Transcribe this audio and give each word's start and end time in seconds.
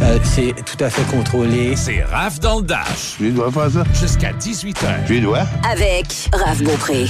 Euh, 0.00 0.18
c'est 0.22 0.54
tout 0.64 0.82
à 0.82 0.90
fait 0.90 1.02
contrôlé. 1.14 1.74
C'est 1.76 2.02
Raph 2.04 2.38
dans 2.40 2.58
le 2.60 2.62
Dash. 2.62 3.16
Tu 3.16 3.24
lui 3.24 3.32
dois 3.32 3.50
faire 3.50 3.70
ça? 3.70 3.84
Jusqu'à 3.98 4.32
18h. 4.32 5.06
Tu 5.06 5.14
lui 5.14 5.20
dois? 5.20 5.42
Avec 5.70 6.28
Raph 6.32 6.62
Beaupré. 6.62 7.06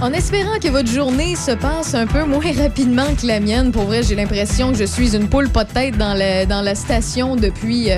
En 0.00 0.12
espérant 0.12 0.58
que 0.62 0.68
votre 0.68 0.88
journée 0.90 1.34
se 1.34 1.52
passe 1.52 1.94
un 1.94 2.06
peu 2.06 2.24
moins 2.24 2.52
rapidement 2.58 3.06
que 3.20 3.26
la 3.26 3.40
mienne, 3.40 3.72
pour 3.72 3.84
vrai, 3.84 4.02
j'ai 4.02 4.14
l'impression 4.14 4.72
que 4.72 4.78
je 4.78 4.84
suis 4.84 5.16
une 5.16 5.28
poule 5.28 5.48
pas 5.48 5.64
de 5.64 5.72
tête 5.72 5.96
dans 5.98 6.14
la, 6.14 6.46
dans 6.46 6.62
la 6.62 6.74
station 6.74 7.36
depuis... 7.36 7.90
euh, 7.90 7.96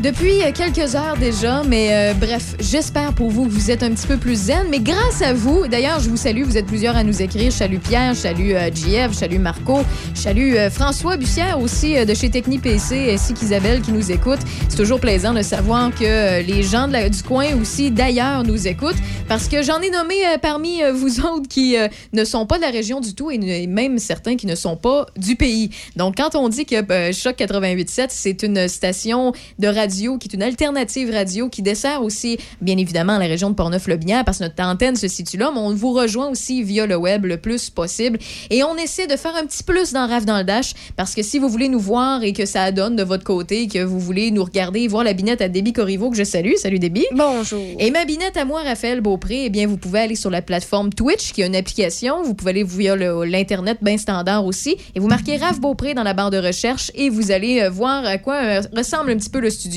depuis 0.00 0.40
quelques 0.54 0.94
heures 0.94 1.16
déjà, 1.18 1.62
mais 1.68 1.88
euh, 1.92 2.14
bref, 2.14 2.54
j'espère 2.58 3.12
pour 3.12 3.30
vous 3.30 3.44
que 3.44 3.50
vous 3.50 3.70
êtes 3.70 3.82
un 3.82 3.90
petit 3.90 4.06
peu 4.06 4.16
plus 4.16 4.46
zen. 4.46 4.66
Mais 4.70 4.80
grâce 4.80 5.20
à 5.22 5.34
vous, 5.34 5.66
d'ailleurs, 5.68 6.00
je 6.00 6.08
vous 6.08 6.16
salue, 6.16 6.42
vous 6.44 6.56
êtes 6.56 6.66
plusieurs 6.66 6.96
à 6.96 7.04
nous 7.04 7.20
écrire. 7.20 7.50
Je 7.50 7.56
salue 7.56 7.78
Pierre, 7.78 8.14
je 8.14 8.20
salue 8.20 8.52
euh, 8.52 8.70
JF, 8.72 9.38
Marco, 9.38 9.80
je 10.14 10.20
salue 10.20 10.54
euh, 10.54 10.70
François 10.70 11.16
Bussière 11.16 11.60
aussi 11.60 11.96
euh, 11.96 12.04
de 12.04 12.14
chez 12.14 12.30
Techni 12.30 12.58
PC, 12.58 13.12
ainsi 13.12 13.34
qu'Isabelle 13.34 13.82
qui 13.82 13.92
nous 13.92 14.10
écoute. 14.10 14.38
C'est 14.68 14.76
toujours 14.76 14.98
plaisant 14.98 15.34
de 15.34 15.42
savoir 15.42 15.90
que 15.90 16.04
euh, 16.04 16.42
les 16.42 16.62
gens 16.62 16.88
du 16.88 17.22
coin 17.22 17.54
aussi 17.60 17.90
d'ailleurs 17.90 18.44
nous 18.44 18.66
écoutent, 18.66 18.96
parce 19.28 19.48
que 19.48 19.62
j'en 19.62 19.80
ai 19.80 19.90
nommé 19.90 20.14
parmi 20.40 20.80
vous 20.92 21.20
autres 21.20 21.48
qui 21.48 21.76
ne 22.12 22.24
sont 22.24 22.46
pas 22.46 22.56
de 22.56 22.62
la 22.62 22.70
région 22.70 23.00
du 23.00 23.14
tout 23.14 23.30
et, 23.30 23.34
et 23.34 23.66
même 23.66 23.98
certains 23.98 24.36
qui 24.36 24.46
ne 24.46 24.54
sont 24.54 24.76
pas 24.76 25.06
du 25.16 25.36
pays. 25.36 25.70
Donc, 25.96 26.16
quand 26.16 26.34
on 26.34 26.48
dit 26.48 26.66
que 26.66 26.76
Choc 27.12 27.36
88.7, 27.38 28.06
c'est 28.08 28.42
une 28.42 28.68
station 28.68 29.32
de 29.58 29.68
radio 29.68 29.81
qui 29.88 30.28
est 30.28 30.34
une 30.34 30.42
alternative 30.42 31.10
radio 31.10 31.48
qui 31.48 31.62
dessert 31.62 32.02
aussi, 32.02 32.38
bien 32.60 32.78
évidemment, 32.78 33.18
la 33.18 33.26
région 33.26 33.50
de 33.50 33.54
Portneuf-le-Bière 33.54 34.24
parce 34.24 34.38
que 34.38 34.44
notre 34.44 34.62
antenne 34.62 34.96
se 34.96 35.08
situe 35.08 35.36
là, 35.36 35.50
mais 35.52 35.60
on 35.60 35.74
vous 35.74 35.92
rejoint 35.92 36.28
aussi 36.28 36.62
via 36.62 36.86
le 36.86 36.96
web 36.96 37.24
le 37.24 37.36
plus 37.36 37.70
possible. 37.70 38.18
Et 38.50 38.62
on 38.62 38.76
essaie 38.76 39.06
de 39.06 39.16
faire 39.16 39.34
un 39.36 39.44
petit 39.46 39.62
plus 39.62 39.92
dans 39.92 40.06
Rave 40.06 40.24
dans 40.24 40.38
le 40.38 40.44
Dash 40.44 40.74
parce 40.96 41.14
que 41.14 41.22
si 41.22 41.38
vous 41.38 41.48
voulez 41.48 41.68
nous 41.68 41.80
voir 41.80 42.22
et 42.22 42.32
que 42.32 42.46
ça 42.46 42.70
donne 42.70 42.96
de 42.96 43.02
votre 43.02 43.24
côté, 43.24 43.66
que 43.66 43.82
vous 43.82 43.98
voulez 43.98 44.30
nous 44.30 44.44
regarder, 44.44 44.86
voir 44.88 45.04
la 45.04 45.12
binette 45.12 45.40
à 45.40 45.48
Déby 45.48 45.72
Corriveau 45.72 46.10
que 46.10 46.16
je 46.16 46.24
salue. 46.24 46.54
Salut 46.56 46.78
Déby. 46.78 47.04
Bonjour. 47.12 47.60
Et 47.78 47.90
ma 47.90 48.04
binette 48.04 48.36
à 48.36 48.44
moi, 48.44 48.62
Raphaël 48.62 49.00
Beaupré, 49.00 49.46
eh 49.46 49.50
bien, 49.50 49.66
vous 49.66 49.76
pouvez 49.76 50.00
aller 50.00 50.16
sur 50.16 50.30
la 50.30 50.42
plateforme 50.42 50.92
Twitch, 50.92 51.32
qui 51.32 51.42
est 51.42 51.46
une 51.46 51.56
application. 51.56 52.22
Vous 52.22 52.34
pouvez 52.34 52.50
aller 52.50 52.64
via 52.64 52.94
l'Internet 52.96 53.78
bien 53.82 53.98
standard 53.98 54.44
aussi. 54.46 54.76
Et 54.94 55.00
vous 55.00 55.08
marquez 55.08 55.36
Raph 55.36 55.60
Beaupré 55.60 55.94
dans 55.94 56.02
la 56.02 56.14
barre 56.14 56.30
de 56.30 56.38
recherche 56.38 56.90
et 56.94 57.10
vous 57.10 57.30
allez 57.30 57.62
euh, 57.62 57.70
voir 57.70 58.04
à 58.04 58.18
quoi 58.18 58.34
euh, 58.34 58.62
ressemble 58.76 59.10
un 59.10 59.16
petit 59.16 59.30
peu 59.30 59.40
le 59.40 59.50
studio 59.50 59.71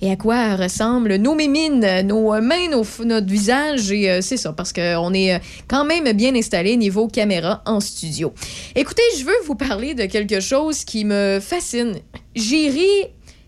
et 0.00 0.10
à 0.10 0.16
quoi 0.16 0.56
ressemblent 0.56 1.16
nos 1.16 1.34
mimines, 1.34 1.84
euh, 1.84 2.02
nos 2.02 2.34
euh, 2.34 2.40
mains, 2.40 2.68
nos, 2.70 2.84
notre 3.04 3.26
visage? 3.26 3.90
Et 3.92 4.10
euh, 4.10 4.20
c'est 4.20 4.36
ça, 4.36 4.52
parce 4.52 4.72
qu'on 4.72 5.14
est 5.14 5.34
euh, 5.34 5.38
quand 5.68 5.84
même 5.84 6.10
bien 6.12 6.34
installé 6.34 6.76
niveau 6.76 7.08
caméra 7.08 7.62
en 7.66 7.80
studio. 7.80 8.32
Écoutez, 8.74 9.02
je 9.18 9.24
veux 9.24 9.36
vous 9.46 9.54
parler 9.54 9.94
de 9.94 10.06
quelque 10.06 10.40
chose 10.40 10.84
qui 10.84 11.04
me 11.04 11.38
fascine. 11.40 11.94
J'ai 12.34 12.68
ri 12.68 12.90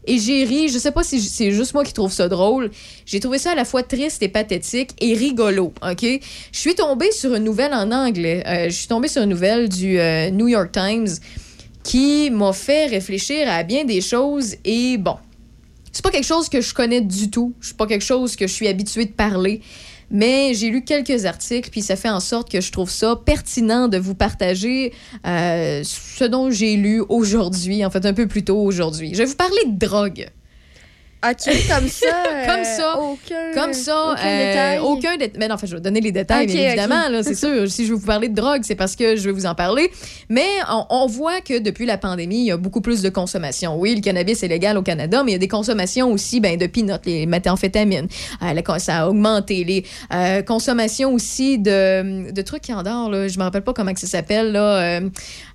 et 0.07 0.19
j'ai 0.19 0.45
ri, 0.45 0.69
je 0.69 0.79
sais 0.79 0.93
pas 0.93 1.03
si 1.03 1.21
c'est 1.21 1.51
juste 1.51 1.75
moi 1.75 1.85
qui 1.85 1.93
trouve 1.93 2.13
ça 2.13 2.29
drôle. 2.29 2.71
J'ai 3.05 3.21
trouvé 3.21 3.39
ça 3.39 3.53
à 3.53 3.55
la 3.55 3.65
fois 3.65 3.83
triste 3.83 4.23
et 4.23 4.29
pathétique 4.29 4.91
et 5.01 5.13
rigolo, 5.15 5.73
OK? 5.83 6.03
Je 6.53 6.59
suis 6.59 6.75
tombée 6.75 7.13
sur 7.13 7.35
une 7.35 7.45
nouvelle 7.45 7.75
en 7.75 7.91
anglais. 7.93 8.43
Je 8.69 8.75
suis 8.75 8.89
tombée 8.89 9.09
sur 9.09 9.23
une 9.23 9.31
nouvelle 9.31 9.69
du 9.69 9.99
New 10.33 10.49
York 10.49 10.73
Times 10.73 11.09
qui 11.83 12.31
m'a 12.31 12.53
fait 12.53 12.87
réfléchir 12.87 13.51
à 13.51 13.63
bien 13.63 13.85
des 13.85 14.01
choses 14.01 14.57
et 14.65 14.99
bon, 14.99 15.17
c'est 15.99 16.03
pas 16.05 16.13
quelque 16.13 16.27
chose 16.27 16.49
que 16.49 16.61
je 16.61 16.73
connais 16.73 17.01
du 17.01 17.29
tout. 17.29 17.55
C'est 17.61 17.77
pas 17.77 17.89
quelque 17.89 18.05
chose 18.05 18.37
que 18.37 18.47
je 18.47 18.53
suis 18.53 18.69
habituée 18.69 19.05
de 19.05 19.11
parler. 19.11 19.63
Mais 20.13 20.55
j'ai 20.55 20.71
lu 20.71 20.85
quelques 20.85 21.25
articles, 21.25 21.71
puis 21.71 21.83
ça 21.83 21.97
fait 21.97 22.09
en 22.09 22.21
sorte 22.21 22.49
que 22.49 22.61
je 22.61 22.71
trouve 22.71 22.89
ça 22.89 23.17
pertinent 23.17 23.89
de 23.89 23.99
vous 23.99 24.15
partager 24.15 24.93
euh, 25.27 25.83
ce 25.83 26.23
dont 26.23 26.53
j'ai 26.53 26.77
lu 26.77 27.03
aujourd'hui, 27.09 27.85
en 27.85 27.91
fait 27.91 28.07
un 28.07 28.15
peu 28.15 28.29
plus 28.29 28.45
tôt 28.45 28.59
aujourd'hui. 28.59 29.11
Je 29.13 29.19
vais 29.19 29.25
vous 29.25 29.35
parler 29.35 29.59
de 29.67 29.77
drogue. 29.77 30.29
OK, 31.25 31.55
comme 31.69 31.89
ça. 31.89 32.07
euh, 32.33 32.47
Comme 32.47 32.65
ça. 32.65 32.99
Aucun, 33.01 33.53
Comme 33.55 33.73
ça, 33.73 34.13
aucun 34.13 34.21
euh, 34.29 34.49
détail? 34.49 34.79
aucun 34.79 35.17
dé- 35.17 35.33
Mais 35.37 35.49
non, 35.49 35.57
en 35.57 35.59
fait, 35.59 35.67
je 35.67 35.75
vais 35.75 35.81
donner 35.81 36.01
les 36.01 36.13
détails, 36.13 36.47
bien 36.47 36.69
évidemment, 36.69 37.23
c'est 37.23 37.35
sûr. 37.35 37.69
Si 37.69 37.87
je 37.87 37.93
veux 37.93 37.99
vous 37.99 38.07
parler 38.07 38.29
de 38.29 38.35
drogue, 38.35 38.61
c'est 38.63 38.77
parce 38.77 38.95
que 38.95 39.17
je 39.17 39.23
veux 39.29 39.33
vous 39.33 39.47
en 39.47 39.55
parler. 39.57 39.91
Mais 40.29 40.47
on, 40.71 40.87
on 40.91 41.07
voit 41.07 41.41
que 41.41 41.59
depuis 41.59 41.87
la 41.87 41.99
pandémie, 41.99 42.39
il 42.43 42.45
y 42.47 42.51
a 42.53 42.57
beaucoup 42.57 42.81
plus 42.81 43.03
de 43.03 43.09
consommation. 43.09 43.77
Oui, 43.79 43.95
le 43.97 44.01
cannabis 44.01 44.43
est 44.45 44.49
légal 44.49 44.79
au 44.79 44.83
Canada, 44.83 45.23
mais 45.25 45.33
il 45.33 45.35
y 45.35 45.37
a 45.37 45.41
des 45.41 45.49
consommations 45.49 46.13
aussi 46.13 46.39
ben, 46.39 46.57
de 46.57 46.67
peanuts, 46.67 46.93
les 47.05 47.27
méthamphétamines. 47.27 48.07
Euh, 48.43 48.53
la 48.53 48.79
ça 48.79 48.99
a 48.99 49.09
augmenté. 49.09 49.65
Les 49.65 49.85
euh, 50.15 50.43
consommations 50.43 51.13
aussi 51.13 51.59
de, 51.59 52.31
de 52.31 52.43
trucs 52.43 52.63
qui 52.63 52.73
endorment, 52.73 53.11
là. 53.11 53.27
Je 53.29 53.39
me 53.39 53.43
rappelle 53.45 53.63
pas 53.63 53.73
comment 53.73 53.93
que 53.93 54.01
ça 54.01 54.07
s'appelle, 54.07 54.53
là. 54.53 55.01
Euh, 55.01 55.01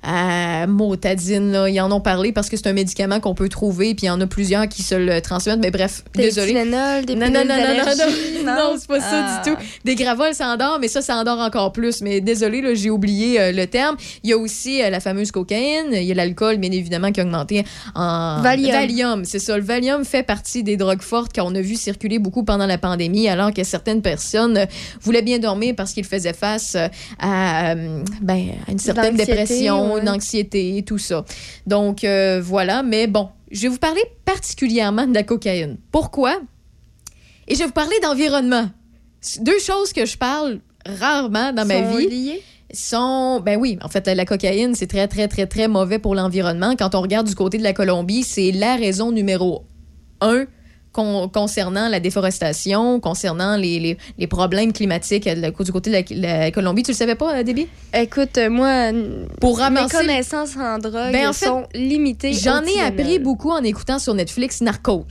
euh, 0.07 0.67
Motadine, 0.67 1.51
là. 1.51 1.69
Ils 1.69 1.79
en 1.79 1.91
ont 1.91 2.01
parlé 2.01 2.31
parce 2.33 2.49
que 2.49 2.57
c'est 2.57 2.67
un 2.67 2.73
médicament 2.73 3.19
qu'on 3.21 3.35
peut 3.35 3.49
trouver, 3.49 3.95
puis 3.95 4.05
il 4.05 4.07
y 4.07 4.09
en 4.09 4.19
a 4.19 4.27
plusieurs 4.27 4.67
qui 4.67 4.83
se 4.83 4.95
le 4.95 5.21
transmettent. 5.21 5.52
Mais 5.61 5.71
bref, 5.71 6.03
Des 6.15 6.23
désolé. 6.23 6.47
Tylenol, 6.53 7.05
des 7.05 7.15
Non, 7.15 7.27
non, 7.29 7.45
non, 7.45 7.55
non, 7.55 7.85
non, 7.85 8.45
non, 8.45 8.55
non, 8.55 8.75
c'est 8.77 8.87
pas 8.87 8.99
ça 8.99 9.07
Ah. 9.11 9.41
du 9.43 9.51
tout. 9.51 9.57
Des 9.85 9.95
gravoles, 9.95 10.33
ça 10.33 10.47
endort, 10.47 10.77
mais 10.79 10.87
ça, 10.87 11.01
ça 11.01 11.15
endort 11.15 11.39
encore 11.39 11.71
plus. 11.71 12.01
Mais 12.01 12.21
désolé, 12.21 12.61
là, 12.61 12.73
j'ai 12.73 12.89
oublié 12.89 13.39
euh, 13.39 13.51
le 13.51 13.67
terme. 13.67 13.95
Il 14.23 14.29
y 14.29 14.33
a 14.33 14.37
aussi 14.37 14.81
euh, 14.81 14.89
la 14.89 14.99
fameuse 14.99 15.31
cocaïne. 15.31 15.87
Il 15.93 16.03
y 16.03 16.11
a 16.11 16.15
l'alcool, 16.15 16.57
bien 16.57 16.71
évidemment, 16.71 17.11
qui 17.11 17.21
a 17.21 17.23
augmenté 17.23 17.63
en 17.95 18.41
Valium. 18.41 19.25
c'est 19.25 19.39
ça. 19.39 19.57
Le 19.57 19.63
Valium 19.63 20.03
fait 20.05 20.23
partie 20.23 20.63
des 20.63 20.77
drogues 20.77 21.01
fortes 21.01 21.33
qu'on 21.33 21.53
a 21.55 21.61
vu 21.61 21.75
circuler 21.75 22.19
beaucoup 22.19 22.43
pendant 22.43 22.65
la 22.67 22.77
pandémie, 22.77 23.27
alors 23.29 23.53
que 23.53 23.63
certaines 23.63 24.01
personnes 24.01 24.57
euh, 24.57 24.65
voulaient 25.01 25.21
bien 25.21 25.39
dormir 25.39 25.73
parce 25.75 25.93
qu'ils 25.93 26.05
faisaient 26.05 26.33
face 26.33 26.75
à, 27.19 27.75
ben, 28.21 28.47
à 28.67 28.71
une 28.71 28.79
certaine 28.79 29.15
dépression, 29.15 29.93
ouais. 29.95 30.01
une 30.01 30.09
anxiété, 30.09 30.83
tout 30.85 30.97
ça. 30.97 31.25
Donc, 31.67 32.03
euh, 32.03 32.41
voilà. 32.43 32.83
Mais 32.83 33.07
bon, 33.07 33.29
je 33.53 33.61
vais 33.61 33.67
vous 33.69 33.77
parler 33.77 34.01
particulièrement 34.25 35.07
de 35.07 35.13
la 35.13 35.23
cocaïne. 35.23 35.77
Pourquoi? 35.91 36.41
Et 37.47 37.53
je 37.53 37.59
vais 37.59 37.65
vous 37.67 37.71
parler 37.71 37.95
d'environnement. 38.01 38.69
Deux 39.39 39.59
choses 39.59 39.93
que 39.93 40.05
je 40.05 40.17
parle 40.17 40.59
rarement 40.85 41.53
dans 41.53 41.65
ma 41.65 41.83
Sont 41.83 41.97
vie 41.97 42.33
sont 42.73 43.39
ben 43.39 43.59
oui 43.59 43.77
en 43.83 43.87
fait 43.87 44.07
la 44.07 44.25
cocaïne 44.25 44.73
c'est 44.73 44.87
très 44.87 45.07
très 45.07 45.27
très 45.27 45.45
très 45.45 45.67
mauvais 45.67 45.99
pour 45.99 46.15
l'environnement 46.15 46.75
quand 46.75 46.95
on 46.95 47.01
regarde 47.01 47.27
du 47.27 47.35
côté 47.35 47.59
de 47.59 47.63
la 47.63 47.71
Colombie 47.71 48.23
c'est 48.23 48.51
la 48.51 48.75
raison 48.75 49.11
numéro 49.11 49.63
un 50.21 50.45
con- 50.93 51.27
concernant 51.27 51.89
la 51.89 51.99
déforestation 51.99 52.99
concernant 53.01 53.57
les, 53.57 53.79
les, 53.79 53.97
les 54.17 54.27
problèmes 54.27 54.71
climatiques 54.71 55.27
euh, 55.27 55.51
du 55.51 55.71
côté 55.73 55.89
de 55.89 56.21
la, 56.21 56.37
la 56.39 56.51
Colombie. 56.51 56.83
Tu 56.83 56.91
le 56.91 56.95
savais 56.97 57.15
pas 57.15 57.39
euh, 57.39 57.43
Déby 57.43 57.67
Écoute, 57.93 58.37
euh, 58.37 58.49
moi, 58.49 58.91
pour 59.41 59.57
mes 59.57 59.63
ramasser 59.63 59.97
connaissances 59.97 60.55
en 60.55 60.77
drogue 60.79 61.11
Ben, 61.11 61.27
en 61.27 61.33
fait, 61.33 61.45
sont 61.47 61.63
limitées. 61.73 62.31
j'en 62.33 62.61
ai 62.63 62.79
appris 62.79 63.19
beaucoup 63.19 63.51
en 63.51 63.63
écoutant 63.63 63.99
sur 63.99 64.13
Netflix 64.13 64.61
Narcos 64.61 65.05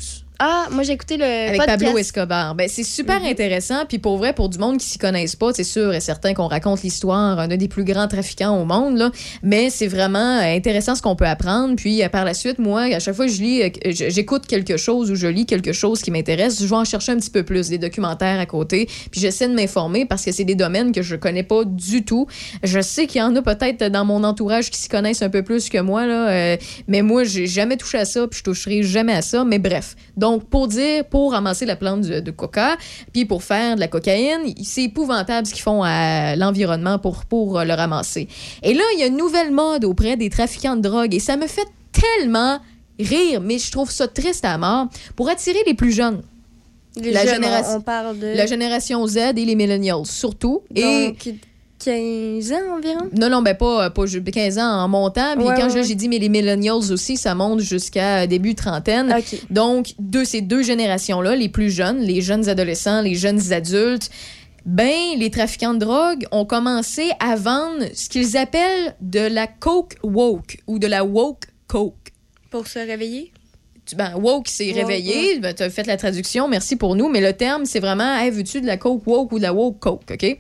Ah, 0.45 0.67
moi, 0.73 0.83
j'ai 0.83 0.95
écouté 0.95 1.17
le 1.17 1.25
avec 1.25 1.57
podcast. 1.57 1.85
Pablo 1.85 1.99
Escobar. 1.99 2.57
Ben, 2.57 2.69
c'est 2.69 2.83
super 2.83 3.21
Mhm. 3.21 3.27
intéressant. 3.27 3.87
Puis 3.89 4.01
pour 4.01 4.17
vrai, 4.17 4.33
pour 4.33 4.49
du 4.49 4.59
monde 4.59 4.79
qui 4.79 4.87
s'y 4.87 4.99
connaissent 4.99 5.37
pas, 5.37 5.53
c'est 5.55 5.63
sûr 5.63 5.95
et 5.95 6.01
certain 6.01 6.35
qu'on 6.35 6.49
raconte 6.49 6.83
l'histoire 6.83 7.47
d'un 7.47 7.57
des 7.57 7.69
plus 7.69 7.85
grands 7.85 8.09
trafiquants 8.09 8.61
au 8.61 8.65
monde. 8.65 8.97
Là. 8.97 9.13
Mais 9.45 9.71
c'est 9.71 9.87
vraiment 9.87 10.39
euh, 10.41 10.57
intéressant 10.57 10.97
ce 10.97 11.03
qu'on 11.03 11.15
peut 11.15 11.29
apprendre. 11.29 11.77
Puis 11.77 12.03
euh, 12.03 12.09
par 12.09 12.25
la 12.25 12.35
suite, 12.35 12.59
moi, 12.59 12.81
à 12.93 12.99
chaque 12.99 13.15
fois 13.15 13.27
que 13.27 13.31
je 13.33 13.41
lis, 13.41 13.63
euh, 13.63 13.69
j'écoute 13.93 14.49
quelque 14.49 14.77
chose 14.77 15.13
ou 15.13 15.15
je 15.15 15.29
lis 15.29 15.47
quelque 15.47 15.73
chose 15.73 16.03
qui 16.03 16.11
m'intéresse, 16.11 16.61
je 16.61 16.67
vais 16.67 16.75
en 16.75 16.85
chercher 16.85 17.13
un 17.13 17.19
petit 17.19 17.31
peu 17.31 17.45
plus, 17.45 17.69
des 17.69 17.79
documentaires 17.79 18.41
à 18.41 18.47
côté. 18.47 18.87
Puis 19.13 19.21
j'essaie 19.21 19.47
de 19.47 19.55
m'informer 19.55 20.07
parce 20.07 20.25
que 20.25 20.33
c'est 20.33 20.43
des 20.43 20.57
domaines 20.57 20.91
que 20.91 21.03
je 21.03 21.15
connais 21.15 21.45
pas 21.45 21.63
du 21.65 22.05
tout. 22.05 22.27
Je 22.65 22.81
sais 22.81 23.07
qu'il 23.07 23.21
y 23.21 23.23
en 23.23 23.37
a 23.37 23.43
peut-être 23.43 23.85
dans 23.93 24.05
mon 24.05 24.25
entourage 24.25 24.71
qui 24.71 24.79
s'y 24.81 24.89
connaissent 24.89 25.23
un 25.23 25.31
peu 25.31 25.45
plus 25.45 25.69
que 25.69 25.79
moi, 25.79 26.05
là, 26.05 26.31
euh, 26.31 26.57
mais 26.89 27.03
moi, 27.03 27.23
j'ai 27.23 27.47
jamais 27.47 27.77
touché 27.77 27.99
à 27.99 28.05
ça, 28.05 28.27
puis 28.27 28.41
je 28.41 28.43
toucherai 28.43 28.83
jamais 28.83 29.13
à 29.13 29.23
ça. 29.23 29.45
Mais 29.45 29.61
bref. 29.61 29.95
Donc, 30.17 30.32
pour 30.39 30.69
dire, 30.69 31.05
pour 31.05 31.33
ramasser 31.33 31.67
la 31.67 31.77
plante 31.77 32.03
de, 32.03 32.21
de 32.21 32.31
coca, 32.31 32.77
puis 33.13 33.25
pour 33.25 33.43
faire 33.43 33.77
de 33.77 33.81
la 33.81 33.89
cocaïne, 33.89 34.55
c'est 34.63 34.85
épouvantable 34.85 35.47
ce 35.47 35.53
qu'ils 35.53 35.63
font 35.63 35.83
à 35.85 36.37
l'environnement 36.37 36.99
pour, 36.99 37.25
pour 37.25 37.59
euh, 37.59 37.65
le 37.65 37.75
ramasser. 37.75 38.29
Et 38.63 38.75
là, 38.75 38.83
il 38.95 39.01
y 39.01 39.03
a 39.03 39.07
une 39.07 39.17
nouvelle 39.17 39.51
mode 39.51 39.85
auprès 39.85 40.17
des 40.17 40.31
trafiquants 40.31 40.77
de 40.77 40.83
drogue, 40.83 41.15
et 41.15 41.21
ça 41.21 41.37
me 41.37 41.47
fait 41.47 41.67
tellement 41.93 42.59
rire, 42.99 43.41
mais 43.41 43.59
je 43.59 43.71
trouve 43.71 43.91
ça 43.91 44.09
triste 44.09 44.45
à 44.45 44.57
mort, 44.59 44.89
pour 45.17 45.29
attirer 45.29 45.61
les 45.67 45.75
plus 45.75 45.93
jeunes. 45.93 46.23
Les 46.97 47.11
La 47.11 47.25
jeunes, 47.25 47.37
génération- 47.37 47.77
on, 47.79 47.81
parle 47.81 48.19
de. 48.19 48.27
La 48.37 48.45
génération 48.47 49.07
Z 49.07 49.17
et 49.17 49.33
les 49.33 49.55
millennials, 49.55 50.05
surtout. 50.05 50.63
et 50.75 51.09
Donc, 51.09 51.29
15 51.85 52.53
ans 52.53 52.77
environ? 52.79 53.09
Non, 53.19 53.29
non, 53.29 53.43
ben 53.43 53.55
pas, 53.57 53.91
pas 53.91 54.07
ju- 54.07 54.23
15 54.23 54.59
ans 54.59 54.63
en 54.85 54.89
montant. 54.89 55.35
Puis 55.37 55.45
Ouais, 55.47 55.55
quand 55.57 55.73
ouais, 55.73 55.83
j'ai 55.85 55.95
dit, 55.95 56.09
mais 56.09 56.19
les 56.19 56.29
millennials 56.29 56.93
aussi, 56.93 57.17
ça 57.17 57.35
monte 57.35 57.61
jusqu'à 57.61 58.27
début 58.27 58.55
trentaine. 58.55 59.15
Donc, 59.51 59.95
deux, 59.99 60.25
ces 60.25 60.41
deux 60.41 60.63
générations-là, 60.63 61.37
les 61.37 61.49
plus 61.49 61.71
jeunes, 61.71 62.01
les 62.01 62.21
jeunes 62.21 62.49
adolescents, 62.49 63.01
les 63.03 63.15
jeunes 63.15 63.53
adultes, 63.53 64.11
ben, 64.65 65.19
les 65.19 65.31
trafiquants 65.31 65.75
de 65.75 65.81
drogue 65.81 66.25
ont 66.31 66.45
commencé 66.45 67.11
à 67.19 67.35
vendre 67.37 67.85
ce 67.95 68.09
qu'ils 68.09 68.37
appellent 68.37 68.95
de 69.01 69.21
la 69.21 69.47
coke 69.49 69.97
woke 70.05 70.59
ou 70.69 70.79
de 70.79 70.87
la 70.87 71.05
woke 71.05 71.47
coke. 71.67 72.13
Pour 72.51 72.69
se 72.69 72.79
réveiller? 72.79 73.33
Ben, 73.97 74.15
woke, 74.17 74.47
c'est 74.49 74.71
réveillé. 74.71 75.41
Ben, 75.41 75.53
tu 75.53 75.65
as 75.65 75.69
fait 75.69 75.87
la 75.87 75.97
traduction, 75.97 76.47
merci 76.47 76.77
pour 76.77 76.95
nous. 76.95 77.09
Mais 77.09 77.21
le 77.21 77.33
terme, 77.33 77.65
c'est 77.67 77.81
vraiment, 77.81 78.17
hey, 78.17 78.31
veux-tu 78.31 78.61
de 78.61 78.67
la 78.67 78.77
coke 78.77 79.05
woke 79.07 79.33
ou 79.33 79.39
de 79.39 79.43
la 79.43 79.53
woke 79.53 79.81
coke, 79.81 80.03
OK? 80.13 80.39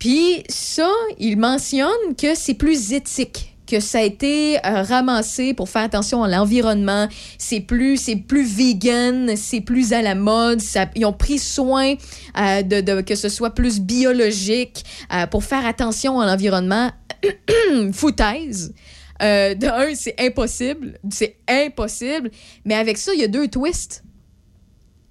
Puis 0.00 0.42
ça, 0.48 0.90
il 1.18 1.36
mentionne 1.36 2.16
que 2.18 2.34
c'est 2.34 2.54
plus 2.54 2.92
éthique 2.92 3.54
que 3.70 3.78
ça 3.78 3.98
a 3.98 4.02
été 4.02 4.56
euh, 4.66 4.82
ramassé 4.82 5.54
pour 5.54 5.68
faire 5.68 5.82
attention 5.82 6.24
à 6.24 6.28
l'environnement. 6.28 7.06
C'est 7.38 7.60
plus, 7.60 7.98
c'est 7.98 8.16
plus 8.16 8.44
vegan, 8.44 9.36
c'est 9.36 9.60
plus 9.60 9.92
à 9.92 10.02
la 10.02 10.16
mode. 10.16 10.60
Ça, 10.60 10.86
ils 10.96 11.04
ont 11.04 11.12
pris 11.12 11.38
soin 11.38 11.94
euh, 12.38 12.62
de, 12.62 13.00
que 13.02 13.14
ce 13.14 13.28
soit 13.28 13.54
plus 13.54 13.78
biologique 13.78 14.84
euh, 15.12 15.26
pour 15.26 15.44
faire 15.44 15.64
attention 15.64 16.18
à 16.18 16.26
l'environnement. 16.26 16.90
Foutaise. 17.92 18.74
De 19.20 19.66
un, 19.66 19.94
c'est 19.94 20.14
impossible. 20.18 20.98
C'est 21.10 21.36
impossible. 21.46 22.30
Mais 22.64 22.74
avec 22.74 22.96
ça, 22.96 23.12
il 23.14 23.20
y 23.20 23.24
a 23.24 23.28
deux 23.28 23.48
twists 23.48 24.02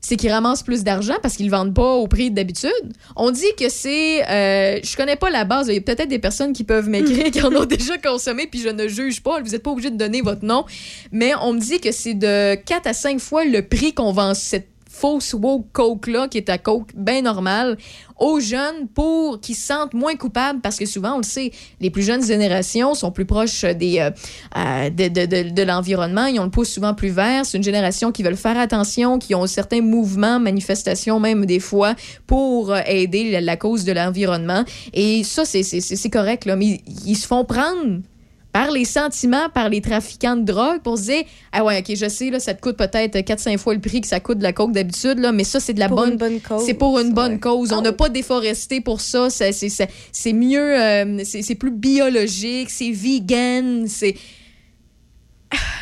c'est 0.09 0.15
qu'ils 0.15 0.31
ramassent 0.31 0.63
plus 0.63 0.83
d'argent 0.83 1.17
parce 1.21 1.35
qu'ils 1.35 1.45
le 1.45 1.51
vendent 1.51 1.75
pas 1.75 1.94
au 1.94 2.07
prix 2.07 2.31
d'habitude. 2.31 2.71
On 3.15 3.29
dit 3.29 3.53
que 3.59 3.69
c'est... 3.69 4.27
euh, 4.27 4.79
je 4.83 4.97
connais 4.97 5.15
pas 5.15 5.29
la 5.29 5.45
base. 5.45 5.67
Il 5.67 5.75
y 5.75 5.77
a 5.77 5.81
peut-être 5.81 6.09
des 6.09 6.17
personnes 6.17 6.51
qui 6.51 6.63
peuvent 6.63 6.89
m'écrire 6.89 7.25
qui 7.31 7.44
en 7.44 7.53
ont 7.56 7.65
déjà 7.65 7.95
consommé, 8.00 8.47
puis 8.47 8.59
je 8.59 8.69
ne 8.69 8.88
juge 8.88 9.21
pas. 9.21 9.39
Vous 9.39 9.51
n'êtes 9.51 9.61
pas 9.61 9.69
obligé 9.69 9.91
de 9.91 9.97
donner 9.97 10.21
votre 10.21 10.44
nom. 10.44 10.65
Mais 11.11 11.33
on 11.44 11.53
me 11.53 11.59
dit 11.59 11.79
que 11.79 11.91
c'est 11.91 12.15
de 12.15 12.56
4 12.56 12.88
à 12.88 12.94
5 12.94 13.19
fois 13.19 13.45
le 13.45 13.61
prix 13.61 13.94
qu'on 13.94 14.11
vend 14.11 14.33
cette 14.33 14.67
fausse 15.00 15.34
woke 15.34 15.72
coke-là, 15.72 16.28
qui 16.28 16.38
est 16.38 16.50
à 16.50 16.57
coke 16.57 16.92
bien 16.96 17.22
normale, 17.22 17.78
aux 18.19 18.40
jeunes 18.40 18.88
pour 18.94 19.40
qu'ils 19.40 19.56
se 19.56 19.68
sentent 19.68 19.94
moins 19.94 20.16
coupables 20.16 20.60
parce 20.62 20.78
que 20.78 20.86
souvent, 20.86 21.13
on 21.16 21.18
le 21.18 21.24
sait, 21.24 21.51
les 21.80 21.90
plus 21.90 22.04
jeunes 22.04 22.24
générations 22.24 22.94
sont 22.94 23.12
plus 23.12 23.25
proches 23.25 23.63
des, 23.63 24.00
euh, 24.00 24.12
euh, 24.57 24.90
de, 24.90 25.07
de, 25.07 25.50
de, 25.50 25.63
l'environnement. 25.63 26.25
Ils 26.25 26.40
ont 26.40 26.44
le 26.44 26.50
pouce 26.50 26.69
souvent 26.69 26.94
plus 26.94 27.10
vert. 27.10 27.46
C'est 27.46 27.57
une 27.57 27.63
génération 27.63 28.12
qui 28.12 28.24
veulent 28.24 28.36
faire 28.36 28.57
attention, 28.57 29.19
qui 29.19 29.34
ont 29.36 29.48
certains 29.48 29.81
mouvements, 29.81 30.40
manifestations 30.40 31.19
même 31.19 31.45
des 31.45 31.60
fois 31.60 31.95
pour 32.28 32.74
euh, 32.74 32.81
aider 32.86 33.40
la, 33.40 33.57
cause 33.57 33.86
de 33.86 33.94
l'environnement. 33.94 34.63
Et 34.94 35.24
ça, 35.24 35.45
c'est- 35.45 36.10
correct, 36.10 36.45
là, 36.45 36.56
mais 36.56 36.81
ils 37.06 37.16
se 37.16 37.28
font 37.28 37.45
prendre 37.45 38.02
par 38.51 38.72
les 38.72 38.84
sentiments, 38.86 39.48
par 39.54 39.69
les 39.69 39.80
trafiquants 39.80 40.36
de 40.36 40.42
drogue 40.44 40.81
pour 40.81 40.98
se 40.98 41.04
dire 41.04 41.24
Ah 41.51 41.63
ouais, 41.63 41.80
ok, 41.80 41.96
je 41.96 42.10
sais, 42.10 42.30
là, 42.31 42.40
ça 42.40 42.54
te 42.56 42.62
coûte 42.62 42.78
peut-être 42.78 43.16
4-5 43.18 43.57
fois 43.60 43.75
le 43.75 43.80
prix 43.80 44.01
que 44.01 44.07
ça 44.07 44.19
coûte 44.19 44.40
de 44.40 44.44
la 44.44 44.54
coke 44.54 44.72
d'habitude, 44.72 45.19
là, 45.19 45.31
mais 45.31 45.44
ça, 45.44 45.60
c'est 45.60 45.74
de 45.74 45.80
la 45.80 45.88
Pour 45.88 45.98
bonne 45.98 46.12
une 46.13 46.18
bonne 46.18 46.40
cause. 46.42 46.66
c'est 46.66 46.74
pour 46.74 47.00
une 47.00 47.13
bonne 47.13 47.34
ouais. 47.34 47.40
cause. 47.40 47.72
On 47.74 47.81
n'a 47.81 47.94
pas 47.94 48.10
déforesté 48.10 48.81
pour 48.81 49.01
ça. 49.01 49.30
Ça, 49.30 49.46
C'est 49.51 50.34
mieux, 50.34 50.80
euh, 50.81 51.22
c'est 51.25 51.44
c'est 51.44 51.56
plus 51.56 51.72
biologique, 51.72 52.69
c'est 52.72 52.92
vegan, 52.92 53.86
c'est. 53.88 54.16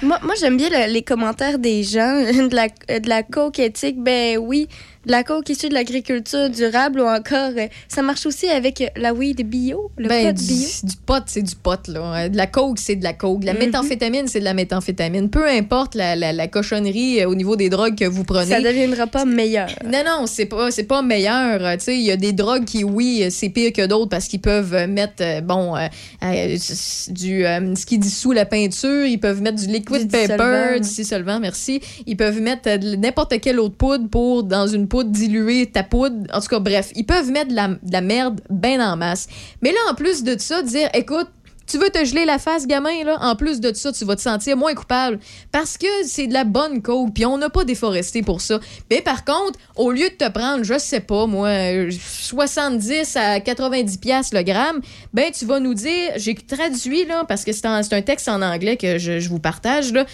Moi, 0.01 0.17
moi 0.23 0.33
j'aime 0.39 0.55
bien 0.57 0.69
le- 0.69 0.91
les 0.93 1.01
commentaires 1.01 1.59
des 1.59 1.83
gens 1.83 2.21
de 2.49 2.55
la, 2.55 2.67
de 2.99 3.09
la 3.09 3.23
coke 3.23 3.59
éthique. 3.59 4.01
Ben 4.01 4.37
oui, 4.37 4.67
de 5.05 5.11
la 5.11 5.23
coke 5.23 5.49
issue 5.49 5.69
de 5.69 5.73
l'agriculture 5.73 6.49
durable 6.49 6.99
ou 6.99 7.05
encore, 7.07 7.51
euh, 7.57 7.67
ça 7.87 8.01
marche 8.01 8.25
aussi 8.25 8.47
avec 8.49 8.81
euh, 8.81 8.87
la 8.97 9.13
weed 9.13 9.47
bio, 9.47 9.91
le 9.97 10.07
Ben, 10.09 10.27
pot 10.35 10.41
du, 10.41 10.47
bio? 10.47 10.67
du 10.83 10.95
pot, 11.05 11.23
c'est 11.27 11.41
du 11.43 11.55
pot, 11.55 11.87
là. 11.87 12.25
Euh, 12.25 12.29
De 12.29 12.37
la 12.37 12.47
coke, 12.47 12.79
c'est 12.79 12.95
de 12.95 13.03
la 13.03 13.13
coke. 13.13 13.41
De 13.41 13.45
la 13.45 13.53
Mhm. 13.53 13.59
méthamphétamine, 13.59 14.27
c'est 14.27 14.39
de 14.39 14.43
la 14.45 14.53
méthamphétamine. 14.53 15.29
Peu 15.29 15.47
importe 15.47 15.95
la, 15.95 16.15
la, 16.15 16.33
la 16.33 16.47
cochonnerie 16.47 17.23
au 17.25 17.35
niveau 17.35 17.55
des 17.55 17.69
drogues 17.69 17.95
que 17.97 18.05
vous 18.05 18.23
prenez. 18.23 18.51
Ça 18.51 18.61
deviendra 18.61 19.07
pas 19.07 19.25
meilleur. 19.25 19.69
Non, 19.85 20.03
non, 20.05 20.25
c'est 20.27 20.45
pas, 20.45 20.71
c'est 20.71 20.83
pas 20.83 21.01
meilleur. 21.01 21.59
Tu 21.77 21.83
sais, 21.83 21.95
il 21.97 22.03
y 22.03 22.11
a 22.11 22.17
des 22.17 22.33
drogues 22.33 22.65
qui, 22.65 22.83
oui, 22.83 23.25
c'est 23.29 23.49
pire 23.49 23.71
que 23.73 23.85
d'autres 23.85 24.09
parce 24.09 24.27
qu'ils 24.27 24.41
peuvent 24.41 24.87
mettre, 24.87 25.41
bon, 25.43 25.75
euh, 25.75 25.87
euh, 26.23 26.57
du, 27.09 27.45
euh, 27.45 27.75
ce 27.75 27.85
qui 27.85 27.97
dissout 27.97 28.31
la 28.31 28.45
peinture, 28.45 29.05
ils 29.05 29.19
peuvent 29.19 29.41
mettre 29.41 29.57
du 29.57 29.67
liquid 29.67 30.01
Du 30.01 30.07
paper, 30.07 30.79
du 30.81 30.87
dissolvant, 30.89 31.39
merci. 31.39 31.81
Ils 32.05 32.17
peuvent 32.17 32.41
mettre 32.41 32.69
n'importe 32.97 33.39
quelle 33.39 33.59
autre 33.59 33.75
poudre 33.75 34.09
pour, 34.09 34.43
dans 34.43 34.67
une 34.67 34.87
poudre, 34.87 34.96
diluer 35.03 35.67
ta 35.67 35.83
poudre. 35.83 36.27
En 36.33 36.39
tout 36.39 36.47
cas, 36.47 36.59
bref, 36.59 36.91
ils 36.95 37.05
peuvent 37.05 37.31
mettre 37.31 37.49
de 37.49 37.55
la, 37.55 37.67
de 37.67 37.91
la 37.91 38.01
merde 38.01 38.41
bien 38.49 38.85
en 38.85 38.97
masse. 38.97 39.27
Mais 39.61 39.71
là, 39.71 39.79
en 39.91 39.95
plus 39.95 40.23
de 40.23 40.37
ça, 40.39 40.61
dire, 40.61 40.89
écoute, 40.93 41.27
tu 41.67 41.77
veux 41.77 41.89
te 41.89 42.03
geler 42.05 42.25
la 42.25 42.39
face, 42.39 42.65
gamin, 42.65 43.03
là? 43.03 43.17
En 43.19 43.35
plus 43.35 43.59
de 43.59 43.73
ça, 43.73 43.91
tu 43.91 44.05
vas 44.05 44.15
te 44.15 44.21
sentir 44.21 44.55
moins 44.55 44.73
coupable. 44.73 45.19
Parce 45.51 45.77
que 45.77 45.87
c'est 46.05 46.27
de 46.27 46.33
la 46.33 46.45
bonne 46.45 46.81
coke, 46.81 47.13
puis 47.13 47.25
on 47.25 47.37
n'a 47.37 47.49
pas 47.49 47.65
déforesté 47.65 48.21
pour 48.21 48.41
ça. 48.41 48.59
Mais 48.89 49.01
par 49.01 49.25
contre, 49.25 49.59
au 49.75 49.91
lieu 49.91 50.09
de 50.09 50.15
te 50.15 50.29
prendre, 50.29 50.63
je 50.63 50.79
sais 50.79 51.01
pas, 51.01 51.27
moi, 51.27 51.49
euh, 51.49 51.91
70 51.91 53.17
à 53.17 53.39
90 53.41 53.97
pièces 53.97 54.33
le 54.33 54.43
gramme, 54.43 54.79
ben 55.13 55.31
tu 55.31 55.45
vas 55.45 55.59
nous 55.59 55.73
dire, 55.73 56.13
j'ai 56.15 56.35
traduit, 56.35 57.05
là, 57.05 57.25
parce 57.27 57.43
que 57.43 57.51
c'est 57.51 57.65
un 57.65 58.01
texte 58.01 58.29
en 58.29 58.41
anglais 58.41 58.77
que 58.77 58.97
je, 58.97 59.19
je 59.19 59.29
vous 59.29 59.39
partage, 59.39 59.91
là. 59.91 60.05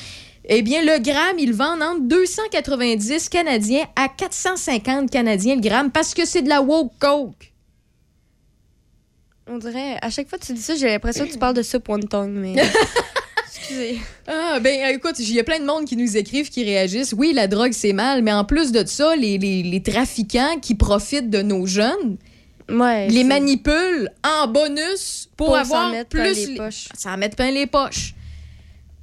Eh 0.50 0.62
bien, 0.62 0.82
le 0.82 1.00
gramme, 1.02 1.40
ils 1.40 1.54
vendent 1.54 1.82
entre 1.82 2.02
290 2.02 3.30
Canadiens 3.30 3.86
à 3.96 4.10
450 4.10 5.10
Canadiens 5.10 5.56
le 5.56 5.62
gramme 5.62 5.92
parce 5.92 6.14
que 6.14 6.26
c'est 6.26 6.42
de 6.42 6.50
la 6.50 6.62
woke 6.62 6.92
coke. 7.00 7.54
On 9.48 9.58
dirait, 9.58 9.98
à 10.02 10.10
chaque 10.10 10.30
fois 10.30 10.38
que 10.40 10.46
tu 10.46 10.54
dis 10.54 10.62
ça, 10.62 10.76
j'ai 10.76 10.88
l'impression 10.88 11.26
que 11.26 11.32
tu 11.32 11.38
parles 11.38 11.54
de 11.56 11.62
soupe 11.62 11.88
wonton, 11.90 12.28
mais. 12.30 12.56
Excusez. 13.56 14.00
Ah, 14.28 14.60
ben 14.62 14.94
écoute, 14.94 15.20
il 15.20 15.32
y 15.34 15.40
a 15.40 15.44
plein 15.44 15.60
de 15.60 15.66
monde 15.66 15.86
qui 15.86 15.96
nous 15.96 16.18
écrivent, 16.18 16.50
qui 16.50 16.64
réagissent. 16.64 17.14
Oui, 17.18 17.32
la 17.34 17.48
drogue, 17.48 17.72
c'est 17.74 17.94
mal, 17.94 18.22
mais 18.22 18.32
en 18.34 18.46
plus 18.46 18.72
de 18.72 18.86
ça, 18.86 19.16
les, 19.16 19.38
les- 19.38 19.64
les 19.64 19.82
trafiquants 19.84 20.60
qui 20.62 20.76
profitent 20.76 21.30
de 21.30 21.42
nos 21.42 21.66
jeunes, 21.66 22.18
Ouais. 22.70 23.10
les 23.10 23.24
manipulent 23.26 24.10
en 24.24 24.48
bonus 24.48 25.30
pour, 25.36 25.48
Pour 25.48 25.58
avoir 25.58 25.92
plus... 26.10 26.48
les 26.48 26.56
poches. 26.56 26.88
Ça 26.98 27.12
en 27.14 27.18
met 27.18 27.30
plein 27.30 27.52
les 27.52 27.68
poches. 27.68 28.16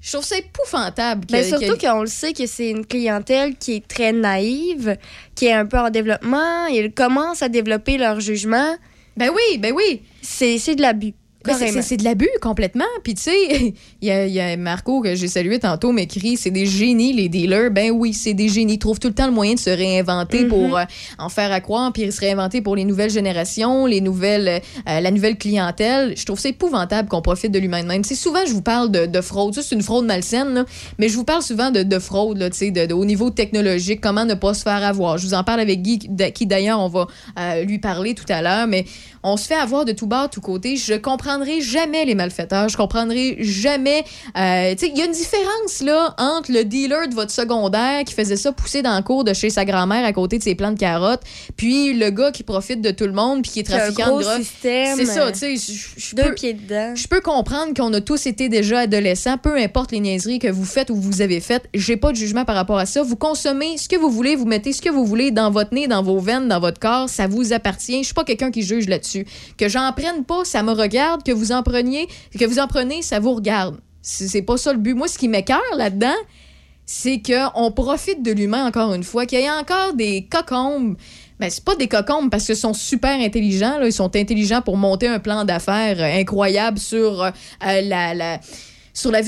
Je 0.00 0.12
trouve 0.12 0.24
ça 0.24 0.36
épouvantable. 0.38 1.26
que- 1.26 1.32
Mais 1.32 1.44
surtout 1.44 1.76
que- 1.76 1.86
qu'on 1.86 2.00
le 2.00 2.06
sait 2.06 2.32
que 2.32 2.46
c'est 2.46 2.70
une 2.70 2.86
clientèle 2.86 3.56
qui 3.56 3.74
est 3.76 3.86
très 3.86 4.12
naïve, 4.12 4.96
qui 5.34 5.46
est 5.46 5.52
un 5.52 5.66
peu 5.66 5.78
en 5.78 5.90
développement. 5.90 6.66
Ils 6.66 6.92
commencent 6.92 7.42
à 7.42 7.48
développer 7.48 7.98
leur 7.98 8.18
jugement. 8.20 8.76
Ben 9.16 9.30
oui, 9.34 9.58
ben 9.58 9.72
oui. 9.74 10.02
C'est 10.22 10.58
c'est 10.58 10.74
de 10.74 10.82
l'abus. 10.82 11.12
C'est- 11.46 11.72
c'est 11.72 11.82
c'est 11.82 11.96
de 11.96 12.04
l'abus 12.04 12.28
complètement. 12.42 12.84
Puis 13.02 13.14
tu 13.14 13.22
sais, 13.22 13.74
il 14.02 14.08
y, 14.08 14.10
a- 14.10 14.26
il 14.26 14.32
y 14.32 14.40
a 14.40 14.56
Marco 14.56 15.00
que 15.00 15.14
j'ai 15.14 15.28
salué 15.28 15.58
tantôt 15.58 15.90
m'écrit 15.92 16.36
c'est 16.36 16.50
des 16.50 16.66
génies 16.66 17.12
les 17.14 17.28
dealers. 17.28 17.70
Ben 17.70 17.90
oui, 17.90 18.12
c'est 18.12 18.34
des 18.34 18.48
génies. 18.48 18.74
Ils 18.74 18.78
trouvent 18.78 18.98
tout 19.00 19.08
le 19.08 19.14
temps 19.14 19.26
le 19.26 19.32
moyen 19.32 19.54
de 19.54 19.58
se 19.58 19.70
réinventer 19.70 20.42
Mhm. 20.44 20.48
pour 20.48 20.76
euh, 20.76 20.84
en 21.18 21.28
faire 21.28 21.50
à 21.52 21.60
croire, 21.60 21.92
puis 21.92 22.10
se 22.12 22.20
réinventer 22.20 22.60
pour 22.60 22.76
les 22.76 22.84
nouvelles 22.84 23.10
générations, 23.10 23.86
les 23.86 24.00
nouvelles, 24.00 24.60
euh, 24.88 25.00
la 25.00 25.10
nouvelle 25.10 25.38
clientèle. 25.38 26.14
Je 26.16 26.24
trouve 26.26 26.38
ça 26.38 26.48
épouvantable 26.50 27.08
qu'on 27.08 27.22
profite 27.22 27.52
de 27.52 27.58
l'humain 27.58 27.82
de 27.82 27.88
même. 27.88 28.04
Souvent 28.04 28.40
je 28.46 28.52
vous 28.52 28.62
parle 28.62 28.90
de, 28.90 29.06
de 29.06 29.20
fraude. 29.20 29.54
Ça 29.54 29.62
c'est 29.62 29.74
une 29.74 29.82
fraude 29.82 30.04
malsaine, 30.04 30.52
là. 30.54 30.64
mais 30.98 31.08
je 31.08 31.16
vous 31.16 31.24
parle 31.24 31.42
souvent 31.42 31.70
de, 31.70 31.82
de 31.82 31.98
fraude, 31.98 32.38
tu 32.52 32.56
sais, 32.58 32.70
de, 32.70 32.86
de- 32.86 32.94
au 32.94 33.04
niveau 33.06 33.30
technologique, 33.30 34.00
comment 34.02 34.24
ne 34.26 34.34
pas 34.34 34.52
se 34.54 34.62
faire 34.62 34.84
avoir. 34.84 35.16
Je 35.18 35.26
vous 35.26 35.34
en 35.34 35.42
parle 35.44 35.60
avec 35.60 35.80
Guy, 35.82 35.98
qui 36.34 36.46
d'ailleurs 36.46 36.80
on 36.80 36.88
va 36.88 37.06
euh, 37.38 37.62
lui 37.64 37.78
parler 37.78 38.14
tout 38.14 38.24
à 38.28 38.42
l'heure, 38.42 38.66
mais 38.66 38.84
on 39.22 39.36
se 39.36 39.46
fait 39.46 39.54
avoir 39.54 39.84
de 39.84 39.92
tout 39.92 40.06
bas, 40.06 40.26
de 40.26 40.30
tout 40.32 40.40
côté. 40.40 40.76
Je 40.76 40.94
comprendrai 41.30 41.60
jamais 41.60 42.04
les 42.04 42.14
malfaiteurs. 42.14 42.68
Je 42.68 42.76
comprendrai 42.76 43.36
jamais. 43.40 44.04
euh, 44.36 44.72
tu 44.74 44.86
sais, 44.86 44.92
il 44.92 44.98
y 44.98 45.02
a 45.02 45.04
une 45.04 45.12
différence 45.12 45.80
là 45.80 46.14
entre 46.18 46.50
le 46.52 46.64
dealer 46.64 47.08
de 47.08 47.14
votre 47.14 47.30
secondaire 47.30 48.04
qui 48.04 48.14
faisait 48.14 48.36
ça 48.36 48.52
pousser 48.52 48.82
dans 48.82 48.96
le 48.96 49.02
cours 49.02 49.22
de 49.24 49.32
chez 49.32 49.48
sa 49.50 49.64
grand-mère 49.64 50.04
à 50.04 50.12
côté 50.12 50.38
de 50.38 50.42
ses 50.42 50.54
plants 50.54 50.72
de 50.72 50.78
carottes, 50.78 51.22
puis 51.56 51.92
le 51.94 52.10
gars 52.10 52.32
qui 52.32 52.42
profite 52.42 52.80
de 52.80 52.90
tout 52.90 53.04
le 53.04 53.12
monde 53.12 53.42
puis 53.42 53.52
qui 53.52 53.58
est 53.60 53.70
un 53.72 53.76
trafiquant 53.78 54.06
gros 54.08 54.18
de 54.18 54.24
drogue. 54.24 54.38
C'est 54.96 55.04
ça, 55.06 55.26
euh, 55.26 55.32
tu 55.32 55.38
sais. 55.38 55.56
je- 55.96 56.16
peux- 56.24 56.34
je 56.96 57.06
peux 57.06 57.20
comprendre 57.20 57.74
qu'on 57.74 57.92
a 57.92 58.00
tous 58.00 58.26
été 58.26 58.48
déjà 58.48 58.80
adolescents, 58.80 59.38
peu 59.38 59.56
importe 59.56 59.92
les 59.92 60.00
niaiseries 60.00 60.38
que 60.40 60.48
vous 60.48 60.64
faites 60.64 60.90
ou 60.90 60.96
vous 60.96 61.22
avez 61.22 61.40
faites. 61.40 61.64
J'ai 61.74 61.96
pas 61.96 62.10
de 62.10 62.16
jugement 62.16 62.44
par 62.44 62.56
rapport 62.56 62.78
à 62.78 62.86
ça. 62.86 63.02
Vous 63.02 63.16
consommez 63.16 63.78
ce 63.78 63.88
que 63.88 63.96
vous 63.96 64.10
voulez, 64.10 64.34
vous 64.36 64.46
mettez 64.46 64.72
ce 64.72 64.82
que 64.82 64.90
vous 64.90 65.04
voulez 65.04 65.30
dans 65.30 65.50
votre 65.50 65.72
nez, 65.74 65.86
dans 65.86 66.02
vos 66.02 66.18
veines, 66.18 66.48
dans 66.48 66.60
votre 66.60 66.80
corps. 66.80 67.08
Ça 67.08 67.26
vous 67.28 67.52
appartient. 67.52 67.98
Je 68.00 68.06
suis 68.06 68.14
pas 68.14 68.24
quelqu'un 68.24 68.50
qui 68.50 68.62
juge 68.62 68.88
là-dessus. 68.88 69.26
Que 69.56 69.68
j'en 69.68 69.92
prenne 69.92 70.24
pas, 70.24 70.44
ça 70.44 70.62
me 70.62 70.72
regarde. 70.72 71.19
Que 71.24 71.32
vous 71.32 71.52
en 71.52 71.62
preniez, 71.62 72.08
que 72.38 72.44
vous 72.44 72.58
en 72.58 72.66
prenez, 72.66 73.02
ça 73.02 73.20
vous 73.20 73.34
regarde. 73.34 73.76
C'est 74.02 74.42
pas 74.42 74.56
ça 74.56 74.72
le 74.72 74.78
but. 74.78 74.94
Moi, 74.94 75.08
ce 75.08 75.18
qui 75.18 75.28
m'écœure 75.28 75.60
là-dedans, 75.76 76.16
c'est 76.86 77.22
qu'on 77.22 77.70
profite 77.70 78.22
de 78.22 78.32
l'humain 78.32 78.66
encore 78.66 78.94
une 78.94 79.04
fois, 79.04 79.26
qu'il 79.26 79.40
y 79.40 79.46
a 79.46 79.56
encore 79.56 79.94
des 79.94 80.26
cocombes. 80.28 80.96
Ben, 81.38 81.48
c'est 81.48 81.64
pas 81.64 81.76
des 81.76 81.86
cocombes 81.86 82.30
parce 82.30 82.44
qu'ils 82.44 82.56
sont 82.56 82.74
super 82.74 83.18
intelligents. 83.18 83.80
Ils 83.82 83.92
sont 83.92 84.14
intelligents 84.16 84.60
pour 84.60 84.76
monter 84.76 85.06
un 85.06 85.20
plan 85.20 85.44
d'affaires 85.44 86.00
euh, 86.00 86.20
incroyable 86.20 86.78
sur 86.78 87.22
euh, 87.22 87.30
la, 87.60 88.40
sur 88.92 89.10
la 89.10 89.20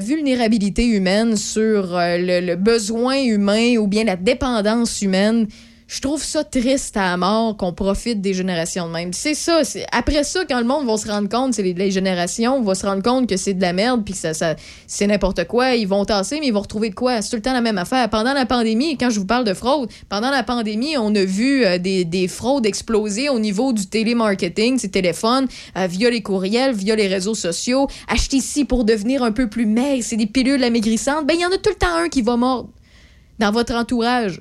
vulnérabilité 0.00 0.86
humaine, 0.86 1.36
sur 1.36 1.96
euh, 1.96 2.16
le, 2.18 2.40
le 2.44 2.56
besoin 2.56 3.22
humain 3.22 3.76
ou 3.76 3.86
bien 3.86 4.04
la 4.04 4.16
dépendance 4.16 5.02
humaine. 5.02 5.46
Je 5.90 6.00
trouve 6.00 6.22
ça 6.22 6.44
triste 6.44 6.96
à 6.96 7.16
mort 7.16 7.56
qu'on 7.56 7.72
profite 7.72 8.20
des 8.20 8.32
générations 8.32 8.86
de 8.86 8.92
même. 8.92 9.12
C'est 9.12 9.34
ça. 9.34 9.62
Après 9.90 10.22
ça, 10.22 10.44
quand 10.48 10.60
le 10.60 10.64
monde 10.64 10.86
va 10.86 10.96
se 10.96 11.08
rendre 11.08 11.28
compte, 11.28 11.52
c'est 11.52 11.64
les, 11.64 11.90
générations, 11.90 12.62
vont 12.62 12.76
se 12.76 12.86
rendre 12.86 13.02
compte 13.02 13.28
que 13.28 13.36
c'est 13.36 13.54
de 13.54 13.60
la 13.60 13.72
merde 13.72 14.04
puis 14.04 14.14
que 14.14 14.20
ça, 14.20 14.32
ça, 14.32 14.54
c'est 14.86 15.08
n'importe 15.08 15.48
quoi. 15.48 15.74
Ils 15.74 15.88
vont 15.88 16.04
tasser, 16.04 16.38
mais 16.38 16.46
ils 16.46 16.52
vont 16.52 16.60
retrouver 16.60 16.90
de 16.90 16.94
quoi? 16.94 17.20
C'est 17.20 17.30
tout 17.30 17.36
le 17.36 17.42
temps 17.42 17.52
la 17.52 17.60
même 17.60 17.76
affaire. 17.76 18.08
Pendant 18.08 18.34
la 18.34 18.46
pandémie, 18.46 18.96
quand 18.98 19.10
je 19.10 19.18
vous 19.18 19.26
parle 19.26 19.42
de 19.42 19.52
fraude, 19.52 19.90
pendant 20.08 20.30
la 20.30 20.44
pandémie, 20.44 20.96
on 20.96 21.12
a 21.12 21.24
vu 21.24 21.64
euh, 21.64 21.78
des, 21.78 22.04
des 22.04 22.28
fraudes 22.28 22.66
exploser 22.66 23.28
au 23.28 23.40
niveau 23.40 23.72
du 23.72 23.88
télémarketing, 23.88 24.78
du 24.78 24.90
téléphone, 24.92 25.48
euh, 25.76 25.88
via 25.88 26.08
les 26.08 26.22
courriels, 26.22 26.72
via 26.72 26.94
les 26.94 27.08
réseaux 27.08 27.34
sociaux. 27.34 27.88
Acheter 28.06 28.36
ici 28.36 28.64
pour 28.64 28.84
devenir 28.84 29.24
un 29.24 29.32
peu 29.32 29.48
plus 29.48 29.66
maigre, 29.66 30.04
c'est 30.06 30.16
des 30.16 30.28
pilules 30.28 30.62
amaigrissantes. 30.62 31.26
Ben, 31.26 31.34
il 31.34 31.40
y 31.40 31.46
en 31.46 31.50
a 31.50 31.58
tout 31.58 31.70
le 31.70 31.74
temps 31.74 31.96
un 31.96 32.08
qui 32.08 32.22
va 32.22 32.36
mordre 32.36 32.68
dans 33.40 33.50
votre 33.50 33.74
entourage. 33.74 34.40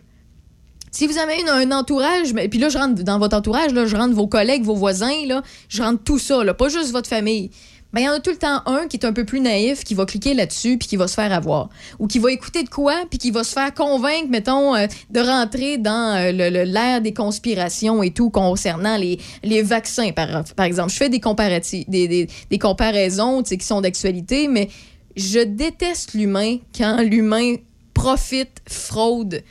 Si 0.91 1.07
vous 1.07 1.17
avez 1.17 1.39
une- 1.41 1.49
un 1.49 1.71
entourage, 1.77 2.33
mais- 2.33 2.47
puis 2.47 2.59
là, 2.59 2.69
je 2.69 2.77
rentre 2.77 3.03
dans 3.03 3.19
votre 3.19 3.35
entourage, 3.37 3.73
là, 3.73 3.85
je 3.85 3.95
rentre 3.95 4.13
vos 4.13 4.27
collègues, 4.27 4.63
vos 4.63 4.75
voisins, 4.75 5.25
là, 5.27 5.43
je 5.67 5.81
rentre 5.81 6.03
tout 6.03 6.19
ça, 6.19 6.43
là, 6.43 6.53
pas 6.53 6.69
juste 6.69 6.91
votre 6.91 7.09
famille. 7.09 7.51
ben, 7.91 8.01
il 8.01 8.03
y 8.03 8.07
en 8.07 8.11
a 8.13 8.19
tout 8.19 8.29
le 8.29 8.37
temps 8.37 8.61
un 8.67 8.87
qui 8.87 8.97
est 8.97 9.05
un 9.07 9.13
peu 9.13 9.25
plus 9.25 9.39
naïf, 9.39 9.83
qui 9.83 9.95
va 9.95 10.05
cliquer 10.05 10.35
là-dessus, 10.35 10.77
puis 10.77 10.87
qui 10.87 10.95
va 10.95 11.07
se 11.07 11.15
faire 11.15 11.33
avoir. 11.33 11.69
Ou 11.97 12.05
qui 12.05 12.19
va 12.19 12.31
écouter 12.31 12.61
de 12.61 12.69
quoi, 12.69 12.93
puis 13.09 13.17
qui 13.17 13.31
va 13.31 13.43
se 13.43 13.51
faire 13.51 13.73
convaincre, 13.73 14.27
mettons, 14.29 14.75
euh, 14.75 14.85
de 15.09 15.19
rentrer 15.19 15.79
dans 15.79 16.15
euh, 16.15 16.31
le- 16.31 16.65
l'ère 16.65 17.01
des 17.01 17.13
conspirations 17.13 18.03
et 18.03 18.11
tout 18.11 18.29
concernant 18.29 18.95
les, 18.95 19.17
les 19.43 19.63
vaccins, 19.63 20.11
par, 20.11 20.63
exemple. 20.63 20.91
Je 20.91 20.97
fais 20.97 21.09
des, 21.09 21.19
comparatifs, 21.19 21.89
des, 21.89 22.27
des, 22.47 22.59
comparaisons 22.59 23.41
qui 23.41 23.59
sont 23.65 23.81
d'actualité, 23.81 24.47
mais 24.47 24.69
je 25.15 25.39
déteste 25.39 26.13
l'humain 26.13 26.57
quand 26.77 27.01
l'humain 27.01 27.55
profite, 27.95 28.61
fraude, 28.67 29.41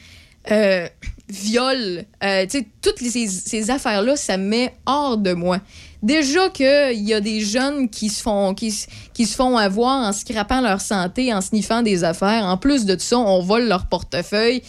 euh, 0.52 0.86
viol. 1.28 2.04
euh, 2.24 2.46
toutes 2.80 2.98
ces, 2.98 3.70
affaires-là, 3.70 4.16
ça 4.16 4.36
me 4.36 4.44
met 4.44 4.74
hors 4.86 5.18
de 5.18 5.32
moi. 5.32 5.60
Déjà 6.02 6.48
qu'il 6.50 7.02
y 7.02 7.12
a 7.12 7.20
des 7.20 7.40
jeunes 7.40 7.88
qui 7.90 8.08
se 8.08 8.22
font 8.22 8.54
qui, 8.54 8.72
qui 9.12 9.26
se 9.26 9.34
font 9.34 9.56
avoir 9.56 10.08
en 10.08 10.12
scrapant 10.12 10.60
leur 10.60 10.80
santé, 10.80 11.34
en 11.34 11.40
sniffant 11.40 11.82
des 11.82 12.04
affaires. 12.04 12.44
En 12.44 12.56
plus 12.56 12.84
de 12.84 12.96
ça, 12.98 13.18
on 13.18 13.40
vole 13.40 13.66
leur 13.66 13.86
portefeuille. 13.86 14.62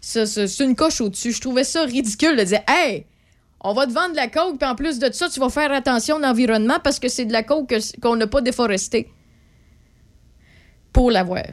C'est 0.00 0.60
une 0.60 0.76
coche 0.76 1.00
au-dessus. 1.00 1.32
Je 1.32 1.40
trouvais 1.40 1.64
ça 1.64 1.84
ridicule 1.84 2.36
de 2.36 2.44
dire 2.44 2.60
Hey! 2.68 3.06
On 3.66 3.72
va 3.72 3.86
te 3.86 3.92
vendre 3.92 4.10
de 4.10 4.16
la 4.16 4.28
coke, 4.28 4.58
puis 4.58 4.68
en 4.68 4.74
plus 4.74 4.98
de 4.98 5.10
ça, 5.10 5.30
tu 5.30 5.40
vas 5.40 5.48
faire 5.48 5.72
attention 5.72 6.16
à 6.16 6.18
l'environnement 6.18 6.76
parce 6.84 6.98
que 6.98 7.08
c'est 7.08 7.24
de 7.24 7.32
la 7.32 7.42
coke 7.42 7.74
qu'on 8.02 8.14
n'a 8.14 8.26
pas 8.26 8.42
déforesté. 8.42 9.08
Pour 10.92 11.10
l'avoir. 11.10 11.44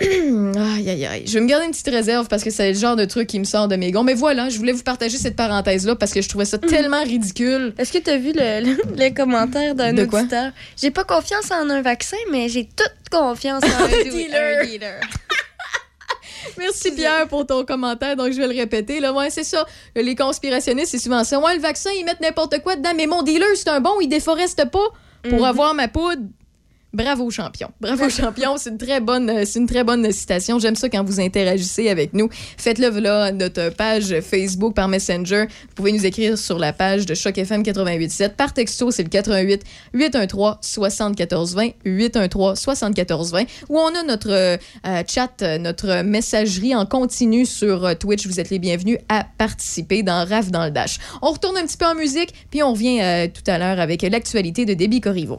aïe, 0.00 0.90
aïe, 0.90 1.06
aïe. 1.06 1.24
Je 1.26 1.34
vais 1.34 1.40
me 1.40 1.46
garder 1.46 1.66
une 1.66 1.72
petite 1.72 1.88
réserve 1.88 2.28
parce 2.28 2.44
que 2.44 2.50
c'est 2.50 2.72
le 2.72 2.78
genre 2.78 2.94
de 2.96 3.04
truc 3.04 3.26
qui 3.26 3.38
me 3.40 3.44
sort 3.44 3.66
de 3.68 3.76
mes 3.76 3.90
gonds. 3.90 4.04
Mais 4.04 4.14
voilà, 4.14 4.48
je 4.48 4.56
voulais 4.58 4.72
vous 4.72 4.82
partager 4.84 5.16
cette 5.18 5.34
parenthèse-là 5.36 5.96
parce 5.96 6.12
que 6.12 6.22
je 6.22 6.28
trouvais 6.28 6.44
ça 6.44 6.58
tellement 6.58 7.02
ridicule. 7.02 7.74
Est-ce 7.78 7.92
que 7.92 7.98
tu 7.98 8.10
as 8.10 8.16
vu 8.18 8.32
le, 8.34 8.64
le- 8.64 8.76
le 8.96 9.14
commentaire 9.14 9.74
d'un 9.74 9.96
auditeur? 9.98 10.52
J'ai 10.80 10.90
pas 10.92 11.04
confiance 11.04 11.50
en 11.50 11.68
un 11.68 11.82
vaccin, 11.82 12.16
mais 12.30 12.48
j'ai 12.48 12.64
toute 12.64 12.92
confiance 13.10 13.62
en 13.64 13.84
un, 13.84 13.88
dealer. 14.10 14.58
un 14.62 14.66
dealer. 14.66 15.00
Merci 16.56 16.92
Pierre 16.92 17.26
pour 17.28 17.46
ton 17.46 17.64
commentaire. 17.64 18.16
Donc, 18.16 18.32
je 18.32 18.38
vais 18.38 18.46
le 18.46 18.54
répéter. 18.56 19.00
Là, 19.00 19.12
ouais, 19.12 19.30
c'est 19.30 19.44
ça. 19.44 19.66
Les 19.96 20.14
conspirationnistes, 20.14 20.92
c'est 20.92 20.98
souvent 20.98 21.24
ça. 21.24 21.38
Ouais, 21.40 21.54
le 21.54 21.60
vaccin, 21.60 21.90
ils 21.98 22.04
mettent 22.04 22.20
n'importe 22.20 22.60
quoi 22.62 22.76
dedans. 22.76 22.92
Mais 22.96 23.06
mon 23.06 23.22
dealer, 23.22 23.48
c'est 23.56 23.68
un 23.68 23.80
bon, 23.80 23.94
il 24.00 24.08
déforeste 24.08 24.64
pas 24.70 24.78
pour 25.28 25.38
Mhm. 25.40 25.44
avoir 25.44 25.74
ma 25.74 25.88
poudre. 25.88 26.22
Bravo 26.94 27.30
champion. 27.30 27.68
Bravo 27.82 28.08
champion, 28.08 28.56
c'est 28.56 28.70
une 28.70 28.78
très 28.78 29.00
bonne 29.00 29.28
euh, 29.28 29.42
c'est 29.44 29.58
une 29.58 29.66
très 29.66 29.84
bonne 29.84 30.10
citation. 30.10 30.58
J'aime 30.58 30.74
ça 30.74 30.88
quand 30.88 31.04
vous 31.04 31.20
interagissez 31.20 31.90
avec 31.90 32.14
nous. 32.14 32.30
Faites-le 32.56 32.88
là 33.00 33.30
notre 33.30 33.68
page 33.68 34.20
Facebook 34.20 34.74
par 34.74 34.88
Messenger. 34.88 35.44
Vous 35.50 35.74
pouvez 35.74 35.92
nous 35.92 36.06
écrire 36.06 36.38
sur 36.38 36.58
la 36.58 36.72
page 36.72 37.04
de 37.04 37.14
Choc 37.14 37.36
FM 37.36 37.60
887 37.60 38.36
par 38.38 38.54
texto, 38.54 38.90
c'est 38.90 39.02
le 39.02 39.10
88 39.10 39.64
813 39.92 40.54
74 40.62 41.54
20 41.54 41.68
813 41.84 42.58
74 42.58 43.32
20 43.32 43.42
ou 43.68 43.78
on 43.78 43.94
a 43.94 44.02
notre 44.04 44.30
euh, 44.30 44.56
euh, 44.86 45.02
chat, 45.06 45.42
notre 45.58 46.02
messagerie 46.02 46.74
en 46.74 46.86
continu 46.86 47.44
sur 47.44 47.98
Twitch. 47.98 48.26
Vous 48.26 48.40
êtes 48.40 48.48
les 48.48 48.58
bienvenus 48.58 48.96
à 49.10 49.26
participer 49.36 50.02
dans 50.02 50.26
RAF 50.26 50.50
dans 50.50 50.64
le 50.64 50.70
Dash. 50.70 50.98
On 51.20 51.32
retourne 51.32 51.58
un 51.58 51.66
petit 51.66 51.76
peu 51.76 51.86
en 51.86 51.94
musique, 51.94 52.32
puis 52.50 52.62
on 52.62 52.72
revient 52.72 53.28
tout 53.32 53.48
à 53.50 53.58
l'heure 53.58 53.78
avec 53.78 54.00
l'actualité 54.00 54.64
de 54.64 54.72
Déby 54.72 55.02
Corriveau. 55.02 55.38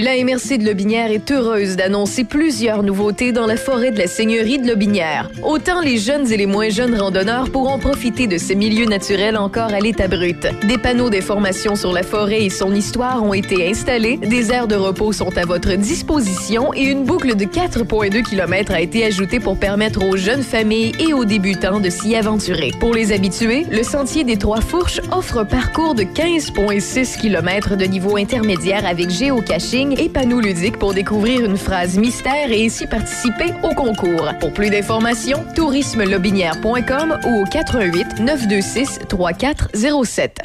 La 0.00 0.12
MRC 0.22 0.58
de 0.58 0.64
Lobinière 0.64 1.10
est 1.10 1.28
heureuse 1.32 1.74
d'annoncer 1.74 2.22
plusieurs 2.22 2.84
nouveautés 2.84 3.32
dans 3.32 3.46
la 3.46 3.56
forêt 3.56 3.90
de 3.90 3.98
la 3.98 4.06
Seigneurie 4.06 4.60
de 4.60 4.68
Lobinière. 4.68 5.28
Autant 5.42 5.80
les 5.80 5.98
jeunes 5.98 6.30
et 6.30 6.36
les 6.36 6.46
moins 6.46 6.68
jeunes 6.68 6.94
randonneurs 6.94 7.50
pourront 7.50 7.80
profiter 7.80 8.28
de 8.28 8.38
ce 8.38 8.52
milieu 8.52 8.84
naturel 8.84 9.36
encore 9.36 9.74
à 9.74 9.80
l'état 9.80 10.06
brut. 10.06 10.46
Des 10.68 10.78
panneaux 10.78 11.10
d'information 11.10 11.74
sur 11.74 11.92
la 11.92 12.04
forêt 12.04 12.44
et 12.44 12.50
son 12.50 12.76
histoire 12.76 13.24
ont 13.24 13.34
été 13.34 13.68
installés, 13.68 14.18
des 14.18 14.52
aires 14.52 14.68
de 14.68 14.76
repos 14.76 15.12
sont 15.12 15.36
à 15.36 15.44
votre 15.44 15.74
disposition 15.74 16.72
et 16.74 16.84
une 16.84 17.02
boucle 17.02 17.34
de 17.34 17.44
4,2 17.44 18.22
km 18.22 18.72
a 18.74 18.80
été 18.80 19.04
ajoutée 19.04 19.40
pour 19.40 19.58
permettre 19.58 20.04
aux 20.04 20.16
jeunes 20.16 20.44
familles 20.44 20.92
et 21.00 21.12
aux 21.12 21.24
débutants 21.24 21.80
de 21.80 21.90
s'y 21.90 22.14
aventurer. 22.14 22.70
Pour 22.78 22.94
les 22.94 23.10
habitués, 23.10 23.66
le 23.68 23.82
Sentier 23.82 24.22
des 24.22 24.36
Trois 24.36 24.60
Fourches 24.60 25.00
offre 25.10 25.38
un 25.38 25.44
parcours 25.44 25.96
de 25.96 26.04
15,6 26.04 27.18
km 27.18 27.74
de 27.74 27.84
niveau 27.84 28.16
intermédiaire 28.16 28.86
avec 28.86 29.10
géocaching 29.10 29.87
et 29.96 30.08
panneaux 30.08 30.40
ludiques 30.40 30.78
pour 30.78 30.94
découvrir 30.94 31.44
une 31.44 31.56
phrase 31.56 31.96
mystère 31.96 32.50
et 32.50 32.66
ainsi 32.66 32.86
participer 32.86 33.52
au 33.62 33.74
concours. 33.74 34.30
Pour 34.40 34.52
plus 34.52 34.70
d'informations, 34.70 35.44
tourismelobinière.com 35.54 37.18
ou 37.26 37.42
au 37.42 37.44
88 37.44 38.20
926 38.20 39.00
3407. 39.08 40.40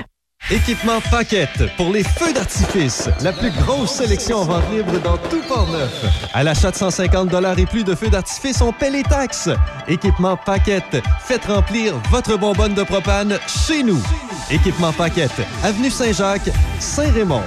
Équipement 0.51 0.99
Paquette 1.09 1.73
pour 1.77 1.91
les 1.91 2.03
feux 2.03 2.33
d'artifice. 2.33 3.09
La 3.21 3.31
plus 3.31 3.49
grosse 3.51 3.91
sélection 3.91 4.39
en 4.39 4.43
vente 4.43 4.69
libre 4.73 4.99
dans 5.01 5.17
tout 5.17 5.41
Port-Neuf. 5.47 6.05
À 6.33 6.43
l'achat 6.43 6.71
de 6.71 6.75
150 6.75 7.29
et 7.57 7.65
plus 7.65 7.85
de 7.85 7.95
feux 7.95 8.09
d'artifice, 8.09 8.61
on 8.61 8.73
paie 8.73 8.89
les 8.89 9.03
taxes. 9.03 9.49
Équipement 9.87 10.35
Paquette. 10.35 11.01
Faites 11.21 11.45
remplir 11.45 11.95
votre 12.11 12.37
bonbonne 12.37 12.73
de 12.73 12.83
propane 12.83 13.39
chez 13.47 13.83
nous. 13.83 14.01
Équipement 14.51 14.91
Paquette. 14.91 15.31
Avenue 15.63 15.89
Saint-Jacques, 15.89 16.51
Saint-Raymond. 16.79 17.43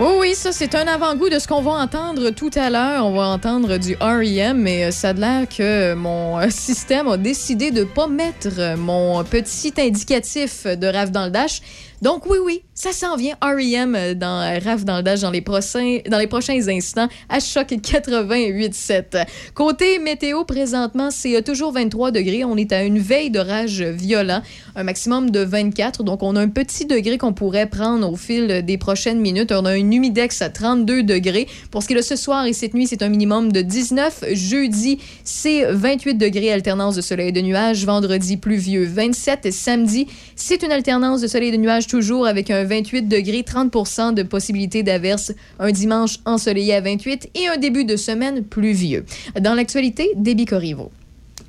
Oui, 0.00 0.06
oui, 0.20 0.34
ça, 0.36 0.52
c'est 0.52 0.76
un 0.76 0.86
avant-goût 0.86 1.28
de 1.28 1.40
ce 1.40 1.48
qu'on 1.48 1.60
va 1.60 1.72
entendre 1.72 2.30
tout 2.30 2.52
à 2.54 2.70
l'heure. 2.70 3.04
On 3.04 3.10
va 3.16 3.26
entendre 3.26 3.78
du 3.78 3.96
REM, 4.00 4.56
mais 4.56 4.84
euh, 4.84 4.90
ça 4.92 5.08
a 5.08 5.12
l'air 5.12 5.48
que 5.48 5.94
mon 5.94 6.38
euh, 6.38 6.46
système 6.50 7.08
a 7.08 7.16
décidé 7.16 7.72
de 7.72 7.80
ne 7.80 7.84
pas 7.84 8.06
mettre 8.06 8.60
euh, 8.60 8.76
mon 8.76 9.24
petit 9.24 9.74
indicatif 9.76 10.68
de 10.68 10.86
rave 10.86 11.10
dans 11.10 11.24
le 11.24 11.32
dash. 11.32 11.62
Donc, 12.00 12.26
oui, 12.26 12.38
oui, 12.44 12.62
ça 12.74 12.92
s'en 12.92 13.16
vient. 13.16 13.34
REM 13.42 14.14
dans 14.14 14.38
RAF 14.64 14.84
dans 14.84 14.98
le 14.98 15.02
Dash 15.02 15.20
dans 15.20 15.32
les, 15.32 15.40
prochains, 15.40 15.98
dans 16.08 16.18
les 16.18 16.28
prochains 16.28 16.68
instants 16.68 17.08
à 17.28 17.40
Choc 17.40 17.70
88.7. 17.70 19.26
Côté 19.54 19.98
météo, 19.98 20.44
présentement, 20.44 21.10
c'est 21.10 21.42
toujours 21.42 21.72
23 21.72 22.12
degrés. 22.12 22.44
On 22.44 22.56
est 22.56 22.70
à 22.72 22.84
une 22.84 23.00
veille 23.00 23.30
d'orage 23.30 23.82
violent, 23.82 24.42
un 24.76 24.84
maximum 24.84 25.30
de 25.30 25.40
24. 25.40 26.04
Donc, 26.04 26.22
on 26.22 26.36
a 26.36 26.40
un 26.40 26.48
petit 26.48 26.86
degré 26.86 27.18
qu'on 27.18 27.32
pourrait 27.32 27.66
prendre 27.68 28.12
au 28.12 28.14
fil 28.14 28.62
des 28.64 28.78
prochaines 28.78 29.18
minutes. 29.18 29.50
On 29.50 29.64
a 29.64 29.72
un 29.72 29.90
humidex 29.90 30.40
à 30.40 30.50
32 30.50 31.02
degrés. 31.02 31.48
Pour 31.72 31.82
ce 31.82 31.88
qui 31.88 31.94
est 31.94 31.96
de 31.96 32.02
ce 32.02 32.14
soir 32.14 32.46
et 32.46 32.52
cette 32.52 32.74
nuit, 32.74 32.86
c'est 32.86 33.02
un 33.02 33.08
minimum 33.08 33.50
de 33.50 33.60
19. 33.60 34.24
Jeudi, 34.34 35.00
c'est 35.24 35.64
28 35.72 36.14
degrés, 36.14 36.52
alternance 36.52 36.94
de 36.94 37.00
soleil 37.00 37.30
et 37.30 37.32
de 37.32 37.40
nuages. 37.40 37.84
Vendredi, 37.84 38.36
pluvieux, 38.36 38.84
27. 38.84 39.52
Samedi, 39.52 40.06
c'est 40.36 40.62
une 40.62 40.70
alternance 40.70 41.22
de 41.22 41.26
soleil 41.26 41.48
et 41.48 41.52
de 41.52 41.56
nuages 41.56 41.87
toujours 41.88 42.26
avec 42.26 42.50
un 42.52 42.62
28 42.62 43.08
degrés, 43.08 43.42
30% 43.42 44.14
de 44.14 44.22
possibilité 44.22 44.84
d'averse, 44.84 45.32
un 45.58 45.72
dimanche 45.72 46.18
ensoleillé 46.24 46.74
à 46.74 46.80
28 46.80 47.30
et 47.34 47.48
un 47.48 47.56
début 47.56 47.84
de 47.84 47.96
semaine 47.96 48.44
pluvieux. 48.44 49.04
Dans 49.40 49.54
l'actualité, 49.54 50.12
débit 50.14 50.44
Corriveau. 50.44 50.92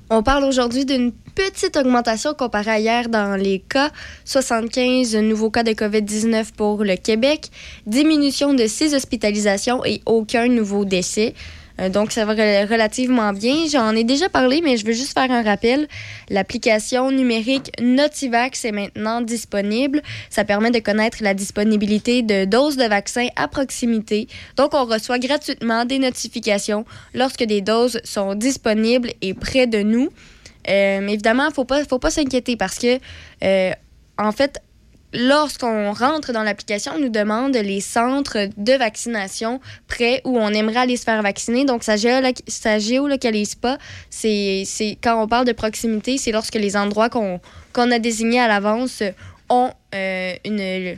On 0.09 0.23
parle 0.23 0.43
aujourd'hui 0.43 0.85
d'une 0.85 1.11
petite 1.11 1.77
augmentation 1.77 2.33
comparée 2.33 2.71
à 2.71 2.79
hier 2.79 3.09
dans 3.09 3.35
les 3.35 3.59
cas. 3.59 3.91
75 4.25 5.15
nouveaux 5.17 5.51
cas 5.51 5.61
de 5.61 5.71
COVID-19 5.71 6.53
pour 6.57 6.83
le 6.83 6.95
Québec, 6.95 7.51
diminution 7.85 8.55
de 8.55 8.65
6 8.65 8.95
hospitalisations 8.95 9.85
et 9.85 10.01
aucun 10.07 10.47
nouveau 10.47 10.83
décès. 10.83 11.35
Euh, 11.79 11.89
donc, 11.89 12.11
ça 12.11 12.25
va 12.25 12.33
re- 12.33 12.67
relativement 12.69 13.31
bien. 13.33 13.67
J'en 13.71 13.95
ai 13.95 14.03
déjà 14.03 14.29
parlé, 14.29 14.61
mais 14.63 14.77
je 14.77 14.85
veux 14.85 14.93
juste 14.93 15.13
faire 15.13 15.31
un 15.31 15.41
rappel. 15.43 15.87
L'application 16.29 17.11
numérique 17.11 17.71
Notivax 17.81 18.65
est 18.65 18.71
maintenant 18.71 19.21
disponible. 19.21 20.01
Ça 20.29 20.43
permet 20.43 20.71
de 20.71 20.79
connaître 20.79 21.19
la 21.21 21.33
disponibilité 21.33 22.21
de 22.21 22.45
doses 22.45 22.77
de 22.77 22.85
vaccins 22.85 23.27
à 23.35 23.47
proximité. 23.47 24.27
Donc, 24.57 24.73
on 24.73 24.85
reçoit 24.85 25.19
gratuitement 25.19 25.85
des 25.85 25.99
notifications 25.99 26.85
lorsque 27.13 27.43
des 27.43 27.61
doses 27.61 27.99
sont 28.03 28.35
disponibles 28.35 29.11
et 29.21 29.33
près 29.33 29.67
de 29.67 29.81
nous. 29.81 30.09
Euh, 30.67 31.07
évidemment, 31.07 31.45
il 31.45 31.79
ne 31.79 31.85
faut 31.85 31.99
pas 31.99 32.11
s'inquiéter 32.11 32.57
parce 32.57 32.77
que, 32.77 32.99
euh, 33.43 33.71
en 34.17 34.31
fait, 34.31 34.59
lorsqu'on 35.13 35.93
rentre 35.93 36.31
dans 36.33 36.43
l'application, 36.43 36.93
on 36.95 36.99
nous 36.99 37.09
demande 37.09 37.55
les 37.55 37.81
centres 37.81 38.49
de 38.57 38.73
vaccination 38.73 39.59
près 39.87 40.21
où 40.25 40.37
on 40.37 40.49
aimerait 40.49 40.79
aller 40.79 40.97
se 40.97 41.03
faire 41.03 41.21
vacciner. 41.21 41.65
Donc, 41.65 41.83
ça, 41.83 41.95
ça 42.47 42.79
géolocalise 42.79 43.55
pas. 43.55 43.77
C'est 44.09 44.65
quand 45.01 45.21
on 45.21 45.27
parle 45.27 45.45
de 45.45 45.53
proximité, 45.53 46.17
c'est 46.17 46.31
lorsque 46.31 46.55
les 46.55 46.75
endroits 46.75 47.09
qu'on 47.09 47.39
qu'on 47.73 47.91
a 47.91 47.99
désignés 47.99 48.39
à 48.39 48.47
l'avance 48.47 49.03
ont 49.49 49.71
euh, 49.93 50.33
une, 50.43 50.97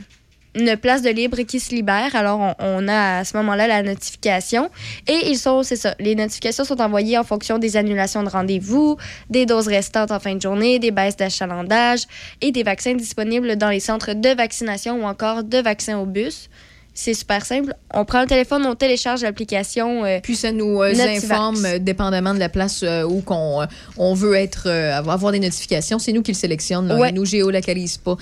une 0.54 0.76
place 0.76 1.02
de 1.02 1.10
libre 1.10 1.38
qui 1.42 1.60
se 1.60 1.74
libère. 1.74 2.14
Alors, 2.14 2.54
on, 2.58 2.88
a 2.88 3.18
à 3.18 3.24
ce 3.24 3.36
moment-là 3.38 3.66
la 3.66 3.82
notification. 3.82 4.70
Et 5.08 5.28
ils 5.30 5.38
sont, 5.38 5.62
c'est 5.62 5.76
ça, 5.76 5.94
les 5.98 6.14
notifications 6.14 6.64
sont 6.64 6.80
envoyées 6.80 7.18
en 7.18 7.24
fonction 7.24 7.58
des 7.58 7.76
annulations 7.76 8.22
de 8.22 8.28
rendez-vous, 8.28 8.96
des 9.30 9.46
doses 9.46 9.68
restantes 9.68 10.10
en 10.10 10.20
fin 10.20 10.34
de 10.34 10.40
journée, 10.40 10.78
des 10.78 10.90
baisses 10.90 11.16
d'achalandage 11.16 12.02
et 12.40 12.52
des 12.52 12.62
vaccins 12.62 12.94
disponibles 12.94 13.56
dans 13.56 13.70
les 13.70 13.80
centres 13.80 14.14
de 14.14 14.28
vaccination 14.30 15.02
ou 15.02 15.04
encore 15.04 15.44
de 15.44 15.58
vaccins 15.58 15.98
au 15.98 16.06
bus. 16.06 16.50
C'est 16.94 17.14
super 17.14 17.44
simple. 17.46 17.74
On 17.94 18.04
prend 18.04 18.20
le 18.20 18.26
téléphone, 18.26 18.66
on 18.66 18.74
télécharge 18.74 19.22
l'application. 19.22 20.04
euh, 20.04 20.20
Puis 20.22 20.36
ça 20.36 20.52
nous 20.52 20.82
euh, 20.82 20.92
informe, 20.94 21.64
euh, 21.64 21.78
dépendamment 21.78 22.34
de 22.34 22.38
la 22.38 22.50
place 22.50 22.84
où 23.08 23.22
qu'on, 23.22 23.66
on 23.96 24.12
veut 24.14 24.34
être, 24.34 24.68
avoir 24.68 25.32
des 25.32 25.40
notifications. 25.40 25.98
C'est 25.98 26.12
nous 26.12 26.20
qui 26.22 26.32
le 26.32 26.36
sélectionnons. 26.36 26.88
là. 26.88 26.96
Ouais. 27.00 27.08
Ils 27.10 27.14
nous 27.14 27.24
géolocalisent 27.24 27.96
pas. 27.96 28.16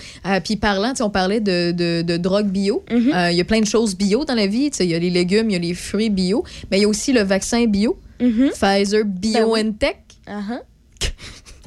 Puis 0.44 0.56
parlant, 0.56 0.92
on 1.00 1.10
parlait 1.10 1.40
de, 1.40 1.72
de, 1.72 2.02
de 2.02 2.16
drogue 2.16 2.46
bio. 2.46 2.84
Mhm. 2.90 3.12
Il 3.30 3.36
y 3.36 3.40
a 3.40 3.44
plein 3.44 3.60
de 3.60 3.66
choses 3.66 3.96
bio 3.96 4.24
dans 4.24 4.34
la 4.34 4.46
vie. 4.46 4.70
Il 4.78 4.86
y 4.86 4.94
a 4.94 4.98
les 5.00 5.10
légumes, 5.10 5.50
il 5.50 5.54
y 5.54 5.56
a 5.56 5.58
les 5.58 5.74
fruits 5.74 6.10
bio. 6.10 6.44
Mais 6.70 6.78
il 6.78 6.82
y 6.82 6.84
a 6.84 6.88
aussi 6.88 7.12
le 7.12 7.22
vaccin 7.22 7.66
bio. 7.66 7.98
mhm. 8.20 8.50
Pfizer 8.50 9.04
BioNTech. 9.04 9.96
Uh-huh. 10.28 10.60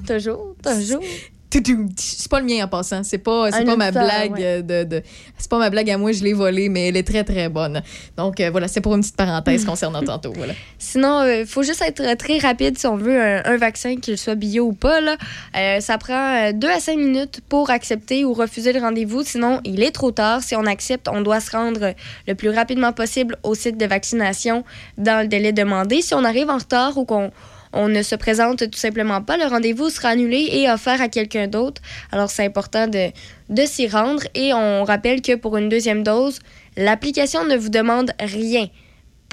toujours, 0.07 0.55
toujours. 0.63 1.01
C'est 1.97 2.29
pas 2.29 2.39
le 2.39 2.45
mien 2.45 2.63
en 2.63 2.67
passant. 2.67 3.03
C'est 3.03 3.17
pas, 3.17 3.51
c'est 3.51 3.65
pas 3.65 3.75
ma 3.75 3.91
blague 3.91 4.31
ouais. 4.33 4.43
euh, 4.43 4.61
de, 4.61 4.83
de- 4.83 5.03
C'est 5.37 5.49
pas 5.49 5.57
ma 5.59 5.69
blague 5.69 5.89
à 5.89 5.97
moi, 5.97 6.11
je 6.11 6.23
l'ai 6.23 6.33
volée, 6.33 6.69
mais 6.69 6.87
elle 6.89 6.97
est 6.97 7.07
très 7.07 7.23
très 7.23 7.49
bonne. 7.49 7.81
Donc 8.17 8.39
euh, 8.39 8.49
voilà, 8.49 8.67
c'est 8.67 8.81
pour 8.81 8.95
une 8.95 9.01
petite 9.01 9.15
parenthèse 9.15 9.65
concernant 9.65 10.01
tantôt. 10.01 10.33
Voilà. 10.35 10.53
Sinon, 10.79 11.23
il 11.25 11.45
faut 11.45 11.63
juste 11.63 11.81
être 11.81 12.17
très 12.17 12.37
rapide 12.39 12.77
si 12.77 12.87
on 12.87 12.95
veut 12.95 13.19
un, 13.21 13.41
un 13.45 13.57
vaccin, 13.57 13.97
qu'il 13.97 14.17
soit 14.17 14.35
bio 14.35 14.65
ou 14.67 14.73
pas. 14.73 15.01
Là. 15.01 15.17
Euh, 15.57 15.79
ça 15.79 15.97
prend 15.97 16.51
2 16.53 16.67
à 16.67 16.79
5 16.79 16.97
minutes 16.97 17.41
pour 17.49 17.69
accepter 17.69 18.25
ou 18.25 18.33
refuser 18.33 18.73
le 18.73 18.79
rendez-vous. 18.79 19.23
Sinon, 19.23 19.59
il 19.63 19.83
est 19.83 19.91
trop 19.91 20.11
tard. 20.11 20.41
Si 20.43 20.55
on 20.55 20.65
accepte, 20.65 21.07
on 21.07 21.21
doit 21.21 21.39
se 21.39 21.51
rendre 21.51 21.93
le 22.27 22.35
plus 22.35 22.49
rapidement 22.49 22.93
possible 22.93 23.37
au 23.43 23.55
site 23.55 23.77
de 23.77 23.85
vaccination 23.85 24.63
dans 24.97 25.21
le 25.21 25.27
délai 25.27 25.51
demandé. 25.51 26.01
Si 26.01 26.13
on 26.13 26.23
arrive 26.23 26.49
en 26.49 26.57
retard 26.57 26.97
ou 26.97 27.05
qu'on 27.05 27.31
on 27.73 27.89
ne 27.89 28.01
se 28.03 28.15
présente 28.15 28.69
tout 28.69 28.79
simplement 28.79 29.21
pas, 29.21 29.37
le 29.37 29.45
rendez-vous 29.45 29.89
sera 29.89 30.09
annulé 30.09 30.47
et 30.51 30.69
offert 30.69 31.01
à 31.01 31.09
quelqu'un 31.09 31.47
d'autre. 31.47 31.81
Alors, 32.11 32.29
c'est 32.29 32.45
important 32.45 32.87
de, 32.87 33.09
de 33.49 33.65
s'y 33.65 33.87
rendre. 33.87 34.23
Et 34.35 34.53
on 34.53 34.83
rappelle 34.83 35.21
que 35.21 35.35
pour 35.35 35.57
une 35.57 35.69
deuxième 35.69 36.03
dose, 36.03 36.39
l'application 36.77 37.45
ne 37.45 37.57
vous 37.57 37.69
demande 37.69 38.11
rien 38.19 38.67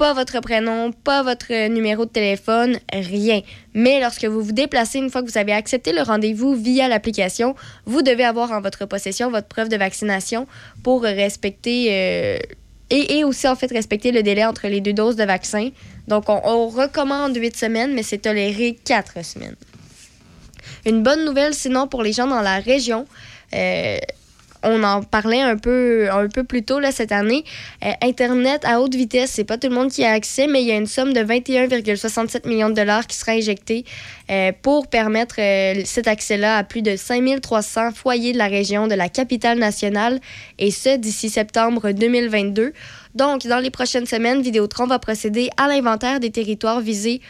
pas 0.01 0.13
votre 0.13 0.39
prénom, 0.39 0.91
pas 0.91 1.21
votre 1.21 1.67
numéro 1.67 2.05
de 2.05 2.09
téléphone, 2.09 2.79
rien. 2.91 3.41
Mais 3.75 3.99
lorsque 3.99 4.25
vous 4.25 4.41
vous 4.41 4.51
déplacez, 4.51 4.97
une 4.97 5.11
fois 5.11 5.21
que 5.21 5.29
vous 5.29 5.37
avez 5.37 5.53
accepté 5.53 5.93
le 5.93 6.01
rendez-vous 6.01 6.55
via 6.55 6.87
l'application, 6.87 7.53
vous 7.85 8.01
devez 8.01 8.23
avoir 8.23 8.51
en 8.51 8.61
votre 8.61 8.87
possession 8.87 9.29
votre 9.29 9.47
preuve 9.47 9.69
de 9.69 9.77
vaccination 9.77 10.47
pour 10.83 11.03
respecter 11.03 11.89
euh, 11.91 12.39
et, 12.91 13.23
aussi 13.23 13.47
en 13.47 13.55
fait 13.55 13.71
respecter 13.71 14.11
le 14.11 14.21
délai 14.21 14.45
entre 14.45 14.67
les 14.67 14.81
deux 14.81 14.93
doses 14.93 15.15
de 15.15 15.23
vaccin. 15.23 15.69
Donc 16.07 16.29
on, 16.29 16.41
on 16.43 16.67
recommande 16.67 17.35
8 17.35 17.55
semaines, 17.55 17.93
mais 17.93 18.03
c'est 18.03 18.19
toléré 18.19 18.77
4 18.83 19.23
semaines. 19.23 19.55
Une 20.85 21.03
bonne 21.03 21.25
nouvelle, 21.25 21.53
sinon, 21.53 21.87
pour 21.87 22.03
les 22.03 22.13
gens 22.13 22.27
dans 22.27 22.41
la 22.41 22.59
région. 22.59 23.05
euh, 23.53 23.97
on 24.63 24.83
en 24.83 25.03
parlait 25.03 25.41
un 25.41 25.57
peu, 25.57 26.07
plus 26.47 26.63
tôt 26.63 26.79
cette 26.91 27.11
année. 27.11 27.43
Euh, 27.83 27.91
Internet 28.01 28.63
à 28.65 28.81
haute 28.81 28.95
vitesse, 28.95 29.31
c'est 29.33 29.43
pas 29.43 29.57
tout 29.57 29.69
le 29.69 29.75
monde 29.75 29.91
qui 29.91 30.03
a 30.03 30.11
accès, 30.11 30.47
mais 30.47 30.61
il 30.61 30.67
y 30.67 30.71
a 30.71 30.75
une 30.75 30.87
somme 30.87 31.13
de 31.13 31.21
21,67 31.21 32.47
millions 32.47 32.69
de 32.69 32.75
dollars 32.75 33.07
qui 33.07 33.15
sera 33.15 33.33
injectée 33.33 33.85
euh, 34.29 34.51
pour 34.61 34.87
permettre 34.87 35.35
euh, 35.39 35.81
cet 35.85 36.07
accès-là 36.07 36.57
à 36.57 36.63
plus 36.63 36.81
de 36.81 36.95
5300 36.95 37.91
foyers 37.91 38.33
de 38.33 38.37
la 38.37 38.47
région 38.47 38.87
de 38.87 38.95
la 38.95 39.09
capitale 39.09 39.59
nationale, 39.59 40.19
et 40.59 40.71
ce 40.71 40.97
d'ici 40.97 41.29
septembre 41.29 41.91
2022. 41.91 42.73
Donc, 43.15 43.45
dans 43.45 43.59
les 43.59 43.71
prochaines 43.71 44.05
semaines, 44.05 44.41
Vidéotron 44.41 44.87
va 44.87 44.99
procéder 44.99 45.49
à 45.57 45.67
l'inventaire 45.67 46.19
des 46.19 46.31
territoires 46.31 46.81
visés 46.81 47.21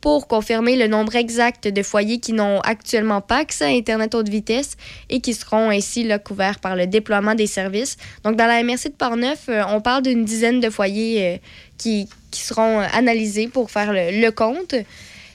pour 0.00 0.26
confirmer 0.28 0.76
le 0.76 0.86
nombre 0.86 1.14
exact 1.16 1.68
de 1.68 1.82
foyers 1.82 2.18
qui 2.18 2.32
n'ont 2.32 2.60
actuellement 2.60 3.20
pas 3.20 3.38
accès 3.38 3.64
à 3.64 3.68
Internet 3.68 4.14
haute 4.14 4.28
vitesse 4.28 4.76
et 5.08 5.20
qui 5.20 5.34
seront 5.34 5.70
ainsi 5.70 6.08
couverts 6.24 6.58
par 6.58 6.76
le 6.76 6.86
déploiement 6.86 7.34
des 7.34 7.46
services. 7.46 7.96
Donc, 8.24 8.36
dans 8.36 8.46
la 8.46 8.62
MRC 8.62 8.88
de 8.88 8.96
Portneuf, 8.96 9.48
euh, 9.48 9.62
on 9.68 9.80
parle 9.80 10.02
d'une 10.02 10.24
dizaine 10.24 10.60
de 10.60 10.70
foyers 10.70 11.34
euh, 11.34 11.36
qui, 11.76 12.08
seront 12.32 12.80
euh, 12.80 12.86
analysés 12.92 13.48
pour 13.48 13.70
faire 13.70 13.92
le, 13.92 14.20
le 14.20 14.30
compte. 14.30 14.74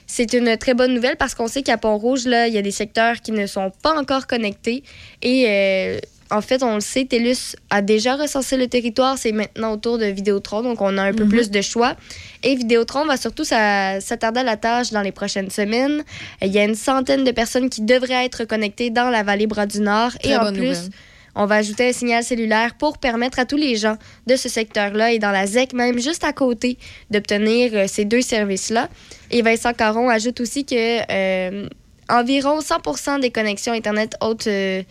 C'est 0.06 0.32
une 0.34 0.56
très 0.56 0.74
bonne 0.74 0.94
nouvelle 0.94 1.16
parce 1.16 1.34
qu'on 1.34 1.48
sait 1.48 1.62
qu'à 1.62 1.78
Pont-Rouge, 1.78 2.22
il 2.24 2.54
y 2.54 2.58
a 2.58 2.62
des 2.62 2.70
secteurs 2.70 3.20
qui 3.20 3.32
ne 3.32 3.46
sont 3.46 3.72
pas 3.82 3.98
encore 3.98 4.26
connectés 4.28 4.84
et 5.20 5.46
euh, 5.48 5.98
en 6.30 6.40
fait, 6.40 6.62
on 6.62 6.74
le 6.74 6.80
sait, 6.80 7.04
TELUS 7.04 7.54
a 7.70 7.82
déjà 7.82 8.16
recensé 8.16 8.56
le 8.56 8.66
territoire. 8.66 9.16
C'est 9.18 9.32
maintenant 9.32 9.72
autour 9.74 9.98
de 9.98 10.06
Vidéotron, 10.06 10.62
donc 10.62 10.80
on 10.80 10.98
a 10.98 11.02
un 11.02 11.12
peu 11.12 11.24
Mhm. 11.24 11.30
plus 11.30 11.50
de 11.50 11.60
choix. 11.60 11.94
Et 12.42 12.54
Vidéotron 12.56 13.04
va 13.06 13.16
surtout 13.16 13.44
s'a- 13.44 14.00
s'attarder 14.00 14.40
à 14.40 14.44
la 14.44 14.56
tâche 14.56 14.90
dans 14.90 15.02
les 15.02 15.12
prochaines 15.12 15.50
semaines. 15.50 16.02
Il 16.42 16.48
y 16.52 16.58
a 16.58 16.64
une 16.64 16.74
centaine 16.74 17.24
de 17.24 17.30
personnes 17.30 17.70
qui 17.70 17.82
devraient 17.82 18.24
être 18.24 18.44
connectées 18.44 18.90
dans 18.90 19.10
la 19.10 19.22
vallée 19.22 19.46
Bras 19.46 19.66
du 19.66 19.80
Nord. 19.80 20.12
Très 20.18 20.30
et 20.30 20.36
en 20.36 20.52
plus, 20.52 20.58
nouvelle. 20.68 20.90
on 21.36 21.46
va 21.46 21.56
ajouter 21.56 21.88
un 21.88 21.92
signal 21.92 22.24
cellulaire 22.24 22.74
pour 22.74 22.98
permettre 22.98 23.38
à 23.38 23.44
tous 23.44 23.56
les 23.56 23.76
gens 23.76 23.96
de 24.26 24.36
ce 24.36 24.48
secteur-là 24.48 25.12
et 25.12 25.18
dans 25.18 25.30
la 25.32 25.46
ZEC, 25.46 25.74
même 25.74 26.00
juste 26.00 26.24
à 26.24 26.32
côté, 26.32 26.78
d'obtenir 27.10 27.70
euh, 27.74 27.84
ces 27.88 28.04
deux 28.04 28.22
services-là. 28.22 28.88
Et 29.30 29.42
Vincent 29.42 29.72
Caron 29.74 30.08
ajoute 30.08 30.40
aussi 30.40 30.64
que 30.64 30.74
euh, 31.12 31.68
environ 32.08 32.60
100% 32.60 33.18
des 33.20 33.30
connexions 33.30 33.72
Internet 33.72 34.16
haute 34.20 34.46
euh, 34.46 34.82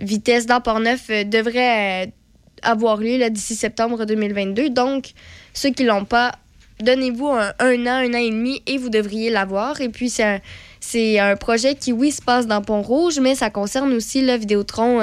vitesse 0.00 0.46
dans 0.46 0.60
Port-Neuf 0.60 1.06
euh, 1.10 1.24
devraient 1.24 2.06
euh, 2.06 2.10
avoir 2.62 2.98
lieu 2.98 3.28
d'ici 3.30 3.54
septembre 3.54 4.04
2022. 4.04 4.70
Donc, 4.70 5.12
ceux 5.52 5.70
qui 5.70 5.84
l'ont 5.84 6.04
pas, 6.04 6.32
donnez-vous 6.80 7.28
un, 7.28 7.50
an, 7.50 7.54
un 7.58 8.14
an 8.14 8.18
et 8.18 8.30
demi 8.30 8.62
et 8.66 8.78
vous 8.78 8.90
devriez 8.90 9.30
l'avoir. 9.30 9.80
Et 9.80 9.88
puis, 9.88 10.10
c'est 10.10 10.24
un, 10.24 10.40
c'est 10.80 11.18
un 11.18 11.36
projet 11.36 11.74
qui, 11.74 11.92
oui, 11.92 12.12
se 12.12 12.22
passe 12.22 12.46
dans 12.46 12.62
Pont-Rouge, 12.62 13.18
mais 13.20 13.34
ça 13.34 13.50
concerne 13.50 13.92
aussi 13.92 14.22
le 14.22 14.34
Vidéotron. 14.34 15.00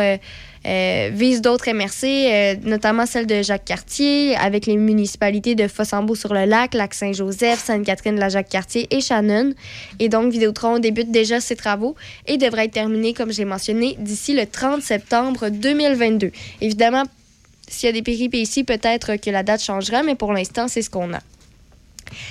Euh, 0.70 1.00
euh, 1.00 1.10
vise 1.12 1.42
d'autres 1.42 1.72
MRC, 1.72 2.04
euh, 2.04 2.56
notamment 2.64 3.06
celle 3.06 3.26
de 3.28 3.42
Jacques-Cartier, 3.42 4.36
avec 4.36 4.66
les 4.66 4.78
municipalités 4.78 5.56
de 5.56 5.68
Fossambeau-sur-le-Lac, 5.68 6.74
Lac-Saint-Joseph, 6.74 7.60
Sainte-Catherine-la-Jacques-Cartier 7.64 8.88
et 8.92 9.02
Shannon. 9.02 9.54
Et 10.00 10.10
donc, 10.10 10.32
Vidéotron 10.32 10.80
débute 10.80 11.12
déjà 11.12 11.40
ses 11.40 11.56
travaux 11.56 11.96
et 12.28 12.38
devrait 12.38 12.66
être 12.66 12.74
terminé, 12.74 13.14
comme 13.14 13.32
je 13.32 13.40
l'ai 13.40 13.46
mentionné, 13.46 13.96
d'ici 14.00 14.34
le 14.34 14.46
30 14.46 14.82
septembre 14.82 15.50
2022. 15.50 16.32
Évidemment, 16.62 17.04
s'il 17.68 17.88
y 17.88 17.90
a 17.90 17.94
des 17.94 18.02
péripéties, 18.02 18.64
peut-être 18.64 19.16
que 19.16 19.30
la 19.30 19.44
date 19.44 19.62
changera, 19.62 20.04
mais 20.04 20.16
pour 20.16 20.34
l'instant, 20.34 20.68
c'est 20.68 20.82
ce 20.82 20.90
qu'on 20.90 21.14
a. 21.14 21.20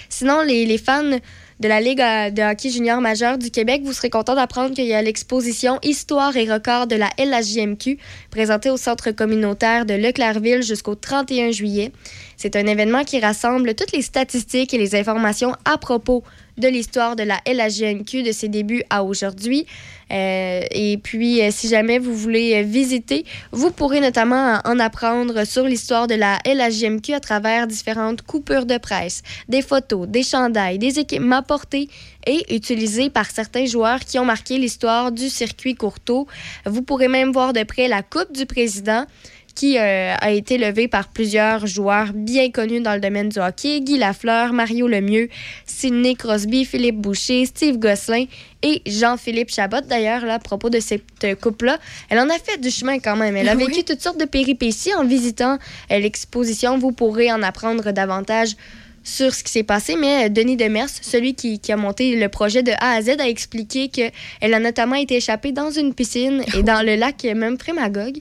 Sinon, 0.09 0.43
les 0.43 0.79
fans 0.79 1.19
de 1.61 1.69
la 1.69 1.81
Ligue 1.81 2.01
euh, 2.01 2.31
de 2.31 2.43
hockey 2.43 2.71
junior 2.71 3.01
majeur 3.01 3.39
du 3.39 3.51
Québec, 3.51 3.83
vous 3.85 3.93
serez 3.93 4.11
contents 4.11 4.35
d'apprendre 4.35 4.75
qu'il 4.75 4.87
y 4.87 4.95
a 4.95 5.03
l'exposition 5.03 5.79
Histoire 5.83 6.37
et 6.37 6.51
records 6.51 6.87
de 6.87 6.97
la 6.97 7.11
LHJMQ 7.19 7.99
présentée 8.31 8.71
au 8.71 8.77
centre 8.77 9.11
communautaire 9.11 9.85
de 9.85 9.95
Leclercville 9.95 10.63
jusqu'au 10.63 10.95
31 10.95 11.51
juillet. 11.51 11.93
C'est 12.37 12.55
un 12.57 12.67
événement 12.67 13.05
qui 13.05 13.19
rassemble 13.19 13.75
toutes 13.75 13.93
les 13.93 14.03
statistiques 14.03 14.73
et 14.73 14.79
les 14.79 14.95
informations 14.95 15.55
à 15.65 15.79
propos 15.79 16.23
de 16.59 16.69
l'histoire 16.69 17.17
de 17.17 17.23
la 17.23 17.41
LHJMQ 17.47 18.23
de 18.23 18.33
ses 18.33 18.49
débuts 18.49 18.83
à 18.91 19.05
aujourd'hui. 19.05 19.67
Euh, 20.11 20.63
et 20.71 20.99
puis, 20.99 21.43
euh, 21.43 21.51
si 21.51 21.69
jamais 21.69 21.99
vous 21.99 22.15
voulez 22.15 22.55
euh, 22.55 22.63
visiter, 22.63 23.25
vous 23.53 23.71
pourrez 23.71 24.01
notamment 24.01 24.61
en 24.65 24.79
apprendre 24.79 25.45
sur 25.45 25.65
l'histoire 25.65 26.07
de 26.07 26.15
la 26.15 26.39
LHJMQ 26.47 27.13
à 27.13 27.21
travers 27.21 27.67
différentes 27.67 28.23
coupures 28.23 28.65
de 28.65 28.79
presse, 28.79 29.23
des 29.49 29.61
photos, 29.61 30.09
des 30.09 30.23
chandails, 30.23 30.79
des 30.79 30.99
équipements 30.99 31.43
portés 31.43 31.89
et 32.27 32.55
utilisés 32.55 33.11
par 33.11 33.31
certains 33.31 33.67
joueurs 33.67 34.01
qui 34.01 34.19
ont 34.19 34.25
marqué 34.25 34.59
l'histoire 34.59 35.13
du 35.13 35.29
circuit 35.29 35.75
Courteau. 35.75 36.27
Vous 36.65 36.83
pourrez 36.83 37.09
même 37.09 37.33
voir 37.33 37.53
de 37.53 37.63
près 37.65 37.89
la 37.89 38.03
Coupe 38.03 38.33
du 38.33 38.47
Président 38.47 39.05
qui 39.59 39.77
euh, 39.77 40.15
a 40.21 40.31
été 40.31 40.57
levée 40.57 40.87
par 40.87 41.09
plusieurs 41.09 41.67
joueurs 41.67 42.13
bien 42.15 42.49
connus 42.53 42.79
dans 42.81 42.95
le 42.95 43.01
domaine 43.01 43.29
du 43.29 43.41
hockey, 43.41 43.81
Guy 43.81 43.99
Lafleur, 43.99 44.53
Mario 44.53 44.87
Lemieux, 44.87 45.29
Sidney 45.67 46.15
Crosby, 46.15 46.65
Philippe 46.65 46.99
Boucher, 47.01 47.45
Steve 47.45 47.77
Gosselin 47.77 48.27
et 48.63 48.83
Jean-Philippe 48.87 49.51
Chabot. 49.51 49.81
D'ailleurs, 49.85 50.23
à 50.31 50.39
propos 50.39 50.71
de 50.71 50.79
cette 50.79 51.03
coupe-là, 51.41 51.79
elle 52.09 52.21
en 52.21 52.29
a 52.31 52.39
fait 52.39 52.61
du 52.61 52.71
chemin 52.71 53.01
quand 53.01 53.17
même. 53.17 53.37
Elle 53.37 53.49
a 53.49 53.57
Oui. 53.57 53.65
vécu 53.67 53.83
toutes 53.83 54.01
sortes 54.01 54.21
de 54.21 54.27
péripéties 54.27 54.95
en 54.95 55.05
visitant 55.05 55.59
euh, 55.91 55.99
l'exposition. 55.99 56.79
Vous 56.79 56.93
pourrez 56.93 57.33
en 57.33 57.43
apprendre 57.43 57.91
davantage 57.91 58.51
sur 59.03 59.35
ce 59.35 59.43
qui 59.43 59.51
s'est 59.51 59.65
passé, 59.65 59.97
mais 59.97 60.27
euh, 60.27 60.29
Denis 60.29 60.57
Demers, 60.57 60.89
celui 60.89 61.35
qui, 61.35 61.59
qui 61.59 61.73
a 61.73 61.77
monté 61.77 62.15
le 62.15 62.29
projet 62.29 62.63
de 62.63 62.71
A 62.79 62.93
à 62.93 63.03
Z, 63.03 63.17
a 63.19 63.29
expliqué 63.29 63.89
qu'elle 63.89 64.55
a 64.55 64.61
notamment 64.61 64.95
été 64.95 65.17
échappée 65.17 65.51
dans 65.51 65.73
une 65.73 65.95
piscine 65.95 66.45
et 66.57 66.63
dans 66.63 66.87
le 66.87 66.95
lac 66.95 67.25
même 67.25 67.57
Magog. 67.75 68.19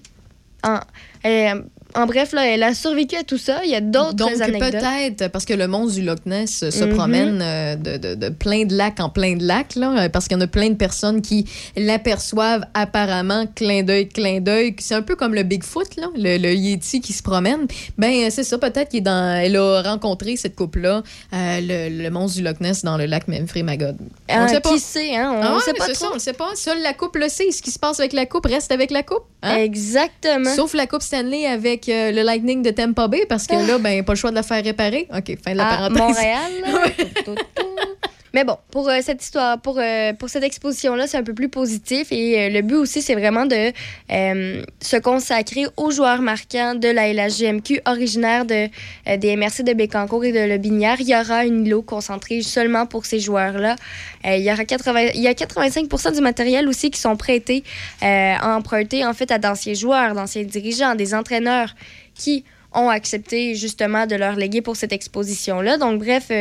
En, 0.64 0.80
euh, 1.26 1.64
en 1.98 2.06
bref, 2.06 2.32
là, 2.34 2.46
elle 2.48 2.64
a 2.64 2.74
survécu 2.74 3.16
à 3.16 3.24
tout 3.24 3.38
ça. 3.38 3.62
Il 3.66 3.70
y 3.72 3.76
a 3.76 3.82
d'autres 3.82 4.14
Donc, 4.14 4.40
anecdotes. 4.42 4.72
peut-être, 4.82 5.28
parce 5.32 5.46
que 5.46 5.54
le 5.54 5.68
monstre 5.68 5.96
du 5.96 6.04
Loch 6.04 6.26
Ness 6.26 6.70
se 6.70 6.84
Mhm. 6.84 6.94
promène 6.96 7.40
euh, 7.42 7.76
de, 7.76 7.98
de- 7.98 8.16
de 8.16 8.30
plein 8.30 8.66
de 8.66 8.76
lacs 8.76 9.00
en 9.00 9.10
plein 9.10 9.36
de 9.36 9.44
lacs, 9.46 9.76
là, 9.76 10.04
euh, 10.06 10.10
parce 10.10 10.28
qu'il 10.28 10.38
y 10.38 10.40
en 10.40 10.44
a 10.44 10.48
plein 10.48 10.70
de 10.70 10.76
personnes 10.76 11.22
qui 11.22 11.46
l'aperçoivent 11.76 12.64
apparemment, 12.74 13.46
clin 13.56 13.84
d'œil, 13.84 14.08
clin 14.10 14.40
d'œil. 14.42 14.76
C'est 14.80 14.96
un 14.96 15.02
peu 15.02 15.16
comme 15.16 15.34
le 15.34 15.44
Bigfoot, 15.44 15.96
là, 15.98 16.08
le, 16.16 16.38
le 16.38 16.54
Yeti 16.54 17.02
qui 17.02 17.14
se 17.14 17.24
promène. 17.24 17.68
Ben, 17.98 18.12
euh, 18.26 18.28
c'est 18.30 18.44
ça, 18.44 18.58
peut-être 18.58 18.90
qu'elle 18.92 19.08
elle 19.08 19.56
a 19.58 19.82
rencontré 19.82 20.36
cette 20.36 20.56
couple-là, 20.56 21.04
euh, 21.34 21.60
le, 21.62 22.04
le 22.04 22.10
monstre 22.10 22.38
du 22.38 22.44
Loch 22.44 22.60
Ness 22.62 22.84
dans 22.84 22.98
le 22.98 23.06
lac 23.06 23.28
Memphremagog. 23.28 23.96
On 24.30 24.34
Ah, 24.34 24.44
le 24.44 24.48
sait 24.50 24.60
pas. 24.60 24.70
Qui 24.74 24.80
sait, 24.80 25.16
hein? 25.16 25.34
On 25.38 25.42
Ah 25.44 25.56
ne 25.56 25.60
sait 25.62 25.74
pas 25.74 25.86
trop. 25.86 25.94
ça, 25.96 26.08
on 26.12 26.14
le 26.16 26.20
sait 26.20 26.34
pas. 26.34 26.50
Seule 26.56 26.82
la 26.82 26.94
coupe 26.94 27.16
le 27.16 27.30
sait. 27.30 27.52
Ce 27.52 27.62
qui 27.62 27.72
se 27.72 27.80
passe 27.80 28.00
avec 28.00 28.14
la 28.14 28.26
coupe 28.26 28.46
reste 28.46 28.72
avec 28.72 28.92
la 28.92 29.04
coupe. 29.04 29.24
hein? 29.42 29.56
Exactement. 29.58 30.54
Sauf 30.56 30.74
la 30.74 30.88
Coupe 30.88 31.02
Stanley 31.02 31.46
avec 31.46 31.87
euh, 31.90 32.12
le 32.12 32.22
Lightning 32.24 32.62
de 32.62 32.72
Tampa 32.72 33.08
Bay, 33.08 33.26
parce 33.28 33.48
que 33.48 33.56
là, 33.56 33.78
ben, 33.78 34.04
pas 34.04 34.14
le 34.14 34.18
choix 34.18 34.30
de 34.30 34.36
la 34.36 34.44
faire 34.44 34.64
réparer. 34.64 35.08
OK, 35.16 35.38
fin 35.44 35.52
de 35.54 35.58
la 35.58 35.68
à 35.68 35.78
parenthèse. 35.78 36.00
Montréal. 36.00 36.52
Mais 38.34 38.44
bon, 38.44 38.58
pour 38.72 38.90
euh, 38.90 39.00
cette 39.02 39.24
histoire, 39.24 39.60
pour, 39.60 39.80
euh, 39.80 40.14
pour 40.14 40.30
cette 40.30 40.44
exposition-là, 40.44 41.08
c'est 41.08 41.18
un 41.18 41.24
peu 41.24 41.34
plus 41.34 41.50
positif. 41.50 42.12
Et 42.12 42.40
euh, 42.40 42.50
le 42.50 42.62
but 42.62 42.76
aussi, 42.76 43.02
c'est 43.02 43.16
vraiment 43.16 43.46
de 43.46 43.72
se 44.82 44.98
consacrer 44.98 45.66
aux 45.78 45.92
joueurs 45.92 46.22
marquants 46.22 46.76
de 46.76 46.88
la 46.88 47.12
LHGMQ, 47.14 47.82
originaire 47.86 48.46
de, 48.46 48.68
des 49.18 49.36
MRC 49.36 49.64
de 49.64 49.74
Bécancour 49.74 50.26
et 50.26 50.32
de 50.32 50.40
Le 50.40 50.58
Binière. 50.58 50.98
Il 51.00 51.08
y 51.08 51.16
aura 51.16 51.46
une 51.46 51.66
îlot 51.66 51.82
concentrée 51.82 52.42
seulement 52.42 52.86
pour 52.86 53.06
ces 53.06 53.20
joueurs-là. 53.20 53.76
Il, 54.26 54.42
y 54.42 54.52
aura 54.52 54.66
80, 54.66 55.12
il 55.16 55.22
y 55.22 55.28
a 55.28 55.34
85% 55.34 56.16
du 56.16 56.22
matériel 56.22 56.68
aussi 56.68 56.92
qui 56.92 57.00
sont 57.00 57.16
prêtés, 57.16 57.64
empruntés 58.02 59.06
en 59.06 59.14
fait 59.14 59.32
à 59.32 59.38
d'anciens 59.38 59.74
joueurs, 59.74 60.16
d'anciens 60.16 60.44
dirigeants, 60.44 60.96
des 60.96 61.14
entraîneurs 61.14 61.76
qui 62.16 62.44
ont 62.74 62.90
accepté 62.90 63.56
justement 63.56 64.06
de 64.06 64.16
leur 64.16 64.36
léguer 64.36 64.62
pour 64.62 64.76
cette 64.76 64.94
exposition-là. 64.94 65.78
Donc, 65.78 66.00
bref, 66.00 66.32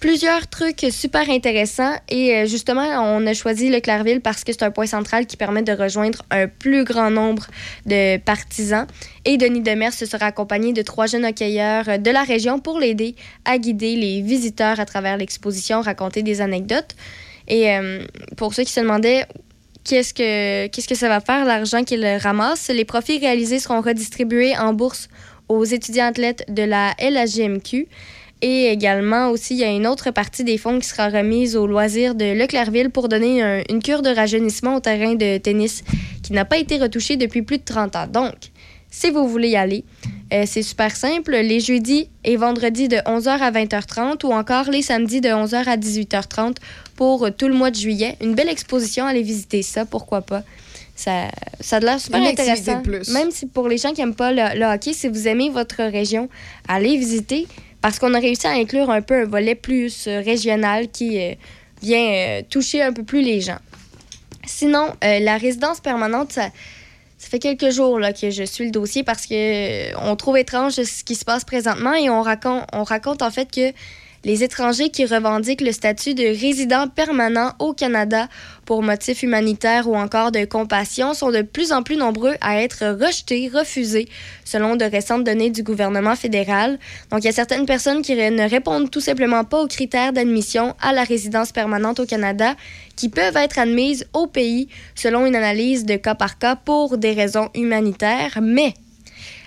plusieurs 0.00 0.48
trucs 0.48 0.86
super 0.90 1.28
intéressants. 1.30 1.94
Et 2.08 2.34
euh, 2.34 2.46
justement, 2.46 2.82
on 2.82 3.26
a 3.26 3.34
choisi 3.34 3.70
le 3.70 3.80
Clairville 3.80 4.20
parce 4.20 4.44
que 4.44 4.52
c'est 4.52 4.62
un 4.62 4.70
point 4.70 4.86
central 4.86 5.26
qui 5.26 5.36
permet 5.36 5.62
de 5.62 5.72
rejoindre 5.72 6.22
un 6.30 6.46
plus 6.48 6.84
grand 6.84 7.10
nombre 7.10 7.46
de 7.86 8.18
partisans. 8.18 8.86
Et 9.24 9.36
Denis 9.36 9.62
Demers 9.62 9.92
se 9.92 10.06
sera 10.06 10.26
accompagné 10.26 10.72
de 10.72 10.82
trois 10.82 11.06
jeunes 11.06 11.24
hockeyeurs 11.24 11.88
euh, 11.88 11.98
de 11.98 12.10
la 12.10 12.22
région 12.22 12.60
pour 12.60 12.78
l'aider 12.78 13.16
à 13.44 13.58
guider 13.58 13.96
les 13.96 14.20
visiteurs 14.20 14.80
à 14.80 14.86
travers 14.86 15.16
l'exposition, 15.16 15.80
raconter 15.80 16.22
des 16.22 16.40
anecdotes. 16.40 16.94
Et 17.48 17.70
euh, 17.70 18.04
pour 18.36 18.54
ceux 18.54 18.64
qui 18.64 18.72
se 18.72 18.80
demandaient 18.80 19.26
qu'est-ce 19.84 20.14
que, 20.14 20.66
que 20.68 20.94
ça 20.94 21.08
va 21.08 21.20
faire, 21.20 21.44
l'argent 21.44 21.84
qu'ils 21.84 22.06
ramassent, 22.06 22.68
les 22.68 22.84
profits 22.84 23.18
réalisés 23.18 23.58
seront 23.58 23.80
redistribués 23.80 24.56
en 24.56 24.72
bourse 24.72 25.08
aux 25.48 25.64
étudiants 25.64 26.06
athlètes 26.06 26.44
de 26.48 26.62
la 26.62 26.94
LHGMQ. 26.98 27.86
Et 28.46 28.66
également 28.70 29.30
aussi, 29.30 29.54
il 29.54 29.60
y 29.60 29.64
a 29.64 29.70
une 29.70 29.86
autre 29.86 30.10
partie 30.10 30.44
des 30.44 30.58
fonds 30.58 30.78
qui 30.78 30.86
sera 30.86 31.08
remise 31.08 31.56
aux 31.56 31.66
loisirs 31.66 32.14
de 32.14 32.26
Leclercville 32.34 32.90
pour 32.90 33.08
donner 33.08 33.40
un- 33.42 33.62
une 33.70 33.82
cure 33.82 34.02
de 34.02 34.10
rajeunissement 34.10 34.76
au 34.76 34.80
terrain 34.80 35.14
de 35.14 35.38
tennis 35.38 35.82
qui 36.22 36.34
n'a 36.34 36.44
pas 36.44 36.58
été 36.58 36.76
retouché 36.76 37.16
depuis 37.16 37.40
plus 37.40 37.56
de 37.56 37.64
30 37.64 37.96
ans. 37.96 38.06
Donc, 38.06 38.34
si 38.90 39.10
vous 39.10 39.26
voulez 39.26 39.48
y 39.48 39.56
aller, 39.56 39.82
euh, 40.34 40.44
c'est 40.46 40.62
super 40.62 40.94
simple. 40.94 41.32
Les 41.36 41.58
jeudis 41.60 42.10
et 42.22 42.36
vendredis 42.36 42.88
de 42.88 42.98
11h 43.06 43.40
à 43.40 43.50
20h30 43.50 44.24
ou 44.24 44.32
encore 44.32 44.68
les 44.70 44.82
samedis 44.82 45.22
de 45.22 45.30
11h 45.30 45.66
à 45.66 45.76
18h30 45.78 46.56
pour 46.96 47.28
tout 47.38 47.48
le 47.48 47.54
mois 47.54 47.70
de 47.70 47.76
juillet. 47.76 48.16
Une 48.20 48.34
belle 48.34 48.50
exposition, 48.50 49.06
allez 49.06 49.22
visiter 49.22 49.62
ça, 49.62 49.86
pourquoi 49.86 50.20
pas. 50.20 50.42
Ça, 50.96 51.28
ça 51.60 51.76
a 51.78 51.80
l'air 51.80 51.98
super 51.98 52.20
Une 52.20 52.26
intéressant. 52.26 52.82
plus. 52.82 53.08
Même 53.08 53.30
si 53.32 53.46
pour 53.46 53.68
les 53.68 53.78
gens 53.78 53.92
qui 53.92 54.00
n'aiment 54.00 54.14
pas 54.14 54.32
le, 54.32 54.58
le 54.60 54.66
hockey, 54.66 54.92
si 54.92 55.08
vous 55.08 55.26
aimez 55.26 55.48
votre 55.50 55.82
région, 55.82 56.28
allez 56.68 56.96
visiter 56.96 57.48
parce 57.84 57.98
qu'on 57.98 58.14
a 58.14 58.18
réussi 58.18 58.46
à 58.46 58.52
inclure 58.52 58.88
un 58.88 59.02
peu 59.02 59.12
un 59.12 59.24
volet 59.26 59.54
plus 59.54 60.06
euh, 60.06 60.22
régional 60.22 60.88
qui 60.90 61.20
euh, 61.20 61.34
vient 61.82 62.00
euh, 62.00 62.40
toucher 62.48 62.80
un 62.80 62.94
peu 62.94 63.02
plus 63.02 63.20
les 63.20 63.42
gens. 63.42 63.58
Sinon, 64.46 64.94
la 65.02 65.36
résidence 65.36 65.80
permanente, 65.80 66.32
ça, 66.32 66.48
fait 67.18 67.38
quelques 67.38 67.70
jours 67.70 67.98
là, 67.98 68.14
que 68.14 68.30
je 68.30 68.42
suis 68.44 68.64
le 68.64 68.70
dossier 68.70 69.02
parce 69.02 69.26
que 69.26 69.94
on 69.98 70.16
trouve 70.16 70.38
étrange 70.38 70.72
ce 70.72 71.04
qui 71.04 71.14
se 71.14 71.26
passe 71.26 71.44
présentement 71.44 71.92
et 71.92 72.08
on 72.08 72.22
raconte, 72.22 72.64
on 72.72 72.84
raconte 72.84 73.20
en 73.20 73.30
fait 73.30 73.50
que 73.50 73.72
les 74.24 74.42
étrangers 74.42 74.88
qui 74.88 75.04
revendiquent 75.04 75.60
le 75.60 75.72
statut 75.72 76.14
de 76.14 76.24
résident 76.24 76.88
permanent 76.88 77.52
au 77.58 77.74
Canada 77.74 78.28
pour 78.64 78.82
motifs 78.82 79.22
humanitaires 79.22 79.88
ou 79.88 79.96
encore 79.96 80.32
de 80.32 80.44
compassion 80.44 81.14
sont 81.14 81.30
de 81.30 81.42
plus 81.42 81.72
en 81.72 81.82
plus 81.82 81.96
nombreux 81.96 82.34
à 82.40 82.60
être 82.60 82.98
rejetés, 83.00 83.50
refusés, 83.52 84.08
selon 84.44 84.76
de 84.76 84.84
récentes 84.84 85.24
données 85.24 85.50
du 85.50 85.62
gouvernement 85.62 86.16
fédéral. 86.16 86.78
Donc, 87.10 87.20
il 87.22 87.26
y 87.26 87.30
a 87.30 87.32
certaines 87.32 87.66
personnes 87.66 88.02
qui 88.02 88.14
ne 88.14 88.48
répondent 88.48 88.90
tout 88.90 89.00
simplement 89.00 89.44
pas 89.44 89.62
aux 89.62 89.68
critères 89.68 90.12
d'admission 90.12 90.74
à 90.80 90.92
la 90.92 91.04
résidence 91.04 91.52
permanente 91.52 92.00
au 92.00 92.06
Canada 92.06 92.54
qui 92.96 93.08
peuvent 93.08 93.36
être 93.36 93.58
admises 93.58 94.06
au 94.12 94.26
pays 94.26 94.68
selon 94.94 95.26
une 95.26 95.36
analyse 95.36 95.84
de 95.84 95.96
cas 95.96 96.14
par 96.14 96.38
cas 96.38 96.56
pour 96.56 96.98
des 96.98 97.12
raisons 97.12 97.50
humanitaires, 97.54 98.38
mais 98.40 98.74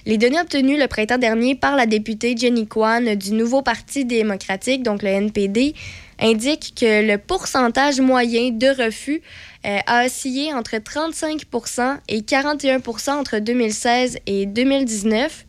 les 0.07 0.17
données 0.17 0.39
obtenues 0.39 0.79
le 0.79 0.87
printemps 0.87 1.17
dernier 1.17 1.53
par 1.53 1.75
la 1.75 1.85
députée 1.85 2.33
Jenny 2.37 2.65
Kwan 2.65 3.15
du 3.15 3.33
nouveau 3.33 3.61
Parti 3.61 4.05
démocratique, 4.05 4.81
donc 4.81 5.03
le 5.03 5.09
NPD, 5.09 5.75
indiquent 6.19 6.73
que 6.75 7.05
le 7.07 7.17
pourcentage 7.17 7.99
moyen 8.01 8.51
de 8.51 8.67
refus 8.67 9.21
euh, 9.65 9.77
a 9.85 10.05
oscillé 10.05 10.53
entre 10.53 10.75
35% 10.75 11.97
et 12.09 12.21
41% 12.21 13.11
entre 13.11 13.39
2016 13.39 14.17
et 14.25 14.45
2019, 14.45 15.45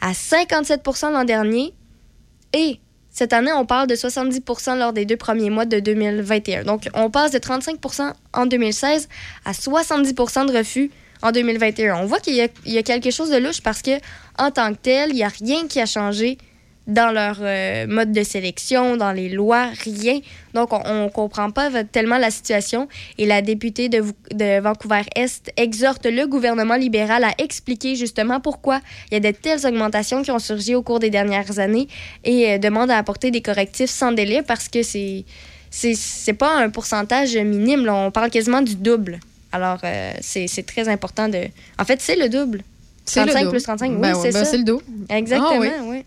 à 0.00 0.12
57% 0.12 1.12
l'an 1.12 1.24
dernier, 1.24 1.72
et 2.52 2.78
cette 3.10 3.32
année, 3.32 3.52
on 3.52 3.64
parle 3.64 3.86
de 3.86 3.94
70% 3.94 4.76
lors 4.76 4.92
des 4.92 5.04
deux 5.04 5.16
premiers 5.16 5.48
mois 5.50 5.66
de 5.66 5.78
2021. 5.78 6.64
Donc, 6.64 6.88
on 6.94 7.10
passe 7.10 7.30
de 7.30 7.38
35% 7.38 8.12
en 8.32 8.46
2016 8.46 9.08
à 9.44 9.52
70% 9.52 10.46
de 10.52 10.56
refus 10.58 10.90
en 11.22 11.30
2021. 11.30 11.94
On 11.96 12.06
voit 12.06 12.18
qu'il 12.18 12.34
y, 12.34 12.40
a- 12.40 12.48
il 12.66 12.72
y 12.72 12.78
a 12.78 12.82
quelque 12.82 13.12
chose 13.12 13.30
de 13.30 13.36
louche 13.36 13.60
parce 13.62 13.82
que, 13.82 13.92
en 14.36 14.50
tant 14.50 14.72
que 14.72 14.78
tel, 14.82 15.10
il 15.10 15.14
n'y 15.16 15.22
a 15.22 15.28
rien 15.28 15.68
qui 15.68 15.80
a 15.80 15.86
changé 15.86 16.38
dans 16.86 17.12
leur 17.12 17.38
euh, 17.40 17.86
mode 17.86 18.12
de 18.12 18.22
sélection, 18.22 18.96
dans 18.96 19.12
les 19.12 19.28
lois, 19.28 19.68
rien. 19.84 20.20
Donc, 20.52 20.72
on 20.72 21.04
ne 21.04 21.08
comprend 21.08 21.50
pas 21.50 21.70
tellement 21.84 22.18
la 22.18 22.30
situation. 22.30 22.88
Et 23.18 23.26
la 23.26 23.42
députée 23.42 23.88
de, 23.88 24.60
Vancouver-Est 24.60 25.52
exhorte 25.56 26.06
le 26.06 26.26
gouvernement 26.26 26.76
libéral 26.76 27.24
à 27.24 27.32
expliquer 27.38 27.96
justement 27.96 28.40
pourquoi 28.40 28.80
il 29.10 29.14
y 29.14 29.16
a 29.16 29.32
de 29.32 29.36
telles 29.36 29.66
augmentations 29.66 30.22
qui 30.22 30.30
ont 30.30 30.38
surgi 30.38 30.74
au 30.74 30.82
cours 30.82 31.00
des 31.00 31.10
dernières 31.10 31.58
années 31.58 31.88
et 32.24 32.52
euh, 32.52 32.58
demande 32.58 32.90
à 32.90 32.98
apporter 32.98 33.30
des 33.30 33.40
correctifs 33.40 33.90
sans 33.90 34.12
délai 34.12 34.42
parce 34.42 34.68
que 34.68 34.82
c'est 34.82 35.24
c'est 35.70 36.34
pas 36.34 36.56
un 36.56 36.70
pourcentage 36.70 37.36
minime. 37.36 37.84
là. 37.84 37.94
On 37.96 38.12
parle 38.12 38.30
quasiment 38.30 38.62
du 38.62 38.76
double. 38.76 39.18
Alors, 39.50 39.78
euh, 39.82 40.12
c'est 40.20 40.66
très 40.66 40.88
important 40.88 41.28
de... 41.28 41.46
En 41.80 41.84
fait, 41.84 42.00
c'est 42.00 42.14
le 42.14 42.28
double. 42.28 42.62
C'est 43.04 43.20
le 43.20 43.26
35 43.26 43.40
double. 43.44 43.50
plus 43.50 43.62
35, 43.62 43.90
oui, 43.90 43.96
Ben 43.98 44.14
ouais, 44.14 44.20
c'est 44.22 44.32
ben 44.32 44.44
ça. 44.44 44.50
c'est 44.50 44.58
le 44.58 44.64
dos. 44.64 44.82
Exactement, 45.08 45.50
Ah 45.52 45.58
oui. 45.60 45.68
oui. 45.88 46.04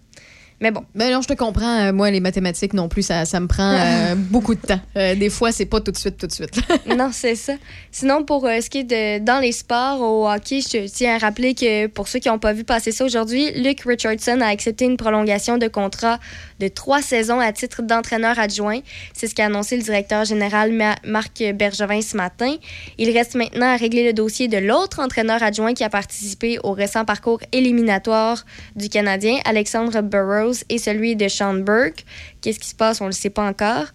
Mais 0.60 0.72
bon. 0.72 0.84
Ben 0.96 1.14
non, 1.14 1.22
je 1.22 1.28
te 1.28 1.34
comprends. 1.34 1.82
Euh, 1.82 1.94
Moi, 1.94 2.10
les 2.10 2.20
mathématiques 2.20 2.74
non 2.74 2.90
plus, 2.90 3.04
ça, 3.04 3.26
ça 3.26 3.40
me 3.40 3.48
prend 3.48 3.74
euh, 3.74 4.16
beaucoup 4.18 4.56
de 4.56 4.60
temps. 4.60 4.80
Euh, 4.96 5.14
des 5.14 5.30
fois, 5.30 5.52
c'est 5.52 5.68
pas 5.68 5.82
tout 5.82 5.92
de 5.92 5.98
suite, 5.98 6.18
tout 6.18 6.26
de 6.26 6.32
suite. 6.32 6.60
non, 6.98 7.10
c'est 7.14 7.36
ça. 7.36 7.54
Sinon, 7.92 8.24
pour 8.24 8.46
euh, 8.46 8.60
ce 8.62 8.70
qui 8.70 8.80
est 8.80 8.84
de 8.84 9.24
dans 9.24 9.40
les 9.40 9.52
sports, 9.52 10.02
au 10.02 10.28
hockey, 10.28 10.62
je 10.62 10.88
tiens 10.88 11.16
à 11.16 11.18
rappeler 11.20 11.54
que 11.54 11.86
pour 11.88 12.08
ceux 12.08 12.18
qui 12.20 12.28
n'ont 12.28 12.40
pas 12.40 12.54
vu 12.54 12.64
passer 12.64 12.92
ça 12.92 13.06
aujourd'hui, 13.06 13.52
Luke 13.52 13.82
Richardson 13.86 14.40
a 14.42 14.48
accepté 14.48 14.86
une 14.86 14.98
prolongation 14.98 15.60
de 15.60 15.68
contrat 15.68 16.20
de 16.60 16.68
trois 16.68 17.02
saisons 17.02 17.40
à 17.40 17.52
titre 17.52 17.82
d'entraîneur 17.82 18.40
adjoint. 18.40 18.80
C'est 19.14 19.28
ce 19.28 19.36
qu'a 19.36 19.46
annoncé 19.46 19.78
le 19.78 19.84
directeur 19.84 20.26
général 20.26 20.72
Ma- 20.72 20.96
Marc 21.06 21.44
Bergevin 21.54 22.02
ce 22.02 22.18
matin. 22.18 22.56
Il 22.98 23.12
reste 23.12 23.36
maintenant 23.36 23.68
à 23.68 23.76
régler 23.78 24.06
le 24.06 24.14
dossier 24.14 24.48
de 24.48 24.58
l'autre 24.58 25.00
entraîneur 25.00 25.44
adjoint 25.44 25.74
qui 25.74 25.84
a 25.84 25.90
participé 25.90 26.60
au 26.64 26.72
récent 26.72 27.06
parcours 27.06 27.40
éliminatoire 27.52 28.46
du 28.76 28.90
Canadien, 28.90 29.38
Alexandre 29.46 30.02
Burrows, 30.02 30.64
et 30.70 30.78
celui 30.78 31.16
de 31.16 31.28
Sean 31.28 31.54
Burke. 31.54 32.06
Qu'est-ce 32.42 32.60
qui 32.60 32.70
se 32.70 32.76
passe? 32.76 33.02
On 33.02 33.06
ne 33.06 33.10
le 33.10 33.16
sait 33.16 33.30
pas 33.30 33.46
encore. 33.48 33.86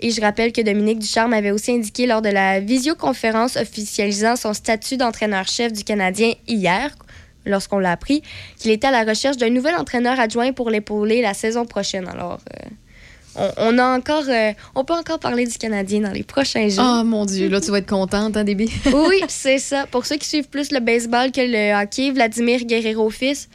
Et 0.00 0.10
je 0.10 0.20
rappelle 0.20 0.52
que 0.52 0.60
Dominique 0.60 0.98
Ducharme 0.98 1.32
avait 1.32 1.50
aussi 1.50 1.72
indiqué 1.72 2.06
lors 2.06 2.22
de 2.22 2.28
la 2.28 2.60
visioconférence 2.60 3.56
officialisant 3.56 4.36
son 4.36 4.52
statut 4.52 4.96
d'entraîneur-chef 4.96 5.72
du 5.72 5.84
Canadien 5.84 6.32
hier, 6.48 6.94
lorsqu'on 7.46 7.78
l'a 7.78 7.92
appris, 7.92 8.22
qu'il 8.58 8.70
était 8.70 8.86
à 8.86 8.90
la 8.90 9.04
recherche 9.04 9.36
d'un 9.36 9.50
nouvel 9.50 9.74
entraîneur 9.74 10.18
adjoint 10.18 10.52
pour 10.52 10.70
l'épauler 10.70 11.22
la 11.22 11.34
saison 11.34 11.64
prochaine. 11.64 12.08
Alors, 12.08 12.38
euh, 12.54 12.68
on, 13.34 13.50
on 13.56 13.78
a 13.78 13.96
encore, 13.96 14.24
euh, 14.28 14.52
on 14.74 14.84
peut 14.84 14.94
encore 14.94 15.18
parler 15.18 15.46
du 15.46 15.56
Canadien 15.58 16.00
dans 16.00 16.12
les 16.12 16.22
prochains 16.22 16.68
jours. 16.68 16.84
Oh 16.86 17.04
mon 17.04 17.24
Dieu, 17.24 17.48
là, 17.48 17.60
tu 17.60 17.70
vas 17.70 17.78
être 17.78 17.88
contente, 17.88 18.36
hein, 18.36 18.44
Déby? 18.44 18.70
oui, 18.92 19.22
c'est 19.28 19.58
ça. 19.58 19.86
Pour 19.86 20.06
ceux 20.06 20.16
qui 20.16 20.28
suivent 20.28 20.48
plus 20.48 20.70
le 20.70 20.80
baseball 20.80 21.32
que 21.32 21.40
le 21.40 21.82
hockey, 21.82 22.10
Vladimir 22.10 22.60
Guerrero-Fils, 22.64 23.48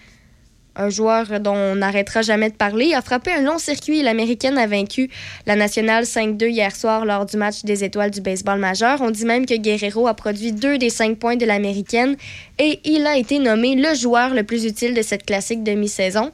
un 0.77 0.89
joueur 0.89 1.39
dont 1.39 1.55
on 1.55 1.75
n'arrêtera 1.75 2.21
jamais 2.21 2.49
de 2.49 2.55
parler, 2.55 2.93
a 2.93 3.01
frappé 3.01 3.31
un 3.31 3.41
long 3.41 3.57
circuit 3.57 4.01
l'Américaine 4.01 4.57
a 4.57 4.67
vaincu 4.67 5.09
la 5.45 5.55
nationale 5.55 6.03
5-2 6.03 6.49
hier 6.49 6.75
soir 6.75 7.05
lors 7.05 7.25
du 7.25 7.37
match 7.37 7.63
des 7.63 7.83
étoiles 7.83 8.11
du 8.11 8.21
baseball 8.21 8.59
majeur. 8.59 9.01
On 9.01 9.11
dit 9.11 9.25
même 9.25 9.45
que 9.45 9.55
Guerrero 9.55 10.07
a 10.07 10.13
produit 10.13 10.51
deux 10.51 10.77
des 10.77 10.89
cinq 10.89 11.17
points 11.17 11.35
de 11.35 11.45
l'Américaine 11.45 12.15
et 12.59 12.79
il 12.85 13.05
a 13.05 13.17
été 13.17 13.39
nommé 13.39 13.75
le 13.75 13.93
joueur 13.95 14.33
le 14.33 14.43
plus 14.43 14.65
utile 14.65 14.93
de 14.93 15.01
cette 15.01 15.25
classique 15.25 15.63
demi-saison. 15.63 16.31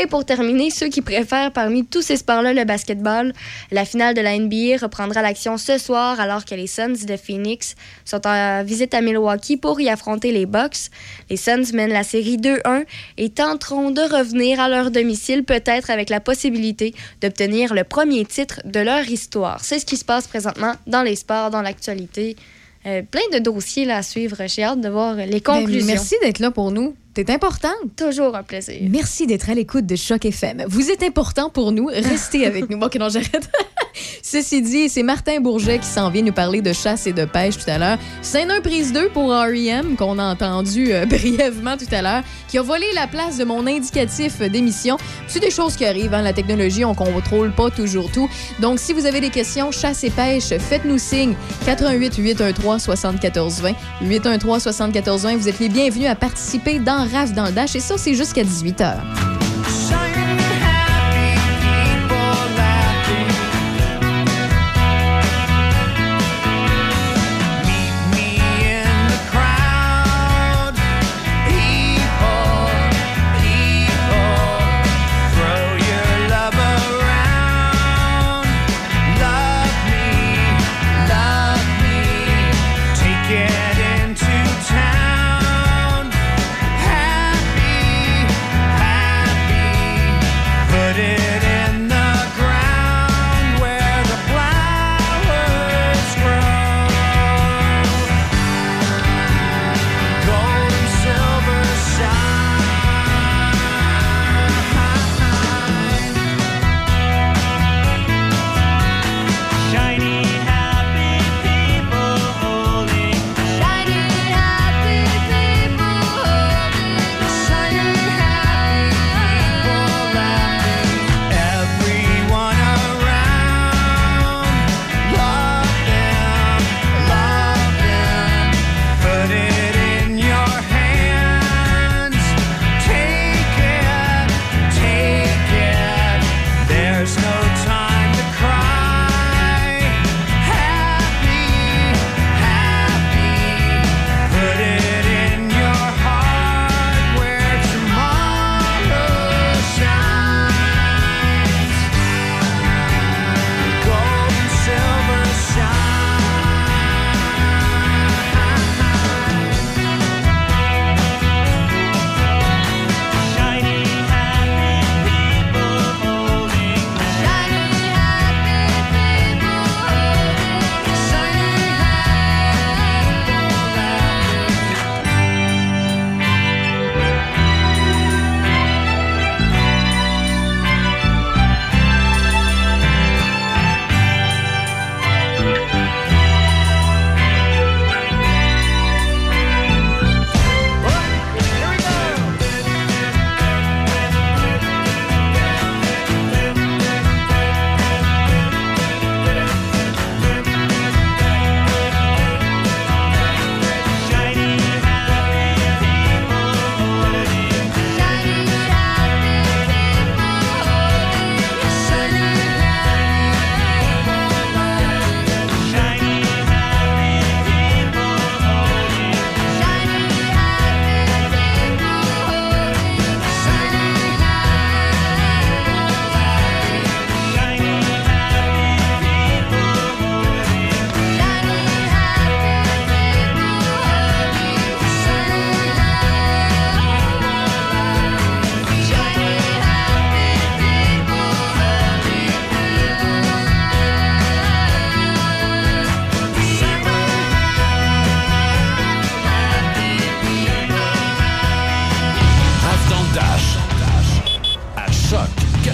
Et 0.00 0.06
pour 0.06 0.24
terminer, 0.24 0.70
ceux 0.70 0.88
qui 0.88 1.02
préfèrent 1.02 1.50
parmi 1.50 1.84
tous 1.84 2.02
ces 2.02 2.16
sports-là 2.16 2.52
le 2.52 2.64
basketball, 2.64 3.32
la 3.72 3.84
finale 3.84 4.14
de 4.14 4.20
la 4.20 4.38
NBA 4.38 4.76
reprendra 4.80 5.22
l'action 5.22 5.58
ce 5.58 5.76
soir 5.76 6.20
alors 6.20 6.44
que 6.44 6.54
les 6.54 6.68
Suns 6.68 7.04
de 7.04 7.16
Phoenix 7.16 7.74
sont 8.04 8.24
en 8.24 8.62
visite 8.62 8.94
à 8.94 9.00
Milwaukee 9.00 9.56
pour 9.56 9.80
y 9.80 9.88
affronter 9.88 10.30
les 10.30 10.46
Bucks. 10.46 10.92
Les 11.30 11.36
Suns 11.36 11.72
mènent 11.74 11.92
la 11.92 12.04
série 12.04 12.36
2-1 12.36 12.84
et 13.16 13.30
tenteront 13.30 13.90
de 13.90 14.02
revenir 14.02 14.60
à 14.60 14.68
leur 14.68 14.92
domicile 14.92 15.42
peut-être 15.42 15.90
avec 15.90 16.10
la 16.10 16.20
possibilité 16.20 16.94
d'obtenir 17.20 17.74
le 17.74 17.82
premier 17.82 18.24
titre 18.24 18.60
de 18.64 18.78
leur 18.78 19.08
histoire. 19.08 19.64
C'est 19.64 19.80
ce 19.80 19.86
qui 19.86 19.96
se 19.96 20.04
passe 20.04 20.28
présentement 20.28 20.74
dans 20.86 21.02
les 21.02 21.16
sports, 21.16 21.50
dans 21.50 21.62
l'actualité. 21.62 22.36
Euh, 22.86 23.02
plein 23.02 23.20
de 23.32 23.38
dossiers 23.38 23.84
là, 23.84 23.98
à 23.98 24.02
suivre. 24.02 24.36
J'ai 24.46 24.62
hâte 24.62 24.80
de 24.80 24.88
voir 24.88 25.16
les 25.16 25.40
conclusions. 25.40 25.86
Ben, 25.86 25.94
merci 25.94 26.14
d'être 26.22 26.38
là 26.38 26.50
pour 26.50 26.70
nous. 26.70 26.94
T'es 27.14 27.30
importante. 27.30 27.74
Toujours 27.96 28.36
un 28.36 28.42
plaisir. 28.42 28.76
Merci 28.82 29.26
d'être 29.26 29.50
à 29.50 29.54
l'écoute 29.54 29.86
de 29.86 29.96
Choc 29.96 30.24
FM. 30.24 30.64
Vous 30.68 30.90
êtes 30.90 31.02
important 31.02 31.50
pour 31.50 31.72
nous. 31.72 31.86
Restez 31.86 32.46
avec 32.46 32.70
nous. 32.70 32.78
Bon, 32.78 32.86
ok, 32.86 32.94
non, 32.96 33.08
j'arrête. 33.08 33.50
Ceci 34.22 34.62
dit, 34.62 34.88
c'est 34.88 35.02
Martin 35.02 35.40
Bourget 35.40 35.78
qui 35.78 35.86
s'en 35.86 36.10
vient 36.10 36.22
nous 36.22 36.32
parler 36.32 36.60
de 36.60 36.72
chasse 36.72 37.06
et 37.06 37.12
de 37.12 37.24
pêche 37.24 37.56
tout 37.58 37.70
à 37.70 37.78
l'heure. 37.78 37.98
C'est 38.22 38.48
un 38.48 38.60
prise 38.60 38.92
2 38.92 39.10
pour 39.10 39.30
R.E.M. 39.30 39.96
qu'on 39.96 40.18
a 40.18 40.24
entendu 40.24 40.92
euh, 40.92 41.06
brièvement 41.06 41.76
tout 41.76 41.92
à 41.92 42.02
l'heure, 42.02 42.22
qui 42.48 42.58
a 42.58 42.62
volé 42.62 42.86
la 42.94 43.06
place 43.06 43.38
de 43.38 43.44
mon 43.44 43.66
indicatif 43.66 44.40
d'émission. 44.40 44.96
C'est 45.26 45.40
des 45.40 45.50
choses 45.50 45.76
qui 45.76 45.84
arrivent. 45.84 46.14
Hein? 46.14 46.22
La 46.22 46.32
technologie, 46.32 46.84
on 46.84 46.94
contrôle 46.94 47.52
pas 47.52 47.70
toujours 47.70 48.10
tout. 48.10 48.28
Donc, 48.60 48.78
si 48.78 48.92
vous 48.92 49.06
avez 49.06 49.20
des 49.20 49.30
questions, 49.30 49.70
chasse 49.70 50.04
et 50.04 50.10
pêche, 50.10 50.48
faites-nous 50.58 50.98
signe. 50.98 51.34
88 51.66 52.16
813 52.16 52.82
74 52.82 53.60
20. 53.60 53.72
813 54.02 54.62
74 54.62 55.22
20. 55.22 55.36
Vous 55.36 55.48
êtes 55.48 55.60
les 55.60 55.68
bienvenus 55.68 56.08
à 56.08 56.14
participer 56.14 56.78
dans 56.78 57.06
RAF 57.12 57.32
dans 57.32 57.46
le 57.46 57.52
Dash. 57.52 57.76
Et 57.76 57.80
ça, 57.80 57.96
c'est 57.98 58.14
jusqu'à 58.14 58.44
18 58.44 58.80
h. 58.80 59.37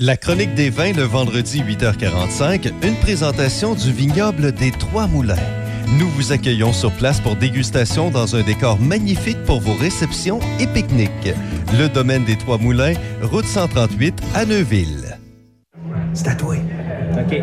La 0.00 0.16
chronique 0.16 0.54
des 0.54 0.70
vins 0.70 0.92
le 0.92 1.02
vendredi 1.02 1.60
8h45, 1.60 2.72
une 2.84 2.94
présentation 3.00 3.74
du 3.74 3.90
vignoble 3.90 4.52
des 4.52 4.70
Trois 4.70 5.08
Moulins. 5.08 5.34
Nous 5.98 6.08
vous 6.10 6.30
accueillons 6.30 6.72
sur 6.72 6.92
place 6.92 7.20
pour 7.20 7.34
dégustation 7.34 8.08
dans 8.08 8.36
un 8.36 8.44
décor 8.44 8.78
magnifique 8.78 9.42
pour 9.42 9.58
vos 9.58 9.74
réceptions 9.74 10.38
et 10.60 10.68
pique-niques. 10.68 11.34
Le 11.76 11.88
domaine 11.88 12.24
des 12.24 12.38
Trois 12.38 12.58
Moulins, 12.58 12.94
route 13.22 13.44
138 13.44 14.22
à 14.36 14.44
Neuville. 14.44 15.18
C'est 16.14 16.28
à 16.28 16.36
toi. 16.36 16.54
OK. 17.14 17.42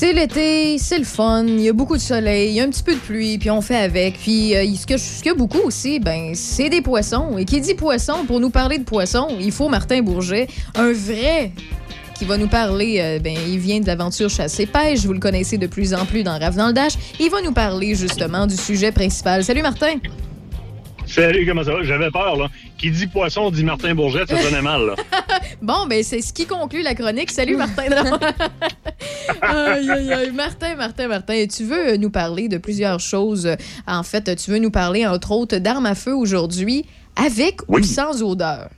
C'est 0.00 0.12
l'été, 0.12 0.78
c'est 0.78 1.00
le 1.00 1.04
fun, 1.04 1.44
il 1.44 1.60
y 1.60 1.68
a 1.68 1.72
beaucoup 1.72 1.96
de 1.96 2.00
soleil, 2.00 2.50
il 2.50 2.54
y 2.54 2.60
a 2.60 2.62
un 2.62 2.68
petit 2.68 2.84
peu 2.84 2.94
de 2.94 3.00
pluie, 3.00 3.36
puis 3.36 3.50
on 3.50 3.60
fait 3.60 3.78
avec. 3.78 4.16
Puis 4.16 4.54
euh, 4.54 4.64
ce 4.64 4.86
qu'il 4.86 5.26
y 5.26 5.30
a 5.30 5.34
beaucoup 5.34 5.58
aussi, 5.58 5.98
ben 5.98 6.36
c'est 6.36 6.68
des 6.68 6.82
poissons. 6.82 7.36
Et 7.36 7.44
qui 7.44 7.60
dit 7.60 7.74
poisson, 7.74 8.24
pour 8.24 8.38
nous 8.38 8.50
parler 8.50 8.78
de 8.78 8.84
poissons, 8.84 9.26
il 9.40 9.50
faut 9.50 9.68
Martin 9.68 10.00
Bourget, 10.02 10.46
un 10.76 10.92
vrai 10.92 11.50
qui 12.14 12.24
va 12.26 12.36
nous 12.36 12.46
parler, 12.46 13.00
euh, 13.00 13.18
ben, 13.18 13.36
il 13.48 13.58
vient 13.58 13.80
de 13.80 13.88
l'aventure 13.88 14.30
chasse 14.30 14.60
et 14.60 14.66
pêche, 14.66 15.00
vous 15.00 15.14
le 15.14 15.18
connaissez 15.18 15.58
de 15.58 15.66
plus 15.66 15.92
en 15.92 16.06
plus 16.06 16.22
dans 16.22 16.38
Rave 16.38 16.54
dans 16.54 16.68
le 16.68 16.74
Dash. 16.74 16.92
Il 17.18 17.30
va 17.30 17.42
nous 17.42 17.52
parler 17.52 17.96
justement 17.96 18.46
du 18.46 18.56
sujet 18.56 18.92
principal. 18.92 19.42
Salut 19.42 19.62
Martin! 19.62 19.96
Salut, 21.08 21.46
comment 21.46 21.64
ça 21.64 21.72
va? 21.72 21.82
J'avais 21.82 22.10
peur, 22.10 22.36
là. 22.36 22.48
Qui 22.76 22.90
dit 22.90 23.06
poisson 23.06 23.50
dit 23.50 23.64
Martin 23.64 23.94
Bourget, 23.94 24.24
ça 24.28 24.36
sonnait 24.40 24.62
mal, 24.62 24.86
là. 24.86 24.94
bon, 25.62 25.86
ben 25.88 26.02
c'est 26.02 26.20
ce 26.20 26.32
qui 26.32 26.46
conclut 26.46 26.82
la 26.82 26.94
chronique. 26.94 27.30
Salut 27.30 27.56
Martin 27.56 27.84
aïe, 29.42 29.90
aïe, 29.90 30.12
aïe. 30.12 30.30
Martin, 30.32 30.74
Martin, 30.76 31.08
Martin, 31.08 31.46
tu 31.46 31.64
veux 31.64 31.96
nous 31.96 32.10
parler 32.10 32.48
de 32.48 32.58
plusieurs 32.58 33.00
choses? 33.00 33.48
En 33.86 34.02
fait, 34.02 34.36
tu 34.36 34.50
veux 34.50 34.58
nous 34.58 34.70
parler, 34.70 35.06
entre 35.06 35.32
autres, 35.32 35.56
d'armes 35.58 35.86
à 35.86 35.94
feu 35.94 36.14
aujourd'hui, 36.14 36.84
avec 37.16 37.60
Oui. 37.68 37.80
ou 37.80 37.84
sans 37.84 38.22
odeur? 38.22 38.68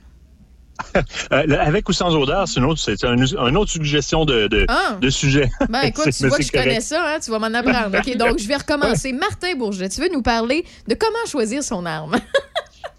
Euh, 1.31 1.57
avec 1.59 1.87
ou 1.89 1.93
sans 1.93 2.15
odeur, 2.15 2.47
c'est 2.47 2.59
une 2.59 2.65
autre, 2.65 2.79
c'est 2.79 3.03
un, 3.05 3.15
une 3.15 3.57
autre 3.57 3.71
suggestion 3.71 4.25
de, 4.25 4.47
de, 4.47 4.65
Ah. 4.67 4.97
de 4.99 5.09
sujet. 5.09 5.49
Ben 5.69 5.81
écoute, 5.83 6.09
tu 6.15 6.27
vois 6.27 6.37
que 6.37 6.43
je 6.43 6.51
connais 6.51 6.81
ça, 6.81 7.03
hein? 7.07 7.19
tu 7.23 7.31
vas 7.31 7.39
m'en 7.39 7.53
apprendre. 7.53 7.97
OK, 7.97 8.17
donc 8.17 8.39
je 8.39 8.47
vais 8.47 8.57
recommencer. 8.57 9.13
Martin 9.13 9.55
Bourget, 9.55 9.89
tu 9.89 10.01
veux 10.01 10.09
nous 10.11 10.21
parler 10.21 10.65
de 10.87 10.95
comment 10.95 11.25
choisir 11.27 11.63
son 11.63 11.85
arme? 11.85 12.15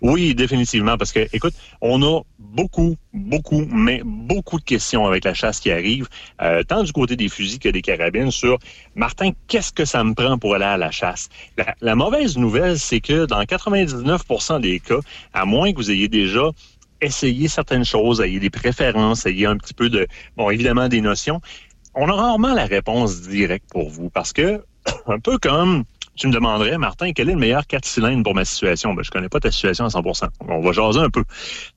Oui, 0.00 0.34
définitivement, 0.34 0.96
parce 0.98 1.12
que, 1.12 1.28
écoute, 1.32 1.54
on 1.80 2.02
a 2.02 2.22
beaucoup, 2.40 2.96
beaucoup, 3.12 3.64
mais 3.70 4.02
beaucoup 4.04 4.58
de 4.58 4.64
questions 4.64 5.06
avec 5.06 5.22
la 5.24 5.32
chasse 5.32 5.60
qui 5.60 5.70
arrive, 5.70 6.08
euh, 6.42 6.64
tant 6.64 6.82
du 6.82 6.92
côté 6.92 7.14
des 7.14 7.28
fusils 7.28 7.60
que 7.60 7.68
des 7.68 7.82
carabines, 7.82 8.32
sur 8.32 8.58
Martin, 8.96 9.30
qu'est-ce 9.46 9.72
que 9.72 9.84
ça 9.84 10.02
me 10.02 10.12
prend 10.14 10.38
pour 10.38 10.56
aller 10.56 10.64
à 10.64 10.76
la 10.76 10.90
chasse? 10.90 11.28
La, 11.56 11.76
la 11.80 11.94
mauvaise 11.94 12.36
nouvelle, 12.36 12.80
c'est 12.80 13.00
que 13.00 13.26
dans 13.26 13.40
99% 13.42 14.60
des 14.60 14.80
cas, 14.80 14.98
à 15.32 15.44
moins 15.44 15.70
que 15.70 15.76
vous 15.76 15.90
ayez 15.92 16.08
déjà 16.08 16.50
essayé 17.02 17.48
certaines 17.48 17.84
choses, 17.84 18.20
ayez 18.20 18.40
des 18.40 18.50
préférences, 18.50 19.26
ayez 19.26 19.46
un 19.46 19.56
petit 19.56 19.74
peu 19.74 19.90
de, 19.90 20.06
bon, 20.36 20.50
évidemment, 20.50 20.88
des 20.88 21.00
notions, 21.00 21.40
on 21.94 22.08
a 22.08 22.12
rarement 22.14 22.54
la 22.54 22.64
réponse 22.64 23.22
directe 23.22 23.66
pour 23.70 23.90
vous, 23.90 24.08
parce 24.08 24.32
que, 24.32 24.64
un 25.06 25.18
peu 25.18 25.38
comme 25.38 25.84
tu 26.16 26.28
me 26.28 26.32
demanderais, 26.32 26.76
Martin, 26.78 27.12
quel 27.12 27.30
est 27.30 27.32
le 27.32 27.38
meilleur 27.38 27.66
4 27.66 27.84
cylindres 27.84 28.22
pour 28.22 28.34
ma 28.34 28.44
situation? 28.44 28.92
Ben, 28.94 29.02
je 29.02 29.10
connais 29.10 29.28
pas 29.28 29.40
ta 29.40 29.50
situation 29.50 29.86
à 29.86 29.88
100% 29.88 30.28
On 30.48 30.60
va 30.60 30.72
jaser 30.72 31.00
un 31.00 31.08
peu. 31.10 31.24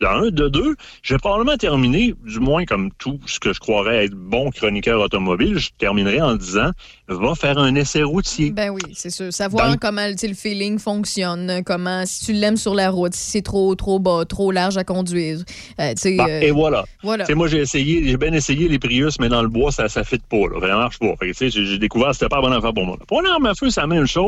De 0.02 0.06
un, 0.08 0.30
de 0.30 0.50
deux, 0.50 0.76
je 1.02 1.14
vais 1.14 1.18
probablement 1.20 1.56
terminer, 1.58 2.14
du 2.26 2.40
moins 2.40 2.66
comme 2.66 2.92
tout 2.98 3.20
ce 3.26 3.40
que 3.40 3.54
je 3.54 3.60
croirais 3.60 4.06
être 4.06 4.14
bon 4.16 4.50
chroniqueur 4.52 5.00
automobile, 5.00 5.58
je 5.58 5.70
terminerai 5.78 6.22
en 6.22 6.36
disant, 6.36 6.72
va 7.08 7.36
faire 7.36 7.58
un 7.58 7.76
essai 7.76 8.04
routier. 8.04 8.52
Ben 8.52 8.70
oui, 8.72 8.82
c'est 8.94 9.10
sûr. 9.10 9.32
Savoir 9.32 9.70
Dans- 9.70 9.78
comment 9.78 10.06
le 10.08 10.34
feeling 10.34 10.80
fonctionne, 10.80 11.62
comment, 11.66 12.06
si 12.06 12.26
tu 12.26 12.34
l'aimes 12.34 12.58
sur 12.58 12.76
la 12.76 12.90
route, 12.90 13.14
si 13.14 13.32
c'est 13.32 13.42
trop, 13.42 13.74
trop 13.76 14.00
bas, 14.00 14.26
trop 14.28 14.52
large 14.52 14.76
à 14.78 14.84
conduire. 14.84 15.40
Euh, 15.80 15.94
Bah, 16.18 16.26
euh, 16.30 16.42
et 16.42 16.52
voilà. 16.52 16.84
voilà. 17.04 17.26
Moi, 17.36 17.48
j'ai 17.48 17.60
essayé, 17.60 18.08
j'ai 18.08 18.18
bien 18.18 18.34
essayé 18.34 18.68
les 18.68 18.80
Prius, 18.80 19.20
mais 19.20 19.30
dans 19.30 19.42
le 19.42 19.48
bois, 19.50 19.72
ça, 19.72 19.88
ça 19.88 20.04
fit 20.04 20.20
pas, 20.30 20.38
là. 20.38 20.60
Ça 20.62 20.76
marche 20.76 21.00
pas. 21.00 21.14
J'ai 21.22 21.78
découvert 21.78 22.10
que 22.10 22.14
c'était 22.16 22.28
pas 22.30 22.38
la 22.38 22.42
bonne 22.42 22.54
affaire 22.54 22.74
pour 22.74 22.86
moi. 22.86 22.98
Pour 23.08 23.22
une 23.22 23.28
arme 23.28 23.46
à 23.46 23.54
feu, 23.56 23.70
c'est 23.70 23.82
la 23.82 23.88
même 23.88 24.06
chose. 24.08 24.25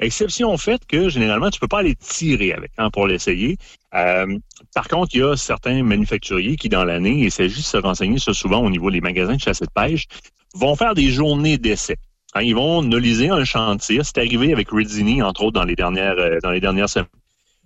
Exception 0.00 0.56
faite 0.56 0.86
que, 0.86 1.08
généralement, 1.08 1.50
tu 1.50 1.60
peux 1.60 1.68
pas 1.68 1.78
aller 1.78 1.94
tirer 1.94 2.52
avec, 2.52 2.72
hein, 2.78 2.90
pour 2.90 3.06
l'essayer. 3.06 3.56
Euh, 3.94 4.38
par 4.74 4.88
contre, 4.88 5.14
il 5.14 5.20
y 5.20 5.22
a 5.22 5.36
certains 5.36 5.82
manufacturiers 5.82 6.56
qui, 6.56 6.68
dans 6.68 6.84
l'année, 6.84 7.24
il 7.24 7.30
s'agit 7.30 7.60
de 7.60 7.66
se 7.66 7.76
renseigner 7.76 8.18
ça 8.18 8.32
souvent 8.32 8.60
au 8.64 8.70
niveau 8.70 8.90
des 8.90 9.00
magasins 9.00 9.36
de 9.36 9.40
chasse 9.40 9.62
et 9.62 9.66
de 9.66 9.70
pêche, 9.70 10.06
vont 10.54 10.76
faire 10.76 10.94
des 10.94 11.10
journées 11.10 11.58
d'essai. 11.58 11.96
Hein, 12.34 12.42
ils 12.42 12.54
vont 12.54 12.82
noliser 12.82 13.30
un 13.30 13.44
chantier. 13.44 14.00
C'est 14.02 14.18
arrivé 14.18 14.52
avec 14.52 14.68
Rizzini, 14.70 15.22
entre 15.22 15.44
autres, 15.44 15.60
dans 15.60 15.64
les 15.64 15.76
dernières, 15.76 16.18
euh, 16.18 16.38
dans 16.42 16.50
les 16.50 16.60
dernières 16.60 16.88
semaines. 16.88 17.08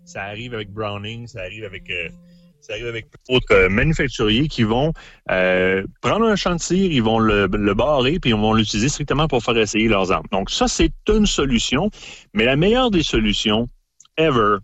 Ça 0.05 0.23
arrive 0.25 0.55
avec 0.55 0.71
Browning, 0.71 1.27
ça 1.27 1.41
arrive 1.41 1.65
avec, 1.65 1.91
euh, 1.91 2.09
avec 2.71 3.07
d'autres 3.29 3.55
euh, 3.55 3.69
manufacturiers 3.69 4.49
qui 4.49 4.63
vont 4.63 4.93
euh, 5.31 5.83
prendre 6.01 6.27
un 6.27 6.57
tir, 6.57 6.93
ils 6.93 7.03
vont 7.03 7.19
le, 7.19 7.47
barrer, 7.75 8.19
puis 8.19 8.31
ils 8.31 8.37
vont 8.37 8.53
l'utiliser 8.53 8.89
strictement 8.89 9.29
pour 9.29 9.43
faire 9.43 9.57
essayer 9.57 9.89
leurs 9.89 10.13
armes. 10.13 10.27
Donc 10.33 10.51
ça, 10.51 10.69
c'est 10.69 10.93
une 11.09 11.27
solution, 11.27 11.91
mais 12.35 12.45
la 12.45 12.57
meilleure 12.57 12.91
des 12.91 13.03
solutions 13.03 13.69
ever, 14.17 14.57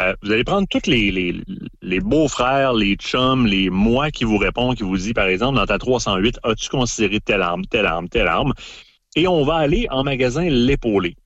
euh, 0.00 0.14
vous 0.22 0.32
allez 0.32 0.44
prendre 0.44 0.66
tous 0.68 0.86
les 0.86 2.00
beaux-frères, 2.00 2.72
les 2.72 2.94
chums, 2.96 3.46
les 3.46 3.68
moi 3.68 4.10
qui 4.10 4.24
vous 4.24 4.38
répondent, 4.38 4.76
qui 4.76 4.84
vous 4.84 4.96
dit, 4.96 5.12
par 5.12 5.26
exemple, 5.26 5.56
dans 5.56 5.66
ta 5.66 5.78
308, 5.78 6.40
as-tu 6.44 6.68
considéré 6.70 7.20
telle 7.20 7.42
arme, 7.42 7.66
telle 7.66 7.86
arme, 7.86 8.08
telle 8.08 8.28
arme? 8.28 8.54
Et 9.14 9.28
on 9.28 9.44
va 9.44 9.56
aller 9.56 9.86
en 9.90 10.04
magasin 10.04 10.48
l'épauler. 10.48 11.16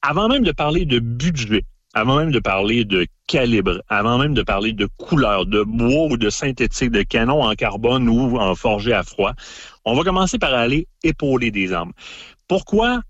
Avant 0.00 0.28
même 0.28 0.44
de 0.44 0.52
parler 0.52 0.86
de 0.86 0.98
budget, 1.00 1.64
avant 1.98 2.16
même 2.16 2.30
de 2.30 2.38
parler 2.38 2.84
de 2.84 3.06
calibre, 3.26 3.82
avant 3.88 4.18
même 4.18 4.32
de 4.32 4.42
parler 4.42 4.72
de 4.72 4.86
couleur, 4.98 5.46
de 5.46 5.64
bois 5.64 6.06
ou 6.10 6.16
de 6.16 6.30
synthétique, 6.30 6.92
de 6.92 7.02
canon 7.02 7.42
en 7.42 7.54
carbone 7.54 8.08
ou 8.08 8.38
en 8.38 8.54
forgé 8.54 8.92
à 8.92 9.02
froid, 9.02 9.32
on 9.84 9.94
va 9.94 10.04
commencer 10.04 10.38
par 10.38 10.54
aller 10.54 10.86
épauler 11.02 11.50
des 11.50 11.72
armes. 11.72 11.92
Pourquoi? 12.46 13.00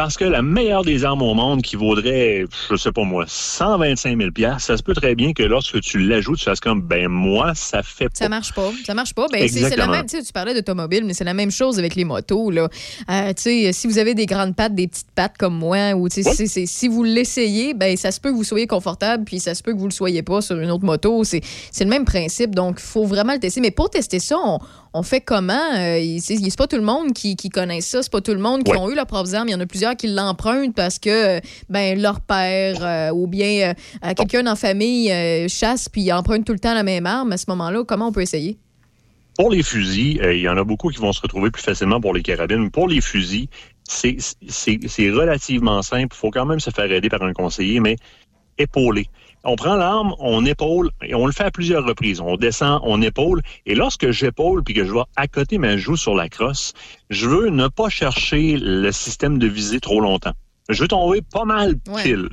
Parce 0.00 0.16
que 0.16 0.24
la 0.24 0.40
meilleure 0.40 0.82
des 0.82 1.04
armes 1.04 1.20
au 1.20 1.34
monde 1.34 1.60
qui 1.60 1.76
vaudrait, 1.76 2.46
je 2.70 2.76
sais 2.76 2.90
pas 2.90 3.02
moi, 3.04 3.26
125 3.28 4.16
000 4.16 4.30
ça 4.58 4.78
se 4.78 4.82
peut 4.82 4.94
très 4.94 5.14
bien 5.14 5.34
que 5.34 5.42
lorsque 5.42 5.78
tu 5.82 5.98
l'ajoutes, 5.98 6.38
tu 6.38 6.44
fasses 6.46 6.58
comme, 6.58 6.80
ben 6.80 7.06
moi, 7.08 7.52
ça 7.54 7.82
fait 7.82 8.06
pas. 8.06 8.14
Ça 8.14 8.30
marche 8.30 8.54
pas. 8.54 8.70
Ça 8.86 8.94
marche 8.94 9.12
pas. 9.12 9.26
Ben, 9.30 9.46
c'est- 9.46 9.76
la 9.76 9.86
même, 9.86 10.06
tu 10.06 10.16
parlais 10.32 10.54
d'automobile, 10.54 11.04
mais 11.04 11.12
c'est 11.12 11.24
la 11.24 11.34
même 11.34 11.50
chose 11.50 11.78
avec 11.78 11.96
les 11.96 12.06
motos. 12.06 12.50
Là. 12.50 12.70
Euh, 13.10 13.28
tu 13.34 13.42
sais, 13.42 13.72
si 13.74 13.86
vous 13.88 13.98
avez 13.98 14.14
des 14.14 14.24
grandes 14.24 14.56
pattes, 14.56 14.74
des 14.74 14.88
petites 14.88 15.10
pattes 15.14 15.36
comme 15.38 15.58
moi, 15.58 15.92
ou 15.92 16.08
tu 16.08 16.22
sais, 16.22 16.32
c'est- 16.32 16.46
c'est- 16.46 16.64
si 16.64 16.88
vous 16.88 17.04
l'essayez, 17.04 17.74
ben, 17.74 17.94
ça 17.98 18.10
se 18.10 18.20
peut 18.20 18.30
que 18.30 18.36
vous 18.36 18.42
soyez 18.44 18.66
confortable, 18.66 19.24
puis 19.24 19.38
ça 19.38 19.54
se 19.54 19.62
peut 19.62 19.74
que 19.74 19.78
vous 19.78 19.84
le 19.88 19.92
soyez 19.92 20.22
pas 20.22 20.40
sur 20.40 20.58
une 20.58 20.70
autre 20.70 20.84
moto. 20.86 21.24
C'est 21.24 21.42
le 21.78 21.84
même 21.90 22.06
principe. 22.06 22.54
Donc, 22.54 22.78
il 22.80 22.86
faut 22.88 23.04
vraiment 23.04 23.34
le 23.34 23.38
tester. 23.38 23.60
Mais 23.60 23.70
pour 23.70 23.90
tester 23.90 24.18
ça, 24.18 24.36
on, 24.42 24.60
on 24.94 25.02
fait 25.02 25.20
comment? 25.20 25.52
Euh, 25.76 26.16
c'est 26.22 26.56
pas 26.56 26.66
tout 26.66 26.76
le 26.76 26.82
monde 26.82 27.12
qui, 27.12 27.36
qui 27.36 27.50
connaît 27.50 27.82
ça. 27.82 28.02
C'est 28.02 28.10
pas 28.10 28.22
tout 28.22 28.32
le 28.32 28.40
monde 28.40 28.64
qui 28.64 28.72
Ouais. 28.72 28.78
ont 28.78 28.90
eu 28.90 28.94
leurs 28.94 29.06
propres 29.06 29.34
armes. 29.34 29.48
Il 29.48 29.52
y 29.52 29.54
en 29.54 29.60
a 29.60 29.66
plusieurs 29.66 29.89
qui 29.94 30.08
l'empruntent 30.08 30.74
parce 30.74 30.98
que 30.98 31.38
euh, 31.38 31.40
ben, 31.68 32.00
leur 32.00 32.20
père 32.20 32.76
euh, 32.82 33.10
ou 33.10 33.26
bien 33.26 33.74
euh, 34.04 34.14
quelqu'un 34.14 34.42
la 34.42 34.56
famille 34.56 35.12
chasse 35.48 35.88
puis 35.88 36.12
emprunte 36.12 36.44
tout 36.44 36.52
le 36.52 36.58
temps 36.58 36.74
la 36.74 36.82
même 36.82 37.06
arme. 37.06 37.32
À 37.32 37.36
ce 37.36 37.46
moment-là, 37.48 37.84
comment 37.84 38.08
on 38.08 38.12
peut 38.12 38.22
essayer? 38.22 38.58
Pour 39.36 39.50
les 39.50 39.62
fusils, 39.62 40.20
il 40.22 40.40
y 40.40 40.48
en 40.48 40.56
a 40.56 40.64
beaucoup 40.64 40.88
qui 40.88 40.98
vont 40.98 41.12
se 41.12 41.20
retrouver 41.20 41.50
plus 41.50 41.62
facilement 41.62 42.00
pour 42.00 42.12
les 42.12 42.22
carabines. 42.22 42.70
Pour 42.70 42.88
les 42.88 43.00
fusils, 43.00 43.48
c'est 43.88 45.10
relativement 45.10 45.80
simple. 45.82 46.08
Il 46.12 46.16
faut 46.16 46.30
quand 46.30 46.44
même 46.44 46.60
se 46.60 46.70
faire 46.70 46.90
aider 46.90 47.08
par 47.08 47.22
un 47.22 47.32
conseiller, 47.32 47.80
mais 47.80 47.96
épauler. 48.58 49.06
On 49.44 49.56
prend 49.56 49.76
l'arme, 49.76 50.14
on 50.18 50.44
épaule, 50.44 50.90
et 51.02 51.14
on 51.14 51.24
le 51.26 51.32
fait 51.32 51.44
à 51.44 51.50
plusieurs 51.50 51.84
reprises. 51.84 52.20
On 52.20 52.36
descend, 52.36 52.80
on 52.84 53.00
épaule, 53.00 53.40
et 53.64 53.74
lorsque 53.74 54.10
j'épaule 54.10 54.62
puis 54.62 54.74
que 54.74 54.84
je 54.84 54.92
vais 54.92 55.00
accoter 55.16 55.56
ma 55.56 55.76
joue 55.78 55.96
sur 55.96 56.14
la 56.14 56.28
crosse, 56.28 56.74
je 57.08 57.26
veux 57.26 57.48
ne 57.48 57.68
pas 57.68 57.88
chercher 57.88 58.58
le 58.58 58.92
système 58.92 59.38
de 59.38 59.46
visée 59.46 59.80
trop 59.80 60.00
longtemps. 60.00 60.34
Je 60.68 60.82
veux 60.82 60.88
tomber 60.88 61.22
pas 61.22 61.44
mal 61.44 61.76
Ouais. 61.88 62.02
pile. 62.02 62.28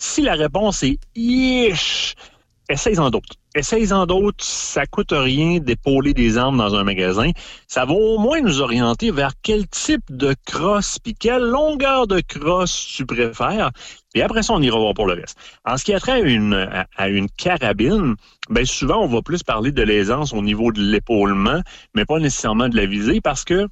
Si 0.00 0.22
la 0.22 0.34
réponse 0.34 0.82
est 0.82 0.98
«Yish», 1.14 2.14
essaye-en 2.70 3.10
d'autres. 3.10 3.34
Essaye-en 3.56 4.04
d'autres, 4.04 4.44
ça 4.44 4.84
coûte 4.84 5.12
rien 5.12 5.60
d'épauler 5.60 6.12
des 6.12 6.36
armes 6.36 6.58
dans 6.58 6.74
un 6.74 6.84
magasin. 6.84 7.30
Ça 7.66 7.86
va 7.86 7.94
au 7.94 8.18
moins 8.18 8.42
nous 8.42 8.60
orienter 8.60 9.10
vers 9.10 9.32
quel 9.42 9.66
type 9.68 10.04
de 10.10 10.34
crosse 10.44 10.98
puis 10.98 11.14
quelle 11.14 11.40
longueur 11.40 12.06
de 12.06 12.20
crosse 12.20 12.92
tu 12.94 13.06
préfères. 13.06 13.70
Et 14.14 14.20
après 14.20 14.42
ça, 14.42 14.52
on 14.52 14.60
ira 14.60 14.78
voir 14.78 14.92
pour 14.92 15.06
le 15.06 15.14
reste. 15.14 15.38
En 15.64 15.78
ce 15.78 15.84
qui 15.84 15.94
a 15.94 16.00
trait 16.00 16.12
à 16.12 16.18
une, 16.18 16.52
à, 16.52 16.86
à 16.96 17.08
une 17.08 17.30
carabine, 17.30 18.16
ben 18.50 18.66
souvent, 18.66 19.02
on 19.02 19.08
va 19.08 19.22
plus 19.22 19.42
parler 19.42 19.72
de 19.72 19.82
l'aisance 19.82 20.34
au 20.34 20.42
niveau 20.42 20.70
de 20.70 20.82
l'épaulement, 20.82 21.62
mais 21.94 22.04
pas 22.04 22.18
nécessairement 22.18 22.68
de 22.68 22.76
la 22.76 22.84
visée 22.84 23.22
parce 23.22 23.44
que 23.44 23.68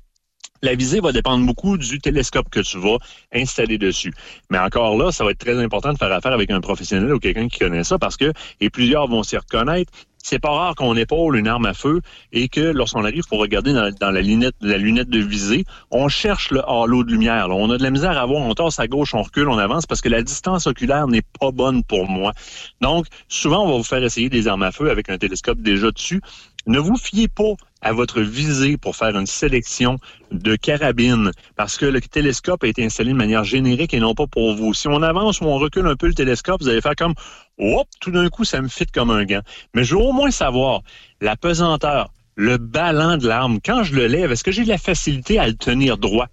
la 0.65 0.75
visée 0.75 1.01
va 1.01 1.13
dépendre 1.13 1.45
beaucoup 1.47 1.77
du 1.77 2.01
télescope 2.01 2.49
que 2.51 2.61
tu 2.61 2.79
vas 2.79 2.97
installer 3.33 3.79
dessus. 3.79 4.13
Mais 4.51 4.59
encore 4.59 4.97
là, 4.97 5.13
ça 5.13 5.25
va 5.25 5.31
être 5.31 5.39
très 5.39 5.63
important 5.63 5.93
de 5.93 5.99
faire 5.99 6.13
affaire 6.13 6.33
avec 6.33 6.51
un 6.51 6.61
professionnel 6.61 7.13
ou 7.13 7.19
quelqu'un 7.19 7.49
qui 7.49 7.59
connaît 7.59 7.85
ça 7.85 7.99
parce 7.99 8.17
que, 8.17 8.33
et 8.61 8.71
plusieurs 8.71 9.07
vont 9.07 9.23
s'y 9.23 9.37
reconnaître, 9.37 9.93
c'est 10.25 10.39
pas 10.39 10.51
rare 10.51 10.75
qu'on 10.75 10.97
épaule 10.97 11.37
une 11.37 11.49
arme 11.49 11.67
à 11.67 11.75
feu 11.75 12.01
et 12.33 12.49
que 12.49 12.61
lorsqu'on 12.61 13.05
arrive 13.05 13.25
pour 13.29 13.41
regarder 13.41 13.75
dans, 13.75 14.11
la 14.11 14.23
lunette 14.23 15.11
de 15.11 15.19
visée, 15.19 15.65
on 15.91 16.09
cherche 16.09 16.51
le 16.51 16.63
halo 16.67 17.05
de 17.05 17.11
lumière. 17.11 17.49
On 17.51 17.71
a 17.71 17.77
de 17.77 17.83
la 17.83 17.91
misère 17.91 18.17
à 18.17 18.25
voir, 18.25 18.41
on 18.41 18.55
tasse 18.55 18.81
à 18.81 18.87
gauche, 18.87 19.13
on 19.13 19.23
recule, 19.23 19.51
on 19.51 19.59
avance 19.59 19.85
parce 19.85 20.01
que 20.01 20.09
la 20.09 20.23
distance 20.23 20.67
oculaire 20.67 21.07
n'est 21.09 21.25
pas 21.39 21.51
bonne 21.51 21.85
pour 21.85 22.09
moi. 22.09 22.33
Donc, 22.81 23.05
souvent, 23.29 23.67
on 23.67 23.73
va 23.73 23.77
vous 23.77 23.85
faire 23.85 24.03
essayer 24.03 24.31
des 24.31 24.49
armes 24.49 24.63
à 24.63 24.73
feu 24.73 24.91
avec 24.91 25.11
un 25.11 25.19
télescope 25.19 25.61
déjà 25.61 25.91
dessus. 25.91 26.23
Ne 26.67 26.79
vous 26.79 26.97
fiez 26.97 27.29
pas 27.29 27.53
à 27.85 27.93
votre 27.93 28.23
visée 28.23 28.77
pour 28.79 28.97
faire 28.97 29.17
une 29.17 29.27
sélection 29.27 29.99
de 30.33 30.57
carabines 30.57 31.31
parce 31.55 31.77
que 31.77 31.85
le 31.85 32.01
télescope 32.01 32.65
a 32.65 32.67
été 32.67 32.83
installé 32.85 33.13
de 33.13 33.17
manière 33.17 33.45
générique 33.45 33.93
et 33.93 34.01
non 34.01 34.15
pas 34.15 34.27
pour 34.27 34.57
vous. 34.57 34.73
Si 34.73 34.89
on 34.89 35.03
avance 35.03 35.41
ou 35.41 35.45
on 35.45 35.59
recule 35.59 35.87
un 35.87 35.95
peu 35.95 36.07
le 36.09 36.15
télescope, 36.15 36.63
vous 36.63 36.69
allez 36.69 36.81
faire 36.81 36.97
comme 36.97 37.15
hop, 37.59 37.87
tout 38.01 38.11
d'un 38.11 38.29
coup, 38.31 38.45
ça 38.45 38.61
me 38.63 38.69
fit 38.69 38.87
comme 38.87 39.11
un 39.11 39.25
gant. 39.25 39.43
Mais 39.75 39.85
je 39.85 39.95
veux 39.95 40.01
au 40.01 40.13
moins 40.13 40.31
savoir 40.31 40.81
la 41.21 41.37
pesanteur, 41.37 42.11
le 42.37 42.57
ballon 42.57 43.19
de 43.19 43.29
l'arme. 43.29 43.61
Quand 43.63 43.85
je 43.85 43.95
le 43.95 44.07
lève, 44.07 44.33
est-ce 44.33 44.43
que 44.43 44.51
j'ai 44.51 44.65
de 44.65 44.69
la 44.69 44.79
facilité 44.79 45.39
à 45.39 45.47
le 45.47 45.55
tenir 45.55 45.99
droit? 45.99 46.29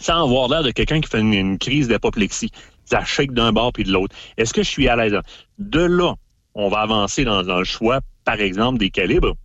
Sans 0.00 0.24
avoir 0.24 0.48
l'air 0.48 0.62
de 0.62 0.70
quelqu'un 0.70 1.02
qui 1.02 1.10
fait 1.10 1.20
une, 1.20 1.58
crise 1.58 1.88
d'apoplexie? 1.88 2.50
Ça 2.86 3.04
shake 3.04 3.32
d'un 3.32 3.52
bord 3.52 3.74
puis 3.74 3.84
de 3.84 3.92
l'autre. 3.92 4.16
Est-ce 4.38 4.54
que 4.54 4.62
je 4.62 4.68
suis 4.68 4.88
à 4.88 4.96
l'aise? 4.96 5.14
De 5.58 5.80
là, 5.80 6.14
on 6.54 6.68
va 6.70 6.78
avancer 6.78 7.24
dans, 7.24 7.42
dans 7.42 7.58
le 7.58 7.64
choix, 7.64 8.00
par 8.24 8.40
exemple, 8.40 8.78
des 8.78 8.90
calibres. 8.90 9.36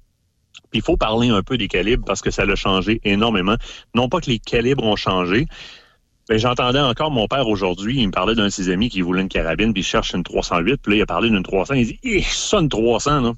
Puis 0.72 0.80
il 0.80 0.82
faut 0.82 0.98
parler 0.98 1.30
un 1.30 1.42
peu 1.44 1.58
des 1.58 1.68
calibres 1.68 2.06
parce 2.06 2.22
que 2.22 2.32
ça 2.32 2.44
a 2.44 2.56
changé 2.56 3.00
énormément. 3.04 3.56
Non 3.94 4.10
pas 4.10 4.20
que 4.22 4.30
les 4.30 4.40
calibres 4.40 4.84
ont 4.84 4.96
changé. 4.96 5.46
Mais 6.30 6.40
j'entendais 6.40 6.80
encore 6.80 7.12
mon 7.12 7.28
père 7.28 7.48
aujourd'hui, 7.48 8.00
il 8.02 8.08
me 8.08 8.12
parlait 8.12 8.34
d'un 8.34 8.46
de 8.46 8.50
ses 8.50 8.70
amis 8.70 8.90
qui 8.90 9.02
voulait 9.02 9.22
une 9.22 9.30
carabine, 9.30 9.74
puis 9.74 9.82
il 9.82 9.86
cherche 9.86 10.14
une 10.14 10.24
308, 10.24 10.78
puis 10.82 10.94
là, 10.94 10.98
il 10.98 11.02
a 11.04 11.06
parlé 11.06 11.30
d'une 11.30 11.44
300, 11.44 11.76
il 11.76 11.86
dit, 11.86 12.00
eh, 12.04 12.24
ça, 12.24 12.58
une 12.62 12.70
300, 12.70 13.22
là. 13.22 13.34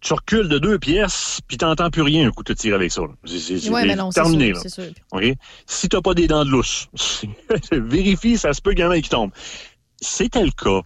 Tu 0.00 0.12
recules 0.14 0.48
de 0.48 0.58
deux 0.58 0.78
pièces, 0.78 1.40
puis 1.46 1.58
t'entends 1.58 1.90
plus 1.90 2.00
rien 2.02 2.28
un 2.28 2.30
coup 2.30 2.42
de 2.42 2.52
tir 2.54 2.74
avec 2.74 2.92
ça. 2.92 3.02
C'est- 3.26 3.68
Ouais, 3.70 3.84
mais 3.86 3.94
non, 3.96 4.10
c'est 4.10 4.20
terminé, 4.22 4.54
sûr, 4.54 4.62
là. 4.64 4.68
sûr. 4.70 4.84
OK? 5.12 5.24
Si 5.66 5.88
t'as 5.90 6.00
pas 6.00 6.14
des 6.14 6.26
dents 6.26 6.44
de 6.46 6.50
lousse, 6.50 6.88
vérifie, 7.72 8.38
ça 8.38 8.52
se 8.54 8.60
peut 8.62 8.70
qu'il 8.72 8.80
y 8.80 8.84
en 8.84 8.92
ait 8.92 9.02
qui 9.02 9.10
tombent. 9.10 9.32
C'était 10.00 10.44
le 10.44 10.50
cas 10.50 10.80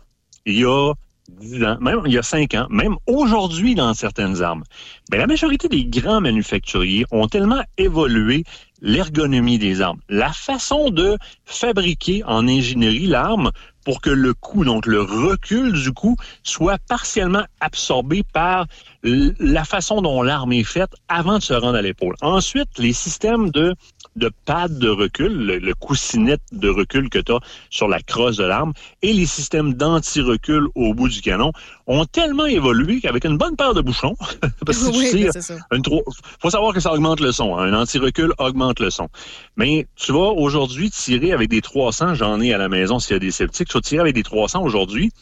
il 0.47 0.59
y 0.59 0.65
a 0.65 0.93
10 1.29 1.65
ans, 1.65 1.77
même 1.81 2.01
il 2.07 2.13
y 2.13 2.19
a 2.19 2.23
5 2.23 2.55
ans, 2.55 2.67
même 2.71 2.97
aujourd'hui 3.07 3.75
dans 3.75 3.93
certaines 3.95 4.43
armes. 4.43 4.65
Mais 5.11 5.19
la 5.19 5.27
majorité 5.27 5.69
des 5.69 5.85
grands 5.85 6.21
manufacturiers 6.21 7.05
ont 7.11 7.29
tellement 7.29 7.63
évolué 7.77 8.45
l'ergonomie 8.81 9.59
des 9.59 9.81
armes, 9.81 10.01
la 10.09 10.33
façon 10.33 10.91
de 10.91 11.17
fabriquer 11.45 12.23
en 12.25 12.47
ingénierie 12.47 13.07
l'arme 13.07 13.51
pour 13.85 14.01
que 14.01 14.11
le 14.11 14.35
coup, 14.35 14.65
donc 14.65 14.87
le 14.87 15.01
recul 15.01 15.73
du 15.73 15.93
coup, 15.93 16.17
soit 16.43 16.79
partiellement 16.89 17.45
absorbé 17.61 18.23
par 18.23 18.67
la 19.03 19.65
façon 19.65 20.03
dont 20.03 20.23
l'arme 20.23 20.53
est 20.53 20.65
faite 20.65 20.91
avant 21.09 21.39
de 21.39 21.43
se 21.43 21.55
rendre 21.55 21.79
à 21.79 21.83
l'épaule. 21.83 22.15
Ensuite, 22.21 22.69
les 22.79 22.93
systèmes 22.93 23.51
de, 23.51 23.75
de 24.19 24.31
pad 24.45 24.79
de 24.79 24.89
recul, 24.89 25.33
le, 25.33 25.59
le 25.59 25.75
coussinet 25.75 26.37
de 26.53 26.69
recul 26.69 27.09
que 27.09 27.19
tu 27.19 27.33
as 27.33 27.39
sur 27.71 27.89
la 27.89 28.01
crosse 28.03 28.37
de 28.37 28.45
l'arme 28.45 28.73
et 29.03 29.13
les 29.13 29.27
systèmes 29.27 29.75
d'anti-recul 29.75 30.67
au 30.75 30.93
bout 30.95 31.09
du 31.09 31.21
canon 31.21 31.53
ont 31.87 32.05
tellement 32.05 32.47
évolué 32.47 33.01
qu'avec 33.01 33.25
une 33.25 33.39
bonne 33.39 33.57
paire 33.57 33.75
de 33.75 33.81
bouchons, 33.81 34.17
parce 34.67 34.79
que 34.79 34.97
Oui, 34.97 35.09
tu 35.11 35.19
ben, 35.51 35.59
une 35.77 35.83
trois- 35.83 36.03
faut 36.41 36.51
savoir 36.51 36.75
que 36.75 36.81
ça 36.81 36.93
augmente 36.93 37.21
le 37.21 37.33
son. 37.33 37.57
hein. 37.57 37.73
Un 37.73 37.81
anti-recul 37.81 38.33
augmente 38.39 38.81
le 38.81 38.91
son. 38.91 39.09
Mais 39.57 39.87
tu 39.97 40.13
vas 40.13 40.19
aujourd'hui 40.37 40.91
tirer 40.91 41.33
avec 41.33 41.49
des 41.49 41.61
300, 41.63 42.15
j'en 42.15 42.41
ai 42.41 42.53
à 42.53 42.59
la 42.59 42.69
maison 42.69 42.99
s'il 42.99 43.15
y 43.15 43.17
a 43.17 43.21
des 43.21 43.31
sceptiques, 43.31 43.69
tu 43.69 43.75
vas 43.75 43.81
tirer 43.81 44.01
avec 44.01 44.15
des 44.15 44.23
300 44.23 44.63
aujourd'hui 44.63 45.13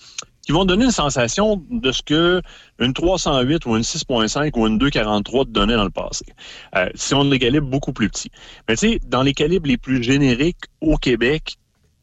qui 0.47 0.53
vont 0.53 0.65
donner 0.65 0.85
une 0.85 0.93
sensation 0.93 1.63
de 1.71 1.91
ce 1.91 2.03
que 2.03 2.41
une 2.79 2.95
308 2.95 3.67
ou 3.67 3.77
une 3.77 3.83
6.5 3.83 4.53
ou 4.57 4.67
une 4.69 4.79
243 4.79 5.45
te 5.45 5.51
donnait 5.51 5.75
dans 5.75 5.85
le 5.85 5.91
passé. 5.91 6.25
Euh, 6.77 6.89
si 6.95 7.15
on 7.15 7.23
a 7.23 7.31
des 7.31 7.41
calibres 7.41 7.67
beaucoup 7.67 7.93
plus 7.93 8.09
petits. 8.09 8.31
Mais 8.69 8.77
tu 8.77 8.93
sais, 8.93 9.01
dans 9.05 9.23
les 9.23 9.35
calibres 9.35 9.67
les 9.67 9.77
plus 9.77 10.05
génériques 10.05 10.67
au 10.81 10.97
Québec, 10.97 11.57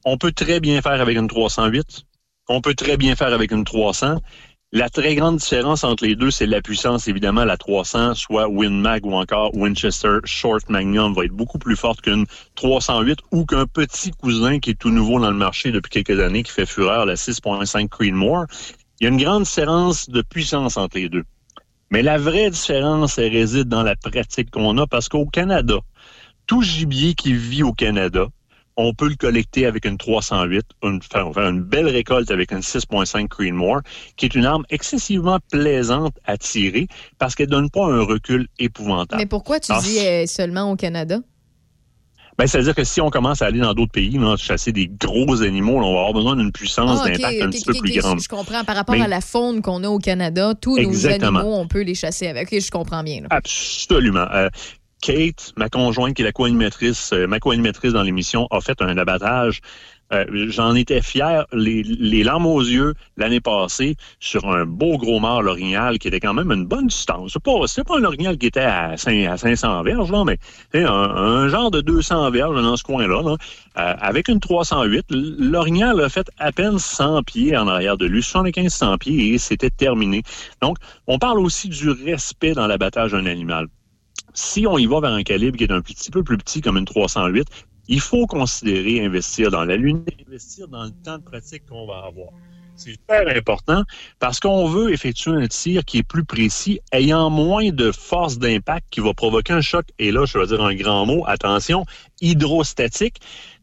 on 0.04 0.18
peut 0.18 0.34
très 0.34 0.60
bien 0.60 0.82
faire 0.82 1.00
avec 1.00 1.18
une 1.18 1.30
308, 1.30 2.04
on 2.50 2.60
peut 2.60 2.76
très 2.76 2.98
bien 2.98 3.16
faire 3.16 3.34
avec 3.34 3.52
une 3.52 3.64
300. 3.64 4.18
La 4.76 4.90
très 4.90 5.14
grande 5.14 5.38
différence 5.38 5.84
entre 5.84 6.04
les 6.04 6.16
deux, 6.16 6.32
c'est 6.32 6.48
la 6.48 6.60
puissance. 6.60 7.08
Évidemment, 7.08 7.46
la 7.46 7.58
300, 7.58 8.16
soit 8.16 8.50
WinMag 8.50 9.06
ou 9.06 9.14
encore 9.14 9.56
Winchester 9.56 10.18
Short 10.24 10.68
Magnum, 10.68 11.14
va 11.14 11.26
être 11.26 11.32
beaucoup 11.32 11.60
plus 11.60 11.76
forte 11.76 12.02
qu'une 12.02 12.26
308 12.56 13.20
ou 13.30 13.46
qu'un 13.46 13.68
petit 13.68 14.10
cousin 14.10 14.58
qui 14.58 14.72
est 14.72 14.80
tout 14.80 14.90
nouveau 14.90 15.20
dans 15.20 15.30
le 15.30 15.38
marché 15.38 15.72
depuis 15.72 15.92
quelques 15.92 16.20
années, 16.20 16.42
qui 16.42 16.52
fait 16.52 16.66
fureur, 16.66 17.06
la 17.06 17.14
6.5 17.14 17.88
Creedmoor. 17.88 18.46
Il 19.00 19.04
y 19.04 19.06
a 19.06 19.10
une 19.12 19.22
grande 19.22 19.44
différence 19.44 20.10
de 20.10 20.24
puissance 20.24 20.76
entre 20.76 20.98
les 20.98 21.08
deux. 21.08 21.24
Mais 21.92 22.02
la 22.02 22.18
vraie 22.18 22.50
différence, 22.50 23.18
réside 23.18 23.68
dans 23.68 23.84
la 23.84 23.96
pratique 23.96 24.50
qu'on 24.50 24.80
a 24.80 24.88
parce 24.88 25.08
qu'au 25.08 25.28
Canada, 25.28 25.76
tout 26.48 26.64
gibier 26.64 27.14
qui 27.14 27.36
vit 27.36 27.62
au 27.62 27.74
Canada, 27.74 28.26
on 28.76 28.94
peut 28.94 29.08
le 29.10 29.16
collecter 29.16 29.66
avec 29.66 29.86
une 29.86 29.98
308, 29.98 30.64
une, 30.84 31.02
faire 31.02 31.28
une 31.38 31.62
belle 31.62 31.88
récolte 31.88 32.32
avec 32.32 32.52
une 32.52 32.60
6.5 32.60 33.28
Creedmoor, 33.28 33.82
qui 34.18 34.26
est 34.26 34.36
une 34.36 34.46
arme 34.46 34.64
excessivement 34.70 35.40
plaisante 35.52 36.16
à 36.26 36.38
tirer 36.38 36.88
parce 37.20 37.36
qu'elle 37.36 37.48
donne 37.50 37.70
pas 37.70 37.86
un 37.86 38.02
recul 38.02 38.48
épouvantable. 38.60 39.22
Mais 39.22 39.28
pourquoi 39.28 39.60
tu 39.60 39.72
dis 39.84 40.00
euh, 40.00 40.26
seulement 40.26 40.72
au 40.72 40.76
Canada? 40.76 41.20
Ben, 42.36 42.48
c'est-à-dire 42.48 42.74
que 42.74 42.84
si 42.84 43.00
on 43.00 43.12
commence 43.12 43.44
à 43.44 43.46
aller 43.46 43.60
dans 43.60 43.76
d'autres 43.76 43.92
pays, 43.92 44.18
là, 44.18 44.36
chasser 44.38 44.72
des 44.72 44.88
gros 44.88 45.44
animaux, 45.44 45.80
là, 45.80 45.86
on 45.86 45.94
va 45.94 46.00
avoir 46.00 46.14
besoin 46.14 46.36
d'une 46.36 46.52
puissance 46.52 47.00
Ah, 47.04 47.08
d'impact 47.08 47.42
un 47.44 47.50
petit 47.52 47.64
peu 47.64 47.74
plus 47.76 47.96
grande. 48.00 48.20
Je 48.20 48.28
comprends. 48.28 48.64
Par 48.64 48.76
rapport 48.76 48.96
Mais- 48.96 49.04
à 49.04 49.08
la 49.08 49.22
faune 49.22 49.62
qu'on 49.62 49.84
a 49.84 49.88
au 49.88 50.00
Canada, 50.00 50.56
tous 50.60 50.78
Exactement. 50.78 51.32
nos 51.32 51.38
animaux, 51.42 51.56
on 51.58 51.68
peut 51.68 51.82
les 51.84 51.94
chasser 51.94 52.26
avec. 52.26 52.52
Ok, 52.52 52.60
je 52.60 52.72
comprends 52.72 53.04
bien. 53.04 53.22
là. 53.22 53.28
Absolument. 53.30 54.26
Euh, 54.34 54.50
Kate, 55.04 55.54
ma 55.58 55.68
conjointe, 55.70 56.16
qui 56.16 56.22
est 56.22 56.26
la 56.26 56.32
co-animatrice, 56.32 57.12
euh, 57.14 57.28
ma 57.28 57.40
co-animatrice 57.40 57.92
dans 57.94 58.04
l'émission, 58.04 58.48
a 58.52 58.62
fait 58.62 58.82
un 58.82 58.98
abattage 58.98 59.60
Euh, 60.14 60.26
J'en 60.50 60.76
étais 60.76 61.02
fier, 61.02 61.46
les, 61.54 61.82
les 61.84 62.24
larmes 62.24 62.46
aux 62.46 62.62
yeux, 62.62 62.94
l'année 63.18 63.42
passée, 63.42 63.96
sur 64.20 64.46
un 64.54 64.66
beau 64.66 64.98
gros 64.98 65.20
mort 65.20 65.42
l'orignal 65.42 65.98
qui 66.00 66.08
était 66.10 66.20
quand 66.20 66.34
même 66.34 66.52
une 66.52 66.66
bonne 66.66 66.88
distance. 66.88 67.32
C'est 67.34 67.44
pas, 67.44 67.54
pas 67.88 67.98
un 68.00 68.04
orignal 68.06 68.38
qui 68.38 68.46
était 68.48 68.60
à, 68.62 68.96
cin- 68.96 69.28
à 69.30 69.38
500 69.38 69.84
verges, 69.84 70.12
là, 70.12 70.24
mais 70.26 70.38
un, 70.76 70.86
un 70.88 71.48
genre 71.50 71.72
de 71.72 71.82
200 71.82 72.30
verges 72.32 72.62
dans 72.62 72.78
ce 72.78 72.84
coin-là. 72.84 73.22
là. 73.24 73.36
Euh, 73.80 73.96
avec 74.00 74.28
une 74.30 74.40
308, 74.40 75.06
l'orignal 75.10 76.00
a 76.02 76.10
fait 76.10 76.28
à 76.38 76.52
peine 76.52 76.78
100 76.80 77.24
pieds 77.24 77.58
en 77.58 77.68
arrière 77.68 77.98
de 77.98 78.06
lui, 78.06 78.22
75 78.24 78.72
100 78.74 78.98
pieds, 79.00 79.34
et 79.34 79.38
c'était 79.40 79.72
terminé. 79.72 80.22
Donc, 80.62 80.78
on 81.08 81.18
parle 81.20 81.40
aussi 81.40 81.70
du 81.70 81.90
respect 81.90 82.54
dans 82.54 82.68
l'abattage 82.68 83.12
d'un 83.14 83.26
animal. 83.26 83.68
Si 84.34 84.66
on 84.66 84.78
y 84.78 84.86
va 84.86 85.00
vers 85.00 85.12
un 85.12 85.24
calibre 85.24 85.58
qui 85.58 85.64
est 85.64 85.72
un 85.72 85.82
petit 85.82 86.10
peu 86.10 86.24
plus 86.24 86.38
petit 86.38 86.62
comme 86.62 86.78
une 86.78 86.86
308, 86.86 87.48
il 87.88 88.00
faut 88.00 88.26
considérer 88.26 89.06
investir 89.06 89.52
dans 89.52 89.66
la 89.66 89.76
lune, 89.76 90.04
investir 90.28 90.68
dans 90.68 90.86
le 90.86 90.92
temps 91.04 91.18
de 91.18 91.24
pratique 91.24 91.66
qu'on 91.68 91.86
va 91.86 92.06
avoir. 92.08 92.30
C'est 92.76 92.92
super 92.92 93.28
important 93.28 93.84
parce 94.20 94.40
qu'on 94.40 94.68
veut 94.68 94.92
effectuer 94.92 95.32
un 95.32 95.48
tir 95.48 95.86
qui 95.86 96.00
est 96.00 96.04
plus 96.04 96.26
précis, 96.26 96.80
ayant 96.92 97.30
moins 97.30 97.70
de 97.70 97.92
force 97.92 98.40
d'impact 98.40 98.88
qui 98.90 99.00
va 99.00 99.14
provoquer 99.14 99.54
un 99.54 99.62
choc. 99.62 99.86
Et 100.00 100.12
là, 100.12 100.26
je 100.26 100.38
vais 100.40 100.48
dire 100.48 100.62
un 100.62 100.74
grand 100.74 101.06
mot, 101.06 101.24
attention, 101.28 101.86
hydrostatique. 102.22 103.18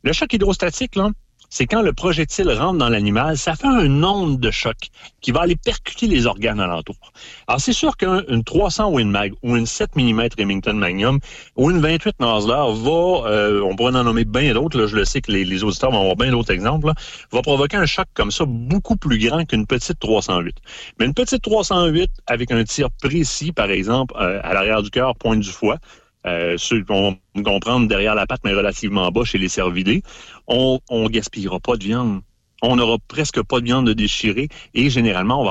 Le 0.04 0.12
choc 0.12 0.32
hydrostatique, 0.32 0.94
là, 0.94 1.10
c'est 1.50 1.66
quand 1.66 1.82
le 1.82 1.92
projectile 1.92 2.48
rentre 2.50 2.78
dans 2.78 2.88
l'animal, 2.88 3.36
ça 3.36 3.56
fait 3.56 3.66
un 3.66 4.02
onde 4.04 4.38
de 4.38 4.50
choc 4.50 4.76
qui 5.20 5.32
va 5.32 5.42
aller 5.42 5.56
percuter 5.56 6.06
les 6.06 6.26
organes 6.26 6.60
alentours. 6.60 7.12
Alors, 7.48 7.60
c'est 7.60 7.72
sûr 7.72 7.96
qu'une 7.96 8.44
300 8.44 8.92
Winmag 8.92 9.34
ou 9.42 9.56
une 9.56 9.66
7 9.66 9.96
mm 9.96 10.28
Remington 10.38 10.74
Magnum 10.74 11.18
ou 11.56 11.70
une 11.70 11.80
28 11.80 12.20
Nosler 12.20 12.54
va, 12.54 13.28
euh, 13.28 13.60
on 13.62 13.74
pourrait 13.74 13.96
en 13.96 14.04
nommer 14.04 14.24
bien 14.24 14.54
d'autres, 14.54 14.78
là, 14.78 14.86
je 14.86 14.94
le 14.94 15.04
sais 15.04 15.20
que 15.20 15.32
les, 15.32 15.44
les 15.44 15.64
auditeurs 15.64 15.90
vont 15.90 16.00
avoir 16.00 16.16
bien 16.16 16.30
d'autres 16.30 16.52
exemples, 16.52 16.86
là, 16.86 16.94
va 17.32 17.42
provoquer 17.42 17.76
un 17.76 17.86
choc 17.86 18.06
comme 18.14 18.30
ça 18.30 18.44
beaucoup 18.46 18.96
plus 18.96 19.18
grand 19.18 19.44
qu'une 19.44 19.66
petite 19.66 19.98
308. 19.98 20.56
Mais 20.98 21.06
une 21.06 21.14
petite 21.14 21.42
308 21.42 22.10
avec 22.26 22.52
un 22.52 22.62
tir 22.62 22.90
précis, 23.02 23.50
par 23.50 23.70
exemple, 23.70 24.14
euh, 24.20 24.40
à 24.44 24.54
l'arrière 24.54 24.82
du 24.82 24.90
cœur, 24.90 25.16
pointe 25.16 25.40
du 25.40 25.50
foie, 25.50 25.78
euh, 26.26 26.56
ceux 26.58 26.84
qu'on 26.84 27.16
va 27.34 27.42
comprendre 27.42 27.88
derrière 27.88 28.14
la 28.14 28.26
patte, 28.26 28.40
mais 28.44 28.52
relativement 28.52 29.10
bas 29.10 29.24
chez 29.24 29.38
les 29.38 29.48
cervidés, 29.48 30.02
on, 30.46 30.78
on 30.90 31.08
gaspillera 31.08 31.60
pas 31.60 31.76
de 31.76 31.84
viande. 31.84 32.20
On 32.62 32.76
n'aura 32.76 32.98
presque 33.08 33.42
pas 33.42 33.60
de 33.60 33.64
viande 33.64 33.86
de 33.86 33.94
déchirée 33.94 34.48
et 34.74 34.90
généralement, 34.90 35.40
on 35.40 35.44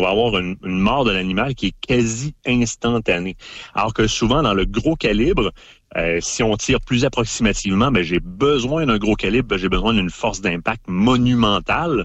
va 0.00 0.08
avoir 0.08 0.38
une 0.38 0.56
mort 0.62 1.04
de 1.04 1.10
l'animal 1.10 1.54
qui 1.54 1.66
est 1.66 1.74
quasi 1.86 2.34
instantanée. 2.46 3.36
Alors 3.74 3.92
que 3.92 4.06
souvent, 4.06 4.42
dans 4.42 4.54
le 4.54 4.64
gros 4.64 4.96
calibre, 4.96 5.52
euh, 5.96 6.18
si 6.22 6.42
on 6.42 6.56
tire 6.56 6.80
plus 6.80 7.04
approximativement, 7.04 7.90
ben, 7.90 8.02
j'ai 8.02 8.20
besoin 8.20 8.86
d'un 8.86 8.98
gros 8.98 9.14
calibre, 9.14 9.48
ben, 9.48 9.58
j'ai 9.58 9.68
besoin 9.68 9.92
d'une 9.92 10.10
force 10.10 10.40
d'impact 10.40 10.84
monumentale. 10.88 12.04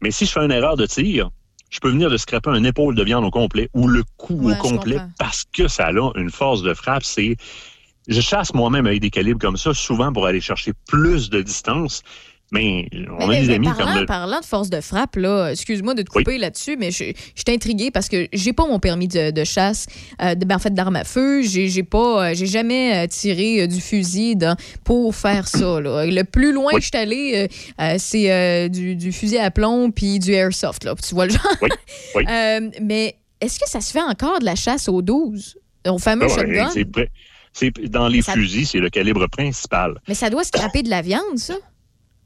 Mais 0.00 0.10
si 0.10 0.26
je 0.26 0.32
fais 0.32 0.44
une 0.44 0.52
erreur 0.52 0.76
de 0.76 0.86
tir, 0.86 1.30
je 1.70 1.80
peux 1.80 1.90
venir 1.90 2.10
de 2.10 2.16
scraper 2.16 2.50
un 2.50 2.64
épaule 2.64 2.94
de 2.94 3.02
viande 3.04 3.24
au 3.24 3.30
complet 3.30 3.68
ou 3.74 3.88
le 3.88 4.02
cou 4.16 4.34
Ouais, 4.34 4.54
au 4.54 4.56
complet 4.56 4.98
parce 5.18 5.44
que 5.52 5.68
ça 5.68 5.86
a 5.86 5.92
une 5.92 6.30
force 6.30 6.62
de 6.62 6.74
frappe. 6.74 7.04
C'est 7.04 7.36
je 8.08 8.20
chasse 8.22 8.54
moi-même 8.54 8.86
avec 8.86 9.00
des 9.00 9.10
calibres 9.10 9.40
comme 9.40 9.58
ça, 9.58 9.74
souvent 9.74 10.12
pour 10.12 10.26
aller 10.26 10.40
chercher 10.40 10.72
plus 10.86 11.28
de 11.28 11.42
distance. 11.42 12.02
Mais 12.50 12.88
on 13.20 13.26
Mais- 13.26 13.36
a 13.36 13.40
des 13.42 13.46
mais 13.48 13.54
amis 13.56 13.66
parlant, 13.68 13.84
comme 13.92 14.00
le... 14.00 14.06
parlant 14.06 14.40
de 14.40 14.44
force 14.44 14.70
de 14.70 14.80
frappe, 14.80 15.16
là, 15.16 15.50
excuse-moi 15.50 15.92
de 15.92 16.00
te 16.02 16.08
couper 16.08 16.38
là-dessus, 16.38 16.76
mais 16.78 16.90
je, 16.90 17.04
je 17.04 17.42
suis 17.46 17.54
intriguée 17.54 17.90
parce 17.90 18.08
que 18.08 18.26
j'ai 18.32 18.54
pas 18.54 18.66
mon 18.66 18.78
permis 18.78 19.06
de, 19.06 19.30
de 19.30 19.44
chasse, 19.44 19.86
euh, 20.22 20.34
de, 20.34 20.46
ben, 20.46 20.56
en 20.56 20.58
fait 20.58 20.72
d'arme 20.72 20.96
à 20.96 21.04
feu. 21.04 21.42
J'ai 21.42 21.68
j'ai 21.68 21.82
pas, 21.82 22.30
euh, 22.30 22.34
j'ai 22.34 22.46
jamais 22.46 23.04
euh, 23.04 23.06
tiré 23.06 23.62
euh, 23.62 23.66
du 23.66 23.80
fusil 23.82 24.34
dans- 24.34 24.56
pour 24.82 25.14
faire 25.14 25.46
ça. 25.46 25.78
là. 25.80 26.06
Le 26.06 26.22
plus 26.24 26.52
loin 26.52 26.72
que 26.72 26.80
je 26.80 26.86
suis 26.86 26.96
allée, 26.96 27.48
euh, 27.80 27.94
c'est 27.98 28.32
euh, 28.32 28.68
du, 28.68 28.96
du 28.96 29.12
fusil 29.12 29.36
à 29.36 29.50
plomb 29.50 29.90
puis 29.90 30.18
du 30.18 30.32
airsoft. 30.32 30.84
Là. 30.84 30.94
Tu 31.06 31.14
vois 31.14 31.26
le 31.26 31.32
genre? 31.32 31.56
Oui. 32.14 32.24
Mais 32.82 33.16
est-ce 33.42 33.58
que 33.60 33.68
ça 33.68 33.82
se 33.82 33.92
fait 33.92 34.00
encore 34.02 34.38
de 34.40 34.46
la 34.46 34.54
chasse 34.54 34.88
aux 34.88 35.02
12, 35.02 35.58
au 35.86 35.98
fameux 35.98 36.26
Ah 36.30 36.34
shotgun? 36.34 36.70
c'est 37.52 37.72
dans 37.90 38.08
les 38.08 38.22
Ça- 38.22 38.32
fusils, 38.32 38.66
c'est 38.66 38.78
le 38.78 38.88
calibre 38.88 39.26
principal. 39.28 40.00
Mais 40.08 40.14
ça 40.14 40.30
doit 40.30 40.44
scraper 40.44 40.82
de 40.82 40.88
la 40.90 41.02
viande, 41.02 41.36
ça? 41.36 41.54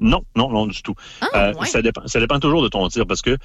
Non, 0.02 0.22
non, 0.36 0.50
non, 0.50 0.66
du 0.66 0.82
tout. 0.82 0.94
Ah, 1.20 1.28
Euh, 1.34 1.54
ouais. 1.54 1.66
ça, 1.66 1.80
dépend, 1.80 2.06
ça 2.06 2.20
dépend 2.20 2.38
toujours 2.40 2.62
de 2.62 2.68
ton 2.68 2.86
tir 2.88 3.06
parce 3.06 3.22
que 3.22 3.36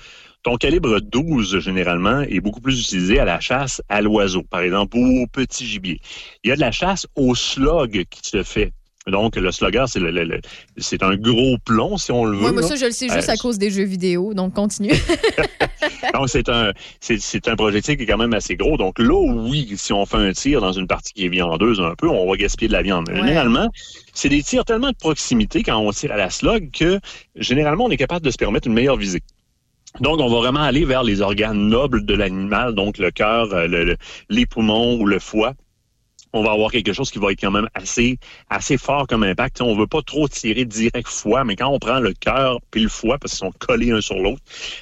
ton 0.43 0.57
calibre 0.57 0.99
12, 0.99 1.59
généralement, 1.59 2.21
est 2.21 2.39
beaucoup 2.39 2.61
plus 2.61 2.81
utilisé 2.81 3.19
à 3.19 3.25
la 3.25 3.39
chasse 3.39 3.81
à 3.89 4.01
l'oiseau, 4.01 4.43
par 4.43 4.61
exemple, 4.61 4.97
ou 4.97 5.23
au 5.23 5.27
petit 5.27 5.65
gibier. 5.65 6.01
Il 6.43 6.49
y 6.49 6.51
a 6.51 6.55
de 6.55 6.61
la 6.61 6.71
chasse 6.71 7.05
au 7.15 7.35
slug 7.35 8.05
qui 8.09 8.21
se 8.29 8.43
fait. 8.43 8.73
Donc, 9.07 9.35
le 9.37 9.51
slugger, 9.51 9.85
c'est 9.87 9.99
le, 9.99 10.11
le- 10.11 10.23
le- 10.25 10.41
c'est 10.77 11.01
un 11.03 11.15
gros 11.15 11.57
plomb, 11.63 11.97
si 11.97 12.11
on 12.11 12.25
le 12.25 12.37
veut. 12.37 12.45
Ouais, 12.45 12.51
moi, 12.51 12.61
ça, 12.63 12.75
je 12.75 12.85
le 12.85 12.91
sais 12.91 13.07
juste 13.07 13.29
Euh, 13.29 13.33
à 13.33 13.37
cause 13.37 13.57
des 13.57 13.69
jeux 13.71 13.83
vidéo, 13.85 14.33
donc 14.33 14.53
continue. 14.53 14.91
Donc, 16.13 16.29
c'est 16.29 16.49
un, 16.49 16.71
c'est, 16.99 17.19
c'est 17.19 17.47
un 17.47 17.55
projectile 17.55 17.97
qui 17.97 18.03
est 18.03 18.05
quand 18.05 18.17
même 18.17 18.33
assez 18.33 18.55
gros. 18.55 18.77
Donc, 18.77 18.99
là, 18.99 19.13
oui, 19.15 19.73
si 19.77 19.93
on 19.93 20.05
fait 20.05 20.17
un 20.17 20.31
tir 20.31 20.61
dans 20.61 20.71
une 20.71 20.87
partie 20.87 21.13
qui 21.13 21.25
est 21.25 21.29
viandeuse 21.29 21.79
un 21.79 21.95
peu, 21.95 22.07
on 22.07 22.29
va 22.29 22.37
gaspiller 22.37 22.67
de 22.67 22.73
la 22.73 22.81
viande. 22.81 23.09
Ouais. 23.09 23.15
Généralement, 23.15 23.69
c'est 24.13 24.29
des 24.29 24.41
tirs 24.43 24.65
tellement 24.65 24.89
de 24.91 24.95
proximité 24.95 25.63
quand 25.63 25.77
on 25.77 25.91
tire 25.91 26.11
à 26.11 26.17
la 26.17 26.29
slug 26.29 26.71
que, 26.71 26.99
généralement, 27.35 27.85
on 27.85 27.89
est 27.89 27.97
capable 27.97 28.25
de 28.25 28.31
se 28.31 28.37
permettre 28.37 28.67
une 28.67 28.73
meilleure 28.73 28.97
visée. 28.97 29.21
Donc, 29.99 30.19
on 30.19 30.27
va 30.29 30.37
vraiment 30.37 30.61
aller 30.61 30.85
vers 30.85 31.03
les 31.03 31.21
organes 31.21 31.69
nobles 31.69 32.05
de 32.05 32.13
l'animal, 32.13 32.75
donc 32.75 32.97
le 32.97 33.09
cœur, 33.11 33.53
euh, 33.53 33.67
le- 33.67 33.83
le- 33.85 33.97
les 34.29 34.45
poumons 34.45 34.99
ou 34.99 35.05
le 35.05 35.19
foie. 35.19 35.53
On 36.33 36.43
va 36.43 36.51
avoir 36.51 36.71
quelque 36.71 36.93
chose 36.93 37.09
qui 37.11 37.19
va 37.19 37.31
être 37.31 37.39
quand 37.41 37.51
même 37.51 37.69
assez, 37.73 38.17
assez 38.49 38.77
fort 38.77 39.07
comme 39.07 39.23
impact. 39.23 39.61
On 39.61 39.75
veut 39.75 39.87
pas 39.87 40.01
trop 40.01 40.27
tirer 40.27 40.65
direct 40.65 41.07
foie, 41.07 41.43
mais 41.43 41.55
quand 41.55 41.67
on 41.69 41.79
prend 41.79 41.99
le 41.99 42.13
cœur 42.13 42.59
puis 42.71 42.81
le 42.83 42.89
foie, 42.89 43.17
parce 43.17 43.31
qu'ils 43.33 43.39
sont 43.39 43.53
collés 43.57 43.91
un 43.91 44.01
sur 44.01 44.19
l'autre, 44.19 44.41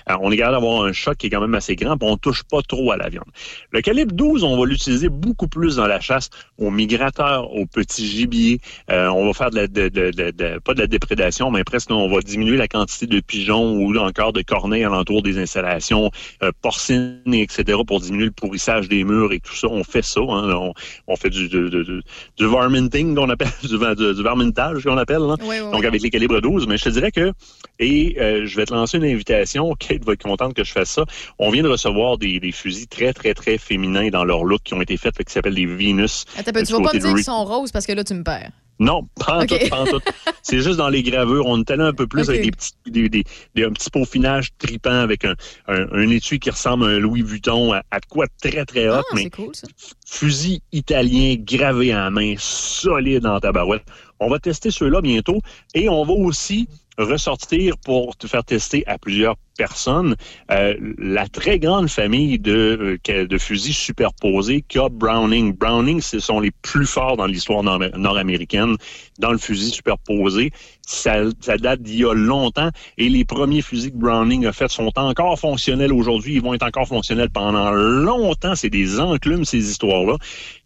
euh, 0.09 0.15
on 0.21 0.31
est 0.31 0.37
capable 0.37 0.55
d'avoir 0.57 0.83
un 0.83 0.93
choc 0.93 1.17
qui 1.17 1.27
est 1.27 1.29
quand 1.29 1.41
même 1.41 1.55
assez 1.55 1.75
grand, 1.75 1.97
puis 1.97 2.07
on 2.09 2.17
touche 2.17 2.43
pas 2.43 2.61
trop 2.61 2.91
à 2.91 2.97
la 2.97 3.09
viande. 3.09 3.25
Le 3.71 3.81
calibre 3.81 4.13
12, 4.13 4.43
on 4.43 4.57
va 4.59 4.65
l'utiliser 4.65 5.09
beaucoup 5.09 5.47
plus 5.47 5.75
dans 5.77 5.87
la 5.87 5.99
chasse 5.99 6.29
aux 6.57 6.71
migrateurs, 6.71 7.51
aux 7.53 7.65
petits 7.65 8.07
gibiers. 8.07 8.59
Euh, 8.91 9.07
on 9.09 9.25
va 9.27 9.33
faire 9.33 9.49
de 9.51 9.55
la, 9.55 9.67
de, 9.67 9.89
de- 9.89 10.59
pas 10.59 10.73
de 10.73 10.79
la 10.79 10.87
déprédation, 10.87 11.51
mais 11.51 11.63
presque 11.63 11.91
on 11.91 12.09
va 12.09 12.21
diminuer 12.21 12.57
la 12.57 12.67
quantité 12.67 13.07
de 13.07 13.19
pigeons 13.19 13.73
ou 13.75 13.95
encore 13.97 14.33
de 14.33 14.41
corneilles 14.41 14.83
alentour 14.83 15.21
des 15.21 15.37
installations 15.37 16.11
euh, 16.43 16.51
porcines, 16.61 17.21
et 17.31 17.41
etc., 17.41 17.79
pour 17.85 17.99
diminuer 17.99 18.25
le 18.25 18.31
pourrissage 18.31 18.87
des 18.89 19.03
murs 19.03 19.31
et 19.33 19.39
tout 19.39 19.55
ça. 19.55 19.67
On 19.67 19.83
fait 19.83 20.01
ça. 20.03 20.21
hein. 20.21 20.71
on 21.07 21.15
fait 21.15 21.29
du, 21.29 21.44
du, 21.49 21.69
du, 21.69 22.01
du 22.37 22.45
varminting 22.45 23.15
qu'on 23.15 23.29
appelle, 23.29 23.47
du, 23.63 23.77
du, 23.77 24.23
varmintage 24.23 24.83
qu'on 24.83 24.97
appelle. 24.97 25.21
Oui, 25.21 25.35
oui, 25.41 25.59
Donc 25.59 25.81
oui. 25.81 25.87
avec 25.87 26.01
les 26.01 26.09
calibres 26.09 26.41
12, 26.41 26.67
mais 26.67 26.77
je 26.77 26.85
te 26.85 26.89
dirais 26.89 27.11
que, 27.11 27.31
et 27.79 28.15
euh, 28.19 28.45
je 28.45 28.55
vais 28.55 28.65
te 28.65 28.73
lancer 28.73 28.97
une 28.97 29.05
invitation, 29.05 29.73
Kate 29.79 30.03
va 30.03 30.13
être 30.13 30.23
contente 30.23 30.53
que 30.53 30.63
je 30.63 30.71
fasse 30.71 30.89
ça. 30.89 31.05
On 31.39 31.49
vient 31.49 31.63
de 31.63 31.69
recevoir 31.69 32.17
des, 32.17 32.39
des 32.39 32.51
fusils 32.51 32.87
très, 32.87 33.13
très, 33.13 33.33
très 33.33 33.57
féminins 33.57 34.09
dans 34.09 34.25
leur 34.25 34.43
look 34.43 34.61
qui 34.63 34.73
ont 34.73 34.81
été 34.81 34.97
faits, 34.97 35.15
fait, 35.15 35.23
qui 35.23 35.33
s'appellent 35.33 35.55
des 35.55 35.65
Venus. 35.65 36.25
Attends, 36.37 36.51
tu 36.63 36.73
vas 36.73 36.81
pas 36.81 36.93
me 36.93 36.99
dire 36.99 37.13
qu'ils 37.13 37.23
sont 37.23 37.43
roses 37.43 37.71
parce 37.71 37.85
que 37.85 37.93
là, 37.93 38.03
tu 38.03 38.13
me 38.13 38.23
perds. 38.23 38.51
Non, 38.79 39.07
pas 39.19 39.37
en 39.39 39.45
tout, 39.45 39.55
pas 39.69 39.79
en 39.81 39.85
tout. 39.85 40.01
C'est 40.41 40.59
juste 40.59 40.77
dans 40.77 40.89
les 40.89 41.01
gravures. 41.01 41.45
On 41.45 41.59
est 41.61 41.71
allé 41.71 41.83
un 41.83 41.93
peu 41.93 42.07
plus 42.07 42.29
avec 42.29 42.41
des 42.43 42.51
petits, 42.51 42.71
des, 42.87 43.07
des- 43.09 43.23
des- 43.55 43.63
un 43.63 43.71
petit 43.71 43.89
peaufinage 43.89 44.49
tripant 44.57 44.91
avec 44.91 45.23
un, 45.25 45.35
un, 45.67 45.87
un 45.91 46.09
étui 46.09 46.39
qui 46.39 46.49
ressemble 46.49 46.83
à 46.85 46.87
un 46.87 46.99
Louis 46.99 47.21
Vuitton, 47.21 47.71
à, 47.73 47.83
à 47.91 47.99
de 47.99 48.05
quoi 48.05 48.25
très, 48.41 48.65
très 48.65 48.89
hot, 48.89 48.95
Ah, 48.99 49.03
mais 49.15 49.29
cool, 49.29 49.55
ça. 49.55 49.67
fusil 50.05 50.61
italien 50.71 51.35
gravé 51.39 51.93
à 51.93 52.05
la 52.05 52.09
main, 52.09 52.35
solide 52.37 53.25
en 53.25 53.39
tabarouette. 53.39 53.83
On 54.19 54.29
va 54.29 54.39
tester 54.39 54.71
ceux-là 54.71 55.01
bientôt 55.01 55.41
et 55.73 55.89
on 55.89 56.03
va 56.05 56.13
aussi 56.13 56.67
ressortir 56.97 57.77
pour 57.77 58.15
te 58.15 58.27
faire 58.27 58.43
tester 58.43 58.85
à 58.87 58.97
plusieurs 58.97 59.35
personnes 59.57 60.15
euh, 60.51 60.75
la 60.97 61.27
très 61.27 61.59
grande 61.59 61.89
famille 61.89 62.39
de, 62.39 62.97
euh, 63.09 63.27
de 63.27 63.37
fusils 63.37 63.73
superposés 63.73 64.63
qu'a 64.67 64.89
Browning. 64.89 65.53
Browning, 65.53 66.01
ce 66.01 66.19
sont 66.19 66.39
les 66.39 66.51
plus 66.51 66.85
forts 66.85 67.17
dans 67.17 67.25
l'histoire 67.25 67.63
nord- 67.63 67.97
nord-américaine 67.97 68.75
dans 69.19 69.31
le 69.31 69.37
fusil 69.37 69.71
superposé. 69.71 70.51
Ça, 70.81 71.23
ça 71.41 71.57
date 71.57 71.81
d'il 71.81 71.99
y 71.99 72.05
a 72.05 72.13
longtemps 72.13 72.69
et 72.97 73.09
les 73.09 73.25
premiers 73.25 73.61
fusils 73.61 73.91
que 73.91 73.97
Browning 73.97 74.45
a 74.45 74.53
fait 74.53 74.69
sont 74.69 74.91
encore 74.97 75.39
fonctionnels 75.39 75.93
aujourd'hui. 75.93 76.35
Ils 76.35 76.41
vont 76.41 76.53
être 76.53 76.65
encore 76.65 76.87
fonctionnels 76.87 77.29
pendant 77.29 77.71
longtemps. 77.71 78.55
C'est 78.55 78.69
des 78.69 78.99
enclumes, 78.99 79.45
ces 79.45 79.69
histoires-là. 79.69 80.17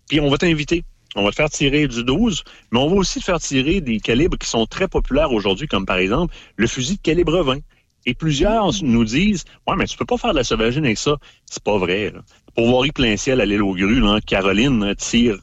Puis 0.08 0.20
on 0.20 0.30
va 0.30 0.38
t'inviter. 0.38 0.84
On 1.20 1.24
va 1.26 1.32
te 1.32 1.36
faire 1.36 1.50
tirer 1.50 1.88
du 1.88 2.04
12, 2.04 2.44
mais 2.72 2.80
on 2.80 2.90
va 2.90 2.96
aussi 2.96 3.20
te 3.20 3.26
faire 3.26 3.40
tirer 3.40 3.82
des 3.82 4.00
calibres 4.00 4.38
qui 4.38 4.48
sont 4.50 4.66
très 4.66 4.88
populaires 4.88 5.32
aujourd'hui, 5.32 5.68
comme 5.68 5.86
par 5.86 5.98
exemple 5.98 6.34
le 6.56 6.68
fusil 6.68 6.96
de 6.98 7.02
calibre 7.02 7.42
20. 7.44 7.58
Et 8.06 8.14
plusieurs 8.14 8.72
nous 8.82 9.04
disent 9.04 9.44
Ouais, 9.68 9.76
mais 9.78 9.86
tu 9.86 9.98
peux 9.98 10.06
pas 10.06 10.18
faire 10.18 10.32
de 10.32 10.38
la 10.38 10.44
sauvagine 10.44 10.86
avec 10.86 10.98
ça. 10.98 11.18
C'est 11.46 11.62
pas 11.64 11.78
vrai. 11.78 12.12
Là. 12.12 12.22
Pour 12.56 12.68
voir 12.70 12.86
y 12.86 12.92
plein 12.92 13.18
ciel 13.18 13.42
à 13.42 13.46
l'île 13.46 13.62
aux 13.62 13.74
grues, 13.76 14.00
là, 14.00 14.20
Caroline 14.26 14.84
hein, 14.84 14.94
tire 14.96 15.38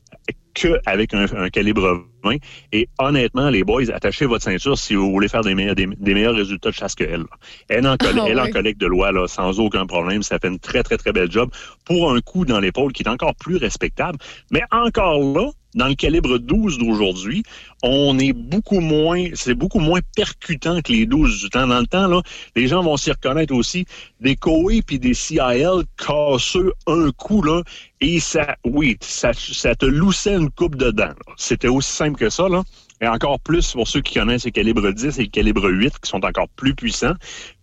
que 0.54 0.80
avec 0.86 1.12
un, 1.12 1.26
un 1.36 1.50
calibre 1.50 2.06
20. 2.24 2.36
Et 2.72 2.88
honnêtement, 2.98 3.50
les 3.50 3.62
boys, 3.62 3.90
attachez 3.92 4.24
votre 4.24 4.42
ceinture 4.42 4.78
si 4.78 4.94
vous 4.94 5.10
voulez 5.12 5.28
faire 5.28 5.42
des 5.42 5.54
meilleurs, 5.54 5.74
des, 5.74 5.86
des 5.86 6.14
meilleurs 6.14 6.34
résultats 6.34 6.70
de 6.70 6.74
chasse 6.74 6.94
que 6.94 7.04
elle. 7.04 7.20
là. 7.20 7.26
Elle 7.68 7.86
en, 7.86 7.98
colle- 7.98 8.18
Ah 8.22 8.26
elle 8.26 8.40
en 8.40 8.48
collecte 8.50 8.80
de 8.80 8.86
loi 8.86 9.12
là, 9.12 9.28
sans 9.28 9.60
aucun 9.60 9.84
problème. 9.86 10.22
Ça 10.22 10.38
fait 10.38 10.48
une 10.48 10.58
très, 10.58 10.82
très, 10.82 10.96
très 10.96 11.12
belle 11.12 11.30
job 11.30 11.50
pour 11.84 12.10
un 12.10 12.20
coup 12.22 12.46
dans 12.46 12.58
l'épaule 12.58 12.92
qui 12.94 13.02
est 13.02 13.08
encore 13.08 13.34
plus 13.34 13.56
respectable. 13.58 14.18
Mais 14.50 14.62
encore 14.70 15.18
là, 15.20 15.50
dans 15.76 15.86
le 15.86 15.94
calibre 15.94 16.38
12 16.38 16.78
d'aujourd'hui, 16.78 17.44
on 17.82 18.18
est 18.18 18.32
beaucoup 18.32 18.80
moins, 18.80 19.26
c'est 19.34 19.54
beaucoup 19.54 19.78
moins 19.78 20.00
percutant 20.16 20.80
que 20.80 20.92
les 20.92 21.06
12 21.06 21.42
du 21.42 21.50
temps. 21.50 21.66
Dans 21.66 21.78
le 21.78 21.86
temps, 21.86 22.08
là, 22.08 22.22
les 22.56 22.66
gens 22.66 22.82
vont 22.82 22.96
s'y 22.96 23.12
reconnaître 23.12 23.54
aussi. 23.54 23.84
Des 24.20 24.34
Koei 24.34 24.82
puis 24.82 24.98
des 24.98 25.14
CIL 25.14 25.84
casseux 25.96 26.72
un 26.86 27.10
coup, 27.12 27.42
là, 27.42 27.62
et 28.00 28.18
ça, 28.18 28.56
oui, 28.64 28.96
ça, 29.00 29.32
ça 29.34 29.74
te 29.74 29.86
loussait 29.86 30.34
une 30.34 30.50
coupe 30.50 30.76
dedans. 30.76 31.12
C'était 31.36 31.68
aussi 31.68 31.92
simple 31.92 32.18
que 32.18 32.30
ça, 32.30 32.48
là. 32.48 32.62
Et 33.02 33.06
encore 33.08 33.38
plus 33.40 33.72
pour 33.72 33.86
ceux 33.86 34.00
qui 34.00 34.14
connaissent 34.14 34.44
les 34.46 34.52
calibres 34.52 34.90
10 34.90 35.18
et 35.18 35.24
le 35.24 35.28
calibre 35.28 35.68
8, 35.70 35.98
qui 36.00 36.08
sont 36.08 36.24
encore 36.24 36.48
plus 36.56 36.74
puissants. 36.74 37.12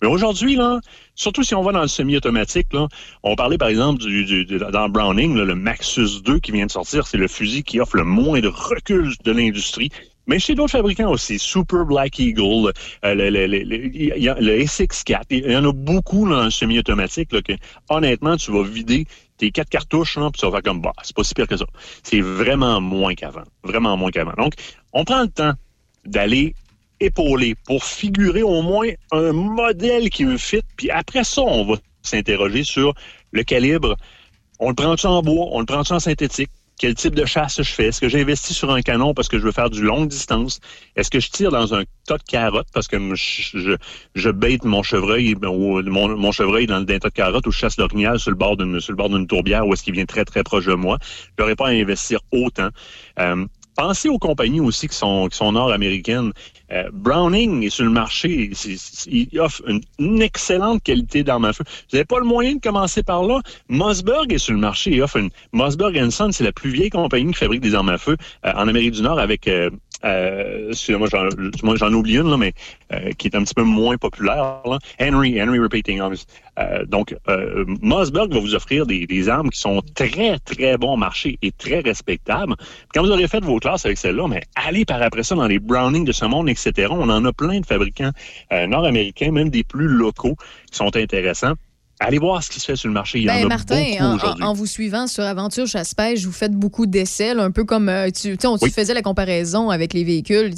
Mais 0.02 0.08
aujourd'hui, 0.08 0.56
là, 0.56 0.80
surtout 1.16 1.42
si 1.42 1.56
on 1.56 1.64
va 1.64 1.72
dans 1.72 1.82
le 1.82 1.88
semi-automatique, 1.88 2.72
là, 2.72 2.88
on 3.24 3.36
parlait 3.36 3.58
par 3.58 3.70
exemple 3.70 4.00
du, 4.04 4.26
du- 4.26 4.46
du- 4.46 4.60
dans 4.60 4.90
Browning, 4.90 5.36
là, 5.36 5.44
le 5.46 5.56
Maxus 5.56 6.22
2 6.24 6.38
qui 6.40 6.52
vient 6.52 6.68
de 6.68 6.72
sortir, 6.72 7.08
c'est 7.08 7.18
le 7.18 7.28
fusil 7.28 7.64
qui 7.64 7.80
offre 7.80 7.96
le 7.98 8.04
moins 8.04 8.42
de 8.42 8.48
recul 8.48 9.12
de 9.24 9.32
l'industrie. 9.32 9.90
Mais 10.28 10.40
chez 10.40 10.56
d'autres 10.56 10.72
fabricants 10.72 11.12
aussi, 11.12 11.38
Super 11.40 11.84
Black 11.86 12.18
Eagle, 12.20 12.72
euh, 13.04 13.16
le, 13.16 13.30
le, 13.30 13.48
le, 13.48 13.60
le- 13.64 13.86
il 13.96 14.24
y 14.24 14.30
a 14.30 14.36
le 14.40 14.60
SX4, 14.60 15.26
il 15.32 15.52
y 15.52 15.58
en 15.58 15.66
a 15.68 15.74
beaucoup 15.74 16.30
dans 16.30 16.44
le 16.44 16.52
semi-automatique 16.52 17.30
que 17.30 17.54
honnêtement, 17.90 18.38
tu 18.38 18.52
vas 18.52 18.64
vider 18.64 19.06
quatre 19.52 19.70
cartouches, 19.70 20.18
là, 20.18 20.30
puis 20.32 20.40
tu 20.40 20.46
vas 20.46 20.52
faire 20.52 20.64
comme, 20.64 20.82
bah, 20.82 20.94
c'est 21.04 21.16
pas 21.16 21.24
si 21.24 21.34
pire 21.34 21.48
que 21.48 21.58
ça. 21.58 21.66
C'est 22.04 22.22
vraiment 22.22 22.80
moins 22.82 23.16
qu'avant. 23.16 23.44
Vraiment 23.64 23.98
moins 23.98 24.12
qu'avant. 24.12 24.34
Donc, 24.38 24.54
on 24.94 25.04
prend 25.04 25.22
le 25.22 25.30
temps 25.30 25.54
d'aller 26.06 26.56
épauler 27.00 27.56
pour 27.66 27.84
figurer 27.84 28.44
au 28.44 28.62
moins 28.62 28.90
un 29.12 29.32
modèle 29.34 30.10
qui 30.10 30.26
me 30.26 30.38
fit, 30.38 30.64
puis 30.78 30.90
après 30.90 31.24
ça, 31.24 31.42
on 31.42 31.66
va 31.66 31.76
s'interroger 32.02 32.64
sur 32.64 32.94
le 33.32 33.44
calibre. 33.44 33.96
On 34.60 34.70
le 34.70 34.76
prend-tu 34.76 35.06
en 35.08 35.22
bois? 35.22 35.48
On 35.52 35.60
le 35.60 35.66
prend-tu 35.66 35.94
en 35.94 36.00
synthétique? 36.00 36.52
Quel 36.84 36.96
type 36.96 37.16
de 37.16 37.24
chasse 37.24 37.62
je 37.62 37.72
fais? 37.72 37.86
Est-ce 37.86 38.02
que 38.02 38.10
j'investis 38.10 38.58
sur 38.58 38.70
un 38.70 38.82
canon 38.82 39.14
parce 39.14 39.30
que 39.30 39.40
je 39.40 39.46
veux 39.46 39.54
faire 39.54 39.70
du 39.70 39.82
longue 39.82 40.10
distance? 40.10 40.60
Est-ce 40.98 41.10
que 41.10 41.22
je 41.22 41.30
tire 41.30 41.50
dans 41.50 41.74
un 41.74 41.84
tas 42.06 42.18
de 42.18 42.24
carottes 42.24 42.68
parce 42.74 42.90
que 42.90 42.98
je, 43.16 43.58
je, 43.58 43.78
je 44.16 44.30
bête 44.30 44.66
mon 44.66 44.84
chevreuil, 44.84 45.34
ben, 45.36 45.48
ou 45.48 45.82
mon, 45.82 46.32
chevreuil 46.34 46.68
dans, 46.68 46.76
un 46.76 46.84
tas 46.84 46.98
de 46.98 47.08
carottes 47.08 47.48
ou 47.48 47.52
je 47.52 47.58
chasse 47.58 47.78
l'orignal 47.78 48.20
sur 48.20 48.32
le 48.32 48.36
bord 48.36 48.58
d'une 48.58 49.28
tourbière 49.28 49.66
où 49.66 49.72
est-ce 49.72 49.82
qu'il 49.82 49.94
vient 49.94 50.04
très 50.04 50.26
très 50.26 50.44
proche 50.44 50.66
de 50.66 50.74
moi? 50.74 50.98
Je 51.38 51.42
n'aurais 51.42 51.56
pas 51.56 51.68
à 51.68 51.72
investir 51.72 52.20
autant. 52.34 52.68
Euh, 53.18 53.46
Pensez 53.76 54.10
aux 54.10 54.20
compagnies 54.20 54.60
aussi 54.60 54.88
qui 54.88 54.96
sont, 54.96 55.28
qui 55.30 55.38
sont 55.38 55.52
nord-américaines. 55.52 56.32
Euh, 56.72 56.90
Browning 56.94 57.64
est 57.64 57.70
sur 57.70 57.86
le 57.86 57.92
marché. 57.92 58.52
c'est- 58.54 58.78
c'est- 58.78 59.10
il 59.12 59.40
offre 59.40 59.62
une, 59.68 59.82
une 60.00 60.22
excellente 60.22 60.82
qualité 60.84 61.24
d'arme 61.24 61.46
à 61.46 61.54
feu. 61.54 61.64
Vous 61.68 61.98
n'avez 61.98 62.06
pas 62.06 62.20
le 62.20 62.26
moyen 62.26 62.56
de 62.56 62.62
commencer 62.62 63.04
par 63.04 63.24
là. 63.24 63.42
Mossberg 63.70 64.32
est 64.32 64.38
sur 64.38 64.54
le 64.54 64.60
marché. 64.60 64.92
Il 64.92 65.02
offre 65.02 65.18
une. 65.18 65.30
Mossberg 65.52 66.10
Son, 66.10 66.32
c'est 66.32 66.44
la 66.44 66.52
plus 66.52 66.70
vieille 66.72 66.90
compagnie 66.90 67.32
qui 67.34 67.40
fabrique 67.40 67.62
des 67.62 67.76
armes 67.76 67.90
à 67.90 67.98
feu 67.98 68.16
euh, 68.46 68.52
en 68.56 68.68
Amérique 68.68 68.92
du 68.92 69.02
Nord 69.02 69.20
avec. 69.20 69.48
Euh, 69.48 69.70
euh, 70.06 70.74
moi, 70.90 71.76
j'en 71.76 71.94
oublie 71.94 72.18
une, 72.18 72.30
là, 72.30 72.38
mais 72.38 72.54
euh, 72.92 73.12
qui 73.18 73.28
est 73.28 73.36
un 73.36 73.44
petit 73.44 73.54
peu 73.54 73.64
moins 73.64 73.98
populaire. 73.98 74.62
là. 74.66 74.80
Henry, 75.00 75.42
Henry 75.42 75.60
Repeating 75.60 76.00
Arms. 76.00 76.16
Euh, 76.60 76.86
donc, 76.86 77.16
euh, 77.30 77.66
Mossberg 77.82 78.32
va 78.32 78.40
vous 78.40 78.54
offrir 78.56 78.86
des, 78.86 79.08
des 79.08 79.30
armes 79.30 79.50
qui 79.50 79.60
sont 79.60 79.82
très, 79.96 80.38
très 80.40 80.78
bon 80.78 80.98
marché 80.98 81.38
et 81.42 81.52
très 81.52 81.80
respectables. 81.80 82.56
Quand 82.94 83.02
vous 83.02 83.12
aurez 83.12 83.28
fait 83.28 83.44
vos 83.44 83.60
classes 83.60 83.86
avec 83.86 83.98
celle-là, 83.98 84.28
mais 84.28 84.44
allez 84.56 84.86
par 84.86 85.02
après 85.02 85.24
ça 85.24 85.36
dans 85.36 85.48
les 85.48 85.60
Browning 85.60 86.06
de 86.06 86.12
ce 86.12 86.26
monde, 86.26 86.50
etc. 86.50 86.90
On 86.92 87.10
en 87.10 87.26
a 87.26 87.34
plein 87.34 87.60
de 87.60 87.66
fabricants 87.66 88.12
euh, 88.52 88.68
nord-américains, 88.68 89.32
même 89.32 89.50
des 89.50 89.64
plus 89.64 89.88
locaux, 89.88 90.36
qui 90.72 90.78
sont 90.78 90.96
intéressants. 90.96 91.54
Allez 92.06 92.18
voir 92.20 92.44
ce 92.44 92.50
qui 92.50 92.60
se 92.60 92.66
fait 92.66 92.76
sur 92.76 92.90
le 92.90 92.94
marché. 92.94 93.20
Il 93.20 93.24
y 93.26 93.30
en 93.30 93.34
Ben, 93.34 93.46
a 93.46 93.48
Martin, 93.48 93.84
beaucoup 94.12 94.42
en, 94.44 94.54
vous 94.54 94.66
suivant 94.66 95.08
sur 95.08 95.24
Aventure 95.24 95.66
Chasse-Pêche, 95.68 96.26
vous 96.26 96.32
faites 96.34 96.52
beaucoup 96.52 96.86
d'essais, 96.86 97.32
un 97.32 97.50
peu 97.52 97.64
comme 97.64 97.88
euh, 97.88 98.08
tu, 98.08 98.32
tu 98.32 98.38
sais, 98.42 98.48
on 98.48 98.58
tu 98.58 98.66
Oui. 98.66 98.72
faisais 98.72 98.94
la 98.94 99.02
comparaison 99.02 99.70
avec 99.70 99.94
les 99.94 100.04
véhicules. 100.04 100.54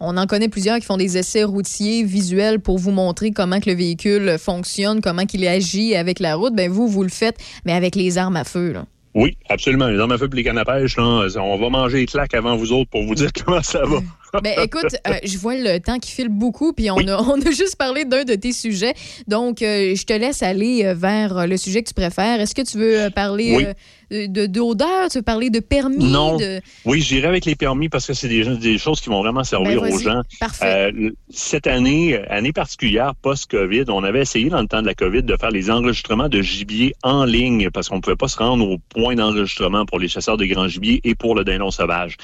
On 0.00 0.16
en 0.16 0.26
connaît 0.26 0.48
plusieurs 0.48 0.78
qui 0.78 0.84
font 0.86 0.96
des 0.98 1.16
essais 1.16 1.42
routiers 1.44 2.04
visuels 2.04 2.60
pour 2.60 2.78
vous 2.78 2.90
montrer 2.90 3.30
comment 3.30 3.60
que 3.60 3.70
le 3.70 3.76
véhicule 3.76 4.36
fonctionne, 4.38 5.00
comment 5.00 5.24
qu'il 5.24 5.46
agit 5.46 5.94
avec 5.96 6.20
la 6.20 6.34
route. 6.36 6.54
Ben 6.54 6.70
vous, 6.70 6.86
vous 6.86 7.02
le 7.02 7.08
faites, 7.08 7.38
mais 7.64 7.72
avec 7.72 7.94
les 7.96 8.18
armes 8.18 8.36
à 8.36 8.44
feu. 8.44 8.72
Là. 8.72 8.84
Oui, 9.14 9.36
absolument. 9.48 9.86
Les 9.86 9.98
armes 9.98 10.12
à 10.12 10.18
feu 10.18 10.28
et 10.32 10.36
les 10.36 10.44
cannes 10.44 10.58
à 10.58 10.64
pêche, 10.64 10.96
là, 10.96 11.26
on 11.36 11.56
va 11.56 11.68
manger 11.70 11.98
les 11.98 12.06
claques 12.06 12.34
avant 12.34 12.56
vous 12.56 12.72
autres 12.72 12.90
pour 12.90 13.04
vous 13.04 13.14
dire 13.14 13.30
comment 13.44 13.62
ça 13.62 13.84
va. 13.84 13.98
Ben, 14.42 14.54
écoute, 14.62 14.96
euh, 15.06 15.12
je 15.24 15.38
vois 15.38 15.54
le 15.56 15.78
temps 15.78 15.98
qui 15.98 16.10
file 16.10 16.28
beaucoup, 16.28 16.72
puis 16.72 16.90
on, 16.90 16.96
a, 16.98 17.16
on 17.22 17.40
a 17.40 17.50
juste 17.50 17.76
parlé 17.76 18.04
d'un 18.04 18.24
de 18.24 18.34
tes 18.34 18.52
sujets. 18.52 18.94
Donc, 19.28 19.62
euh, 19.62 19.94
je 19.94 20.04
te 20.04 20.12
laisse 20.12 20.42
aller 20.42 20.84
euh, 20.84 20.94
vers 20.94 21.46
le 21.46 21.56
sujet 21.56 21.82
que 21.82 21.88
tu 21.88 21.94
préfères. 21.94 22.40
Est-ce 22.40 22.54
que 22.54 22.62
tu 22.62 22.78
veux 22.78 23.10
parler 23.10 23.54
Oui. 23.56 23.64
euh, 24.12 24.26
de 24.28 24.46
d'odeur? 24.46 25.08
Tu 25.10 25.18
veux 25.18 25.22
parler 25.22 25.50
de 25.50 25.60
permis? 25.60 26.04
Non. 26.04 26.36
De... 26.36 26.60
Oui, 26.84 27.00
j'irai 27.00 27.26
avec 27.28 27.44
les 27.44 27.54
permis 27.54 27.88
parce 27.88 28.06
que 28.06 28.14
c'est 28.14 28.28
des, 28.28 28.44
des 28.56 28.78
choses 28.78 29.00
qui 29.00 29.08
vont 29.08 29.22
vraiment 29.22 29.44
servir 29.44 29.80
Ben, 29.80 29.88
aux 29.88 29.96
vas-y. 29.96 30.02
gens. 30.04 30.20
Parfait. 30.40 30.92
Cette 31.30 31.66
année, 31.66 32.18
année 32.28 32.52
particulière 32.52 33.14
post-COVID, 33.22 33.84
on 33.88 34.04
avait 34.04 34.20
essayé 34.20 34.48
dans 34.50 34.60
le 34.60 34.68
temps 34.68 34.82
de 34.82 34.86
la 34.86 34.94
COVID 34.94 35.22
de 35.22 35.36
faire 35.40 35.50
les 35.50 35.70
enregistrements 35.70 36.28
de 36.28 36.42
gibier 36.42 36.94
en 37.02 37.24
ligne 37.24 37.70
parce 37.70 37.88
qu'on 37.88 37.96
ne 37.96 38.00
pouvait 38.00 38.16
pas 38.16 38.28
se 38.28 38.38
rendre 38.38 38.68
au 38.68 38.78
point 38.78 39.14
d'enregistrement 39.14 39.84
pour 39.86 39.98
les 39.98 40.08
chasseurs 40.08 40.36
de 40.36 40.44
grand 40.46 40.68
gibier 40.68 41.00
et 41.04 41.14
pour 41.14 41.34
le 41.34 41.44
dindon 41.44 41.70
sauvage. 41.70 42.16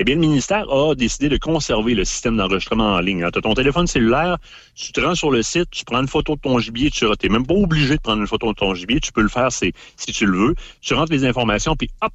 Eh 0.00 0.04
bien, 0.04 0.14
le 0.14 0.20
ministère 0.20 0.70
a 0.70 0.94
décidé 0.94 1.28
de 1.28 1.36
conserver 1.38 1.94
le 1.94 2.04
système 2.04 2.36
d'enregistrement 2.36 2.94
en 2.94 3.00
ligne. 3.00 3.28
Tu 3.32 3.38
as 3.38 3.42
ton 3.42 3.54
téléphone 3.54 3.88
cellulaire, 3.88 4.38
tu 4.76 4.92
te 4.92 5.00
rends 5.00 5.16
sur 5.16 5.32
le 5.32 5.42
site, 5.42 5.70
tu 5.72 5.84
prends 5.84 6.00
une 6.00 6.06
photo 6.06 6.36
de 6.36 6.40
ton 6.40 6.58
gibier, 6.60 6.90
tu 6.90 7.04
n'es 7.04 7.28
même 7.28 7.44
pas 7.44 7.54
obligé 7.54 7.96
de 7.96 8.00
prendre 8.00 8.20
une 8.20 8.28
photo 8.28 8.52
de 8.52 8.56
ton 8.56 8.74
gibier, 8.74 9.00
tu 9.00 9.10
peux 9.10 9.22
le 9.22 9.28
faire 9.28 9.50
si, 9.50 9.72
si 9.96 10.12
tu 10.12 10.26
le 10.26 10.38
veux. 10.38 10.54
Tu 10.80 10.94
rentres 10.94 11.10
les 11.10 11.24
informations, 11.24 11.74
puis 11.74 11.90
hop, 12.00 12.12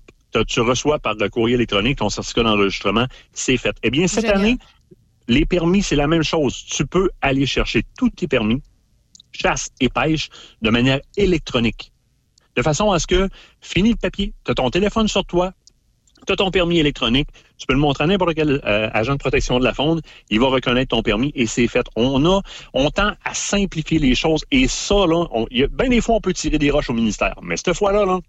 tu 0.48 0.62
reçois 0.62 0.98
par 1.00 1.16
le 1.16 1.28
courrier 1.30 1.56
électronique 1.56 1.98
ton 1.98 2.10
certificat 2.10 2.44
d'enregistrement, 2.44 3.06
c'est 3.34 3.58
fait. 3.58 3.76
Eh 3.84 3.92
bien, 3.92 4.08
cette 4.08 4.26
Génial. 4.26 4.40
année, 4.40 4.58
les 5.28 5.46
permis, 5.46 5.84
c'est 5.84 5.98
la 5.98 6.08
même 6.08 6.24
chose. 6.24 6.56
Tu 6.66 6.86
peux 6.86 7.10
aller 7.22 7.46
chercher 7.46 7.84
tous 7.98 8.10
tes 8.10 8.30
permis, 8.30 8.62
chasse 9.34 9.70
et 9.82 9.90
pêche, 9.90 10.30
de 10.62 10.70
manière 10.70 11.02
électronique. 11.18 11.92
De 12.56 12.62
façon 12.62 12.92
à 12.92 13.00
ce 13.00 13.08
que, 13.08 13.28
fini 13.62 13.90
le 13.90 13.98
papier, 13.98 14.34
tu 14.46 14.52
as 14.52 14.56
ton 14.56 14.70
téléphone 14.70 15.08
sur 15.08 15.26
toi, 15.26 15.54
tu 16.26 16.34
as 16.34 16.36
ton 16.36 16.52
permis 16.52 16.80
électronique, 16.80 17.28
tu 17.58 17.66
peux 17.68 17.74
le 17.74 17.80
montrer 17.80 18.04
à 18.04 18.08
n'importe 18.08 18.34
quel 18.36 18.62
euh, 18.66 18.90
agent 18.94 19.14
de 19.14 19.18
protection 19.20 19.60
de 19.60 19.64
la 19.64 19.74
faune, 19.74 20.02
il 20.30 20.40
va 20.40 20.48
reconnaître 20.48 20.96
ton 20.96 21.02
permis 21.02 21.32
et 21.36 21.46
c'est 21.48 21.68
fait. 21.68 21.86
On 21.96 22.26
a, 22.26 22.42
on 22.74 22.90
tend 22.90 23.12
à 23.24 23.34
simplifier 23.34 24.00
les 24.00 24.16
choses 24.16 24.44
et 24.52 24.68
ça, 24.68 24.96
là, 25.08 25.26
on, 25.32 25.46
y 25.52 25.64
a, 25.64 25.68
ben 25.68 25.90
des 25.90 26.02
fois, 26.02 26.16
on 26.16 26.22
peut 26.22 26.34
tirer 26.34 26.58
des 26.58 26.72
roches 26.72 26.90
au 26.90 26.94
ministère. 26.94 27.36
Mais 27.42 27.58
cette 27.58 27.74
fois-là, 27.74 28.06
là, 28.06 28.20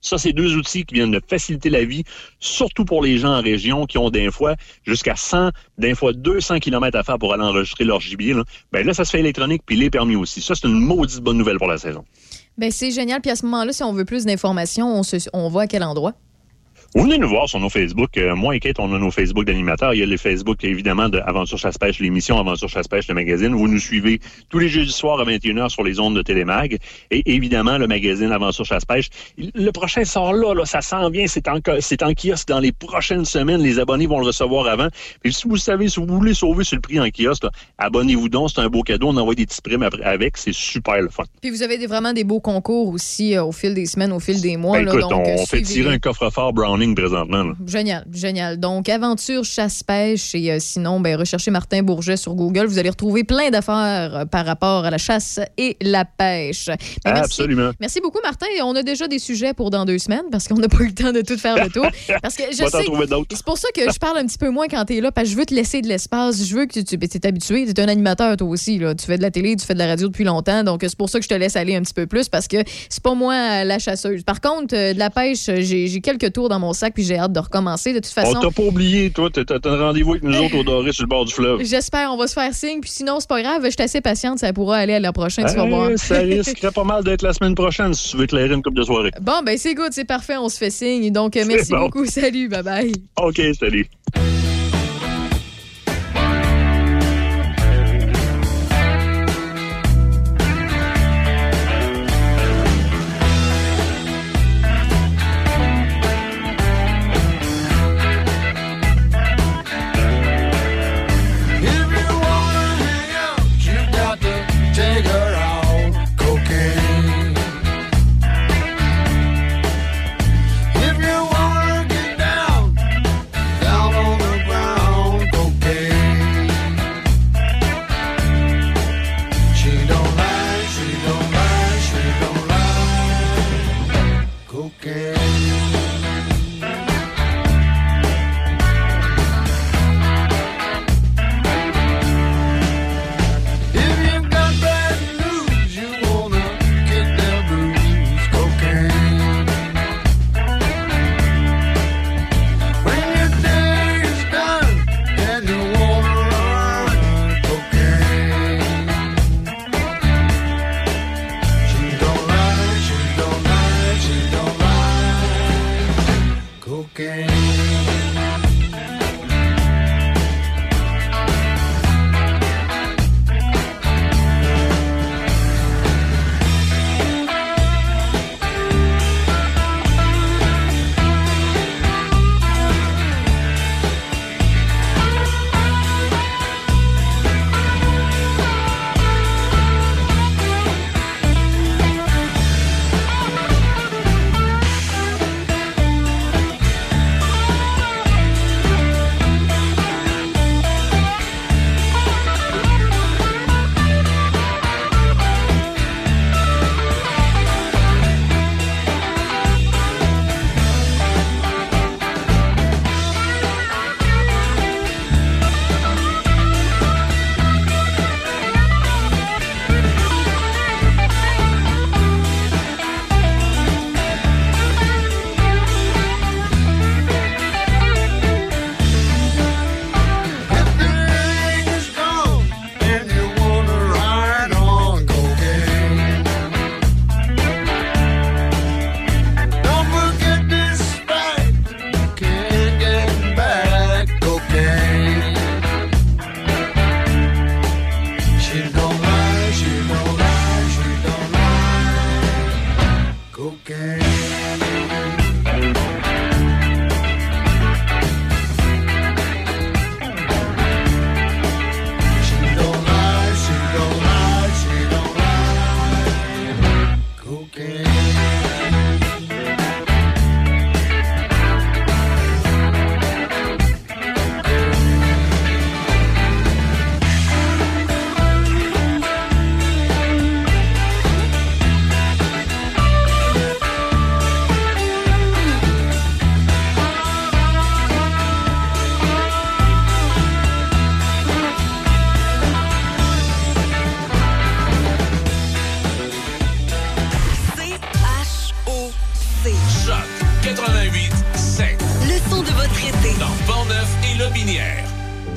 ça, 0.00 0.18
c'est 0.18 0.34
deux 0.34 0.54
outils 0.56 0.84
qui 0.84 0.96
viennent 0.96 1.12
de 1.12 1.20
faciliter 1.26 1.70
la 1.70 1.82
vie, 1.84 2.04
surtout 2.38 2.84
pour 2.84 3.02
les 3.02 3.16
gens 3.16 3.38
en 3.38 3.40
région 3.40 3.86
qui 3.86 3.96
ont 3.96 4.10
des 4.10 4.30
fois 4.30 4.54
jusqu'à 4.86 5.16
100, 5.16 5.48
des 5.78 5.94
fois 5.94 6.12
200 6.12 6.58
km 6.58 6.98
à 6.98 7.02
faire 7.02 7.18
pour 7.18 7.32
aller 7.32 7.42
enregistrer 7.42 7.84
leur 7.84 8.00
gibier. 8.00 8.34
Là. 8.34 8.44
Ben 8.70 8.86
là, 8.86 8.92
ça 8.92 9.06
se 9.06 9.12
fait 9.12 9.20
électronique, 9.20 9.62
puis 9.64 9.76
les 9.76 9.88
permis 9.88 10.14
aussi. 10.16 10.42
Ça, 10.42 10.54
c'est 10.54 10.68
une 10.68 10.78
maudite 10.78 11.20
bonne 11.20 11.38
nouvelle 11.38 11.56
pour 11.56 11.68
la 11.68 11.78
saison. 11.78 12.04
Ben, 12.58 12.70
c'est 12.70 12.90
génial. 12.90 13.22
Puis 13.22 13.30
à 13.30 13.36
ce 13.36 13.46
moment-là, 13.46 13.72
si 13.72 13.82
on 13.82 13.94
veut 13.94 14.04
plus 14.04 14.26
d'informations, 14.26 14.94
on, 14.94 15.02
se- 15.02 15.28
on 15.32 15.48
va 15.48 15.62
à 15.62 15.66
quel 15.66 15.82
endroit? 15.82 16.12
Vous 16.96 17.02
venez 17.02 17.18
nous 17.18 17.28
voir 17.28 17.48
sur 17.48 17.58
nos 17.58 17.68
Facebook. 17.70 18.16
Euh, 18.16 18.36
moi 18.36 18.54
et 18.54 18.60
Kate, 18.60 18.78
on 18.78 18.94
a 18.94 18.98
nos 19.00 19.10
Facebook 19.10 19.44
d'animateurs. 19.44 19.94
Il 19.94 19.98
y 19.98 20.02
a 20.04 20.06
les 20.06 20.16
Facebook, 20.16 20.62
évidemment, 20.62 21.08
de 21.08 21.18
Aventure 21.18 21.58
Chasse-Pêche, 21.58 21.98
l'émission 21.98 22.38
Aventure 22.38 22.68
Chasse-Pêche, 22.68 23.08
le 23.08 23.14
magazine. 23.14 23.52
Vous 23.52 23.66
nous 23.66 23.80
suivez 23.80 24.20
tous 24.48 24.60
les 24.60 24.68
jeudis 24.68 24.92
soirs 24.92 25.18
à 25.18 25.24
21h 25.24 25.70
sur 25.70 25.82
les 25.82 25.98
ondes 25.98 26.14
de 26.14 26.22
Télémag. 26.22 26.78
Et 27.10 27.34
évidemment, 27.34 27.78
le 27.78 27.88
magazine 27.88 28.30
Aventure 28.30 28.64
Chasse-Pêche. 28.64 29.08
Le 29.36 29.72
prochain 29.72 30.04
sort 30.04 30.34
là, 30.34 30.54
là 30.54 30.64
ça 30.66 30.82
s'en 30.82 31.10
vient. 31.10 31.26
C'est 31.26 31.48
en, 31.48 31.58
kiosque 31.60 32.46
dans 32.46 32.60
les 32.60 32.70
prochaines 32.70 33.24
semaines. 33.24 33.60
Les 33.60 33.80
abonnés 33.80 34.06
vont 34.06 34.20
le 34.20 34.26
recevoir 34.26 34.68
avant. 34.68 34.86
Puis 35.20 35.32
si 35.32 35.48
vous 35.48 35.56
savez, 35.56 35.88
si 35.88 35.98
vous 35.98 36.06
voulez 36.06 36.32
sauver 36.32 36.62
sur 36.62 36.76
le 36.76 36.80
prix 36.80 37.00
en 37.00 37.10
kiosque, 37.10 37.42
là, 37.42 37.50
abonnez-vous 37.78 38.28
donc. 38.28 38.50
C'est 38.54 38.60
un 38.60 38.68
beau 38.68 38.82
cadeau. 38.82 39.08
On 39.08 39.16
envoie 39.16 39.34
des 39.34 39.46
petits 39.46 39.62
primes 39.62 39.88
avec. 40.04 40.36
C'est 40.36 40.54
super 40.54 41.02
le 41.02 41.08
fun. 41.08 41.24
Puis 41.42 41.50
vous 41.50 41.64
avez 41.64 41.76
des- 41.76 41.88
vraiment 41.88 42.12
des 42.12 42.22
beaux 42.22 42.38
concours 42.38 42.86
aussi 42.90 43.34
euh, 43.34 43.42
au 43.42 43.50
fil 43.50 43.74
des 43.74 43.86
semaines, 43.86 44.12
au 44.12 44.20
fil 44.20 44.40
des 44.40 44.56
mois. 44.56 44.78
Ben, 44.78 44.84
là, 44.84 44.92
écoute, 44.92 45.10
donc, 45.10 45.26
euh, 45.26 45.36
on 45.40 45.46
fait 45.46 45.62
tirer 45.62 45.92
un 45.92 45.98
coffre-fort 45.98 46.52
Présentement. 46.92 47.44
là. 47.44 47.52
Génial, 47.66 48.04
génial. 48.12 48.58
Donc, 48.58 48.88
aventure, 48.88 49.44
chasse-pêche 49.44 50.34
et 50.34 50.52
euh, 50.52 50.58
sinon, 50.60 51.00
ben, 51.00 51.16
recherchez 51.16 51.50
Martin 51.50 51.82
Bourget 51.82 52.16
sur 52.16 52.34
Google. 52.34 52.66
Vous 52.66 52.78
allez 52.78 52.90
retrouver 52.90 53.24
plein 53.24 53.50
d'affaires 53.50 54.14
euh, 54.14 54.24
par 54.24 54.44
rapport 54.44 54.84
à 54.84 54.90
la 54.90 54.98
chasse 54.98 55.40
et 55.56 55.76
la 55.80 56.04
pêche. 56.04 56.66
Ben, 56.66 56.76
merci. 57.06 57.22
Absolument. 57.22 57.70
Merci 57.80 58.00
beaucoup, 58.00 58.20
Martin. 58.22 58.46
Et 58.56 58.62
On 58.62 58.74
a 58.74 58.82
déjà 58.82 59.08
des 59.08 59.18
sujets 59.18 59.54
pour 59.54 59.70
dans 59.70 59.84
deux 59.84 59.98
semaines 59.98 60.26
parce 60.30 60.46
qu'on 60.48 60.56
n'a 60.56 60.68
pas 60.68 60.82
eu 60.82 60.88
le 60.88 60.94
temps 60.94 61.12
de 61.12 61.22
tout 61.22 61.38
faire 61.38 61.62
le 61.62 61.70
tour. 61.70 61.86
Parce 62.22 62.36
que 62.36 62.44
je 62.50 62.56
sais. 62.56 62.84
C'est 63.30 63.44
pour 63.44 63.58
ça 63.58 63.68
que 63.74 63.80
je 63.92 63.98
parle 63.98 64.18
un 64.18 64.26
petit 64.26 64.38
peu 64.38 64.50
moins 64.50 64.66
quand 64.68 64.84
tu 64.84 64.96
es 64.96 65.00
là, 65.00 65.12
parce 65.12 65.28
que 65.28 65.32
je 65.32 65.38
veux 65.38 65.46
te 65.46 65.54
laisser 65.54 65.80
de 65.80 65.88
l'espace. 65.88 66.44
Je 66.44 66.54
veux 66.54 66.66
que 66.66 66.80
tu 66.80 66.96
ben, 66.96 67.08
es 67.12 67.26
habitué. 67.26 67.64
Tu 67.64 67.70
es 67.70 67.80
un 67.80 67.88
animateur, 67.88 68.36
toi 68.36 68.48
aussi. 68.48 68.78
Là. 68.78 68.94
Tu 68.94 69.06
fais 69.06 69.16
de 69.16 69.22
la 69.22 69.30
télé, 69.30 69.56
tu 69.56 69.64
fais 69.64 69.74
de 69.74 69.78
la 69.78 69.86
radio 69.86 70.08
depuis 70.08 70.24
longtemps. 70.24 70.62
Donc, 70.64 70.80
c'est 70.82 70.96
pour 70.96 71.08
ça 71.08 71.18
que 71.18 71.24
je 71.24 71.28
te 71.28 71.34
laisse 71.34 71.56
aller 71.56 71.74
un 71.76 71.82
petit 71.82 71.94
peu 71.94 72.06
plus 72.06 72.28
parce 72.28 72.48
que 72.48 72.58
c'est 72.88 73.02
pas 73.02 73.14
moi 73.14 73.34
euh, 73.34 73.64
la 73.64 73.78
chasseuse. 73.78 74.22
Par 74.22 74.40
contre, 74.40 74.74
de 74.74 74.98
la 74.98 75.10
pêche, 75.10 75.44
j'ai 75.46 75.86
j'ai 75.86 76.00
quelques 76.00 76.32
tours 76.32 76.48
dans 76.48 76.58
mon 76.58 76.72
sac, 76.74 76.92
puis 76.94 77.04
j'ai 77.04 77.18
hâte 77.18 77.32
de 77.32 77.40
recommencer. 77.40 77.92
De 77.92 78.00
toute 78.00 78.12
On 78.16 78.20
façon, 78.20 78.40
t'a 78.40 78.50
pas 78.50 78.62
oublié, 78.62 79.10
toi. 79.10 79.30
T'as 79.30 79.42
un 79.64 79.78
rendez-vous 79.78 80.12
avec 80.12 80.22
nous 80.24 80.36
autres 80.38 80.56
au 80.56 80.62
Doré 80.64 80.92
sur 80.92 81.04
le 81.04 81.08
bord 81.08 81.24
du 81.24 81.32
fleuve. 81.32 81.62
j'espère 81.64 82.10
on 82.12 82.16
va 82.16 82.26
se 82.26 82.34
faire 82.34 82.52
signe. 82.54 82.80
Puis 82.80 82.90
sinon, 82.90 83.20
c'est 83.20 83.28
pas 83.28 83.40
grave, 83.42 83.62
je 83.64 83.70
suis 83.70 83.82
assez 83.82 84.00
patiente, 84.00 84.38
ça 84.38 84.52
pourra 84.52 84.76
aller 84.78 84.94
à 84.94 85.00
l'an 85.00 85.12
prochain, 85.12 85.44
tu 85.44 85.54
vas 85.56 85.62
Hey, 85.64 85.68
voir. 85.70 85.90
ça 85.96 86.18
risquerait 86.20 86.72
pas 86.72 86.84
mal 86.84 87.02
d'être 87.04 87.22
la 87.22 87.32
semaine 87.32 87.54
prochaine 87.54 87.94
si 87.94 88.10
tu 88.10 88.16
veux 88.18 88.24
éclairer 88.24 88.54
une 88.54 88.62
coupe 88.62 88.74
de 88.74 88.82
soirée. 88.82 89.10
Bon, 89.22 89.40
ben 89.44 89.56
c'est 89.56 89.74
good, 89.74 89.92
c'est 89.92 90.04
parfait, 90.04 90.36
on 90.36 90.48
se 90.48 90.58
fait 90.58 90.70
signe. 90.70 91.10
Donc, 91.12 91.34
merci 91.46 91.70
bon. 91.72 91.80
beaucoup. 91.86 92.04
Salut, 92.06 92.48
bye 92.48 92.62
bye. 92.62 92.92
OK, 93.16 93.40
salut. 93.58 93.86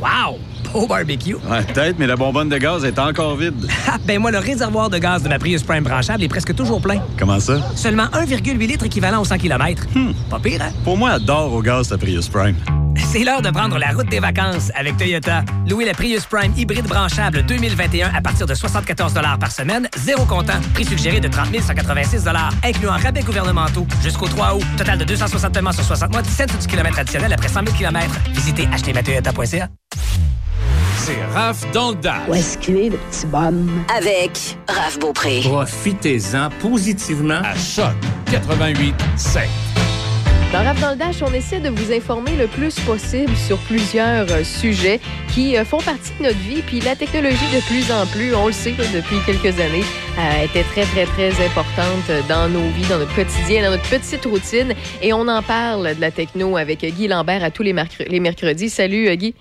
Wow! 0.00 0.38
Beau 0.72 0.86
barbecue. 0.86 1.34
Ouais, 1.34 1.62
peut-être, 1.62 1.98
mais 1.98 2.06
la 2.06 2.16
bonbonne 2.16 2.48
de 2.48 2.58
gaz 2.58 2.84
est 2.84 2.98
encore 2.98 3.36
vide. 3.36 3.68
Ah, 3.86 3.98
ben 4.04 4.18
moi, 4.18 4.30
le 4.32 4.38
réservoir 4.38 4.90
de 4.90 4.98
gaz 4.98 5.22
de 5.22 5.28
ma 5.28 5.38
Prius 5.38 5.62
Prime 5.62 5.84
branchable 5.84 6.24
est 6.24 6.28
presque 6.28 6.54
toujours 6.54 6.80
plein. 6.80 7.00
Comment 7.18 7.38
ça? 7.38 7.60
Seulement 7.76 8.06
1,8 8.06 8.56
litres 8.66 8.86
équivalent 8.86 9.20
aux 9.20 9.24
100 9.24 9.38
km. 9.38 9.84
Pas 10.30 10.38
pire, 10.40 10.62
hein? 10.62 10.72
Pour 10.82 10.96
moi, 10.96 11.10
adore 11.10 11.52
au 11.52 11.62
gaz 11.62 11.88
ta 11.88 11.98
Prius 11.98 12.28
Prime. 12.28 12.56
C'est 12.96 13.22
l'heure 13.24 13.42
de 13.42 13.50
prendre 13.50 13.78
la 13.78 13.88
route 13.92 14.08
des 14.08 14.20
vacances 14.20 14.70
avec 14.74 14.96
Toyota. 14.96 15.44
Louez 15.68 15.84
la 15.84 15.92
Prius 15.92 16.24
Prime 16.26 16.52
hybride 16.56 16.86
branchable 16.86 17.44
2021 17.44 18.10
à 18.14 18.20
partir 18.20 18.46
de 18.46 18.54
74 18.54 19.14
par 19.38 19.52
semaine, 19.52 19.88
zéro 19.96 20.24
comptant. 20.24 20.60
Prix 20.72 20.84
suggéré 20.84 21.20
de 21.20 21.28
30 21.28 21.60
186 21.60 22.24
incluant 22.64 22.92
rabais 22.92 23.22
gouvernementaux 23.22 23.86
jusqu'au 24.02 24.26
3 24.26 24.56
août. 24.56 24.64
Total 24.76 24.98
de 24.98 25.04
260 25.04 25.52
paiements 25.52 25.72
sur 25.72 25.84
60 25.84 26.12
mois, 26.12 26.22
17 26.22 26.50
sous 26.50 26.58
du 26.58 26.66
kilomètre 26.66 26.98
additionnel 26.98 27.32
après 27.32 27.48
100 27.48 27.60
000 27.66 27.76
km. 27.76 28.10
Visitez 28.32 28.68
achetezmatoyota.ca. 28.72 29.68
C'est 31.04 31.22
Raph 31.34 31.70
dans 31.72 31.90
le 31.90 31.96
Dash. 31.96 32.26
Où 32.26 32.32
est-ce 32.32 32.56
qu'il 32.56 32.78
est, 32.78 32.88
le 32.88 32.96
petit 32.96 33.26
bonhomme? 33.26 33.84
Avec 33.94 34.56
Raph 34.66 34.98
Beaupré. 34.98 35.42
Profitez-en 35.44 36.48
positivement 36.62 37.42
à 37.44 37.54
Choc 37.54 37.92
88 38.30 38.94
7. 39.14 39.42
Dans 40.50 40.64
Rap 40.64 40.80
dans 40.80 40.92
le 40.92 40.96
Dash, 40.96 41.16
on 41.20 41.30
essaie 41.34 41.60
de 41.60 41.68
vous 41.68 41.92
informer 41.92 42.34
le 42.38 42.46
plus 42.46 42.80
possible 42.80 43.36
sur 43.36 43.58
plusieurs 43.58 44.32
euh, 44.32 44.44
sujets 44.44 44.98
qui 45.34 45.58
euh, 45.58 45.66
font 45.66 45.76
partie 45.76 46.12
de 46.18 46.24
notre 46.24 46.38
vie. 46.38 46.62
Puis 46.62 46.80
la 46.80 46.96
technologie, 46.96 47.50
de 47.54 47.60
plus 47.66 47.92
en 47.92 48.06
plus, 48.06 48.34
on 48.34 48.46
le 48.46 48.54
sait 48.54 48.72
là, 48.78 48.84
depuis 48.94 49.16
quelques 49.26 49.60
années, 49.60 49.84
euh, 50.18 50.44
était 50.44 50.62
très, 50.62 50.84
très, 50.84 51.04
très 51.04 51.32
importante 51.44 52.28
dans 52.30 52.48
nos 52.48 52.66
vies, 52.70 52.88
dans 52.88 52.98
notre 52.98 53.14
quotidien, 53.14 53.64
dans 53.64 53.72
notre 53.72 53.90
petite 53.90 54.24
routine. 54.24 54.72
Et 55.02 55.12
on 55.12 55.28
en 55.28 55.42
parle 55.42 55.96
de 55.96 56.00
la 56.00 56.10
techno 56.10 56.56
avec 56.56 56.82
Guy 56.82 57.08
Lambert 57.08 57.44
à 57.44 57.50
tous 57.50 57.62
les 57.62 57.74
mercredis. 58.20 58.70
Salut, 58.70 59.08
euh, 59.08 59.16
Guy. 59.16 59.34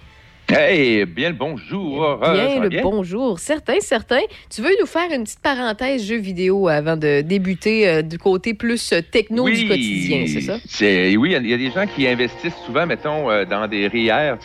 Hey, 0.50 1.06
bien 1.06 1.30
le 1.30 1.36
bonjour. 1.36 2.18
Bien, 2.18 2.60
va 2.60 2.66
le 2.66 2.70
bonjour. 2.84 3.40
Certain, 3.40 3.80
certain. 3.80 4.20
Tu 4.54 4.62
veux 4.62 4.70
nous 4.80 4.86
faire 4.86 5.10
une 5.12 5.24
petite 5.24 5.40
parenthèse 5.40 6.06
jeu 6.06 6.18
vidéo 6.18 6.68
avant 6.68 6.98
de 6.98 7.22
débuter 7.22 7.88
euh, 7.88 8.02
du 8.02 8.18
côté 8.20 8.54
plus 8.54 8.92
euh, 8.92 9.02
techno 9.02 9.50
du 9.50 9.66
quotidien, 9.68 10.26
c'est 10.28 10.42
ça? 10.42 10.58
C'est- 10.68 11.16
oui, 11.16 11.30
il 11.30 11.32
y 11.32 11.36
a- 11.36 11.40
il 11.40 11.48
y, 11.50 11.54
a 11.54 11.58
des 11.58 11.72
gens 11.72 11.88
qui 11.88 12.08
investissent 12.08 12.58
souvent, 12.66 12.86
mettons, 12.86 13.32
euh, 13.32 13.46
dans 13.46 13.68
des 13.68 13.88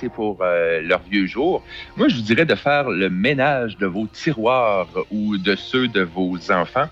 sais, 0.01 0.09
pour 0.09 0.38
euh, 0.40 0.80
leurs 0.82 1.03
vieux 1.11 1.26
jours. 1.26 1.62
Moi, 1.96 2.09
je 2.09 2.14
vous 2.16 2.22
dirais 2.22 2.46
de 2.46 2.55
faire 2.55 2.88
le 2.88 3.11
ménage 3.11 3.76
de 3.76 3.86
vos 3.86 4.07
tiroirs 4.07 4.88
ou 5.11 5.36
de 5.36 5.57
ceux 5.57 5.88
de 5.88 6.03
vos 6.03 6.36
enfants. 6.51 6.86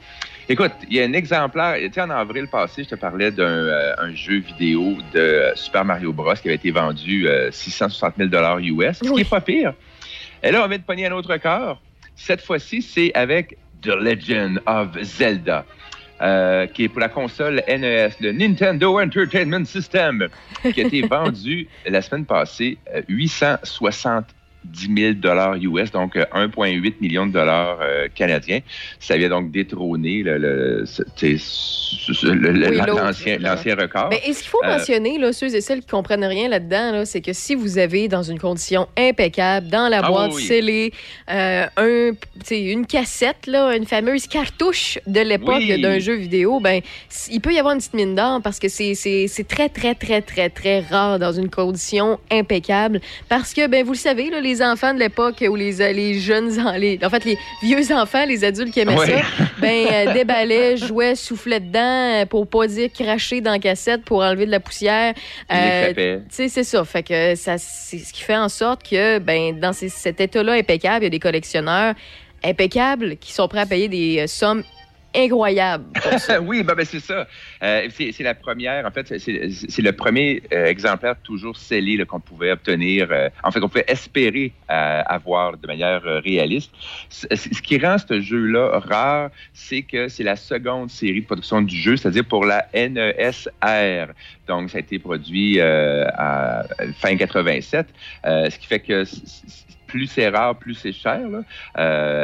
Écoute, 0.48 0.72
il 0.88 0.96
y 0.96 1.00
a 1.00 1.04
un 1.04 1.12
exemplaire. 1.12 1.76
Tu 1.92 2.00
en 2.00 2.08
avril 2.10 2.46
passé, 2.46 2.84
je 2.84 2.90
te 2.90 2.94
parlais 2.94 3.32
d'un 3.32 3.42
euh, 3.42 3.94
un 3.98 4.14
jeu 4.14 4.38
vidéo 4.38 4.96
de 5.12 5.18
euh, 5.18 5.54
Super 5.56 5.84
Mario 5.84 6.12
Bros. 6.12 6.34
qui 6.34 6.46
avait 6.46 6.54
été 6.54 6.70
vendu 6.70 7.26
euh, 7.26 7.50
660 7.50 8.14
000 8.16 8.30
US, 8.60 8.98
ce 8.98 9.04
qui 9.04 9.12
n'est 9.12 9.24
pas 9.24 9.40
pire. 9.40 9.74
Et 10.44 10.52
là, 10.52 10.62
on 10.64 10.68
vient 10.68 10.78
de 10.78 10.84
pogner 10.84 11.06
un 11.06 11.12
autre 11.12 11.32
record. 11.32 11.80
Cette 12.14 12.42
fois-ci, 12.42 12.80
c'est 12.80 13.12
avec 13.14 13.58
The 13.82 13.88
Legend 13.88 14.62
of 14.66 14.96
Zelda. 15.02 15.64
Euh, 16.22 16.66
qui 16.66 16.84
est 16.84 16.88
pour 16.88 17.00
la 17.00 17.10
console 17.10 17.62
NES, 17.68 18.08
le 18.20 18.32
Nintendo 18.32 18.98
Entertainment 18.98 19.66
System, 19.66 20.28
qui 20.62 20.80
a 20.80 20.86
été 20.86 21.02
vendu 21.06 21.68
la 21.84 22.00
semaine 22.00 22.24
passée 22.24 22.78
euh, 22.94 23.02
860 23.06 24.24
10 24.72 25.16
000 25.22 25.76
US, 25.76 25.90
donc 25.90 26.16
euh, 26.16 26.24
1,8 26.34 26.94
million 27.00 27.26
de 27.26 27.32
dollars 27.32 27.78
euh, 27.80 28.08
canadiens. 28.14 28.60
Ça 29.00 29.16
vient 29.16 29.28
donc 29.28 29.50
détrôner 29.50 30.22
le, 30.22 30.84
l'ancien, 33.40 33.74
record. 33.74 34.08
Mais 34.10 34.20
est-ce 34.24 34.40
qu'il 34.40 34.50
faut 34.50 34.64
euh, 34.64 34.78
mentionner, 34.78 35.18
là, 35.18 35.32
ceux 35.32 35.54
et 35.54 35.60
celles 35.60 35.80
qui 35.80 35.88
comprennent 35.88 36.24
rien 36.24 36.48
là-dedans, 36.48 37.04
c'est 37.04 37.20
que 37.20 37.32
si 37.32 37.54
vous 37.54 37.78
avez 37.78 38.08
dans 38.08 38.22
une 38.22 38.38
condition 38.38 38.88
impeccable, 38.96 39.68
dans 39.68 39.88
la 39.88 40.00
ah 40.02 40.08
boîte 40.08 40.32
scellée, 40.32 40.92
euh, 41.30 41.66
un, 41.76 42.10
une 42.50 42.86
cassette, 42.86 43.46
là, 43.46 43.76
une 43.76 43.86
fameuse 43.86 44.26
cartouche 44.26 44.98
de 45.06 45.20
l'époque 45.20 45.62
d'un 45.80 45.98
jeu 45.98 46.14
vidéo, 46.14 46.60
ben, 46.60 46.80
il 47.30 47.40
peut 47.40 47.52
y 47.52 47.58
avoir 47.58 47.74
une 47.74 47.80
petite 47.80 47.94
mine 47.94 48.14
d'or 48.14 48.40
parce 48.42 48.58
que 48.58 48.68
c'est, 48.68 48.94
très, 49.48 49.68
très, 49.68 49.94
très, 49.94 50.22
très, 50.22 50.50
très 50.50 50.80
rare 50.80 51.18
dans 51.18 51.32
une 51.32 51.50
condition 51.50 52.18
impeccable. 52.30 53.00
Parce 53.28 53.54
que, 53.54 53.66
ben, 53.66 53.84
vous 53.84 53.92
le 53.92 53.98
savez, 53.98 54.30
là, 54.30 54.40
les 54.40 54.55
enfants 54.62 54.94
de 54.94 54.98
l'époque 54.98 55.44
ou 55.48 55.54
les, 55.56 55.80
euh, 55.80 55.92
les 55.92 56.18
jeunes, 56.20 56.58
en- 56.60 56.72
les, 56.76 56.98
en 57.04 57.10
fait, 57.10 57.24
les 57.24 57.38
vieux 57.62 57.92
enfants, 57.94 58.24
les 58.26 58.44
adultes 58.44 58.72
qui 58.72 58.80
aimaient 58.80 58.96
Ouais. 58.98 59.06
ça, 59.06 59.22
ben, 59.58 59.86
euh, 59.92 60.12
déballaient, 60.12 60.76
jouaient, 60.76 61.14
soufflaient 61.14 61.60
dedans, 61.60 61.80
euh, 62.22 62.26
pour 62.26 62.46
pas 62.46 62.66
dire 62.66 62.90
cracher 62.92 63.40
dans 63.40 63.52
la 63.52 63.58
cassette 63.58 64.02
pour 64.04 64.18
enlever 64.22 64.46
de 64.46 64.50
la 64.50 64.60
poussière. 64.60 65.14
Euh, 65.52 65.92
tu 65.92 66.20
sais, 66.30 66.48
c'est 66.48 66.64
ça. 66.64 66.84
Fait 66.84 67.02
que 67.02 67.34
ça, 67.34 67.56
c'est 67.58 67.98
ce 67.98 68.12
qui 68.12 68.22
fait 68.22 68.36
en 68.36 68.48
sorte 68.48 68.82
que, 68.88 69.18
ben, 69.18 69.58
dans 69.58 69.72
ces- 69.72 69.88
cet 69.88 70.20
état-là 70.20 70.52
impeccable, 70.54 71.00
il 71.00 71.04
y 71.04 71.06
a 71.06 71.10
des 71.10 71.18
collectionneurs 71.18 71.94
impeccables 72.44 73.16
qui 73.16 73.32
sont 73.32 73.48
prêts 73.48 73.60
à 73.60 73.66
payer 73.66 73.88
des 73.88 74.26
sommes 74.26 74.62
ça. 76.18 76.40
oui, 76.40 76.62
ben, 76.62 76.74
ben, 76.74 76.84
c'est 76.84 77.00
ça. 77.00 77.26
Euh, 77.62 77.88
c'est 77.90 78.20
la 78.20 78.34
première, 78.34 78.84
en 78.86 78.90
fait, 78.90 79.18
c'est- 79.18 79.82
le 79.82 79.92
premier 79.92 80.42
euh, 80.52 80.66
exemplaire 80.66 81.16
toujours 81.22 81.56
scellé 81.56 82.04
qu'on 82.04 82.20
pouvait 82.20 82.52
obtenir, 82.52 83.08
euh, 83.10 83.28
en 83.42 83.50
fait, 83.50 83.60
qu'on 83.60 83.68
pouvait 83.68 83.84
espérer 83.88 84.52
avoir 84.68 85.56
de 85.56 85.66
manière 85.66 86.02
réaliste. 86.02 86.72
Ce 87.08 87.62
qui 87.62 87.78
rend 87.78 87.96
ce 87.98 88.20
jeu-là 88.20 88.80
rare, 88.80 89.30
c'est 89.54 89.82
que 89.82 90.08
c'est 90.08 90.22
la 90.24 90.36
seconde 90.36 90.90
série 90.90 91.20
de 91.22 91.26
production 91.26 91.62
du 91.62 91.76
jeu, 91.76 91.96
c'est-à-dire 91.96 92.24
pour 92.24 92.44
la 92.44 92.66
NESR. 92.74 94.12
Donc, 94.46 94.70
ça 94.70 94.78
a 94.78 94.80
été 94.80 94.98
produit 94.98 95.60
à 95.60 96.64
fin 96.98 97.16
87, 97.16 97.86
euh, 98.26 98.50
ce 98.50 98.58
qui 98.58 98.66
fait 98.66 98.80
que 98.80 99.04
plus 99.86 100.06
c'est 100.08 100.28
rare, 100.28 100.56
plus 100.56 100.74
c'est 100.74 100.92
cher. 100.92 101.20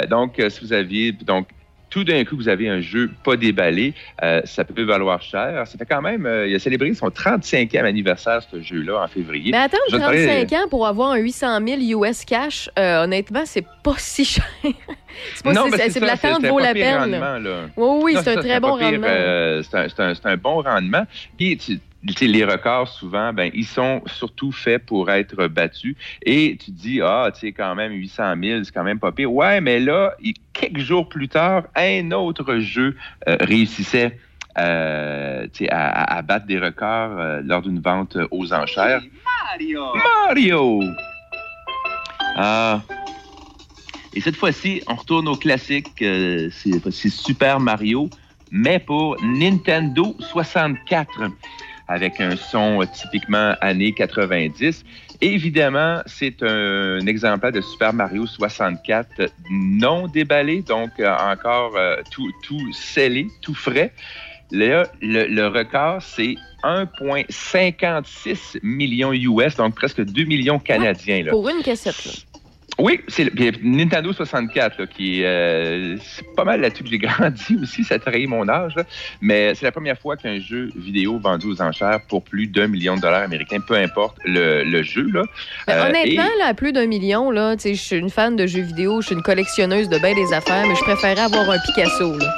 donc, 0.09 0.43
si 0.49 0.61
vous 0.61 0.73
aviez 0.73 1.13
donc 1.13 1.49
tout 1.93 2.05
d'un 2.05 2.25
coup, 2.25 2.37
vous 2.37 2.49
avez 2.49 2.71
un 2.71 2.81
jeu 2.81 3.11
pas 3.23 3.37
déballé, 3.37 3.93
euh, 4.23 4.41
ça 4.47 4.65
peut 4.65 4.83
valoir 4.83 5.21
cher. 5.21 5.67
Ça 5.67 5.77
fait 5.77 5.85
quand 5.85 6.01
même, 6.01 6.25
euh, 6.25 6.49
il 6.49 6.55
a 6.55 6.59
célébré 6.59 6.93
son 6.95 7.09
35e 7.11 7.85
anniversaire, 7.85 8.41
ce 8.51 8.63
jeu-là, 8.63 9.03
en 9.03 9.09
février. 9.09 9.51
Mais 9.53 9.59
attends, 9.59 9.77
Je 9.91 9.97
vais 9.97 9.99
te 10.01 10.05
parler- 10.07 10.27
35 10.47 10.53
ans 10.59 10.69
pour 10.71 10.87
avoir 10.87 11.11
un 11.11 11.17
800 11.19 11.59
000 11.67 12.03
US 12.03 12.25
cash, 12.25 12.71
euh, 12.79 13.05
honnêtement, 13.05 13.43
c'est 13.45 13.67
pas 13.85 13.95
si 13.99 14.25
cher. 14.25 14.43
c'est 14.63 15.45
pas 15.45 15.53
Non, 15.53 15.67
si- 15.71 15.91
c'est 15.91 16.01
de 16.01 16.07
l'attente 16.07 16.45
vaut 16.47 16.59
la 16.59 16.73
peine. 16.73 16.99
rendement, 16.99 17.39
là. 17.39 17.57
Oui, 17.77 17.99
oui, 18.05 18.17
c'est 18.25 18.37
un 18.39 18.41
très 18.41 18.59
bon 18.59 18.71
rendement. 18.77 19.63
c'est 19.63 20.01
un, 20.01 20.15
un- 20.33 20.37
bon 20.39 20.63
rendement. 20.63 21.05
Puis, 21.37 21.59
tu- 21.59 21.79
les 22.03 22.45
records, 22.45 22.89
souvent, 22.89 23.33
ben, 23.33 23.51
ils 23.55 23.67
sont 23.67 24.03
surtout 24.07 24.53
faits 24.53 24.85
pour 24.87 25.11
être 25.11 25.47
battus. 25.47 25.97
Et 26.23 26.57
tu 26.59 26.73
te 26.73 26.77
dis, 26.77 27.01
ah, 27.01 27.31
tu 27.33 27.41
sais, 27.41 27.53
quand 27.53 27.75
même, 27.75 27.93
800 27.93 28.35
000, 28.43 28.65
c'est 28.65 28.73
quand 28.73 28.85
même 28.85 28.99
pas 28.99 29.13
pire. 29.13 29.33
Ouais, 29.33 29.61
mais 29.61 29.81
là, 29.81 30.15
quelques 30.53 30.81
jours 30.81 31.09
plus 31.09 31.29
tard, 31.29 31.65
un 31.75 32.11
autre 32.13 32.59
jeu 32.59 32.97
euh, 33.29 33.37
réussissait 33.41 34.19
euh, 34.59 35.47
à, 35.71 36.23
battre 36.23 36.47
des 36.47 36.59
records 36.59 37.19
euh, 37.19 37.41
lors 37.45 37.63
d'une 37.63 37.81
vente 37.81 38.19
aux 38.31 38.53
enchères. 38.53 39.03
Mario! 39.51 39.87
Mario! 40.27 40.81
Ah. 42.37 42.83
Et 44.15 44.21
cette 44.21 44.37
fois-ci, 44.37 44.83
on 44.89 44.95
retourne 44.95 45.27
au 45.29 45.37
classique. 45.37 45.93
c'est 45.99 47.09
Super 47.09 47.61
Mario, 47.61 48.11
mais 48.51 48.79
pour 48.79 49.17
Nintendo 49.23 50.15
64, 50.19 51.09
avec 51.93 52.21
un 52.21 52.37
son 52.37 52.81
euh, 52.81 52.87
typiquement 52.93 53.55
années 53.61 53.93
90. 53.93 54.85
Évidemment, 55.21 56.01
c'est 56.07 56.43
un, 56.43 57.07
exemplaire 57.07 57.53
de 57.53 57.61
Super 57.61 57.93
Mario 57.93 58.27
64 58.27 59.31
non 59.51 60.09
déballé, 60.09 60.63
donc 60.63 60.91
euh, 60.99 61.15
encore 61.15 61.77
euh, 61.77 61.97
tout, 62.11 62.31
tout 62.43 62.73
scellé, 62.73 63.27
tout 63.43 63.55
frais. 63.55 63.93
Là, 64.51 64.87
le, 65.01 65.27
le 65.27 65.47
record, 65.49 66.01
c'est 66.03 66.37
1,56 66.65 68.59
millions 68.63 69.13
US, 69.13 69.57
donc 69.57 69.75
presque 69.75 70.03
2 70.03 70.25
millions 70.25 70.59
canadiens. 70.59 71.25
là. 71.25 71.31
Pour 71.31 71.49
une 71.49 71.63
cassette, 71.63 72.05
là. 72.07 72.13
Oui, 72.79 73.01
c'est 73.09 73.31
Nintendo 73.63 74.13
64, 74.13 74.79
là, 74.79 74.87
qui 74.87 75.23
euh, 75.25 75.97
c'est 76.03 76.25
pas 76.35 76.45
mal 76.45 76.61
là-dessus 76.63 76.83
que 76.85 76.89
j'ai 76.91 76.99
grandi 77.07 77.57
aussi, 77.63 77.85
ça 77.85 77.99
trahit 77.99 78.27
mon 78.29 78.49
âge. 78.49 78.75
là. 78.77 78.85
Mais 79.21 79.55
c'est 79.55 79.65
la 79.67 79.73
première 79.73 79.99
fois 79.99 80.17
qu'un 80.17 80.41
jeu 80.41 80.71
vidéo 80.75 81.19
vendu 81.19 81.47
aux 81.49 81.61
enchères 81.63 82.01
pour 82.09 82.23
plus 82.25 82.47
d'un 82.47 82.69
million 82.69 82.97
de 82.97 83.01
dollars 83.03 83.23
américains, 83.23 83.61
peu 83.61 83.75
importe 83.75 84.17
le, 84.25 84.65
le 84.65 84.83
jeu. 84.83 85.07
Là. 85.13 85.23
Mais 85.69 85.75
Euh, 85.75 85.89
honnêtement, 85.91 86.25
et- 86.35 86.39
là, 86.39 86.47
à 86.49 86.55
plus 86.55 86.73
d'un 86.73 86.87
million, 86.87 87.31
là, 87.31 87.55
je 87.63 87.75
suis 87.75 87.97
une 87.97 88.11
fan 88.11 88.37
de 88.37 88.47
jeux 88.47 88.63
vidéo, 88.63 89.01
je 89.03 89.07
suis 89.09 89.15
une 89.17 89.23
collectionneuse 89.23 89.89
de 89.89 89.99
bien 89.99 90.15
des 90.15 90.33
affaires, 90.33 90.67
mais 90.67 90.75
je 90.75 90.83
préférais 90.83 91.21
avoir 91.21 91.49
un 91.51 91.59
Picasso. 91.67 92.17
Là. 92.19 92.37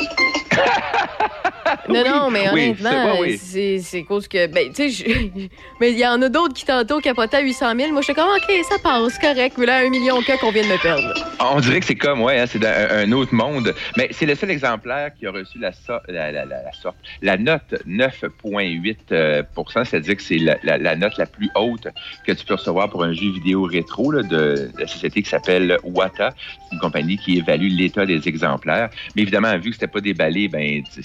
Non, 1.88 2.02
non, 2.04 2.30
mais 2.30 2.48
oui, 2.52 2.74
honnêtement, 2.80 3.20
oui. 3.20 3.38
c'est 3.38 3.78
c'est 3.80 4.02
cause 4.04 4.26
que. 4.28 4.46
Ben, 4.46 4.72
tu 4.72 4.90
sais, 4.90 4.90
je- 4.90 5.48
mais 5.80 5.92
il 5.92 5.98
y 5.98 6.06
en 6.06 6.20
a 6.22 6.28
d'autres 6.28 6.54
qui 6.54 6.64
tantôt 6.64 7.00
capotaient 7.00 7.38
à 7.38 7.40
800 7.40 7.74
000. 7.76 7.92
Moi, 7.92 8.00
je 8.00 8.04
suis 8.06 8.14
comme, 8.14 8.28
OK, 8.28 8.64
ça 8.68 8.76
passe, 8.82 9.18
correct. 9.18 9.56
Mais 9.58 9.66
là, 9.66 9.78
un 9.78 9.90
million 9.90 10.20
que 10.22 10.38
qu'on 10.40 10.50
vient 10.50 10.62
de 10.62 10.68
me 10.68 10.82
perdre. 10.82 11.12
On 11.40 11.60
dirait 11.60 11.80
que 11.80 11.86
c'est 11.86 11.94
comme, 11.94 12.22
ouais, 12.22 12.38
hein, 12.40 12.46
c'est 12.46 12.58
dans 12.58 12.68
un, 12.90 13.12
autre 13.12 13.34
monde. 13.34 13.74
Mais 13.96 14.08
c'est 14.12 14.26
le 14.26 14.34
seul 14.34 14.50
exemplaire 14.50 15.10
qui 15.18 15.26
a 15.26 15.30
reçu 15.30 15.58
la, 15.58 15.72
so- 15.72 15.92
la, 16.08 16.32
la, 16.32 16.44
la, 16.44 16.62
la 16.62 16.72
sorte, 16.72 16.96
la 17.22 17.36
note 17.36 17.74
9,8% 17.86 18.96
euh, 19.12 19.42
c'est-à-dire 19.84 20.16
que 20.16 20.22
c'est 20.22 20.38
la, 20.38 20.96
note 20.96 21.16
la 21.18 21.26
plus 21.26 21.50
haute 21.54 21.88
que 22.26 22.32
tu 22.32 22.44
peux 22.44 22.54
recevoir 22.54 22.88
pour 22.88 23.04
un 23.04 23.12
jeu 23.12 23.30
vidéo 23.30 23.64
rétro 23.64 24.10
là, 24.10 24.22
de 24.22 24.70
la 24.78 24.86
société 24.86 25.22
qui 25.22 25.28
s'appelle 25.28 25.76
Wata. 25.84 26.34
C'est 26.36 26.74
une 26.74 26.80
compagnie 26.80 27.18
qui 27.18 27.38
évalue 27.38 27.68
l'état 27.68 28.06
des 28.06 28.26
exemplaires. 28.26 28.90
Mais 29.14 29.22
évidemment, 29.22 29.56
vu 29.58 29.70
que 29.70 29.74
c'était 29.76 29.86
pas 29.86 30.00
déballé, 30.00 30.48
ben, 30.48 30.82
tu 30.82 31.02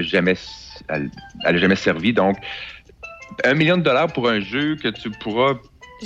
jamais, 0.00 0.34
elle, 0.88 1.10
jamais 1.58 1.76
servi. 1.76 2.12
Donc, 2.12 2.38
un 3.44 3.54
million 3.54 3.76
de 3.76 3.82
dollars 3.82 4.12
pour 4.12 4.28
un 4.28 4.40
jeu 4.40 4.76
que 4.76 4.88
tu 4.88 5.10
pourras 5.10 5.54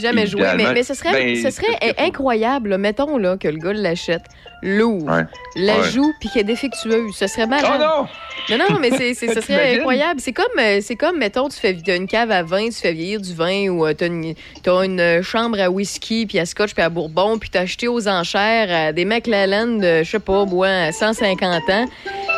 Jamais 0.00 0.26
joué. 0.26 0.42
Mais, 0.56 0.72
mais 0.72 0.82
ce 0.82 0.94
serait, 0.94 1.12
ben, 1.12 1.42
ce 1.42 1.50
serait 1.50 1.78
incroyable, 1.98 2.70
là. 2.70 2.78
mettons 2.78 3.16
là, 3.18 3.36
que 3.36 3.48
le 3.48 3.58
gars 3.58 3.72
l'achète, 3.72 4.22
l'ouvre, 4.62 5.06
Ouais. 5.10 5.24
la 5.56 5.78
Ouais. 5.80 5.90
joue, 5.90 6.12
puis 6.20 6.28
qu'elle 6.28 6.42
est 6.42 6.44
défectueuse. 6.44 7.14
Ce 7.14 7.26
serait 7.26 7.46
malade. 7.46 7.72
Oh 7.74 7.78
non! 7.78 8.56
Non, 8.58 8.64
non, 8.70 8.78
mais 8.80 8.90
c'est, 8.90 9.14
ce 9.34 9.40
serait 9.40 9.76
incroyable. 9.78 10.20
C'est 10.20 10.32
comme, 10.32 10.46
euh, 10.58 10.78
c'est 10.82 10.96
comme, 10.96 11.18
mettons, 11.18 11.48
tu 11.48 11.58
fais 11.58 11.74
t'as 11.84 11.96
une 11.96 12.06
cave 12.06 12.30
à 12.30 12.42
vin, 12.42 12.66
tu 12.66 12.74
fais 12.80 12.92
vieillir 12.92 13.20
du 13.20 13.34
vin, 13.34 13.68
ou 13.68 13.86
euh, 13.86 13.94
t'as 13.94 14.06
une, 14.06 14.34
t'as 14.62 14.84
une 14.84 15.00
euh, 15.00 15.22
chambre 15.22 15.60
à 15.60 15.70
whisky, 15.70 16.26
puis 16.26 16.38
à 16.38 16.46
scotch, 16.46 16.74
puis 16.74 16.82
à 16.82 16.88
bourbon, 16.88 17.38
puis 17.38 17.48
t'as 17.50 17.60
acheté 17.62 17.88
aux 17.88 18.06
enchères 18.08 18.68
à 18.70 18.92
des 18.92 19.04
McLaren 19.04 19.78
de, 19.78 20.02
je 20.04 20.10
sais 20.10 20.18
pas, 20.18 20.44
moi, 20.44 20.68
à 20.68 20.92
150 20.92 21.70
ans, 21.70 21.86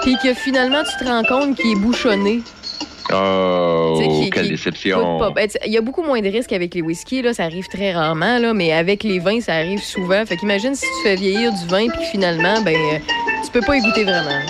puis 0.03 0.17
que 0.23 0.33
finalement, 0.35 0.83
tu 0.85 1.05
te 1.05 1.09
rends 1.09 1.25
compte 1.25 1.57
qu'il 1.57 1.73
est 1.73 1.81
bouchonné. 1.81 2.41
Oh, 3.13 4.19
qui- 4.23 4.31
quelle 4.31 4.45
qui 4.45 4.51
déception. 4.51 5.19
ben, 5.33 5.49
Il 5.67 5.73
y 5.73 5.77
a 5.79 5.81
beaucoup 5.81 6.03
moins 6.03 6.21
de 6.21 6.29
risques 6.29 6.53
avec 6.53 6.75
les 6.75 6.83
whisky, 6.83 7.23
là, 7.23 7.33
ça 7.35 7.45
arrive 7.45 7.67
très 7.69 7.93
rarement, 7.93 8.39
là, 8.39 8.53
mais 8.55 8.73
avec 8.73 9.03
les 9.03 9.19
vins, 9.19 9.41
ça 9.41 9.55
arrive 9.55 9.81
souvent. 9.83 10.25
Fait 10.27 10.37
qu'imagine 10.37 10.75
si 10.75 10.85
tu 10.85 11.09
fais 11.09 11.17
vieillir 11.17 11.53
du 11.53 11.67
vin, 11.67 11.89
puis 11.89 12.05
finalement, 12.11 12.61
ben, 12.63 12.75
euh, 12.77 12.99
tu 13.45 13.51
peux 13.51 13.63
pas 13.63 13.77
y 13.77 13.81
goûter 13.81 14.05
vraiment. 14.05 14.41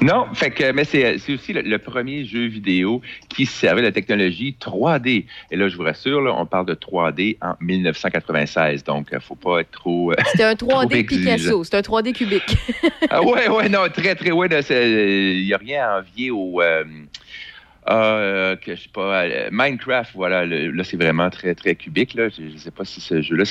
Non, 0.00 0.26
fait 0.34 0.50
que, 0.50 0.72
mais 0.72 0.84
c'est 0.84 1.16
c'est 1.18 1.32
aussi 1.34 1.52
le, 1.54 1.62
le 1.62 1.78
premier 1.78 2.24
jeu 2.26 2.46
vidéo 2.46 3.00
qui 3.30 3.46
servait 3.46 3.80
de 3.80 3.86
la 3.86 3.92
technologie 3.92 4.54
3D. 4.60 5.24
Et 5.50 5.56
là, 5.56 5.68
je 5.68 5.76
vous 5.76 5.82
rassure, 5.84 6.20
là, 6.20 6.34
on 6.36 6.44
parle 6.44 6.66
de 6.66 6.74
3D 6.74 7.38
en 7.40 7.54
1996, 7.60 8.84
donc 8.84 9.08
il 9.12 9.20
faut 9.20 9.34
pas 9.34 9.60
être 9.60 9.70
trop. 9.70 10.12
euh, 10.12 10.16
C'était 10.30 10.42
un 10.44 10.54
trop 10.56 10.72
3D 10.84 10.96
exigeant. 10.96 11.34
Picasso, 11.36 11.64
c'est 11.64 11.76
un 11.76 11.80
3D 11.80 12.12
cubique. 12.12 12.56
Ah 13.08 13.22
ouais, 13.22 13.48
ouais, 13.48 13.68
non, 13.70 13.80
très, 13.92 14.14
très, 14.14 14.30
ouais, 14.32 14.48
il 14.50 15.44
n'y 15.46 15.52
a 15.54 15.56
rien 15.56 15.84
à 15.88 15.98
envier 16.00 16.30
au. 16.30 16.60
euh, 16.60 16.84
euh, 17.90 18.56
que 18.56 18.74
je 18.74 18.82
sais 18.82 18.88
pas, 18.88 19.24
euh, 19.24 19.48
Minecraft, 19.52 20.12
voilà, 20.14 20.46
là 20.46 20.84
c'est 20.84 20.96
vraiment 20.96 21.28
très 21.28 21.54
très 21.54 21.74
cubique 21.74 22.14
là. 22.14 22.28
Je, 22.28 22.56
sais 22.56 22.70
pas 22.70 22.84
si 22.84 23.00
ce 23.00 23.20
jeu-là. 23.20 23.44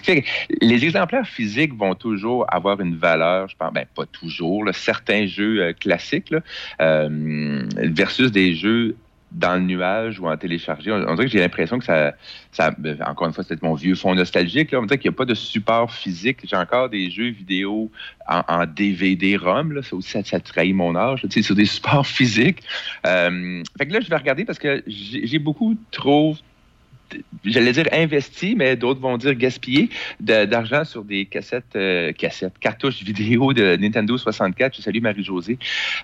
Les 0.61 0.83
exemplaires 0.85 1.27
physiques 1.27 1.75
vont 1.75 1.93
toujours 1.93 2.45
avoir 2.51 2.81
une 2.81 2.95
valeur, 2.95 3.47
je 3.47 3.55
pense, 3.55 3.71
ben 3.71 3.85
pas 3.95 4.05
toujours. 4.07 4.65
là, 4.65 4.73
certains 4.73 5.27
jeux 5.27 5.61
euh, 5.61 5.73
classiques 5.73 6.33
versus 6.79 8.31
des 8.31 8.55
jeux 8.55 8.95
dans 9.33 9.55
le 9.55 9.61
nuage 9.61 10.19
ou 10.19 10.27
en 10.27 10.37
téléchargé. 10.37 10.91
On, 10.91 11.15
dirait 11.15 11.25
que 11.25 11.31
j'ai 11.31 11.39
l'impression 11.39 11.79
que 11.79 11.85
ça, 11.85 12.13
ben, 12.77 12.97
encore 13.05 13.27
une 13.27 13.33
fois, 13.33 13.43
c'est 13.43 13.61
mon 13.61 13.73
vieux 13.73 13.95
fond 13.95 14.15
nostalgique. 14.15 14.71
Là. 14.71 14.79
On 14.79 14.85
dirait 14.85 14.97
qu'il 14.97 15.09
n'y 15.09 15.15
a 15.15 15.17
pas 15.17 15.25
de 15.25 15.33
support 15.33 15.91
physique. 15.91 16.39
J'ai 16.43 16.55
encore 16.55 16.89
des 16.89 17.09
jeux 17.09 17.29
vidéo 17.29 17.91
en, 18.27 18.65
DVD-ROM. 18.65 19.81
Ça 19.83 19.95
aussi, 19.95 20.11
ça, 20.11 20.23
ça 20.23 20.39
trahit 20.39 20.75
mon 20.75 20.95
âge. 20.95 21.25
sais, 21.29 21.41
sur 21.41 21.55
des 21.55 21.65
supports 21.65 22.07
physiques. 22.19 22.63
Euh, 23.05 23.63
fait 23.77 23.87
que 23.87 23.93
là, 23.93 23.99
je 23.99 24.09
vais 24.09 24.17
regarder 24.17 24.45
parce 24.45 24.59
que 24.59 24.83
j'ai 24.87 25.39
beaucoup 25.39 25.75
trop 25.91 26.35
j'allais 27.45 27.71
dire 27.71 27.87
investi, 27.91 28.55
mais 28.55 28.75
d'autres 28.75 28.99
vont 28.99 29.17
dire 29.17 29.35
gaspillé 29.35 29.89
d'argent 30.19 30.83
sur 30.83 31.03
des 31.03 31.25
cassettes, 31.25 31.75
euh, 31.75 32.11
cassettes, 32.11 32.57
cartouches 32.59 33.03
vidéo 33.03 33.53
de 33.53 33.75
Nintendo 33.75 34.17
64. 34.17 34.75
Je 34.77 34.81
salue 34.81 35.01
Marie-Josée, 35.01 35.57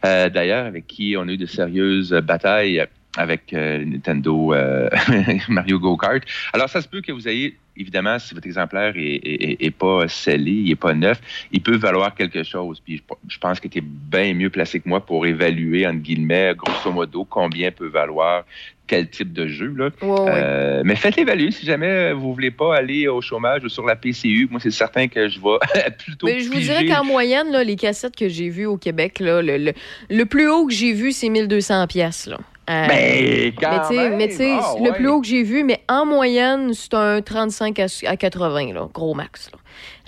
euh, 0.05 0.29
d'ailleurs, 0.29 0.65
avec 0.65 0.87
qui 0.87 1.15
on 1.17 1.27
a 1.27 1.31
eu 1.31 1.37
de 1.37 1.45
sérieuses 1.45 2.11
batailles 2.11 2.85
avec 3.19 3.53
euh, 3.53 3.83
Nintendo 3.85 4.53
euh, 4.53 4.89
Mario 5.49 5.77
Go 5.79 5.97
Kart. 5.97 6.23
Alors, 6.53 6.69
ça 6.69 6.81
se 6.81 6.87
peut 6.87 7.01
que 7.01 7.11
vous 7.11 7.27
ayez, 7.27 7.57
évidemment, 7.75 8.17
si 8.17 8.33
votre 8.33 8.47
exemplaire 8.47 8.93
est, 8.95 9.15
est- 9.23 9.65
est- 9.65 9.71
pas 9.71 10.07
scellé, 10.07 10.51
il 10.51 10.71
est 10.71 10.75
pas 10.75 10.93
neuf, 10.93 11.19
il 11.51 11.61
peut 11.61 11.75
valoir 11.75 12.15
quelque 12.15 12.43
chose. 12.43 12.81
Puis 12.83 12.97
je, 12.97 13.03
je 13.27 13.37
pense 13.37 13.59
que 13.59 13.67
tu 13.67 13.79
es 13.79 13.83
bien 13.83 14.33
mieux 14.33 14.49
placé 14.49 14.79
que 14.79 14.87
moi 14.87 15.05
pour 15.05 15.25
évaluer, 15.25 15.85
entre 15.85 15.99
guillemets, 15.99 16.53
grosso 16.55 16.91
modo, 16.91 17.25
combien 17.25 17.71
peut 17.71 17.87
valoir 17.89 18.45
quel 18.87 19.07
type 19.07 19.33
de 19.33 19.47
jeu. 19.47 19.71
Là. 19.77 19.89
Ouais, 20.01 20.09
ouais. 20.09 20.31
Euh, 20.33 20.81
mais 20.83 20.95
faites 20.95 21.17
évaluer 21.19 21.51
si 21.51 21.63
jamais 21.65 22.11
vous 22.13 22.33
voulez 22.33 22.49
pas 22.51 22.75
aller 22.75 23.07
au 23.07 23.21
chômage 23.21 23.63
ou 23.63 23.69
sur 23.69 23.85
la 23.85 23.95
PCU. 23.95 24.47
Moi, 24.49 24.59
c'est 24.59 24.71
certain 24.71 25.07
que 25.07 25.27
je 25.29 25.39
vais 25.39 25.91
plutôt. 26.05 26.25
Mais 26.25 26.39
je 26.39 26.49
vous 26.49 26.59
dirais 26.59 26.85
qu'en 26.87 27.03
moyenne, 27.03 27.51
là, 27.51 27.63
les 27.63 27.75
cassettes 27.75 28.15
que 28.15 28.27
j'ai 28.29 28.49
vues 28.49 28.65
au 28.65 28.77
Québec, 28.77 29.19
là, 29.19 29.41
le, 29.43 29.57
le- 29.57 29.73
le 30.09 30.23
plus 30.25 30.47
haut 30.49 30.65
que 30.65 30.73
j'ai 30.73 30.93
vu, 30.93 31.11
c'est 31.11 31.29
1200 31.29 31.85
pièces. 31.87 32.29
Euh, 32.69 32.87
Ben, 32.87 33.51
quand 33.59 33.71
mais 33.71 33.79
tu 33.79 33.87
sais- 33.87 34.09
même. 34.09 34.17
mais 34.17 34.27
tu 34.29 34.35
sais, 34.35 34.51
Ah, 34.61 34.73
le 34.77 34.83
ouais. 34.91 34.95
plus 34.95 35.07
haut 35.07 35.21
que 35.21 35.27
j'ai 35.27 35.41
vu, 35.43 35.63
mais 35.63 35.81
en 35.89 36.05
moyenne, 36.05 36.71
c'est 36.73 36.93
un 36.93 37.21
35 37.21 37.79
à, 37.79 37.85
à 38.05 38.15
80, 38.15 38.73
là, 38.73 38.87
gros 38.93 39.13
max. 39.15 39.49
Là. 39.51 39.57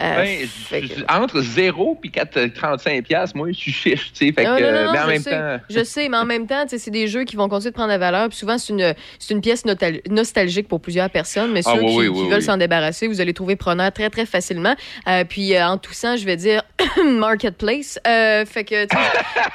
Euh, 0.04 0.26
Ben, 0.72 0.82
que- 0.88 1.14
entre 1.14 1.42
0 1.42 2.00
et 2.04 2.50
35 2.50 3.04
pièces, 3.04 3.36
moi, 3.36 3.48
je 3.52 3.54
suis 3.58 3.72
chiche. 3.72 4.12
Fait 4.16 4.32
Non, 4.44 4.58
que, 4.58 4.64
non, 4.64 4.86
non, 4.86 4.92
mais 4.92 5.00
en 5.00 5.04
je 5.04 5.08
même 5.08 5.22
sais, 5.22 5.30
temps. 5.32 5.58
Je 5.70 5.84
sais, 5.84 6.10
mais 6.10 6.18
en 6.18 6.26
même 6.26 6.48
temps, 6.48 6.66
c'est 6.68 6.90
des 6.90 7.08
jeux 7.08 7.24
qui 7.24 7.36
vont 7.36 7.48
continuer 7.48 7.70
de 7.72 7.76
prendre 7.76 7.90
la 7.90 7.98
valeur. 8.00 8.28
Puis 8.30 8.38
souvent, 8.38 8.58
c'est 8.58 8.74
une, 8.74 8.94
une 9.30 9.42
pièce 9.42 9.64
nostalgique 10.10 10.68
pour 10.68 10.82
plusieurs 10.82 11.10
personnes. 11.10 11.52
Mais 11.52 11.62
Ah, 11.66 11.74
ceux 11.76 11.82
oui, 11.82 11.86
qui, 11.92 11.98
oui, 11.98 12.04
qui 12.06 12.22
oui, 12.24 12.30
veulent 12.30 12.42
s'en 12.42 12.58
débarrasser, 12.58 13.08
vous 13.08 13.22
allez 13.22 13.34
trouver 13.34 13.56
preneur 13.56 13.92
très, 13.92 14.10
très 14.10 14.26
facilement. 14.26 14.76
Euh, 15.08 15.24
puis 15.24 15.56
euh, 15.56 15.66
en 15.68 15.78
toussant, 15.78 16.18
je 16.18 16.26
vais 16.26 16.36
dire 16.36 16.64
marketplace. 17.06 18.00
Euh, 18.08 18.46
fait 18.46 18.64
que, 18.64 18.86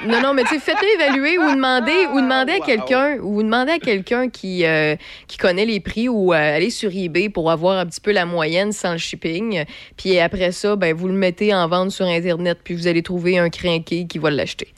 non, 0.07 0.21
non, 0.21 0.33
mais 0.33 0.43
tu 0.43 0.49
sais, 0.49 0.59
faites-le 0.59 1.01
évaluer 1.01 1.37
ou 1.37 1.55
demander, 1.55 2.07
ou 2.13 2.21
demander 2.21 2.53
à 2.53 2.59
quelqu'un, 2.59 3.17
ou 3.21 3.43
demander 3.43 3.73
à 3.73 3.79
quelqu'un 3.79 4.29
qui, 4.29 4.65
euh, 4.65 4.95
qui 5.27 5.37
connaît 5.37 5.65
les 5.65 5.79
prix 5.79 6.09
ou 6.09 6.33
euh, 6.33 6.55
aller 6.55 6.69
sur 6.69 6.91
eBay 6.93 7.29
pour 7.29 7.51
avoir 7.51 7.79
un 7.79 7.85
petit 7.85 8.01
peu 8.01 8.11
la 8.11 8.25
moyenne 8.25 8.71
sans 8.71 8.93
le 8.93 8.97
shipping. 8.97 9.63
Puis 9.97 10.19
après 10.19 10.51
ça, 10.51 10.75
ben, 10.75 10.93
vous 10.93 11.07
le 11.07 11.13
mettez 11.13 11.53
en 11.53 11.67
vente 11.67 11.91
sur 11.91 12.05
Internet, 12.05 12.59
puis 12.63 12.75
vous 12.75 12.87
allez 12.87 13.03
trouver 13.03 13.37
un 13.37 13.49
crinqué 13.49 14.07
qui 14.07 14.17
va 14.17 14.31
l'acheter. 14.31 14.73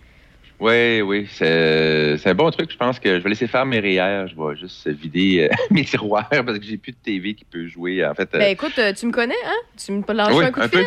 Oui, 0.60 1.02
oui, 1.02 1.28
c'est 1.32 2.20
un 2.26 2.34
bon 2.34 2.52
truc. 2.52 2.70
Je 2.72 2.76
pense 2.78 3.00
que 3.00 3.18
je 3.18 3.24
vais 3.24 3.30
laisser 3.30 3.48
faire 3.48 3.66
mes 3.66 3.80
REER. 3.80 4.28
Je 4.28 4.36
vais 4.36 4.58
juste 4.58 4.88
vider 4.90 5.50
euh, 5.50 5.56
mes 5.72 5.86
tiroirs 5.86 6.28
parce 6.30 6.60
que 6.60 6.66
j'ai 6.66 6.78
plus 6.78 6.92
de 6.92 6.98
TV 7.02 7.34
qui 7.34 7.46
peut 7.46 7.66
jouer. 7.68 8.06
En 8.06 8.14
fait, 8.14 8.30
euh, 8.36 8.40
Ben 8.40 8.52
écoute, 8.52 8.78
euh, 8.78 8.92
tu 8.92 9.06
me 9.06 9.12
connais, 9.12 9.36
hein? 9.46 9.56
Tu 9.78 9.94
me 9.94 10.04
lâches 10.14 10.34
Oui, 10.34 10.46
un 10.46 10.52
coup 10.52 10.60
de 10.60 10.66
un 10.66 10.70
fil? 10.70 10.86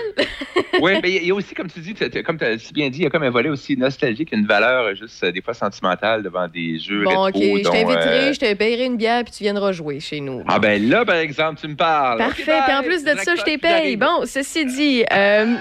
oui, 0.81 0.93
mais 1.03 1.11
il 1.13 1.27
y 1.27 1.31
a 1.31 1.35
aussi, 1.35 1.55
comme 1.55 1.71
tu 1.71 1.81
dis, 1.81 1.95
comme 2.23 2.39
tu 2.39 2.45
as 2.45 2.59
si 2.59 2.73
bien 2.75 2.91
dit, 2.91 2.99
il 2.99 3.05
y 3.05 3.07
a 3.07 3.11
comme 3.11 3.23
un 3.23 3.31
volet 3.31 3.49
aussi 3.49 3.77
nostalgique, 3.77 4.33
une 4.33 4.47
valeur 4.47 4.95
juste 4.95 5.25
des 5.25 5.41
fois 5.41 5.55
sentimentale 5.55 6.23
devant 6.23 6.49
des 6.49 6.79
jeux 6.79 7.05
Bon, 7.05 7.29
OK. 7.29 7.35
Je 7.35 7.63
t'inviterai, 7.63 8.29
euh, 8.29 8.33
je 8.35 8.41
te 8.41 8.55
payerai 8.55 8.85
une 8.85 8.99
bière, 8.99 9.25
puis 9.25 9.33
tu 9.33 9.43
viendras 9.43 9.73
jouer 9.73 10.01
chez 10.01 10.21
nous. 10.21 10.43
Ah 10.49 10.59
ben 10.59 10.87
là, 10.87 11.05
par 11.07 11.17
exemple, 11.17 11.61
tu 11.61 11.69
me 11.69 11.77
parles. 11.77 12.19
Parfait. 12.19 12.43
Ok, 12.43 12.47
bye. 12.47 12.63
Puis 12.67 12.75
en 12.75 12.83
plus 12.83 13.05
de 13.05 13.17
ça, 13.19 13.37
je 13.37 13.43
t'ai 13.43 13.57
paye. 13.57 13.97
Bon, 13.97 14.27
ceci 14.27 14.67
dit, 14.67 15.05
euh, 15.13 15.55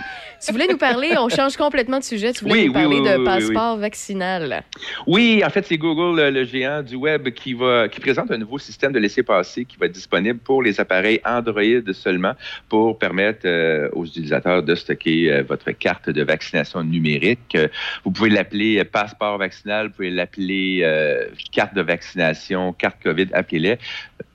tu 0.45 0.51
voulais 0.51 0.67
nous 0.67 0.77
parler, 0.77 1.13
on 1.17 1.29
change 1.29 1.55
complètement 1.57 1.99
de 1.99 2.03
sujet, 2.03 2.33
tu 2.33 2.43
voulais 2.43 2.61
Oui, 2.61 2.67
nous 2.67 2.73
parler 2.73 2.99
oui, 2.99 3.09
de 3.09 3.17
oui, 3.17 3.25
passeport 3.25 3.77
vaccinal. 3.77 4.63
Oui, 5.07 5.41
en 5.45 5.49
fait, 5.49 5.65
c'est 5.65 5.77
Google, 5.77 6.19
le, 6.19 6.29
le 6.31 6.43
géant 6.45 6.81
du 6.81 6.95
web, 6.95 7.29
qui 7.29 7.53
va 7.53 7.87
qui 7.89 7.99
présente 7.99 8.31
un 8.31 8.37
nouveau 8.37 8.57
système 8.57 8.91
de 8.91 8.99
laissez-passer 8.99 9.65
qui 9.65 9.77
va 9.77 9.85
être 9.85 9.91
disponible 9.91 10.39
pour 10.39 10.63
les 10.63 10.79
appareils 10.79 11.21
Android 11.25 11.61
seulement 11.93 12.33
pour 12.69 12.97
permettre 12.97 13.41
euh, 13.45 13.89
aux 13.93 14.05
utilisateurs 14.05 14.63
de 14.63 14.75
stocker 14.75 15.31
euh, 15.31 15.43
votre 15.43 15.71
carte 15.71 16.09
de 16.09 16.23
vaccination 16.23 16.83
numérique. 16.83 17.55
Euh, 17.55 17.67
Vous 18.03 18.11
pouvez 18.11 18.29
l'appeler 18.29 18.79
euh, 18.79 18.83
passeport 18.83 19.37
vaccinal, 19.37 19.87
vous 19.87 19.93
pouvez 19.93 20.09
l'appeler 20.11 20.81
euh, 20.83 21.25
carte 21.51 21.73
de 21.73 21.81
vaccination, 21.81 22.73
carte 22.73 22.97
COVID, 23.03 23.27
appelez-les. 23.33 23.77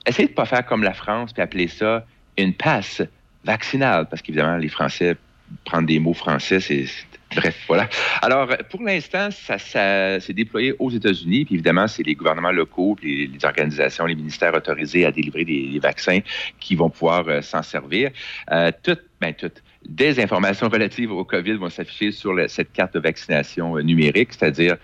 Essayez 0.06 0.28
de 0.28 0.34
pas 0.34 0.46
faire 0.46 0.64
comme 0.64 0.82
la 0.82 0.94
France 0.94 1.32
puis 1.32 1.42
appeler 1.42 1.68
ça 1.68 2.04
une 2.38 2.54
passe 2.54 3.02
vaccinale, 3.44 4.06
parce 4.10 4.22
qu'évidemment, 4.22 4.56
les 4.56 4.68
Français 4.68 5.16
prendre 5.64 5.86
des 5.86 5.98
mots 5.98 6.14
français, 6.14 6.60
c'est 6.60 6.86
Bref, 7.34 7.64
voilà. 7.66 7.88
Alors, 8.22 8.48
pour 8.70 8.82
l'instant, 8.82 9.30
ça, 9.30 9.58
s'est 9.58 10.32
déployé 10.32 10.74
aux 10.78 10.90
États-Unis. 10.90 11.44
Puis 11.44 11.56
évidemment, 11.56 11.88
c'est 11.88 12.04
les 12.04 12.14
gouvernements 12.14 12.52
locaux, 12.52 12.94
puis 12.94 13.26
les, 13.26 13.44
organisations, 13.44 14.06
les 14.06 14.14
ministères 14.14 14.54
autorisés 14.54 15.04
à 15.04 15.10
délivrer 15.10 15.44
des, 15.44 15.78
vaccins 15.80 16.20
qui 16.60 16.76
vont 16.76 16.88
pouvoir 16.88 17.28
euh, 17.28 17.42
s'en 17.42 17.62
servir. 17.62 18.10
Euh, 18.52 18.70
toutes, 18.82 19.02
ben 19.20 19.34
toutes, 19.34 19.62
des 19.84 20.20
informations 20.20 20.68
relatives 20.68 21.12
au 21.12 21.24
COVID 21.24 21.54
vont 21.54 21.68
s'afficher 21.68 22.12
sur 22.12 22.34
cette 22.48 22.72
carte 22.72 22.94
de 22.94 23.00
vaccination 23.00 23.76
euh, 23.76 23.82
numérique, 23.82 24.32
c'est-à-dire 24.32 24.76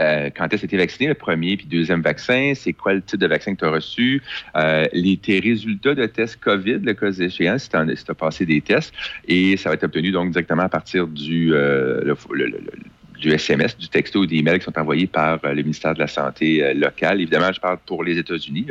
euh, 0.00 0.30
quand 0.36 0.52
est-ce 0.52 0.62
que 0.62 0.66
tu 0.66 0.74
été 0.74 0.76
vacciné, 0.76 1.08
le 1.08 1.14
premier 1.14 1.56
puis 1.56 1.66
deuxième 1.66 2.02
vaccin, 2.02 2.52
c'est 2.54 2.72
quoi 2.72 2.94
le 2.94 3.02
type 3.02 3.20
de 3.20 3.26
vaccin 3.26 3.54
que 3.54 3.60
tu 3.60 3.64
as 3.64 3.70
reçu, 3.70 4.22
euh, 4.56 4.84
les, 4.92 5.16
tes 5.16 5.40
résultats 5.40 5.94
de 5.94 6.06
tests 6.06 6.36
COVID, 6.40 6.78
le 6.82 6.94
cas 6.94 7.10
échéant, 7.12 7.58
si 7.58 7.68
tu 7.68 7.76
as 7.76 8.14
passé 8.14 8.46
des 8.46 8.60
tests, 8.60 8.92
et 9.26 9.56
ça 9.56 9.70
va 9.70 9.74
être 9.74 9.84
obtenu 9.84 10.10
donc 10.10 10.30
directement 10.30 10.62
à 10.62 10.68
partir 10.68 11.06
du, 11.06 11.54
euh, 11.54 12.14
du 13.18 13.30
SMS, 13.30 13.76
du 13.76 13.88
texto 13.88 14.20
ou 14.20 14.26
des 14.26 14.36
emails 14.36 14.58
qui 14.58 14.64
sont 14.64 14.78
envoyés 14.78 15.06
par 15.06 15.38
euh, 15.44 15.52
le 15.52 15.62
ministère 15.62 15.94
de 15.94 15.98
la 15.98 16.06
Santé 16.06 16.62
euh, 16.62 16.74
local. 16.74 17.20
Évidemment, 17.20 17.52
je 17.52 17.60
parle 17.60 17.78
pour 17.86 18.04
les 18.04 18.18
États-Unis. 18.18 18.66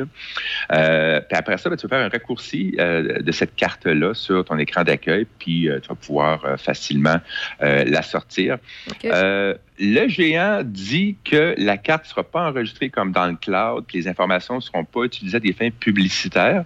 Euh, 0.72 1.22
puis 1.22 1.38
après 1.38 1.58
ça, 1.58 1.70
ben, 1.70 1.76
tu 1.76 1.88
vas 1.88 1.98
faire 1.98 2.06
un 2.06 2.10
raccourci 2.10 2.76
euh, 2.80 3.22
de 3.22 3.32
cette 3.32 3.56
carte-là 3.56 4.14
sur 4.14 4.46
ton 4.46 4.58
écran 4.58 4.84
d'accueil, 4.84 5.26
puis 5.40 5.70
euh, 5.70 5.80
tu 5.80 5.90
vas 5.90 5.96
pouvoir 5.96 6.60
facilement 6.60 7.20
la 7.60 8.02
sortir. 8.02 8.58
Le 9.78 10.08
géant 10.08 10.62
dit 10.64 11.18
que 11.24 11.54
la 11.58 11.78
carte 11.78 12.06
ne 12.06 12.10
sera 12.10 12.24
pas 12.24 12.50
enregistrée 12.50 12.90
comme 12.90 13.12
dans 13.12 13.28
le 13.28 13.36
cloud, 13.36 13.86
que 13.88 13.98
les 13.98 14.08
informations 14.08 14.56
ne 14.56 14.62
seront 14.62 14.86
pas 14.86 15.04
utilisées 15.04 15.38
à 15.38 15.40
des 15.40 15.54
fins 15.54 15.70
publicitaires. 15.70 16.64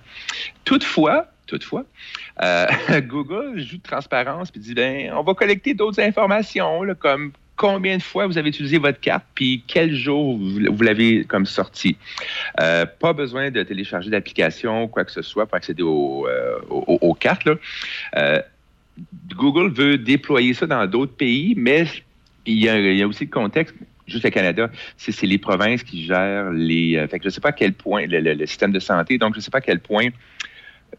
Toutefois, 0.64 1.26
toutefois, 1.50 1.84
euh, 2.42 2.66
Google 3.02 3.60
joue 3.60 3.78
de 3.78 3.84
transparence 3.84 4.52
puis 4.52 4.62
dit 4.62 4.74
ben, 4.74 5.12
on 5.14 5.24
va 5.24 5.34
collecter 5.34 5.74
d'autres 5.74 6.02
informations, 6.02 6.84
là, 6.84 6.96
comme 6.96 7.32
combien 7.60 7.98
de 7.98 8.02
fois 8.02 8.26
vous 8.26 8.38
avez 8.38 8.48
utilisé 8.50 8.78
votre 8.78 9.02
carte, 9.02 9.26
puis 9.36 9.62
quel 9.68 9.94
jour 9.94 10.38
vous, 10.38 10.82
l'avez 10.82 11.26
comme 11.26 11.46
sorti. 11.46 11.98
Euh, 12.62 12.86
pas 12.86 13.12
besoin 13.12 13.52
de 13.52 13.62
télécharger 13.64 14.10
d'application, 14.10 14.88
quoi 14.88 15.04
que 15.04 15.12
ce 15.12 15.22
soit, 15.22 15.46
pour 15.46 15.58
accéder 15.58 15.84
aux, 15.84 16.26
euh, 16.26 16.58
aux- 16.70 17.14
cartes. 17.14 17.50
Euh, 18.16 18.42
Google 19.36 19.74
veut 19.74 19.98
déployer 19.98 20.54
ça 20.54 20.68
dans 20.68 20.88
d'autres 20.88 21.16
pays, 21.16 21.54
mais 21.58 21.84
il 22.46 22.64
y 22.64 22.70
a, 22.70 23.06
aussi 23.06 23.26
le 23.26 23.30
contexte. 23.30 23.76
Juste 24.08 24.24
le 24.24 24.30
Canada, 24.30 24.72
c'est 24.98 25.22
les 25.24 25.38
provinces 25.38 25.84
qui 25.84 26.06
gèrent 26.06 26.52
les. 26.52 27.06
fait 27.12 27.20
que 27.20 27.24
je 27.24 27.28
ne 27.28 27.34
sais 27.34 27.42
pas 27.42 27.50
à 27.50 27.52
quel 27.52 27.74
point 27.74 28.08
le- 28.08 28.22
le 28.22 28.46
système 28.46 28.72
de 28.72 28.80
santé, 28.80 29.18
donc 29.18 29.34
je 29.34 29.40
ne 29.40 29.44
sais 29.44 29.52
pas 29.52 29.60
à 29.60 29.62
quel 29.62 29.82
point 29.82 30.08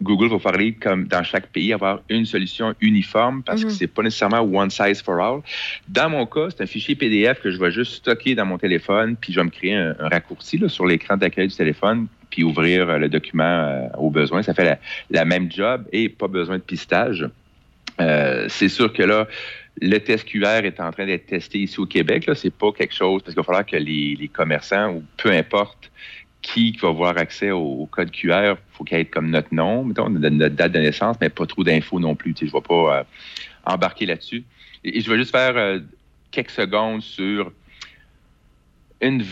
Google 0.02 0.28
va 0.28 0.38
parler 0.38 0.72
comme 0.72 1.06
dans 1.06 1.22
chaque 1.22 1.48
pays 1.48 1.72
avoir 1.72 2.00
une 2.08 2.24
solution 2.24 2.74
uniforme 2.80 3.42
parce 3.42 3.62
que 3.62 3.68
Mhm. 3.68 3.74
c'est 3.74 3.86
pas 3.86 4.02
nécessairement 4.02 4.40
one 4.40 4.70
size 4.70 5.02
for 5.02 5.20
all. 5.20 5.40
Dans 5.88 6.08
mon 6.08 6.26
cas, 6.26 6.48
c'est 6.50 6.62
un 6.62 6.66
fichier 6.66 6.94
PDF 6.94 7.40
que 7.42 7.50
je 7.50 7.58
vais 7.58 7.70
juste 7.70 7.94
stocker 7.96 8.34
dans 8.34 8.46
mon 8.46 8.58
téléphone, 8.58 9.16
puis 9.20 9.32
je 9.32 9.40
vais 9.40 9.44
me 9.44 9.50
créer 9.50 9.74
un, 9.74 9.94
un 9.98 10.08
raccourci 10.08 10.58
là, 10.58 10.68
sur 10.68 10.86
l'écran 10.86 11.16
d'accueil 11.16 11.48
du 11.48 11.54
téléphone, 11.54 12.06
puis 12.30 12.44
ouvrir 12.44 12.88
euh, 12.88 12.98
le 12.98 13.08
document 13.08 13.42
euh, 13.44 13.88
au 13.98 14.10
besoin. 14.10 14.42
Ça 14.42 14.54
fait 14.54 14.64
la, 14.64 14.78
la 15.10 15.24
même 15.24 15.50
job 15.50 15.84
et 15.92 16.08
pas 16.08 16.28
besoin 16.28 16.56
de 16.58 16.62
pistage. 16.62 17.28
Euh, 18.00 18.46
c'est 18.48 18.68
sûr 18.68 18.92
que 18.92 19.02
là, 19.02 19.26
le 19.82 19.98
test 19.98 20.24
QR 20.24 20.64
est 20.64 20.80
en 20.80 20.90
train 20.90 21.06
d'être 21.06 21.26
testé 21.26 21.58
ici 21.58 21.78
au 21.80 21.86
Québec. 21.86 22.26
Là, 22.26 22.34
c'est 22.34 22.52
pas 22.52 22.72
quelque 22.72 22.94
chose 22.94 23.22
parce 23.22 23.34
qu'il 23.34 23.40
va 23.40 23.44
falloir 23.44 23.66
que 23.66 23.76
les, 23.76 24.16
les 24.18 24.28
commerçants 24.28 24.92
ou 24.94 25.04
peu 25.16 25.30
importe 25.30 25.90
qui 26.52 26.72
va 26.80 26.88
avoir 26.88 27.16
accès 27.18 27.50
au, 27.50 27.60
au 27.60 27.86
code 27.86 28.10
QR, 28.10 28.54
il 28.56 28.76
faut 28.76 28.84
qu'il 28.84 28.98
ait 28.98 29.04
comme 29.04 29.30
notre 29.30 29.54
nom, 29.54 29.84
mettons, 29.84 30.08
notre, 30.08 30.28
notre 30.28 30.54
date 30.54 30.72
de 30.72 30.78
naissance, 30.78 31.16
mais 31.20 31.28
pas 31.28 31.46
trop 31.46 31.64
d'infos 31.64 32.00
non 32.00 32.14
plus. 32.14 32.34
Je 32.38 32.46
ne 32.46 32.50
vais 32.50 32.60
pas 32.60 32.98
euh, 32.98 33.02
embarquer 33.64 34.06
là-dessus. 34.06 34.44
Et, 34.84 34.98
et 34.98 35.00
je 35.00 35.10
vais 35.10 35.16
juste 35.16 35.30
faire 35.30 35.56
euh, 35.56 35.80
quelques 36.30 36.50
secondes 36.50 37.02
sur 37.02 37.52
une 39.00 39.24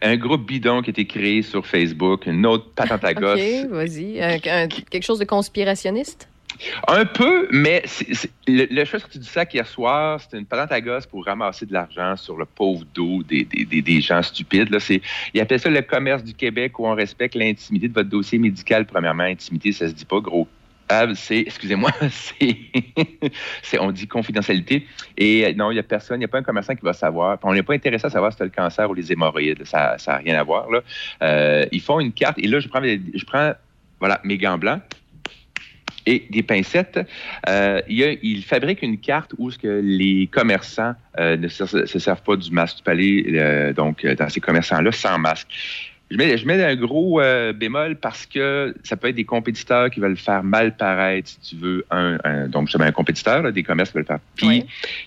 un, 0.00 0.16
groupe 0.16 0.46
bidon 0.46 0.80
qui 0.80 0.88
a 0.88 0.92
été 0.92 1.06
créé 1.06 1.42
sur 1.42 1.66
Facebook, 1.66 2.26
une 2.26 2.46
autre 2.46 2.70
patente 2.74 3.04
à 3.04 3.12
gosse. 3.14 3.40
OK, 3.40 3.70
vas-y. 3.70 4.40
Quelque 4.40 5.02
chose 5.02 5.18
de 5.18 5.24
conspirationniste? 5.24 6.28
Un 6.88 7.04
peu, 7.04 7.48
mais 7.50 7.82
le, 8.46 8.66
le 8.70 8.84
choix 8.84 8.98
sorti 8.98 9.18
du 9.18 9.26
sac 9.26 9.54
hier 9.54 9.66
soir, 9.66 10.20
c'était 10.20 10.38
une 10.38 10.46
patente 10.46 10.72
à 10.72 10.80
gosse 10.80 11.06
pour 11.06 11.24
ramasser 11.24 11.66
de 11.66 11.72
l'argent 11.72 12.16
sur 12.16 12.36
le 12.36 12.44
pauvre 12.44 12.84
dos 12.94 13.22
des, 13.22 13.44
des, 13.44 13.64
des, 13.64 13.82
des 13.82 14.00
gens 14.00 14.22
stupides. 14.22 14.70
Là. 14.70 14.78
Ils 15.34 15.40
appellent 15.40 15.60
ça 15.60 15.70
le 15.70 15.82
commerce 15.82 16.22
du 16.22 16.34
Québec 16.34 16.78
où 16.78 16.86
on 16.86 16.94
respecte 16.94 17.34
l'intimité 17.34 17.88
de 17.88 17.94
votre 17.94 18.08
dossier 18.08 18.38
médical. 18.38 18.86
Premièrement, 18.86 19.24
intimité, 19.24 19.72
ça 19.72 19.88
se 19.88 19.92
dit 19.92 20.04
pas, 20.04 20.20
gros. 20.20 20.48
Excusez-moi, 21.30 21.90
c'est, 23.62 23.78
on 23.80 23.90
dit 23.92 24.06
confidentialité. 24.06 24.86
Et 25.16 25.46
euh, 25.46 25.54
non, 25.54 25.70
il 25.70 25.74
n'y 25.74 25.80
a 25.80 25.82
personne, 25.82 26.16
il 26.16 26.18
n'y 26.18 26.24
a 26.26 26.28
pas 26.28 26.38
un 26.38 26.42
commerçant 26.42 26.74
qui 26.74 26.84
va 26.84 26.92
savoir. 26.92 27.38
On 27.44 27.54
n'est 27.54 27.62
pas 27.62 27.72
intéressé 27.72 28.06
à 28.06 28.10
savoir 28.10 28.30
si 28.32 28.36
tu 28.36 28.42
as 28.42 28.46
le 28.46 28.52
cancer 28.52 28.90
ou 28.90 28.94
les 28.94 29.10
hémorroïdes. 29.10 29.64
Ça 29.64 29.96
n'a 30.06 30.16
rien 30.18 30.38
à 30.38 30.42
voir. 30.42 30.70
Là. 30.70 30.80
Euh, 31.22 31.66
ils 31.72 31.80
font 31.80 31.98
une 31.98 32.12
carte. 32.12 32.38
Et 32.38 32.46
là, 32.46 32.60
je 32.60 32.68
prends, 32.68 32.82
je 32.82 33.24
prends 33.24 33.52
voilà, 34.00 34.20
mes 34.24 34.36
gants 34.36 34.58
blancs 34.58 34.82
et 36.06 36.24
des 36.30 36.42
pincettes. 36.42 37.00
Euh, 37.48 37.80
il, 37.88 37.96
y 37.98 38.04
a- 38.04 38.12
il 38.22 38.42
fabrique 38.42 38.82
une 38.82 38.98
carte 38.98 39.34
où 39.38 39.50
ce 39.50 39.58
que 39.58 39.80
les 39.82 40.28
commerçants 40.30 40.94
euh, 41.18 41.36
ne 41.36 41.48
se, 41.48 41.64
se 41.86 41.98
servent 41.98 42.22
pas 42.22 42.36
du 42.36 42.50
masque. 42.50 42.78
Tu 42.78 42.82
peux 42.82 42.90
aller 42.90 43.24
euh, 43.34 43.72
donc 43.72 44.04
euh, 44.04 44.14
dans 44.14 44.28
ces 44.28 44.40
commerçants-là 44.40 44.92
sans 44.92 45.18
masque. 45.18 45.48
Je 46.10 46.18
mets, 46.18 46.36
je 46.36 46.46
mets 46.46 46.62
un 46.62 46.76
gros 46.76 47.22
euh, 47.22 47.54
bémol 47.54 47.96
parce 47.96 48.26
que 48.26 48.74
ça 48.84 48.96
peut 48.98 49.08
être 49.08 49.14
des 49.14 49.24
compétiteurs 49.24 49.88
qui 49.88 49.98
veulent 49.98 50.18
faire 50.18 50.42
mal 50.44 50.76
paraître, 50.76 51.30
si 51.30 51.40
tu 51.40 51.56
veux, 51.56 51.86
un, 51.90 52.18
un- 52.24 52.48
donc 52.48 52.66
justement 52.66 52.84
un 52.84 52.92
compétiteur, 52.92 53.42
là, 53.42 53.50
des 53.50 53.62
commerces 53.62 53.92
qui 53.92 53.96
veulent 53.96 54.04
faire. 54.06 54.18
Puis 54.36 54.46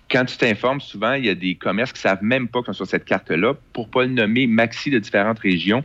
quand 0.09 0.25
tu 0.25 0.35
t'informes, 0.35 0.81
souvent 0.81 1.13
il 1.13 1.25
y 1.25 1.29
a 1.29 1.35
des 1.35 1.53
commerces 1.53 1.93
qui 1.93 2.01
savent 2.01 2.23
même 2.23 2.47
pas 2.47 2.59
qu'ils 2.61 2.73
sont 2.73 2.85
sur 2.85 2.87
cette 2.87 3.05
carte-là 3.05 3.53
pour 3.71 3.87
pas 3.89 4.01
le 4.03 4.09
nommer 4.13 4.47
maxi 4.47 4.89
de 4.89 4.97
différentes 4.97 5.37
régions 5.39 5.83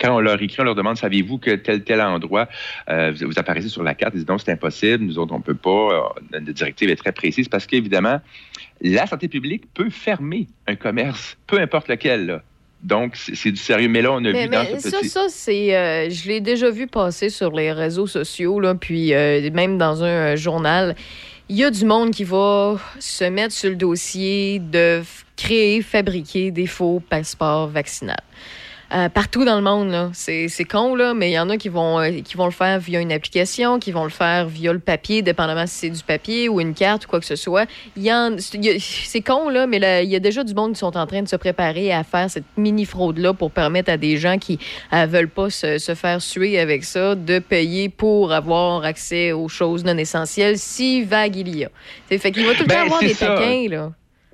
quand 0.00 0.14
on 0.16 0.20
leur 0.20 0.40
écrit, 0.42 0.60
on 0.60 0.64
leur 0.64 0.74
demande 0.74 0.96
savez-vous 0.96 1.38
que 1.38 1.50
tel 1.52 1.82
tel 1.84 2.00
endroit 2.00 2.48
euh, 2.88 3.12
vous, 3.18 3.26
vous 3.28 3.38
apparaissez 3.38 3.68
sur 3.68 3.82
la 3.82 3.94
carte, 3.94 4.14
ils 4.14 4.18
disent 4.18 4.28
non, 4.28 4.38
c'est 4.38 4.52
impossible, 4.52 5.04
nous 5.04 5.18
autres 5.18 5.34
on 5.34 5.40
peut 5.40 5.54
pas. 5.54 5.70
Euh, 5.70 6.00
Notre 6.32 6.52
directive 6.52 6.90
est 6.90 6.96
très 6.96 7.12
précise 7.12 7.48
parce 7.48 7.66
qu'évidemment, 7.66 8.20
la 8.80 9.06
santé 9.06 9.28
publique 9.28 9.64
peut 9.74 9.90
fermer 9.90 10.46
un 10.66 10.74
commerce, 10.76 11.36
peu 11.46 11.60
importe 11.60 11.88
lequel. 11.88 12.26
là. 12.26 12.42
Donc 12.82 13.14
c'est 13.16 13.50
du 13.52 13.56
sérieux. 13.60 13.88
Mais 13.88 14.02
là, 14.02 14.12
on 14.12 14.16
a 14.24 14.32
Mais, 14.32 14.44
vu 14.44 14.48
dans 14.48 14.62
mais 14.64 14.80
ce 14.80 14.90
ça, 14.90 14.98
petit. 14.98 15.08
ça 15.08 15.26
c'est. 15.28 15.76
euh, 15.76 16.10
je 16.10 16.26
l'ai 16.28 16.40
déjà 16.40 16.68
vu 16.70 16.86
passer 16.88 17.28
sur 17.28 17.52
les 17.52 17.70
réseaux 17.72 18.08
sociaux, 18.08 18.58
là, 18.58 18.74
puis 18.74 19.14
euh, 19.14 19.50
même 19.52 19.78
dans 19.78 20.02
un 20.02 20.32
euh, 20.32 20.36
journal. 20.36 20.96
Il 21.48 21.56
y 21.56 21.64
a 21.64 21.70
du 21.70 21.84
monde 21.84 22.12
qui 22.12 22.24
va 22.24 22.78
se 22.98 23.24
mettre 23.24 23.52
sur 23.54 23.68
le 23.70 23.76
dossier 23.76 24.58
de 24.58 25.02
créer, 25.36 25.82
fabriquer 25.82 26.50
des 26.50 26.66
faux 26.66 27.00
passeports 27.08 27.68
vaccinaux. 27.68 28.14
Euh, 28.94 29.08
partout 29.08 29.44
dans 29.46 29.56
le 29.56 29.62
monde. 29.62 30.10
C'est, 30.12 30.48
con, 30.70 30.94
là, 30.94 31.14
mais 31.14 31.30
il 31.30 31.32
y 31.32 31.38
en 31.38 31.48
a 31.48 31.56
qui 31.56 31.70
vont, 31.70 31.98
euh, 31.98 32.20
qui 32.22 32.36
vont 32.36 32.44
le 32.44 32.50
faire 32.52 32.78
via 32.78 33.00
une 33.00 33.10
application, 33.10 33.78
qui 33.78 33.90
vont 33.90 34.04
le 34.04 34.10
faire 34.10 34.46
via 34.48 34.70
le 34.72 34.80
papier, 34.80 35.22
dépendamment 35.22 35.66
si 35.66 35.74
c'est 35.78 35.90
du 35.90 36.02
papier 36.02 36.48
ou 36.50 36.60
une 36.60 36.74
carte 36.74 37.06
ou 37.06 37.08
quoi 37.08 37.18
que 37.18 37.24
ce 37.24 37.36
soit. 37.36 37.66
C'est 37.96 39.20
con, 39.22 39.48
là, 39.48 39.66
mais 39.66 40.04
il 40.04 40.10
y 40.10 40.16
a 40.16 40.18
déjà 40.20 40.44
du 40.44 40.52
monde 40.54 40.72
qui 40.74 40.78
sont 40.80 40.96
en 40.96 41.06
train 41.06 41.22
de 41.22 41.28
se 41.28 41.36
préparer 41.36 41.92
à 41.92 42.04
faire 42.04 42.28
cette 42.30 42.44
mini-fraude-là 42.58 43.32
pour 43.32 43.50
permettre 43.50 43.90
à 43.90 43.96
des 43.96 44.18
gens 44.18 44.36
qui 44.38 44.58
ne 44.92 45.06
veulent 45.06 45.28
pas 45.28 45.48
se, 45.48 45.78
se 45.78 45.94
faire 45.94 46.20
suer 46.20 46.58
avec 46.58 46.84
ça 46.84 47.14
de 47.14 47.38
payer 47.38 47.88
pour 47.88 48.32
avoir 48.32 48.84
accès 48.84 49.32
aux 49.32 49.48
choses 49.48 49.84
non 49.84 49.96
essentielles, 49.96 50.58
si 50.58 51.02
vague 51.02 51.36
il 51.36 51.56
y 51.56 51.64
a. 51.64 51.68
Fait 52.10 52.30
qu'il 52.30 52.44
va 52.44 52.52
tout 52.52 52.62
le 52.62 52.66
Ben, 52.66 52.74
temps 52.80 52.84
avoir 52.84 53.00
des 53.00 53.14
ça. 53.14 53.28
taquins, 53.28 53.66
là. 53.70 53.92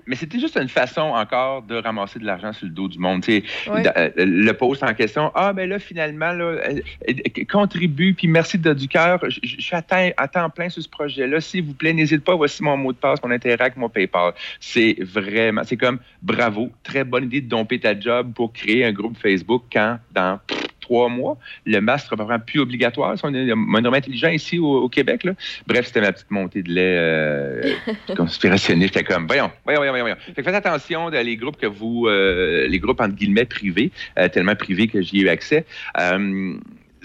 Mais 0.08 0.16
c'était 0.16 0.40
juste 0.40 0.56
une 0.56 0.70
façon 0.70 1.02
encore 1.02 1.62
de 1.62 1.76
ramasser 1.76 2.18
de 2.18 2.24
l'argent 2.24 2.54
sur 2.54 2.66
le 2.66 2.72
dos 2.72 2.88
du 2.88 2.98
monde. 2.98 3.22
Euh, 3.28 4.10
le 4.16 4.52
post 4.52 4.82
en 4.82 4.94
question, 4.94 5.30
ah 5.34 5.52
ben 5.52 5.68
là 5.68 5.78
finalement 5.78 6.32
là, 6.32 6.44
euh, 6.44 6.80
euh, 7.08 7.44
contribue 7.50 8.14
puis 8.14 8.26
merci 8.26 8.58
de 8.58 8.72
du 8.72 8.88
cœur. 8.88 9.20
Je 9.28 9.60
suis 9.60 9.76
à 9.76 9.82
temps, 9.82 10.08
à 10.16 10.26
temps 10.26 10.48
plein 10.48 10.70
sur 10.70 10.82
ce 10.82 10.88
projet-là. 10.88 11.42
S'il 11.42 11.64
vous 11.64 11.74
plaît, 11.74 11.92
n'hésitez 11.92 12.22
pas. 12.22 12.34
Voici 12.34 12.62
mon 12.62 12.78
mot 12.78 12.92
de 12.92 12.96
passe, 12.96 13.22
mon 13.22 13.30
interact, 13.30 13.76
mon 13.76 13.90
PayPal. 13.90 14.32
C'est 14.60 14.96
vraiment, 15.00 15.62
c'est 15.64 15.76
comme 15.76 15.98
bravo, 16.22 16.70
très 16.82 17.04
bonne 17.04 17.24
idée 17.24 17.42
de 17.42 17.48
domper 17.48 17.78
ta 17.78 17.98
job 17.98 18.32
pour 18.34 18.54
créer 18.54 18.86
un 18.86 18.92
groupe 18.92 19.18
Facebook 19.18 19.64
quand 19.70 19.98
dans 20.12 20.40
trois 20.88 21.08
mois, 21.10 21.36
le 21.66 21.80
masque 21.80 22.06
sera 22.06 22.16
vraiment 22.24 22.42
plus 22.44 22.60
obligatoire. 22.60 23.18
Si 23.18 23.24
on 23.24 23.34
est 23.34 23.54
moindrement 23.54 23.96
intelligent 23.96 24.30
ici 24.30 24.58
au, 24.58 24.84
au 24.84 24.88
Québec. 24.88 25.24
Là. 25.24 25.32
Bref, 25.66 25.86
c'était 25.86 26.00
ma 26.00 26.12
petite 26.12 26.30
montée 26.30 26.62
de 26.62 26.72
lait 26.72 26.96
euh, 26.98 27.74
conspirationniste. 28.16 28.94
J'étais 28.94 29.04
comme, 29.04 29.26
voyons, 29.26 29.50
voyons, 29.64 29.80
voyons, 29.80 30.00
voyons. 30.00 30.16
Fait 30.18 30.32
que 30.32 30.42
faites 30.42 30.54
attention 30.54 31.10
dans 31.10 31.24
les 31.24 31.36
groupes 31.36 31.58
que 31.58 31.66
vous, 31.66 32.06
euh, 32.06 32.66
les 32.68 32.78
groupes 32.78 33.00
entre 33.00 33.14
guillemets 33.14 33.44
privés, 33.44 33.92
euh, 34.18 34.28
tellement 34.28 34.56
privés 34.56 34.88
que 34.88 35.02
j'y 35.02 35.18
ai 35.18 35.22
eu 35.24 35.28
accès. 35.28 35.66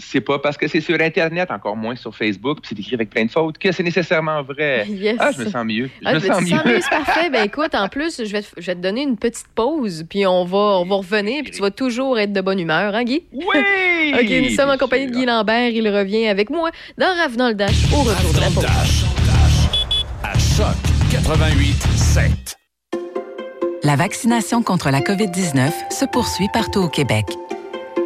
C'est 0.09 0.21
pas 0.21 0.39
parce 0.39 0.57
que 0.57 0.67
c'est 0.67 0.81
sur 0.81 0.99
Internet, 1.01 1.49
encore 1.51 1.75
moins 1.75 1.95
sur 1.95 2.15
Facebook, 2.15 2.59
puis 2.61 2.69
c'est 2.69 2.80
écrit 2.80 2.95
avec 2.95 3.09
plein 3.09 3.25
de 3.25 3.31
fautes, 3.31 3.57
que 3.57 3.71
c'est 3.71 3.84
nécessairement 3.84 4.41
vrai. 4.43 4.85
Yes. 4.89 5.17
Ah, 5.19 5.31
je 5.31 5.43
me 5.43 5.49
sens 5.49 5.65
mieux. 5.65 5.89
Je 6.01 6.07
Ah, 6.07 6.13
me 6.13 6.19
ben, 6.19 6.34
sens 6.34 6.41
mieux. 6.41 6.49
sens 6.49 6.65
mieux, 6.65 6.80
c'est 6.81 6.89
parfait. 6.89 7.30
Ben 7.30 7.43
écoute, 7.45 7.73
en 7.75 7.89
plus, 7.89 8.21
je 8.23 8.31
vais, 8.31 8.41
te, 8.41 8.47
je 8.57 8.65
vais 8.65 8.75
te 8.75 8.80
donner 8.81 9.01
une 9.01 9.17
petite 9.17 9.47
pause, 9.55 10.05
puis 10.09 10.25
on 10.27 10.45
va, 10.45 10.57
on 10.57 10.85
va 10.85 10.95
revenir, 10.97 11.43
puis 11.43 11.51
tu 11.51 11.61
vas 11.61 11.71
toujours 11.71 12.19
être 12.19 12.31
de 12.34 12.41
bonne 12.41 12.59
humeur, 12.59 12.93
hein, 12.95 13.03
Guy? 13.03 13.23
Oui! 13.34 13.43
OK, 14.13 14.49
nous 14.49 14.55
sommes 14.55 14.69
en 14.69 14.77
compagnie 14.77 15.07
de 15.07 15.11
Guy 15.11 15.25
Lambert. 15.25 15.69
Il 15.69 15.88
revient 15.89 16.27
avec 16.27 16.49
moi 16.49 16.69
dans 16.97 17.07
Rave 17.15 17.35
dans 17.38 17.47
le 17.49 17.55
Dash 17.55 17.85
au 17.93 17.97
retour 18.03 18.34
de 18.34 18.39
la 18.39 18.47
pause. 18.47 18.65
À 20.23 20.38
Choc 20.38 20.75
88 21.11 21.73
7. 21.95 22.31
La 23.84 23.95
vaccination 23.95 24.61
contre 24.63 24.89
la 24.91 25.01
COVID-19 25.01 25.71
se 25.91 26.05
poursuit 26.05 26.47
partout 26.53 26.80
au 26.81 26.88
Québec. 26.89 27.25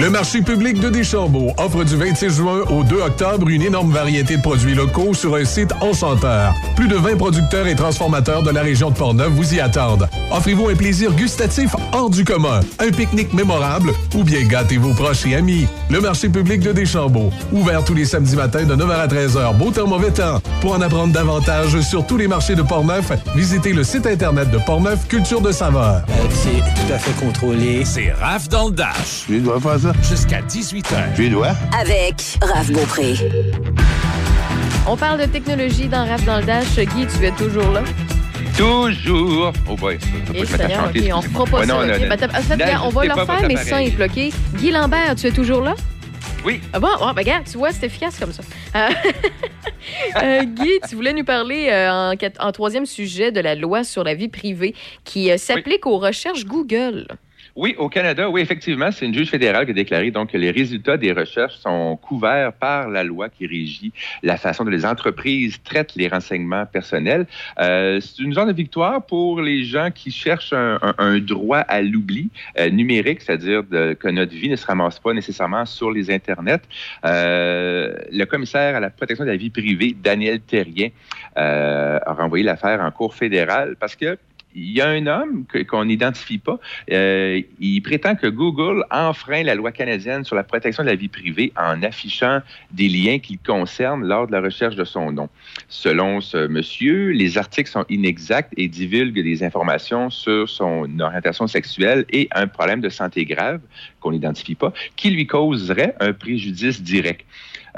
Le 0.00 0.08
marché 0.08 0.40
public 0.40 0.80
de 0.80 0.88
Deschambault 0.88 1.52
offre 1.58 1.84
du 1.84 1.94
26 1.94 2.30
juin 2.30 2.60
au 2.70 2.82
2 2.82 3.02
octobre 3.02 3.50
une 3.50 3.60
énorme 3.60 3.92
variété 3.92 4.38
de 4.38 4.40
produits 4.40 4.74
locaux 4.74 5.12
sur 5.12 5.34
un 5.34 5.44
site 5.44 5.74
enchanteur. 5.82 6.54
Plus 6.74 6.88
de 6.88 6.94
20 6.94 7.18
producteurs 7.18 7.66
et 7.66 7.76
transformateurs 7.76 8.42
de 8.42 8.48
la 8.48 8.62
région 8.62 8.88
de 8.88 8.94
Portneuf 8.94 9.28
vous 9.28 9.54
y 9.54 9.60
attendent. 9.60 10.08
Offrez-vous 10.30 10.68
un 10.70 10.74
plaisir 10.74 11.12
gustatif 11.12 11.76
hors 11.92 12.08
du 12.08 12.24
commun, 12.24 12.60
un 12.78 12.90
pique-nique 12.90 13.34
mémorable 13.34 13.92
ou 14.14 14.24
bien 14.24 14.42
gâtez 14.46 14.78
vos 14.78 14.94
proches 14.94 15.26
et 15.26 15.34
amis. 15.34 15.66
Le 15.90 16.00
marché 16.00 16.30
public 16.30 16.60
de 16.60 16.72
Deschambault, 16.72 17.30
ouvert 17.52 17.84
tous 17.84 17.94
les 17.94 18.06
samedis 18.06 18.36
matins 18.36 18.64
de 18.64 18.74
9h 18.74 18.92
à 18.92 19.06
13h, 19.06 19.54
beau 19.58 19.70
temps, 19.70 19.86
mauvais 19.86 20.12
temps. 20.12 20.40
Pour 20.62 20.72
en 20.72 20.80
apprendre 20.80 21.12
davantage 21.12 21.78
sur 21.82 22.06
tous 22.06 22.16
les 22.16 22.26
marchés 22.26 22.54
de 22.54 22.62
Portneuf, 22.62 23.12
visitez 23.36 23.74
le 23.74 23.84
site 23.84 24.06
internet 24.06 24.50
de 24.50 24.58
Portneuf 24.64 25.06
Culture 25.08 25.42
de 25.42 25.52
Saveur. 25.52 26.06
C'est 26.32 26.60
tout 26.60 26.90
à 26.90 26.98
fait 26.98 27.22
contrôlé. 27.22 27.84
C'est 27.84 28.12
Raph 28.12 28.48
dans 28.48 28.68
le 28.68 28.74
Dash. 28.74 29.24
Tu 29.26 29.40
dois 29.40 29.60
faire 29.60 29.78
ça? 29.78 29.89
Jusqu'à 30.02 30.40
18h. 30.42 31.14
Tu 31.16 31.28
dois? 31.30 31.52
Avec 31.78 32.38
Raph 32.42 32.70
Beaupré. 32.70 33.14
On 34.86 34.96
parle 34.96 35.20
de 35.20 35.26
technologie 35.26 35.88
dans 35.88 36.06
Rave 36.06 36.24
dans 36.24 36.38
le 36.38 36.44
Dash. 36.44 36.76
Guy, 36.76 37.06
tu 37.06 37.24
es 37.24 37.30
toujours 37.32 37.70
là? 37.72 37.82
Toujours. 38.56 39.52
Oh 39.68 39.76
boy, 39.76 39.98
faut 39.98 40.32
pas 40.32 40.40
que 40.40 40.72
chanter, 40.74 41.12
on 41.12 41.22
fera 41.22 41.44
pas 41.44 41.60
Ouais, 41.60 41.66
ça. 41.66 41.72
non, 41.72 41.80
non, 41.80 41.86
Ben, 41.86 42.12
en 42.12 42.42
fait, 42.42 42.76
on 42.82 42.88
va 42.88 43.04
leur 43.04 43.26
faire, 43.26 43.48
mais 43.48 43.56
appareil. 43.56 43.90
simple, 43.90 44.02
OK? 44.02 44.58
Guy 44.60 44.70
Lambert, 44.70 45.14
tu 45.16 45.26
es 45.26 45.30
toujours 45.30 45.62
là? 45.62 45.74
Oui. 46.44 46.60
Ah 46.72 46.80
bon, 46.80 46.88
ah, 47.00 47.12
ben, 47.14 47.22
regarde, 47.22 47.44
tu 47.50 47.58
vois, 47.58 47.70
c'est 47.72 47.86
efficace 47.86 48.18
comme 48.18 48.32
ça. 48.32 48.42
Euh, 48.76 48.88
euh, 50.22 50.44
Guy, 50.44 50.80
tu 50.88 50.94
voulais 50.94 51.12
nous 51.12 51.24
parler 51.24 51.68
euh, 51.70 52.14
en, 52.38 52.52
troisième 52.52 52.86
sujet 52.86 53.30
de 53.30 53.40
la 53.40 53.54
loi 53.54 53.84
sur 53.84 54.04
la 54.04 54.14
vie 54.14 54.28
privée 54.28 54.74
qui 55.04 55.30
euh, 55.30 55.36
s'applique 55.36 55.86
aux 55.86 55.98
recherches 55.98 56.46
Google. 56.46 57.06
Oui, 57.56 57.74
au 57.78 57.88
Canada, 57.88 58.30
oui, 58.30 58.40
effectivement, 58.40 58.90
c'est 58.92 59.06
une 59.06 59.14
juge 59.14 59.28
fédérale 59.30 59.64
qui 59.64 59.72
a 59.72 59.74
déclaré 59.74 60.10
donc 60.10 60.30
que 60.32 60.38
les 60.38 60.50
résultats 60.50 60.96
des 60.96 61.12
recherches 61.12 61.56
sont 61.56 61.96
couverts 61.96 62.52
par 62.52 62.88
la 62.88 63.02
loi 63.04 63.28
qui 63.28 63.46
régit 63.46 63.92
la 64.22 64.36
façon 64.36 64.64
dont 64.64 64.70
les 64.70 64.86
entreprises 64.86 65.60
traitent 65.62 65.94
les 65.96 66.08
renseignements 66.08 66.64
personnels. 66.66 67.26
Euh, 67.58 68.00
c'est 68.00 68.22
une 68.22 68.32
genre 68.32 68.46
de 68.46 68.52
victoire 68.52 69.04
pour 69.04 69.40
les 69.40 69.64
gens 69.64 69.90
qui 69.92 70.10
cherchent 70.10 70.52
un, 70.52 70.78
un- 70.80 70.94
un 70.98 71.18
droit 71.18 71.58
à 71.58 71.82
l'oubli 71.82 72.30
euh, 72.58 72.70
numérique, 72.70 73.20
c'est-à-dire 73.20 73.62
que 73.68 74.08
notre 74.08 74.32
vie 74.32 74.48
ne 74.48 74.56
se 74.56 74.66
ramasse 74.66 74.98
pas 75.00 75.12
nécessairement 75.12 75.66
sur 75.66 75.90
les 75.90 76.10
internets. 76.10 76.62
Euh, 77.04 77.94
le 78.12 78.24
commissaire 78.24 78.76
à 78.76 78.80
la 78.80 78.90
protection 78.90 79.24
de 79.24 79.30
la 79.30 79.36
vie 79.36 79.50
privée, 79.50 79.96
Daniel 80.00 80.40
Terrien, 80.40 80.88
euh, 81.36 81.98
a 82.04 82.12
renvoyé 82.12 82.44
l'affaire 82.44 82.80
en 82.80 82.90
cour 82.90 83.14
fédérale 83.14 83.76
parce 83.78 83.96
que 83.96 84.16
il 84.54 84.72
y 84.72 84.80
a 84.80 84.88
un 84.88 85.06
homme 85.06 85.44
qu'on 85.68 85.84
n'identifie 85.84 86.38
pas. 86.38 86.58
Euh, 86.90 87.40
il 87.60 87.80
prétend 87.82 88.14
que 88.14 88.26
Google 88.26 88.84
enfreint 88.90 89.42
la 89.42 89.54
loi 89.54 89.72
canadienne 89.72 90.24
sur 90.24 90.36
la 90.36 90.42
protection 90.42 90.82
de 90.82 90.88
la 90.88 90.94
vie 90.94 91.08
privée 91.08 91.52
en 91.56 91.82
affichant 91.82 92.40
des 92.72 92.88
liens 92.88 93.18
qui 93.18 93.34
le 93.34 93.46
concernent 93.46 94.04
lors 94.04 94.26
de 94.26 94.32
la 94.32 94.40
recherche 94.40 94.76
de 94.76 94.84
son 94.84 95.12
nom. 95.12 95.28
Selon 95.68 96.20
ce 96.20 96.46
monsieur, 96.46 97.10
les 97.10 97.38
articles 97.38 97.70
sont 97.70 97.84
inexacts 97.88 98.52
et 98.56 98.68
divulguent 98.68 99.22
des 99.22 99.42
informations 99.42 100.10
sur 100.10 100.48
son 100.48 100.88
orientation 100.98 101.46
sexuelle 101.46 102.04
et 102.10 102.28
un 102.32 102.46
problème 102.46 102.80
de 102.80 102.88
santé 102.88 103.24
grave 103.24 103.60
qu'on 104.00 104.12
n'identifie 104.12 104.54
pas, 104.54 104.72
qui 104.96 105.10
lui 105.10 105.26
causerait 105.26 105.94
un 106.00 106.12
préjudice 106.12 106.82
direct. 106.82 107.24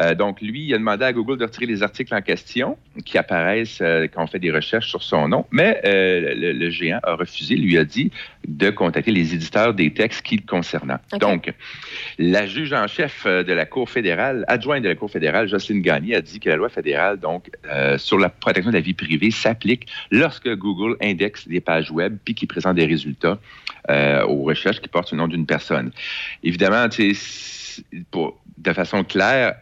Euh, 0.01 0.15
donc, 0.15 0.41
lui, 0.41 0.67
il 0.67 0.75
a 0.75 0.79
demandé 0.79 1.05
à 1.05 1.13
Google 1.13 1.39
de 1.39 1.45
retirer 1.45 1.67
les 1.67 1.83
articles 1.83 2.15
en 2.15 2.23
question 2.23 2.79
qui 3.05 3.19
apparaissent 3.19 3.81
euh, 3.81 4.07
quand 4.13 4.23
on 4.25 4.27
fait 4.27 4.39
des 4.39 4.51
recherches 4.51 4.89
sur 4.89 5.03
son 5.03 5.29
nom, 5.29 5.45
mais 5.51 5.81
euh, 5.85 6.35
le, 6.35 6.53
le 6.53 6.71
géant 6.71 7.01
a 7.03 7.15
refusé, 7.15 7.57
lui 7.57 7.77
a 7.79 7.85
dit 7.85 8.11
de 8.47 8.71
contacter 8.71 9.11
les 9.13 9.35
éditeurs 9.35 9.75
des 9.75 9.93
textes 9.93 10.23
qui 10.23 10.37
le 10.37 10.43
concernant. 10.47 10.99
Donc, 11.21 11.53
la 12.19 12.47
juge 12.47 12.73
en 12.73 12.87
chef 12.87 13.25
euh, 13.27 13.43
de 13.43 13.53
la 13.53 13.67
Cour 13.67 13.89
fédérale, 13.91 14.45
adjointe 14.49 14.83
de 14.83 14.89
la 14.89 14.95
Cour 14.95 15.11
fédérale, 15.11 15.49
Jocelyne 15.49 15.83
Gagné, 15.83 16.15
a 16.15 16.21
dit 16.21 16.41
que 16.41 16.49
la 16.49 16.57
loi 16.57 16.69
fédérale, 16.69 17.19
donc, 17.21 17.51
euh, 17.67 17.99
sur 17.99 18.19
la 18.19 18.29
protection 18.29 18.71
de 18.71 18.77
la 18.77 18.83
vie 18.83 18.95
privée, 18.95 19.31
s'applique 19.31 19.87
lorsque 20.11 20.49
Google 20.57 20.97
indexe 21.03 21.47
des 21.47 21.61
pages 21.61 21.91
web 21.91 22.17
puis 22.25 22.35
qui 22.35 22.47
présente 22.47 22.77
des 22.77 22.87
résultats 22.87 23.39
euh, 23.91 24.25
aux 24.25 24.43
recherches 24.45 24.81
qui 24.81 24.89
portent 24.89 25.13
le 25.13 25.19
nom 25.19 25.29
d'une 25.29 25.47
personne. 25.47 25.91
Évidemment, 26.43 26.87
pour- 28.11 28.41
de 28.59 28.73
façon 28.73 29.03
claire, 29.03 29.55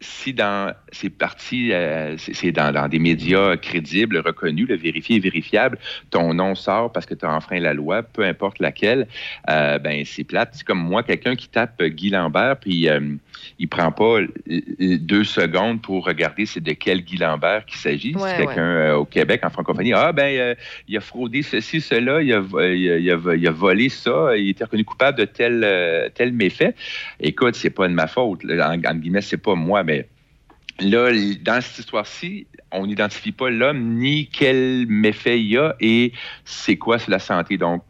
si 0.00 0.32
dans 0.32 0.72
ces 0.92 1.10
parties, 1.10 1.72
euh, 1.72 2.16
c'est 2.18 2.52
dans 2.52 2.88
des 2.88 2.98
médias 2.98 3.56
crédibles, 3.56 4.18
reconnus, 4.18 4.68
le 4.68 4.76
vérifié 4.76 5.16
et 5.16 5.20
vérifiable, 5.20 5.78
ton 6.10 6.34
nom 6.34 6.54
sort 6.54 6.92
parce 6.92 7.06
que 7.06 7.14
tu 7.14 7.26
as 7.26 7.34
enfreint 7.34 7.60
la 7.60 7.74
loi, 7.74 8.02
peu 8.02 8.24
importe 8.24 8.58
laquelle, 8.58 9.08
euh, 9.50 9.78
ben 9.78 10.04
c'est 10.04 10.24
plate. 10.24 10.50
C'est 10.52 10.64
comme 10.64 10.80
moi, 10.80 11.02
quelqu'un 11.02 11.36
qui 11.36 11.48
tape 11.48 11.82
Guy 11.82 12.10
Lambert, 12.10 12.58
puis 12.60 12.88
euh, 12.88 13.00
il 13.58 13.68
prend 13.68 13.90
pas 13.92 14.18
deux 14.46 15.24
secondes 15.24 15.80
pour 15.82 16.04
regarder 16.06 16.46
c'est 16.46 16.60
de 16.62 16.72
quel 16.72 17.02
Guy 17.02 17.16
Lambert 17.18 17.64
qu'il 17.66 17.78
s'agit. 17.78 18.14
Ouais, 18.14 18.30
c'est 18.30 18.44
quelqu'un 18.46 18.62
euh, 18.62 18.94
au 18.96 19.04
Québec, 19.04 19.40
en 19.44 19.50
francophonie. 19.50 19.92
Ah 19.92 20.12
ben, 20.12 20.36
euh, 20.38 20.54
il 20.88 20.96
a 20.96 21.00
fraudé 21.00 21.42
ceci, 21.42 21.80
cela, 21.80 22.22
il 22.22 22.32
a, 22.32 22.42
il 22.74 22.90
a- 22.90 22.98
il 22.98 23.10
a- 23.10 23.34
il 23.34 23.46
a 23.46 23.50
volé 23.50 23.88
ça, 23.88 24.36
il 24.36 24.50
était 24.50 24.64
reconnu 24.64 24.84
coupable 24.84 25.18
de 25.18 25.24
tel, 25.24 25.62
euh, 25.64 26.08
tel 26.14 26.32
méfait. 26.32 26.74
Écoute, 27.20 27.54
c'est 27.54 27.70
pas 27.70 27.88
de 27.88 27.92
ma 27.94 28.06
faute. 28.06 28.40
En, 28.44 28.74
en 28.74 28.94
guillemets, 28.94 29.20
c'est 29.22 29.36
pas 29.36 29.54
moi, 29.54 29.82
mais 29.84 30.06
là, 30.80 31.10
dans 31.42 31.60
cette 31.60 31.78
histoire-ci, 31.78 32.46
on 32.70 32.86
n'identifie 32.86 33.32
pas 33.32 33.50
l'homme 33.50 33.94
ni 33.96 34.28
quel 34.28 34.86
méfait 34.88 35.40
il 35.40 35.46
y 35.52 35.56
a 35.56 35.74
et 35.80 36.12
c'est 36.44 36.76
quoi 36.76 36.98
sur 36.98 37.10
la 37.10 37.18
santé. 37.18 37.56
Donc, 37.56 37.82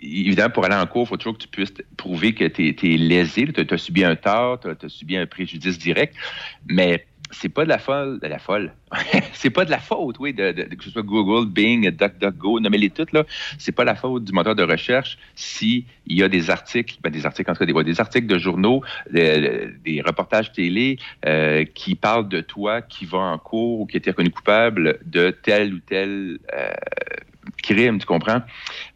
évidemment, 0.00 0.50
pour 0.50 0.64
aller 0.64 0.74
en 0.76 0.86
cours, 0.86 1.04
il 1.04 1.08
faut 1.08 1.16
toujours 1.16 1.34
que 1.36 1.42
tu 1.42 1.48
puisses 1.48 1.74
prouver 1.96 2.34
que 2.34 2.44
tu 2.44 2.68
es, 2.68 2.96
lésé, 2.96 3.46
tu 3.52 3.74
as, 3.74 3.78
subi 3.78 4.04
un 4.04 4.16
tort, 4.16 4.60
tu 4.60 4.68
as, 4.68 4.88
subi 4.88 5.16
un 5.16 5.26
préjudice 5.26 5.78
direct, 5.78 6.14
mais 6.68 7.06
c'est 7.30 7.50
pas 7.50 7.64
de 7.64 7.68
la 7.68 7.78
folle, 7.78 8.18
de 8.20 8.26
la 8.26 8.38
folle. 8.38 8.72
c'est 9.34 9.50
pas 9.50 9.66
de 9.66 9.70
la 9.70 9.78
faute, 9.78 10.16
oui, 10.18 10.32
de, 10.32 10.50
de- 10.52 10.62
que 10.74 10.82
ce 10.82 10.90
soit 10.90 11.02
Google, 11.02 11.50
Bing, 11.50 11.90
DuckDuckGo, 11.90 12.58
nommez-les 12.60 12.88
toutes, 12.88 13.12
là. 13.12 13.24
C'est 13.58 13.72
pas 13.72 13.84
la 13.84 13.94
faute 13.94 14.24
du 14.24 14.32
moteur 14.32 14.54
de 14.54 14.62
recherche 14.62 15.18
si 15.34 15.84
il 16.06 16.16
y 16.16 16.22
a 16.22 16.28
des 16.30 16.48
articles, 16.48 16.96
ben, 17.02 17.10
des 17.10 17.26
articles, 17.26 17.50
en 17.50 17.54
tout 17.54 17.66
cas, 17.66 17.70
des, 17.70 17.84
des 17.84 18.00
articles 18.00 18.26
de 18.26 18.38
journaux, 18.38 18.82
de- 19.12 19.74
des 19.84 20.00
reportages 20.00 20.52
télé 20.52 20.98
euh, 21.26 21.66
qui 21.74 21.96
parlent 21.96 22.28
de 22.30 22.40
toi, 22.40 22.80
qui 22.80 23.04
va 23.04 23.18
en 23.18 23.38
cours 23.38 23.80
ou 23.80 23.86
qui 23.86 23.98
été 23.98 24.10
reconnu 24.10 24.30
coupable 24.30 24.98
de 25.04 25.30
tel 25.30 25.74
ou 25.74 25.80
tel 25.80 26.38
euh, 26.54 26.70
crime, 27.62 27.98
tu 27.98 28.06
comprends? 28.06 28.42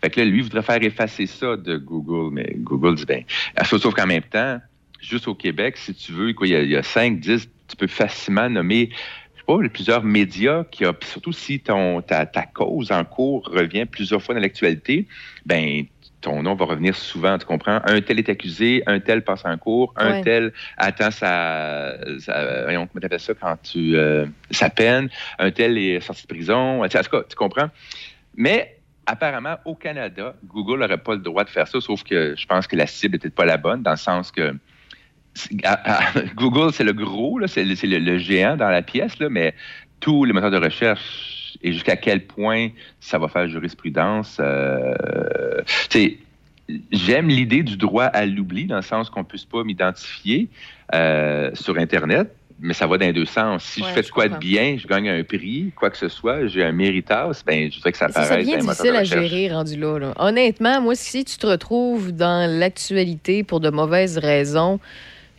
Fait 0.01 0.11
que 0.11 0.21
là, 0.21 0.27
lui 0.27 0.41
voudrait 0.43 0.63
faire 0.63 0.83
effacer 0.83 1.27
ça 1.27 1.57
de 1.57 1.77
Google, 1.77 2.33
mais 2.35 2.53
Google 2.57 2.97
dit, 2.97 3.07
ben, 3.07 3.25
sauf 3.65 3.81
sauf 3.83 3.95
qu'en 3.95 4.07
même 4.07 4.23
temps, 4.23 4.61
juste 5.01 5.29
au 5.29 5.35
Québec, 5.35 5.77
si 5.77 5.95
tu 5.95 6.13
veux, 6.13 6.33
quoi, 6.33 6.47
il 6.47 6.53
y 6.53 6.57
a, 6.57 6.63
il 6.63 6.71
y 6.71 6.77
a 6.77 6.83
5, 6.83 7.19
10, 7.21 7.49
tu 7.69 7.77
peux 7.77 7.87
facilement 7.87 8.49
nommer, 8.49 8.91
je 9.35 9.41
sais 9.41 9.45
pas, 9.47 9.69
plusieurs 9.69 10.05
médias 10.05 10.65
qui 10.71 10.85
a, 10.85 10.95
surtout 11.03 11.33
si 11.33 11.61
ton, 11.61 12.01
ta, 12.03 12.27
ta 12.27 12.43
cause 12.43 12.93
en 12.93 13.05
cours 13.05 13.49
revient 13.53 13.87
plusieurs 13.87 14.23
fois 14.23 14.35
dans 14.35 14.41
l'actualité, 14.41 15.09
ben, 15.47 15.85
ton 16.21 16.43
nom 16.45 16.55
va 16.55 16.67
revenir 16.67 16.95
souvent, 16.95 17.37
tu 17.37 17.45
comprends? 17.45 17.81
Un 17.85 18.01
tel 18.01 18.21
est 18.21 18.29
accusé, 18.29 18.85
un 18.87 19.01
tel 19.01 19.25
passe 19.25 19.45
en 19.45 19.59
cours, 19.59 19.93
un 19.97 20.13
Ouais. 20.13 20.23
tel 20.23 20.53
attend 20.77 21.11
sa, 21.11 21.97
sa 22.21 22.63
voyons, 22.63 22.87
comment 22.87 23.01
t'appelles 23.01 23.19
ça 23.19 23.35
quand 23.35 23.57
tu, 23.61 23.97
euh, 23.97 24.27
sa 24.53 24.71
peine, 24.71 25.11
un 25.41 25.51
tel 25.51 25.77
est 25.77 26.01
sorti 26.01 26.23
de 26.23 26.29
prison, 26.29 26.85
en 26.85 26.89
tout 26.89 26.99
cas, 27.11 27.23
tu 27.29 27.35
comprends? 27.35 27.71
Mais 28.37 28.79
apparemment, 29.07 29.57
au 29.65 29.75
Canada, 29.75 30.35
Google 30.45 30.81
n'aurait 30.81 30.99
pas 30.99 31.15
le 31.15 31.21
droit 31.21 31.45
de 31.45 31.51
faire 31.51 31.69
ça, 31.69 31.81
sauf 31.81 32.03
que 32.05 32.35
je 32.37 32.47
pense 32.47 32.67
que 32.67 32.77
la 32.77 32.87
cible 32.87 33.19
peut-être 33.19 33.35
pas 33.35 33.45
la 33.45 33.57
bonne, 33.57 33.83
dans 33.83 33.91
le 33.93 33.97
sens 33.97 34.31
que 34.31 34.55
à- 35.65 35.99
à- 35.99 36.21
Google, 36.35 36.73
c'est 36.73 36.85
le 36.85 36.93
gros, 36.93 37.41
c'est 37.47 37.65
le, 37.65 38.19
géant 38.19 38.57
dans 38.57 38.69
la 38.69 38.83
pièce, 38.83 39.19
là, 39.19 39.29
mais 39.29 39.55
tous 40.01 40.25
les 40.25 40.33
moteurs 40.33 40.51
de 40.51 40.59
recherche 40.59 41.57
et 41.63 41.73
jusqu'à 41.73 41.97
quel 41.97 42.27
point 42.27 42.69
ça 43.01 43.19
va 43.19 43.29
faire 43.29 43.49
jurisprudence. 43.49 44.39
euh, 44.41 45.61
J'aime 46.91 47.29
l'idée 47.29 47.63
du 47.63 47.77
droit 47.77 48.05
à 48.05 48.25
l'oubli, 48.25 48.67
dans 48.67 48.77
le 48.77 48.83
sens 48.83 49.11
qu'on 49.11 49.21
ne 49.21 49.25
puisse 49.27 49.45
pas 49.45 49.63
m'identifier 49.65 50.49
euh, 50.95 51.51
sur 51.55 51.77
Internet, 51.77 52.35
mais 52.61 52.75
ça 52.75 52.87
va 52.87 52.99
dans 52.99 53.07
les 53.07 53.13
deux 53.13 53.25
sens. 53.25 53.65
Si 53.65 53.83
Ouais, 53.83 53.89
je 53.89 53.95
fais 53.95 54.03
de 54.03 54.09
quoi 54.09 54.29
de 54.29 54.37
bien, 54.37 54.77
je 54.79 54.87
gagne 54.87 55.09
un 55.09 55.23
prix, 55.25 55.73
quoi 55.77 55.91
que 55.91 55.97
ce 55.97 56.09
soit, 56.09 56.47
j'ai 56.47 56.63
un 56.63 56.73
méritas, 56.73 57.43
ben, 57.47 57.71
je 57.71 57.77
voudrais 57.77 57.93
que 57.93 57.99
ça 57.99 58.07
apparaisse 58.07 58.29
c'est 58.29 58.45
bien 58.45 58.59
difficile 58.59 58.97
à 58.97 59.05
gérer 59.05 59.53
rendu 59.53 59.77
là, 59.77 59.99
là. 59.99 60.15
Honnêtement, 60.19 60.81
moi, 60.81 60.95
si 60.95 61.25
tu 61.25 61.37
te 61.39 61.47
retrouves 61.47 62.13
dans 62.13 62.51
l'actualité 62.51 63.43
pour 63.45 63.61
de 63.61 63.71
mauvaises 63.71 64.19
raisons, 64.19 64.79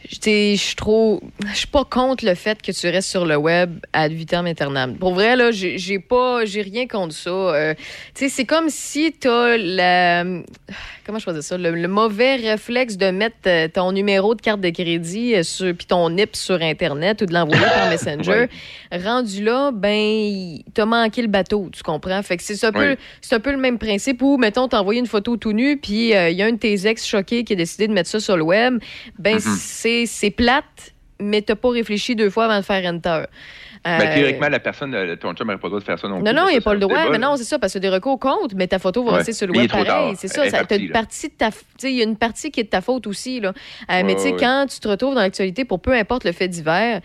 je 0.10 0.56
suis 0.58 0.76
trop. 0.76 1.22
Je 1.52 1.58
suis 1.58 1.68
pas 1.68 1.86
contre 1.86 2.26
le 2.26 2.36
fait 2.36 2.62
que 2.62 2.72
tu 2.72 2.88
restes 2.90 3.10
sur 3.10 3.26
le 3.26 3.36
web 3.38 3.80
ad 3.94 4.12
vitam 4.12 4.46
aeternam. 4.46 4.96
Pour 4.98 5.14
vrai, 5.14 5.36
là, 5.36 5.52
j'ai 5.52 6.00
pas. 6.00 6.46
J'ai 6.46 6.62
rien 6.62 6.88
contre 6.88 7.14
ça. 7.14 7.30
Euh, 7.30 7.74
tu 8.14 8.26
sais, 8.26 8.30
c'est 8.30 8.46
comme 8.46 8.70
si 8.70 9.14
t'as 9.14 9.58
la. 9.58 10.24
Comment 11.06 11.20
je 11.20 11.26
faisais 11.26 11.42
ça? 11.42 11.58
Le, 11.58 11.72
le 11.72 11.88
mauvais 11.90 12.36
réflexe 12.38 12.96
de 12.96 13.12
mettre 13.12 13.36
euh, 13.48 13.68
ton 13.68 13.92
numéro 13.92 14.36
de 14.36 14.42
carte 14.42 14.62
de 14.62 14.70
crédit 14.70 15.36
euh, 15.36 15.44
sur, 15.44 15.74
puis 15.76 15.86
ton 15.86 16.10
NIP 16.10 16.34
sur 16.36 16.62
Internet 16.62 17.22
ou 17.22 17.26
de 17.26 17.34
l'envoyer 17.34 17.62
par 17.62 17.90
Messenger. 17.90 18.48
Rendu 18.90 19.44
là, 19.44 19.72
ben, 19.74 20.60
t'as 20.74 20.86
manqué 20.86 21.22
le 21.22 21.28
bateau, 21.28 21.70
tu 21.74 21.84
comprends? 21.84 22.22
Fait 22.24 22.38
que 22.38 22.44
c'est 22.44 22.64
un, 22.66 22.72
peu, 22.72 22.92
Oui. 22.92 22.96
un 23.32 23.40
peu 23.42 23.52
le 23.52 23.58
même 23.58 23.78
principe 23.80 24.22
où, 24.22 24.38
mettons, 24.38 24.70
t'as 24.70 24.80
envoyé 24.80 25.02
une 25.02 25.06
photo 25.08 25.36
tout 25.36 25.52
nu, 25.52 25.76
puis 25.78 26.16
euh, 26.16 26.30
il 26.30 26.38
y 26.38 26.42
a 26.42 26.46
un 26.46 26.54
de 26.54 26.58
tes 26.58 26.88
ex 26.88 27.06
choqués 27.06 27.44
qui 27.44 27.52
a 27.52 27.56
décidé 27.58 27.88
de 27.90 27.94
mettre 27.94 28.10
ça 28.10 28.22
sur 28.22 28.38
le 28.38 28.44
web. 28.44 28.80
Ben, 29.20 29.36
Mhm. 29.36 29.40
c'est, 29.42 29.93
c'est 30.06 30.32
plate, 30.32 30.94
mais 31.20 31.42
t'as 31.42 31.56
pas 31.56 31.70
réfléchi 31.70 32.16
deux 32.16 32.30
fois 32.30 32.46
avant 32.46 32.58
de 32.60 32.66
faire 32.66 32.84
Enter. 32.92 33.24
Ben, 33.86 34.00
Euh, 34.00 34.14
théoriquement, 34.16 34.48
la 34.48 34.60
personne, 34.62 34.96
euh, 34.96 35.16
ton 35.18 35.34
chum 35.34 35.46
n'aurait 35.48 35.60
pas 35.60 35.68
le 35.68 35.72
droit 35.72 35.80
de 35.82 35.86
faire 35.86 36.00
ça 36.00 36.08
non 36.08 36.22
plus. 36.22 36.24
non, 36.24 36.34
non, 36.34 36.48
il 36.48 36.52
n'y 36.52 36.58
a 36.58 36.60
c'est 36.60 36.64
pas 36.64 36.74
le 36.74 36.80
droit. 36.80 36.98
débat, 37.00 37.12
Mais 37.12 37.18
non, 37.18 37.36
c'est 37.36 37.44
ça, 37.44 37.60
parce 37.60 37.74
que 37.74 37.80
des 37.80 37.90
recours 37.90 38.18
comptent, 38.18 38.54
mais 38.56 38.66
ta 38.68 38.80
photo 38.80 39.04
va 39.04 39.12
Ouais. 39.12 39.18
rester 39.18 39.34
sur 39.34 39.46
le 39.48 39.58
web 39.58 39.70
pareil. 39.70 40.14
C'est 40.18 40.30
ça, 40.30 40.46
ça 40.50 40.52
t'as 40.52 40.58
partie, 40.60 40.76
une 40.84 40.88
là. 40.88 40.94
partie 40.94 41.28
de 41.28 41.34
ta. 41.34 41.52
Tu 41.52 41.58
sais, 41.78 41.92
il 41.92 41.98
y 41.98 42.02
a 42.02 42.06
une 42.06 42.16
partie 42.16 42.50
qui 42.50 42.62
est 42.62 42.64
de 42.64 42.70
ta 42.70 42.80
faute 42.80 43.08
aussi, 43.08 43.42
là. 43.42 43.50
Euh, 43.92 44.02
mais 44.06 44.16
tu 44.16 44.22
sais, 44.22 44.32
ouais. 44.32 44.38
quand 44.40 44.68
tu 44.70 44.80
te 44.80 44.88
retrouves 44.88 45.16
dans 45.16 45.22
l'actualité 45.22 45.66
pour 45.66 45.82
peu 45.82 45.92
importe 45.92 46.24
le 46.24 46.32
fait 46.32 46.48
divers, 46.48 47.02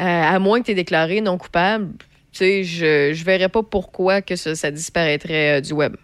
euh, 0.00 0.04
à 0.04 0.38
moins 0.38 0.60
que 0.60 0.66
tu 0.66 0.70
aies 0.70 0.74
déclaré 0.76 1.20
non 1.20 1.36
coupable, 1.36 1.88
tu 2.32 2.38
sais, 2.38 2.62
je 2.62 3.08
ne 3.10 3.24
verrais 3.24 3.48
pas 3.48 3.64
pourquoi 3.64 4.22
que 4.22 4.36
ça, 4.36 4.54
ça 4.54 4.70
disparaîtrait 4.70 5.60
du 5.62 5.72
web. 5.72 5.96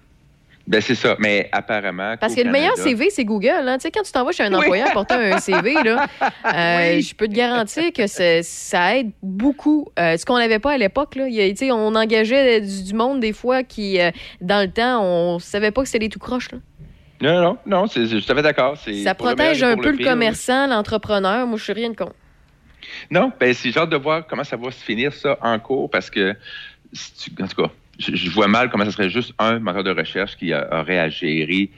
Ben, 0.66 0.80
c'est 0.80 0.97
ça. 0.97 1.14
Mais 1.20 1.48
apparemment. 1.52 2.16
Parce 2.18 2.34
que 2.34 2.40
le 2.40 2.51
meilleur 2.51 2.76
CV, 2.76 3.09
c'est 3.10 3.24
Google. 3.24 3.48
Hein. 3.68 3.76
Tu 3.78 3.82
sais, 3.82 3.90
quand 3.93 4.02
tu 4.02 4.10
t'envoies 4.10 4.32
chez 4.32 4.43
un 4.43 4.52
employeur 4.52 4.90
porter 4.93 5.14
un 5.14 5.38
CV, 5.38 5.74
là, 5.74 6.06
euh, 6.20 7.01
je 7.01 7.14
peux 7.14 7.28
te 7.28 7.32
garantir 7.34 7.93
que 7.93 8.06
ça 8.09 8.97
aide 8.97 9.10
beaucoup. 9.22 9.88
Euh, 9.98 10.16
ce 10.16 10.24
qu'on 10.26 10.38
n'avait 10.38 10.59
pas 10.59 10.72
à 10.72 10.78
l'époque, 10.78 11.14
là, 11.14 11.28
il 11.28 11.36
tu 11.55 11.66
sais, 11.66 11.70
on 11.70 11.94
engageait 11.94 12.60
du, 12.60 12.82
du 12.82 12.94
monde 12.94 13.20
des 13.20 13.32
fois 13.32 13.62
qui, 13.62 14.01
euh, 14.01 14.10
dans 14.40 14.60
le 14.66 14.70
temps, 14.72 15.05
on 15.05 15.38
savait 15.38 15.70
pas 15.70 15.82
que 15.82 15.86
c'était 15.88 16.01
les 16.05 16.09
tout 16.09 16.18
croches. 16.18 16.51
là. 16.51 16.59
Non, 17.20 17.40
non, 17.43 17.59
non, 17.64 17.86
c'est, 17.86 18.02
je 18.06 18.16
suis 18.16 18.24
tout 18.26 18.32
à 18.32 18.34
fait 18.34 18.43
d'accord. 18.43 18.76
Ça 19.05 19.14
protège 19.14 19.62
un 19.62 19.76
peu 19.76 19.93
le, 19.93 20.05
commerçant, 20.05 20.66
l'entrepreneur. 20.66 21.47
Moi, 21.47 21.59
je 21.59 21.64
suis 21.64 21.72
rien 21.72 21.90
de 21.90 21.97
con. 21.97 22.12
Non, 23.10 23.32
ben 23.40 23.55
c'est 23.55 23.70
genre 23.70 23.86
de 23.88 23.97
voir 23.97 24.26
comment 24.26 24.44
ça 24.44 24.56
va 24.56 24.70
se 24.70 24.82
finir 24.84 25.12
ça 25.12 25.38
en 25.40 25.59
cours 25.59 25.88
parce 25.90 26.10
que, 26.10 26.34
si 26.93 27.14
tu- 27.14 27.43
en 27.43 27.47
tout 27.48 27.62
cas, 27.62 27.70
je, 27.98 28.14
je 28.14 28.31
vois 28.31 28.48
mal 28.48 28.70
comment 28.70 28.85
ça 28.85 28.93
serait 28.93 29.10
juste 29.10 29.32
un 29.39 29.59
moteur 29.59 29.85
de 29.85 29.90
recherche 29.90 30.36
qui 30.36 30.52
a- 30.52 30.68
aurait 30.81 30.98
à 30.98 31.09
gérer 31.09 31.70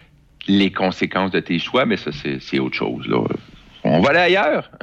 les 0.47 0.71
conséquences 0.73 1.31
de 1.31 1.41
tes 1.41 1.59
choix, 1.59 1.85
mais 1.85 1.97
ça, 1.97 2.11
c'est, 2.41 2.59
autre 2.59 2.77
chose. 2.77 3.07
Là. 3.07 3.19
On 3.85 4.01
va 4.01 4.11
aller 4.11 4.19
ailleurs. 4.37 4.71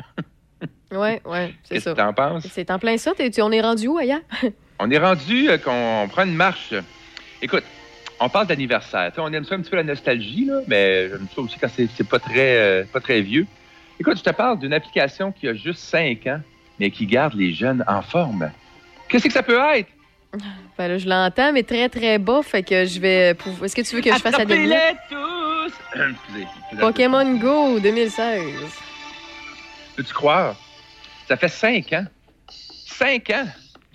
Ouais, 0.92 1.20
ouais, 1.26 1.54
c'est 1.64 1.74
Qu'est-ce 1.76 1.84
ça. 1.86 1.92
que 1.92 1.98
t'en 1.98 2.14
penses? 2.14 2.48
C'est 2.52 2.70
en 2.72 2.80
plein 2.80 2.96
ça. 2.98 3.12
Tu- 3.18 3.42
on 3.42 3.52
est 3.52 3.60
rendu 3.60 3.88
où 3.88 3.98
ailleurs? 3.98 4.22
On 4.80 4.90
est 4.92 4.98
rendu 5.00 5.50
euh, 5.50 5.58
qu'on 5.58 6.08
prend 6.10 6.24
une 6.26 6.36
marche. 6.36 6.74
Écoute, 7.42 7.64
on 8.20 8.30
parle 8.30 8.48
d'anniversaire. 8.48 9.12
On 9.18 9.32
aime 9.34 9.44
ça 9.46 9.56
un 9.56 9.62
petit 9.62 9.70
peu 9.72 9.78
la 9.78 9.84
nostalgie, 9.84 10.46
là, 10.46 10.60
mais 10.68 11.10
j'aime 11.10 11.28
ça 11.34 11.42
aussi 11.42 11.58
quand 11.60 11.68
c'est, 11.74 11.88
c'est 11.96 12.08
pas, 12.08 12.20
très, 12.20 12.58
euh, 12.58 12.84
pas 12.94 13.00
très 13.02 13.22
vieux. 13.22 13.48
Écoute, 14.00 14.18
je 14.18 14.24
te 14.24 14.30
parle 14.30 14.60
d'une 14.60 14.74
application 14.74 15.32
qui 15.32 15.48
a 15.48 15.54
juste 15.54 15.80
5 15.80 16.28
ans, 16.28 16.40
mais 16.80 16.92
qui 16.92 17.06
garde 17.08 17.34
les 17.34 17.52
jeunes 17.54 17.84
en 17.88 18.02
forme. 18.02 18.52
Qu'est-ce 19.10 19.26
que 19.26 19.34
ça 19.34 19.44
peut 19.44 19.60
être? 19.76 19.90
Ben 20.78 20.88
là, 20.88 20.98
je 20.98 21.08
l'entends, 21.08 21.52
mais 21.54 21.64
très, 21.64 21.90
très 21.90 22.18
bas. 22.18 22.42
Fait 22.44 22.64
que 22.64 22.86
je 22.86 23.00
vais. 23.00 23.36
Est-ce 23.64 23.76
que 23.76 23.82
tu 23.82 23.96
veux 23.96 24.02
que 24.02 24.14
je 24.14 24.20
fasse 24.20 24.34
la? 24.34 24.40
Attrapez-les 24.40 24.96
tous! 25.10 26.78
Pokémon 26.80 27.36
Go 27.38 27.80
2016. 27.80 28.44
Peux-tu 29.96 30.14
croire? 30.14 30.56
Ça 31.28 31.38
fait 31.38 31.48
5 31.50 31.94
ans. 31.94 32.06
5 32.50 33.30
ans! 33.32 33.46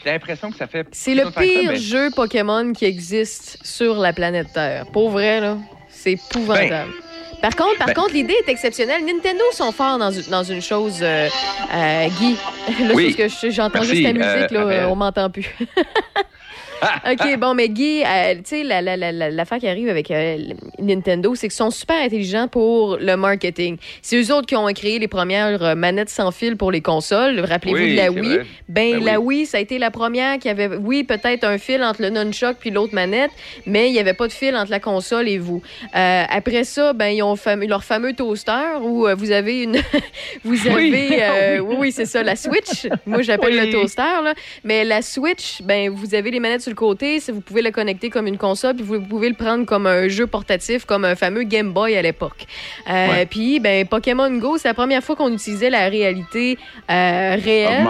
J'ai 0.03 0.11
l'impression 0.13 0.51
que 0.51 0.57
ça 0.57 0.67
fait. 0.67 0.87
C'est 0.93 1.15
le 1.15 1.25
ça, 1.25 1.41
pire 1.43 1.73
mais- 1.73 1.77
jeu 1.77 2.11
Pokémon 2.11 2.73
qui 2.73 2.87
existe 2.87 3.59
sur 3.65 3.97
la 3.97 4.13
planète 4.15 4.53
Terre. 4.55 4.87
Pour 4.87 5.11
vrai, 5.11 5.41
là, 5.41 5.59
c'est 5.89 6.13
épouvantable. 6.13 6.93
Par 7.41 7.55
contre, 7.57 7.79
par 7.79 7.87
ben- 7.89 7.95
contre, 7.95 8.13
l'idée 8.15 8.35
est 8.47 8.51
exceptionnelle. 8.51 9.05
Nintendo 9.05 9.43
sont 9.53 9.73
forts 9.73 9.99
dans, 9.99 10.11
une- 10.11 10.29
dans 10.31 10.43
une 10.45 10.63
chose, 10.63 10.99
euh, 11.03 11.29
euh, 11.75 12.09
Guy. 12.19 12.37
Là, 12.85 12.95
Oui. 12.95 13.15
c'est 13.17 13.23
parce 13.23 13.35
que 13.41 13.49
je- 13.49 13.53
j'entends 13.55 13.83
juste 13.83 14.03
la 14.03 14.13
musique, 14.13 14.53
euh, 14.53 14.81
là, 14.83 14.89
on 14.89 14.97
m'entend 14.97 15.31
plus. 15.31 15.47
OK, 17.13 17.39
bon, 17.39 17.55
mais 17.55 17.69
Guy, 17.69 18.03
euh, 18.05 18.35
tu 18.37 18.41
sais, 18.45 18.63
la- 18.65 18.81
la- 18.83 18.97
la- 18.97 19.13
la- 19.13 19.31
l'affaire 19.31 19.59
qui 19.59 19.69
arrive 19.69 19.89
avec 19.89 20.11
euh, 20.11 20.39
Nintendo, 20.79 21.35
c'est 21.35 21.49
qu'ils 21.49 21.57
sont 21.57 21.71
super 21.71 21.97
intelligents 22.03 22.49
pour 22.49 22.97
le 22.99 23.17
marketing. 23.17 23.77
C'est 24.03 24.21
eux 24.21 24.35
autres 24.35 24.47
qui 24.47 24.57
ont 24.57 24.67
créé 24.73 24.99
les 24.99 25.09
premières 25.09 25.63
euh, 25.63 25.75
manettes 25.75 26.09
sans 26.11 26.31
fil 26.31 26.57
pour 26.57 26.71
les 26.73 26.81
consoles. 26.81 27.41
Rappelez-vous 27.41 27.79
Oui, 27.79 27.93
de 27.93 27.97
la 27.97 28.11
Wii. 28.11 28.39
Ben, 28.69 28.93
Ben 28.99 29.05
la 29.05 29.21
Wii, 29.21 29.47
ça 29.47 29.59
a 29.59 29.61
été 29.61 29.79
la 29.79 29.91
première 29.91 30.39
qui 30.39 30.49
avait, 30.49 30.69
oui, 30.69 31.05
peut-être 31.05 31.45
un 31.45 31.59
fil 31.59 31.83
entre 31.83 32.03
le 32.03 32.11
nunchuck 32.11 32.57
puis 32.59 32.71
l'autre 32.71 32.95
manette, 32.95 33.31
mais 33.67 33.89
il 33.89 33.93
n'y 33.93 33.99
avait 33.99 34.15
pas 34.15 34.27
de 34.29 34.33
fil 34.33 34.57
entre 34.57 34.71
la 34.71 34.81
console 34.81 35.29
et 35.29 35.39
vous. 35.39 35.63
Euh, 35.97 36.25
après 36.29 36.65
ça, 36.65 36.93
ben, 36.93 37.09
ils 37.09 37.23
ont 37.23 37.35
fam- 37.35 37.67
leur 37.67 37.85
fameux 37.85 38.13
toaster 38.15 38.79
où 38.83 39.07
vous 39.17 39.31
avez 39.31 39.63
une. 39.65 39.77
vous 40.45 40.57
Oui. 40.75 40.89
avez. 40.95 41.09
euh, 41.23 41.59
oui, 41.61 41.75
oui, 41.79 41.93
c'est 41.93 42.07
ça, 42.07 42.23
la 42.23 42.37
Switch. 42.37 42.87
Moi, 43.07 43.23
j'appelle 43.23 43.57
le 43.57 43.71
toaster, 43.71 44.03
là. 44.25 44.35
Mais 44.65 44.85
la 44.85 45.03
Switch, 45.03 45.63
ben, 45.63 45.91
vous 45.91 46.15
avez 46.15 46.31
les 46.31 46.41
manettes 46.41 46.61
sur 46.63 46.70
le 46.71 46.75
côté. 46.75 47.21
si 47.21 47.31
Vous 47.31 47.43
pouvez 47.43 47.61
le 47.61 47.71
connecter 47.71 48.09
comme 48.09 48.27
une 48.27 48.39
console, 48.39 48.75
puis 48.77 48.85
vous 48.85 49.01
pouvez 49.03 49.29
le 49.29 49.35
prendre 49.35 49.67
comme 49.67 49.87
un 49.87 50.09
jeu 50.09 50.27
portatif, 50.27 50.85
comme 50.87 51.05
un 51.05 51.15
fameux 51.15 51.43
Game 51.43 51.73
Boy 51.73 51.97
à 51.97 52.03
l'époque. 52.03 52.47
Euh, 52.89 53.09
Ouais. 53.11 53.27
Puis, 53.27 53.61
ben, 53.61 53.87
Pokémon 53.87 54.31
Go, 54.39 54.57
c'est 54.57 54.69
la 54.69 54.75
première 54.75 55.03
fois 55.03 55.17
qu'on 55.17 55.33
utilisait 55.33 55.69
la 55.71 55.89
réalité 55.89 56.57
euh, 56.91 57.37
réelle. 57.43 57.83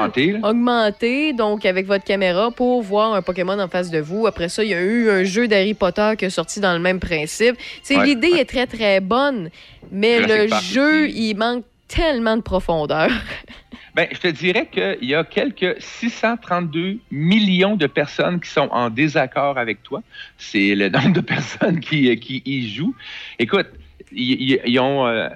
Augmentée, 0.43 1.33
donc 1.33 1.65
avec 1.65 1.87
votre 1.87 2.05
caméra 2.05 2.51
pour 2.51 2.83
voir 2.83 3.15
un 3.15 3.23
Pokémon 3.23 3.59
en 3.59 3.69
face 3.69 3.91
de 3.91 3.99
vous. 4.01 4.27
Après 4.27 4.49
ça, 4.49 4.65
il 4.65 4.71
y 4.71 4.75
a 4.75 4.81
eu 4.81 5.11
un 5.11 5.23
jeu 5.25 5.47
d'Harry 5.47 5.75
Potter 5.75 6.13
qui 6.19 6.25
est 6.25 6.31
sorti 6.31 6.59
dans 6.61 6.73
le 6.73 6.79
même 6.81 6.99
principe. 7.01 7.57
C'est 7.83 7.97
Ouais, 7.97 8.07
L'idée 8.07 8.31
ouais. 8.33 8.41
est 8.41 8.45
très, 8.45 8.67
très 8.67 9.01
bonne, 9.01 9.51
mais 9.93 10.21
le 10.21 10.49
jeu, 10.63 11.09
il 11.11 11.35
manque 11.35 11.65
tellement 11.89 12.37
de 12.37 12.43
profondeur. 12.43 13.11
Ben, 13.95 14.09
je 14.13 14.19
te 14.19 14.29
dirais 14.29 14.69
qu'il 14.71 15.09
y 15.09 15.15
a 15.15 15.25
quelques 15.25 15.81
632 15.81 16.99
millions 17.11 17.77
de 17.77 17.87
personnes 17.87 18.41
qui 18.41 18.49
sont 18.49 18.69
en 18.71 18.91
désaccord 18.91 19.59
avec 19.59 19.83
toi. 19.83 20.03
C'est 20.39 20.75
le 20.75 20.89
nombre 20.91 21.13
de 21.13 21.21
personnes 21.21 21.81
qui, 21.81 22.09
y 22.45 22.69
jouent. 22.69 22.95
Écoute, 23.39 23.67
ils 24.13 24.79
ont 24.79 25.07
euh, 25.07 25.29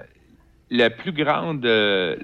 la 0.71 0.91
plus 0.91 1.13
grande... 1.13 1.65
euh, 1.67 2.17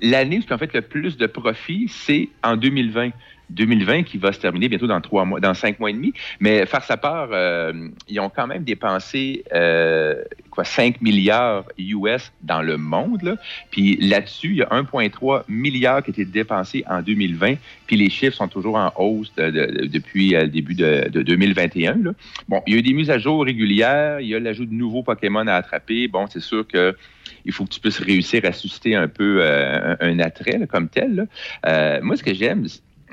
L'année 0.00 0.38
où 0.38 0.42
ils 0.46 0.54
ont 0.54 0.58
fait 0.58 0.72
le 0.74 0.82
plus 0.82 1.16
de 1.16 1.26
profit, 1.26 1.88
c'est 1.88 2.28
en 2.44 2.56
2020. 2.56 3.10
2020 3.50 4.02
qui 4.04 4.18
va 4.18 4.32
se 4.32 4.40
terminer 4.40 4.68
bientôt 4.68 4.86
dans 4.86 5.00
trois 5.00 5.24
mois, 5.24 5.40
dans 5.40 5.54
cinq 5.54 5.78
mois 5.80 5.90
et 5.90 5.94
demi. 5.94 6.12
Mais 6.40 6.66
faire 6.66 6.84
sa 6.84 6.96
part, 6.96 7.28
euh, 7.32 7.72
ils 8.08 8.20
ont 8.20 8.28
quand 8.30 8.46
même 8.46 8.64
dépensé 8.64 9.44
euh, 9.54 10.22
quoi 10.50 10.64
5 10.64 11.00
milliards 11.00 11.64
US 11.78 12.32
dans 12.42 12.62
le 12.62 12.76
monde. 12.76 13.22
Là. 13.22 13.36
Puis 13.70 13.96
là-dessus, 13.96 14.48
il 14.50 14.56
y 14.56 14.62
a 14.62 14.68
1,3 14.68 15.44
milliard 15.48 16.02
qui 16.02 16.10
a 16.10 16.12
été 16.12 16.24
dépensé 16.24 16.84
en 16.88 17.00
2020. 17.02 17.54
Puis 17.86 17.96
les 17.96 18.10
chiffres 18.10 18.36
sont 18.36 18.48
toujours 18.48 18.76
en 18.76 18.92
hausse 18.96 19.32
de- 19.36 19.50
de- 19.50 19.66
de- 19.66 19.86
depuis 19.86 20.34
euh, 20.34 20.42
le 20.42 20.48
début 20.48 20.74
de, 20.74 21.08
de 21.10 21.22
2021. 21.22 21.96
Là. 22.02 22.10
Bon, 22.48 22.62
il 22.66 22.74
y 22.74 22.76
a 22.76 22.80
eu 22.80 22.82
des 22.82 22.92
mises 22.92 23.10
à 23.10 23.18
jour 23.18 23.44
régulières. 23.44 24.20
Il 24.20 24.28
y 24.28 24.34
a 24.34 24.40
l'ajout 24.40 24.66
de 24.66 24.74
nouveaux 24.74 25.02
Pokémon 25.02 25.46
à 25.46 25.54
attraper. 25.54 26.08
Bon, 26.08 26.26
c'est 26.28 26.40
sûr 26.40 26.66
que 26.66 26.96
il 27.44 27.52
faut 27.52 27.64
que 27.64 27.70
tu 27.70 27.80
puisses 27.80 28.00
réussir 28.00 28.42
à 28.44 28.52
susciter 28.52 28.94
un 28.94 29.08
peu 29.08 29.38
euh, 29.40 29.94
un, 30.00 30.08
un 30.08 30.18
attrait 30.18 30.58
là, 30.58 30.66
comme 30.66 30.88
tel. 30.88 31.14
là. 31.14 31.24
Euh, 31.66 32.00
moi, 32.02 32.16
ce 32.16 32.22
que 32.22 32.34
j'aime, 32.34 32.66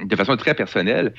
de 0.04 0.16
façon 0.16 0.36
très 0.38 0.54
personnelle, 0.54 1.14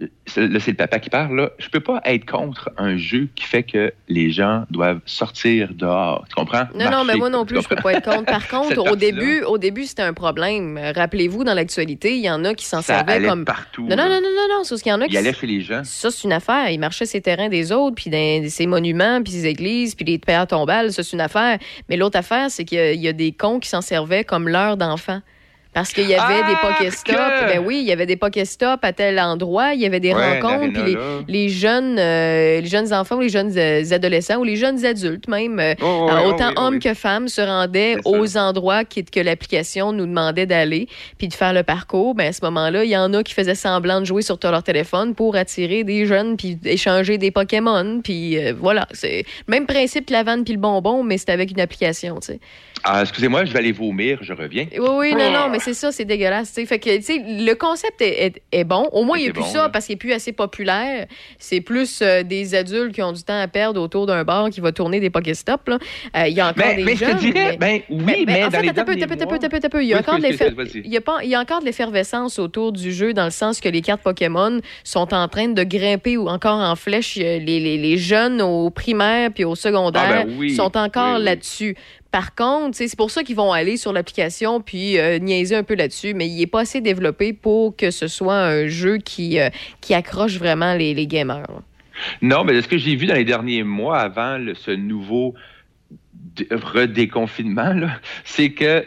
là, 0.00 0.06
c'est 0.26 0.46
le 0.68 0.74
papa 0.74 0.98
qui 0.98 1.10
parle, 1.10 1.34
là. 1.36 1.50
Je 1.58 1.68
peux 1.68 1.80
pas 1.80 2.00
être 2.04 2.24
contre 2.26 2.70
un 2.76 2.96
jeu 2.96 3.28
qui 3.34 3.44
fait 3.44 3.62
que 3.62 3.92
les 4.08 4.30
gens 4.30 4.64
doivent 4.70 5.00
sortir 5.06 5.72
dehors. 5.74 6.24
Tu 6.28 6.34
comprends? 6.34 6.64
Non, 6.74 6.90
non, 6.90 7.04
mais 7.04 7.14
moi 7.16 7.30
non 7.30 7.44
plus, 7.46 7.62
je 7.62 7.68
peux 7.68 7.76
pas 7.76 7.94
être 7.94 8.04
contre. 8.04 8.26
Par 8.26 8.46
contre, 8.50 8.78
au 8.90 8.96
début, 8.96 9.42
au 9.42 9.58
début, 9.58 9.84
c'était 9.86 10.02
un 10.02 10.12
problème. 10.12 10.78
Rappelez-vous, 10.94 11.42
dans 11.44 11.54
l'actualité, 11.54 12.16
il 12.16 12.22
y 12.22 12.30
en 12.30 12.44
a 12.44 12.54
qui 12.54 12.64
s'en 12.66 12.82
Ça 12.82 12.98
servaient 12.98 13.12
allait 13.14 13.28
comme. 13.28 13.44
partout. 13.44 13.82
Non, 13.88 13.96
non, 13.96 14.04
non, 14.08 14.20
non, 14.20 14.28
non, 14.36 14.58
non. 14.58 14.64
C'est 14.64 14.76
qu'il 14.76 14.90
y 14.90 14.94
en 14.94 15.00
a 15.00 15.06
Il 15.06 15.10
qui. 15.10 15.16
allait 15.16 15.32
chez 15.32 15.46
les 15.46 15.60
gens. 15.62 15.82
Ça, 15.84 16.10
c'est 16.10 16.24
une 16.24 16.32
affaire. 16.32 16.68
Ils 16.70 16.78
marchaient 16.78 17.06
ces 17.06 17.20
terrains 17.20 17.48
des 17.48 17.72
autres, 17.72 17.96
puis 17.96 18.10
dans 18.10 18.48
ces 18.48 18.66
monuments, 18.66 19.22
puis 19.22 19.32
ces 19.32 19.46
églises, 19.46 19.94
puis 19.94 20.04
les 20.04 20.18
pères 20.18 20.46
tombales. 20.46 20.92
Ça, 20.92 21.02
c'est 21.02 21.14
une 21.14 21.20
affaire. 21.22 21.58
Mais 21.88 21.96
l'autre 21.96 22.18
affaire, 22.18 22.50
c'est 22.50 22.64
qu'il 22.64 22.78
y 22.78 22.80
a- 22.80 22.92
il 22.92 23.00
y, 23.00 23.08
a 23.08 23.12
des 23.12 23.32
cons 23.32 23.58
qui 23.58 23.68
s'en 23.68 23.80
servaient 23.80 24.24
comme 24.24 24.48
l'heure 24.48 24.76
d'enfant. 24.76 25.20
Parce 25.74 25.92
qu'il 25.92 26.08
y 26.08 26.14
avait 26.14 26.42
des 26.44 26.54
Ah, 26.60 26.72
Pokéstops. 26.78 27.12
que- 27.14 27.46
Ben 27.52 27.62
oui, 27.64 27.78
il 27.82 27.86
y 27.88 27.92
avait 27.92 28.06
des 28.06 28.16
Pokéstops 28.16 28.78
à 28.82 28.92
tel 28.92 29.20
endroit. 29.20 29.74
Il 29.74 29.80
y 29.80 29.86
avait 29.86 30.00
des 30.00 30.12
Ouais, 30.12 30.40
rencontres. 30.40 30.72
Puis 30.72 30.94
les, 30.94 30.98
les 31.28 31.48
jeunes, 31.50 31.98
euh, 31.98 32.60
les 32.60 32.66
jeunes 32.66 32.92
enfants 32.92 33.16
ou 33.16 33.20
les 33.20 33.28
jeunes 33.28 33.52
euh, 33.56 33.82
adolescents 33.92 34.36
ou 34.38 34.44
les 34.44 34.56
jeunes 34.56 34.84
adultes 34.84 35.28
même, 35.28 35.60
euh, 35.60 35.74
Oh, 35.80 36.08
euh, 36.10 36.20
oh, 36.24 36.28
autant 36.30 36.48
oui, 36.48 36.54
oh, 36.56 36.60
hommes 36.62 36.74
oui. 36.74 36.80
que 36.80 36.94
femmes, 36.94 37.28
se 37.28 37.40
rendaient 37.42 37.94
ça. 37.94 38.00
aux 38.10 38.36
endroits 38.38 38.84
qui- 38.84 39.04
que 39.04 39.20
l'application 39.20 39.92
nous 39.92 40.06
demandait 40.06 40.46
d'aller 40.46 40.88
puis 41.18 41.28
de 41.28 41.34
faire 41.34 41.52
le 41.52 41.62
parcours. 41.62 42.14
Ben, 42.14 42.28
à 42.28 42.32
ce 42.32 42.44
moment-là, 42.46 42.82
il 42.84 42.90
y 42.90 42.96
en 42.96 43.12
a 43.14 43.22
qui 43.22 43.34
faisaient 43.34 43.54
semblant 43.54 44.00
de 44.00 44.06
jouer 44.06 44.22
sur 44.22 44.38
leur 44.42 44.62
téléphone 44.62 45.14
pour 45.14 45.36
attirer 45.36 45.84
des 45.84 46.06
jeunes 46.06 46.36
puis 46.36 46.58
échanger 46.64 47.18
des 47.18 47.30
Pokémon. 47.30 48.00
Puis 48.02 48.38
euh, 48.38 48.52
voilà, 48.58 48.88
c'est 48.92 49.24
le 49.46 49.50
même 49.52 49.66
principe 49.66 50.06
que 50.06 50.12
la 50.12 50.22
vanne 50.22 50.42
puis 50.44 50.54
le 50.54 50.60
bonbon, 50.60 51.04
mais 51.04 51.18
c'est 51.18 51.30
avec 51.30 51.50
une 51.50 51.60
application, 51.60 52.16
tu 52.20 52.32
sais. 52.32 52.40
Ah, 52.84 53.00
excusez-moi, 53.02 53.44
je 53.44 53.52
vais 53.52 53.58
aller 53.58 53.72
vomir, 53.72 54.18
je 54.22 54.32
reviens. 54.32 54.66
Oui, 54.78 54.88
oui, 54.98 55.12
non, 55.12 55.30
non, 55.32 55.48
mais 55.50 55.57
c'est 55.58 55.74
ça, 55.74 55.92
c'est 55.92 56.04
dégueulasse. 56.04 56.48
tu 56.52 56.60
sais. 56.60 56.66
Fait 56.66 56.78
que, 56.78 56.88
le 56.90 57.54
concept 57.54 58.00
est, 58.02 58.26
est- 58.26 58.42
est 58.52 58.64
bon. 58.64 58.88
Au 58.92 59.04
moins, 59.04 59.18
il 59.18 59.24
n'y 59.24 59.28
a 59.30 59.32
plus 59.32 59.42
bon, 59.42 59.48
ça 59.48 59.58
là. 59.62 59.68
parce 59.68 59.86
qu'il 59.86 59.94
n'est 59.94 59.98
plus 59.98 60.12
assez 60.12 60.32
populaire. 60.32 61.06
C'est 61.38 61.60
plus 61.60 62.00
euh, 62.02 62.22
des 62.22 62.54
adultes 62.54 62.92
qui 62.94 63.02
ont 63.02 63.12
du 63.12 63.22
temps 63.22 63.40
à 63.40 63.48
perdre 63.48 63.80
autour 63.80 64.06
d'un 64.06 64.24
bar 64.24 64.50
qui 64.50 64.60
va 64.60 64.72
tourner 64.72 65.00
des 65.00 65.10
Pokéstops. 65.10 65.68
Euh, 65.68 66.26
Il 66.28 66.34
y 66.34 66.40
a 66.40 66.48
encore 66.48 66.64
Mais, 66.66 66.76
des 66.76 66.84
mais 66.84 66.94
je 66.96 67.04
jeunes. 67.04 67.16
te 67.16 67.20
dirais, 67.20 67.56
mais- 67.60 67.84
ben 67.88 68.04
oui, 68.06 68.24
mais, 68.26 68.42
en 68.44 68.46
dans 68.46 68.50
fait, 68.58 68.62
les 68.62 68.72
peu, 68.72 68.84
peu, 68.84 69.68
peu. 69.68 69.82
Il 69.82 69.88
y 69.88 69.94
a 69.94 69.98
encore 71.40 71.60
de 71.60 71.64
l'effervescence 71.64 72.38
autour 72.38 72.72
du 72.72 72.92
jeu 72.92 73.12
dans 73.12 73.24
le 73.24 73.30
sens 73.30 73.60
que 73.60 73.68
les 73.68 73.80
cartes 73.82 74.02
Pokémon 74.02 74.60
sont 74.84 75.12
en 75.14 75.28
train 75.28 75.48
de 75.48 75.62
grimper 75.62 76.16
ou 76.16 76.28
encore 76.28 76.58
en 76.60 76.76
flèche. 76.76 77.16
Les, 77.16 77.38
les- 77.40 77.78
les 77.78 77.96
jeunes 77.98 78.40
au 78.42 78.70
primaire 78.70 79.30
puis 79.32 79.44
au 79.44 79.54
secondaire 79.54 80.02
Ah, 80.20 80.24
ben 80.24 80.34
oui. 80.38 80.54
sont 80.54 80.76
encore 80.76 81.14
Oui, 81.14 81.18
oui. 81.18 81.24
là-dessus. 81.24 81.76
Par 82.10 82.34
contre, 82.34 82.76
c'est 82.76 82.96
pour 82.96 83.10
ça 83.10 83.22
qu'ils 83.22 83.36
vont 83.36 83.52
aller 83.52 83.76
sur 83.76 83.92
l'application 83.92 84.60
puis 84.62 84.98
euh, 84.98 85.18
niaiser 85.18 85.56
un 85.56 85.62
peu 85.62 85.74
là-dessus, 85.74 86.14
mais 86.14 86.26
il 86.26 86.38
n'est 86.38 86.46
pas 86.46 86.60
assez 86.60 86.80
développé 86.80 87.32
pour 87.34 87.76
que 87.76 87.90
ce 87.90 88.08
soit 88.08 88.38
un 88.38 88.66
jeu 88.66 88.96
qui, 88.98 89.38
euh, 89.38 89.50
accroche 89.90 90.38
vraiment 90.38 90.74
les, 90.74 90.94
les 90.94 91.06
gamers. 91.06 91.46
Non, 92.22 92.44
mais 92.44 92.60
ce 92.62 92.68
que 92.68 92.78
j'ai 92.78 92.96
vu 92.96 93.06
dans 93.06 93.14
les 93.14 93.24
derniers 93.24 93.62
mois 93.62 93.98
avant 93.98 94.38
ce 94.54 94.70
nouveau 94.70 95.34
dé- 96.12 96.48
redéconfinement, 96.50 97.74
c'est 98.24 98.52
que, 98.52 98.86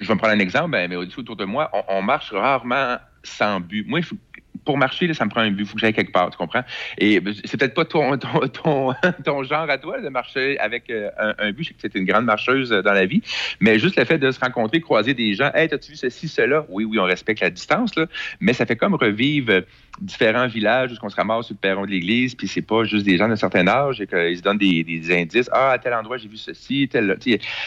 je 0.00 0.06
vais 0.06 0.14
me 0.14 0.18
prendre 0.18 0.34
un 0.34 0.38
exemple, 0.38 0.70
ben, 0.70 0.88
mais 0.88 0.96
au-dessus 0.96 1.20
autour 1.20 1.36
de 1.36 1.44
moi, 1.44 1.70
on, 1.72 1.98
on 1.98 2.02
marche 2.02 2.32
rarement 2.32 2.96
sans 3.22 3.60
but. 3.60 3.86
Moi, 3.86 3.98
il 4.00 4.04
faut- 4.04 4.16
pour 4.64 4.78
marcher, 4.78 5.12
ça 5.14 5.24
me 5.24 5.30
prend 5.30 5.40
un 5.40 5.50
but, 5.50 5.62
il 5.62 5.66
faut 5.66 5.74
que 5.74 5.80
j'aille 5.80 5.92
quelque 5.92 6.12
part, 6.12 6.30
tu 6.30 6.36
comprends? 6.36 6.64
Et 6.98 7.20
ben, 7.20 7.34
c'est 7.44 7.58
peut-être 7.58 7.74
pas 7.74 7.84
ton, 7.94 8.16
ton, 8.18 8.94
ton, 9.24 9.42
genre 9.44 9.68
à 9.68 9.78
toi 9.78 10.00
de 10.00 10.08
marcher 10.08 10.58
avec 10.58 10.90
euh, 10.90 11.10
un, 11.18 11.34
un 11.38 11.52
but. 11.52 11.64
Je 11.64 11.68
sais 11.68 11.74
que 11.74 11.80
c'est 11.82 11.94
une 11.94 12.04
grande 12.04 12.24
marcheuse 12.24 12.72
euh, 12.72 12.82
dans 12.82 12.92
la 12.92 13.06
vie, 13.06 13.22
mais 13.60 13.78
juste 13.78 13.96
le 13.96 14.04
fait 14.04 14.18
de 14.18 14.30
se 14.30 14.40
rencontrer, 14.40 14.80
croiser 14.80 15.14
des 15.14 15.34
gens, 15.34 15.50
hey, 15.54 15.68
t'as-tu 15.68 15.92
vu 15.92 15.96
ceci, 15.96 16.28
cela? 16.28 16.64
Oui, 16.68 16.84
oui, 16.84 16.98
on 16.98 17.04
respecte 17.04 17.40
la 17.40 17.50
distance, 17.50 17.92
mais 18.40 18.52
ça 18.52 18.66
fait 18.66 18.76
comme 18.76 18.94
revivre 18.94 19.50
euh, 19.52 19.60
différents 20.00 20.46
villages 20.46 20.92
où 20.92 20.96
on 21.02 21.08
se 21.08 21.16
ramasse 21.16 21.46
sur 21.46 21.54
le 21.54 21.58
perron 21.58 21.84
de 21.84 21.90
l'église, 21.90 22.34
puis 22.34 22.48
c'est 22.48 22.62
pas 22.62 22.84
juste 22.84 23.04
des 23.04 23.16
gens 23.16 23.28
d'un 23.28 23.36
certain 23.36 23.66
âge 23.68 24.00
et 24.00 24.06
qu'ils 24.06 24.38
se 24.38 24.42
donnent 24.42 24.58
des, 24.58 24.84
indices. 25.14 25.48
Ah, 25.52 25.72
à 25.72 25.78
tel 25.78 25.94
endroit, 25.94 26.16
j'ai 26.16 26.28
vu 26.28 26.36
ceci, 26.36 26.88
tel. 26.90 27.18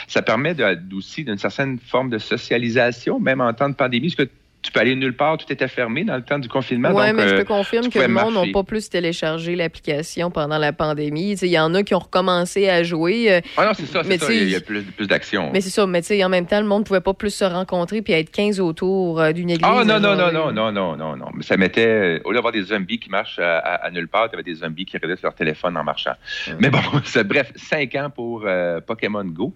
Ça 0.08 0.22
permet 0.22 0.54
de- 0.54 0.96
aussi 0.96 1.24
d'une 1.24 1.38
certaine 1.38 1.80
forme 1.80 2.10
de 2.10 2.18
socialisation, 2.18 3.20
même 3.20 3.42
en 3.42 3.54
temps 3.54 3.70
de 3.70 3.76
pandémie, 3.76 4.14
parce 4.14 4.28
que 4.28 4.34
tu 4.68 4.74
peux 4.74 4.82
aller 4.82 4.96
nulle 4.98 5.16
part, 5.16 5.38
tout 5.38 5.46
était 5.52 5.70
fermé 5.70 6.04
dans 6.04 6.18
le 6.18 6.22
temps 6.24 6.40
du 6.40 6.50
confinement. 6.50 6.90
Oui, 6.94 7.14
mais 7.14 7.30
je 7.30 7.36
euh, 7.36 7.42
te 7.44 7.48
confirme 7.48 7.88
que 7.90 8.00
le 8.00 8.10
monde 8.10 8.34
n'a 8.34 8.52
pas 8.52 8.64
plus 8.64 8.90
téléchargé 8.90 9.56
l'application 9.56 10.30
pendant 10.30 10.58
la 10.58 10.74
pandémie. 10.74 11.32
Il 11.42 11.48
y 11.48 11.58
en 11.58 11.74
a 11.74 11.84
qui 11.84 11.96
ont 11.96 12.00
recommencé 12.00 12.68
à 12.68 12.84
jouer. 12.84 13.32
euh, 13.32 13.40
Ah 13.56 13.68
non, 13.68 13.72
c'est 13.74 13.86
ça, 13.86 14.02
c'est 14.04 14.18
ça. 14.18 14.34
Il 14.34 14.50
y 14.50 14.56
a 14.56 14.60
plus, 14.60 14.84
plus 14.84 15.08
d'action. 15.08 15.52
Mais 15.54 15.62
c'est 15.62 15.70
ça, 15.70 15.88
mais 15.88 16.02
tu 16.02 16.08
sais, 16.08 16.24
en 16.26 16.28
même 16.28 16.46
temps, 16.46 16.60
le 16.60 16.68
monde 16.68 16.82
ne 16.82 16.86
pouvait 16.86 17.00
pas 17.00 17.14
plus 17.14 17.34
se 17.34 17.46
rencontrer 17.46 18.02
puis 18.02 18.12
être 18.12 18.30
15 18.30 18.60
autour 18.60 19.22
euh, 19.22 19.32
d'une 19.32 19.50
église. 19.52 19.66
Ah 19.66 19.86
non, 19.86 20.02
non, 20.02 20.16
non, 20.18 20.32
non, 20.34 20.52
non, 20.52 20.72
non, 20.74 20.98
non, 20.98 21.16
non. 21.16 21.28
Mais 21.34 21.44
ça 21.44 21.56
mettait, 21.56 22.22
au 22.26 22.32
lieu 22.32 22.36
d'avoir 22.36 22.52
des 22.52 22.64
zombies 22.64 23.00
qui 23.00 23.10
marchent 23.10 23.40
à, 23.40 23.60
à- 23.60 23.86
à 23.86 23.90
nulle 23.92 24.10
part, 24.10 24.30
tu 24.30 24.36
avais 24.36 24.44
des 24.44 24.56
zombies 24.56 24.84
qui 24.86 24.98
regardaient 24.98 25.16
sur 25.16 25.28
leur 25.28 25.36
téléphone 25.36 25.78
en 25.78 25.84
marchant. 25.86 26.14
Mais 26.60 26.70
bon, 26.70 26.80
bref, 27.26 27.54
cinq 27.56 27.96
ans 27.96 28.10
pour 28.14 28.44
euh, 28.46 28.82
Pokémon 28.82 29.24
Go. 29.24 29.54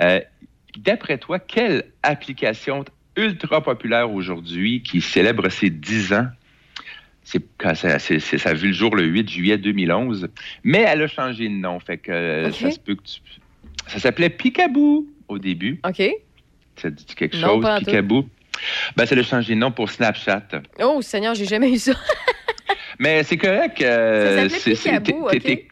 Euh, 0.00 0.20
D'après 0.76 1.18
toi, 1.18 1.38
quelle 1.38 1.84
application 2.02 2.84
ultra 3.16 3.62
populaire 3.62 4.10
aujourd'hui 4.10 4.82
qui 4.82 5.00
célèbre 5.00 5.48
ses 5.48 5.70
10 5.70 6.12
ans? 6.14 6.26
C'est, 7.22 7.42
quand 7.58 7.74
ça, 7.74 7.98
c'est- 7.98 8.18
c'est- 8.20 8.36
ça 8.38 8.50
a 8.50 8.54
vu 8.54 8.68
le 8.68 8.74
jour 8.74 8.94
le 8.96 9.04
8 9.04 9.28
juillet 9.30 9.56
2011, 9.56 10.28
mais 10.62 10.82
elle 10.86 11.02
a 11.02 11.06
changé 11.06 11.44
de 11.48 11.54
nom. 11.54 11.80
Fait 11.80 11.96
que 11.96 12.12
euh, 12.12 12.52
ça 12.52 12.70
se 12.70 12.78
peut 12.78 12.94
que 12.94 13.02
tu... 13.02 13.20
Ça 13.86 13.98
s'appelait 13.98 14.28
Picaboo 14.30 15.06
au 15.28 15.38
début. 15.38 15.80
OK. 15.88 16.02
Ça 16.76 16.90
dit 16.90 17.04
quelque 17.16 17.36
Non, 17.38 17.62
chose. 17.62 17.78
Picaboo? 17.78 18.26
Ben, 18.96 19.06
ça 19.06 19.14
a 19.16 19.22
changé 19.22 19.54
de 19.54 19.58
nom 19.60 19.70
pour 19.72 19.90
Snapchat. 19.90 20.42
Oh, 20.82 21.00
Seigneur, 21.02 21.34
j'ai 21.34 21.44
jamais 21.46 21.72
eu 21.72 21.78
ça. 21.78 21.92
Mais 22.98 23.22
c'est 23.24 23.36
correct. 23.36 23.80
euh, 23.82 24.24
Ça 24.28 24.42
s'appelait 24.42 24.48
c'est- 24.58 24.74
c'est- 24.74 25.00
Picaboo, 25.00 25.28
t'es- 25.30 25.36
OK. 25.36 25.42
t'es- 25.42 25.68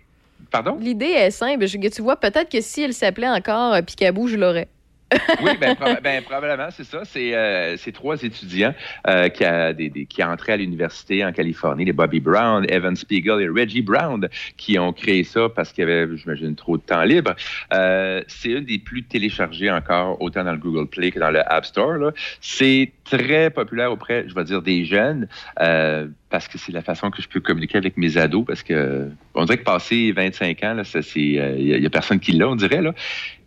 Pardon? 0.51 0.77
L'idée 0.81 1.07
est 1.07 1.31
simple. 1.31 1.67
Je- 1.67 1.79
tu 1.89 2.03
vois, 2.03 2.17
peut-être 2.19 2.51
que 2.51 2.61
si 2.61 2.83
elle 2.83 2.93
s'appelait 2.93 3.29
encore 3.29 3.75
euh, 3.75 3.83
Picaboo, 3.83 4.27
je 4.27 4.37
l'aurais. 4.37 4.69
Oui, 5.43 5.53
ben, 5.61 5.77
ben, 6.03 6.23
probablement, 6.23 6.69
c'est 6.71 6.85
ça. 6.85 7.03
C'est 7.05 7.35
euh, 7.35 7.77
trois 7.93 8.23
étudiants 8.23 8.75
euh, 9.07 9.29
qui, 9.29 9.45
a 9.45 9.73
des, 9.73 9.91
qui 10.07 10.23
à 10.23 10.57
l'université 10.57 11.25
en 11.25 11.33
Californie, 11.33 11.85
les 11.85 11.93
Bobby 11.93 12.21
Brown, 12.21 12.65
Evan 12.69 12.97
Spiegel 12.97 13.41
et 13.41 13.49
Reggie 13.49 13.83
Brown, 13.83 14.29
qui 14.57 14.79
ont 14.79 14.93
créé 14.93 15.25
ça 15.25 15.49
parce 15.49 15.73
qu'il 15.73 15.87
y 15.87 15.91
avait, 15.91 16.17
j'imagine, 16.17 16.55
trop 16.55 16.77
de 16.77 16.83
temps 16.83 17.03
libre. 17.03 17.35
Euh, 17.73 18.23
c'est 18.29 18.51
une 18.51 18.65
des 18.65 18.79
plus 18.79 19.03
téléchargées 19.03 19.71
encore, 19.71 20.21
autant 20.21 20.45
dans 20.45 20.53
le 20.53 20.59
Google 20.59 20.87
Play 20.87 21.11
que 21.11 21.19
dans 21.19 21.31
le 21.31 21.41
App 21.53 21.65
Store. 21.65 22.13
C'est 22.41 22.93
très 23.05 23.51
populaire 23.51 23.93
auprès, 23.93 24.25
je 24.29 24.35
vais 24.35 24.45
dire, 24.45 24.63
des 24.63 24.85
jeunes. 24.85 25.29
euh, 25.61 26.07
parce 26.33 26.49
que 26.49 26.57
c'est 26.57 26.73
la 26.73 26.81
façon 26.81 27.11
que 27.11 27.21
je 27.21 27.29
peux 27.29 27.41
communiquer 27.41 27.77
avec 27.77 27.99
mes 27.99 28.17
ados, 28.17 28.45
parce 28.47 28.63
que 28.63 29.11
on 29.35 29.45
dirait 29.45 29.59
que 29.59 29.65
passé 29.65 30.13
25 30.13 30.63
ans, 30.65 30.83
ça, 30.83 31.03
c'est, 31.03 31.39
euh, 31.39 31.57
il 31.59 31.83
y, 31.83 31.87
a 31.87 31.91
personne 31.91 32.19
qui 32.21 32.33
l'a, 32.33 32.49
on 32.49 32.57
dirait. 32.57 32.81
Là. 32.81 32.95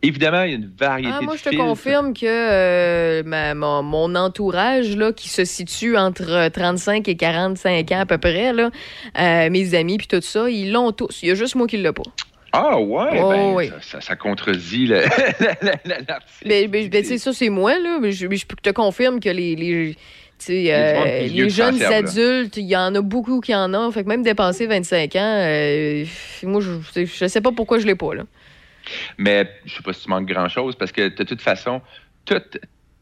Évidemment, 0.07 0.43
il 0.43 0.49
y 0.51 0.53
a 0.53 0.57
une 0.57 0.71
variété 0.77 1.13
Ah, 1.13 1.21
moi, 1.21 1.33
de 1.33 1.39
je 1.39 1.43
te 1.43 1.49
filtres. 1.49 1.65
confirme 1.65 2.13
que 2.13 2.25
euh, 2.25 3.23
ma- 3.25 3.53
mon, 3.55 3.83
mon 3.83 4.15
entourage, 4.15 4.95
là, 4.95 5.11
qui 5.13 5.29
se 5.29 5.45
situe 5.45 5.97
entre 5.97 6.49
35 6.49 7.07
et 7.07 7.15
45 7.15 7.91
ans 7.91 7.99
à 7.99 8.05
peu 8.05 8.17
près, 8.17 8.53
là, 8.53 8.69
euh, 9.19 9.49
mes 9.49 9.73
amis 9.75 9.97
puis 9.97 10.07
tout 10.07 10.21
ça, 10.21 10.49
ils 10.49 10.71
l'ont 10.71 10.91
tous. 10.91 11.21
Il 11.23 11.29
y 11.29 11.31
a 11.31 11.35
juste 11.35 11.55
moi 11.55 11.67
qui 11.67 11.77
ne 11.77 11.83
l'ai 11.83 11.91
pas. 11.93 12.03
Ah 12.57 12.79
ouais, 12.79 13.19
Oh, 13.21 13.29
ben, 13.29 13.53
oui. 13.53 13.67
ça, 13.67 13.75
ça, 13.81 14.01
ça 14.01 14.15
contredit 14.15 14.85
le- 14.87 15.01
l'article. 15.85 16.45
Mais, 16.45 16.67
mais, 16.71 16.87
ben, 16.87 17.03
ça, 17.03 17.33
c'est 17.33 17.49
moi, 17.49 17.77
là. 17.79 17.97
Mais 18.01 18.11
je, 18.13 18.27
mais 18.27 18.37
je 18.37 18.45
te 18.45 18.69
confirme 18.69 19.19
que 19.19 19.29
les. 19.29 19.95
euh, 20.49 21.27
les 21.27 21.49
jeunes 21.49 21.81
adultes, 21.83 22.57
il 22.57 22.65
y 22.65 22.75
en 22.77 22.93
a 22.95 23.01
beaucoup 23.01 23.41
qui 23.41 23.53
en 23.53 23.73
ont. 23.73 23.91
Fait 23.91 24.03
que 24.03 24.07
même 24.09 24.23
dépassé 24.23 24.67
25 24.67 25.15
ans, 25.15 25.19
euh, 25.21 26.05
moi, 26.43 26.61
je, 26.61 27.05
je 27.05 27.27
sais 27.27 27.41
pas 27.41 27.51
pourquoi 27.51 27.79
je 27.79 27.87
l'ai 27.87 27.95
pas, 27.95 28.13
là. 28.13 28.23
Mais 29.17 29.49
je 29.65 29.75
sais 29.75 29.83
pas 29.83 29.93
si 29.93 30.03
tu 30.03 30.09
manques 30.09 30.27
grand-chose 30.27 30.75
parce 30.75 30.91
que 30.91 31.09
de 31.09 31.23
toute 31.23 31.41
façon, 31.41 31.81
tout- 32.25 32.41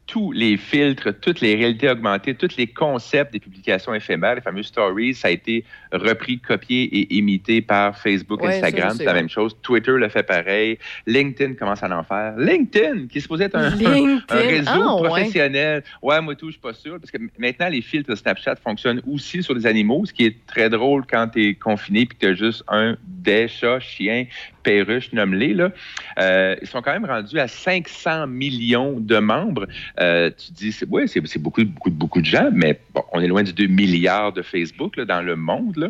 tous 0.06 0.32
les 0.32 0.58
filtres, 0.58 1.14
toutes 1.22 1.42
les 1.42 1.56
réalités 1.56 1.90
augmentées, 1.90 2.36
tous 2.36 2.58
les 2.58 2.68
concepts 2.68 3.32
des 3.32 3.40
publications 3.40 3.94
éphémères, 3.94 4.36
les 4.36 4.42
fameuses 4.42 4.68
stories, 4.68 5.14
ça 5.14 5.30
a 5.30 5.32
été 5.32 5.64
repris, 5.92 6.40
copié 6.40 6.84
et 6.84 7.16
imité 7.16 7.62
par 7.62 7.98
Facebook, 7.98 8.42
Ouais, 8.42 8.56
Instagram. 8.56 8.96
C'est 8.98 9.06
la 9.06 9.14
même 9.14 9.30
chose. 9.30 9.56
Twitter 9.62 9.92
le 9.92 10.10
fait 10.10 10.24
pareil. 10.24 10.78
LinkedIn 11.08 11.54
commence 11.54 11.84
à 11.84 11.98
en 11.98 12.04
faire. 12.04 12.36
LinkedIn, 12.38 13.08
qui 13.08 13.20
est 13.20 13.22
supposé 13.22 13.46
être 13.46 13.56
un, 13.56 13.72
un 14.30 14.36
réseau 14.36 14.72
Ah, 14.72 15.04
professionnel. 15.04 15.84
Ouais, 16.02 16.20
moi 16.22 16.36
tout, 16.36 16.48
je 16.48 16.54
suis 16.54 16.62
pas 16.62 16.74
sûr. 16.74 17.00
Parce 17.00 17.12
que 17.12 17.18
maintenant, 17.38 17.70
les 17.70 17.82
filtres 17.82 18.18
Snapchat 18.18 18.56
fonctionnent 18.58 19.02
aussi 19.10 19.42
sur 19.42 19.54
les 19.54 19.66
animaux, 19.66 20.06
ce 20.06 20.14
qui 20.14 20.26
est 20.26 20.46
très 20.48 20.70
drôle 20.70 21.06
quand 21.10 21.30
tu 21.30 21.50
es 21.50 21.54
confiné 21.56 22.02
et 22.02 22.06
que 22.08 22.16
tu 22.20 22.28
as 22.28 22.34
juste 22.34 22.64
un 22.68 22.98
des 23.06 23.48
chats, 23.48 23.80
chien, 23.80 24.26
perruche, 24.64 25.12
nomme-les. 25.14 25.56
Euh, 26.20 26.56
ils 26.62 26.68
sont 26.68 26.82
quand 26.82 26.94
même 26.94 27.06
rendus 27.06 27.40
à 27.40 27.48
500 27.48 28.28
millions 28.28 29.00
de 29.00 29.18
membres. 29.18 29.68
Euh, 30.00 30.03
tu 30.38 30.52
dis, 30.52 30.72
c'est, 30.72 30.88
ouais, 30.88 31.08
c'est, 31.08 31.40
beaucoup, 31.40 31.64
beaucoup, 31.64 31.92
beaucoup 31.92 32.22
de 32.22 32.26
gens, 32.26 32.50
mais 32.52 32.80
bon, 32.94 33.04
on 33.12 33.22
est 33.22 33.28
loin 33.28 33.44
du 33.44 33.54
2 33.54 33.68
milliards 33.68 34.34
de 34.34 34.42
Facebook 34.42 34.98
là, 34.98 35.06
dans 35.06 35.22
le 35.22 35.36
monde. 35.36 35.78
Là. 35.78 35.88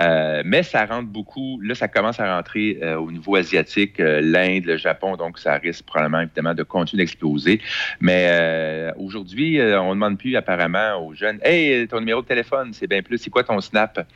Euh, 0.00 0.42
mais 0.44 0.62
ça 0.62 0.84
rentre 0.86 1.08
beaucoup. 1.08 1.60
Là, 1.62 1.74
ça 1.74 1.88
commence 1.88 2.20
à 2.20 2.36
rentrer 2.36 2.78
euh, 2.82 2.96
au 2.96 3.10
niveau 3.10 3.36
asiatique, 3.36 4.00
euh, 4.00 4.20
l'Inde, 4.20 4.64
le 4.64 4.76
Japon, 4.76 5.16
donc 5.16 5.38
ça 5.38 5.54
risque 5.54 5.84
probablement 5.84 6.20
évidemment 6.20 6.54
de 6.54 6.62
continuer 6.62 7.02
d'exploser. 7.02 7.60
Mais 8.00 8.26
euh, 8.30 8.92
aujourd'hui, 8.96 9.58
euh, 9.60 9.80
on 9.80 9.90
ne 9.90 9.94
demande 9.94 10.18
plus 10.18 10.36
apparemment 10.36 11.06
aux 11.06 11.14
jeunes 11.14 11.38
Hey, 11.42 11.86
ton 11.88 12.00
numéro 12.00 12.22
de 12.22 12.26
téléphone, 12.26 12.72
c'est 12.72 12.86
bien 12.86 13.02
plus, 13.02 13.18
c'est 13.18 13.30
quoi 13.30 13.44
ton 13.44 13.60
snap? 13.60 14.06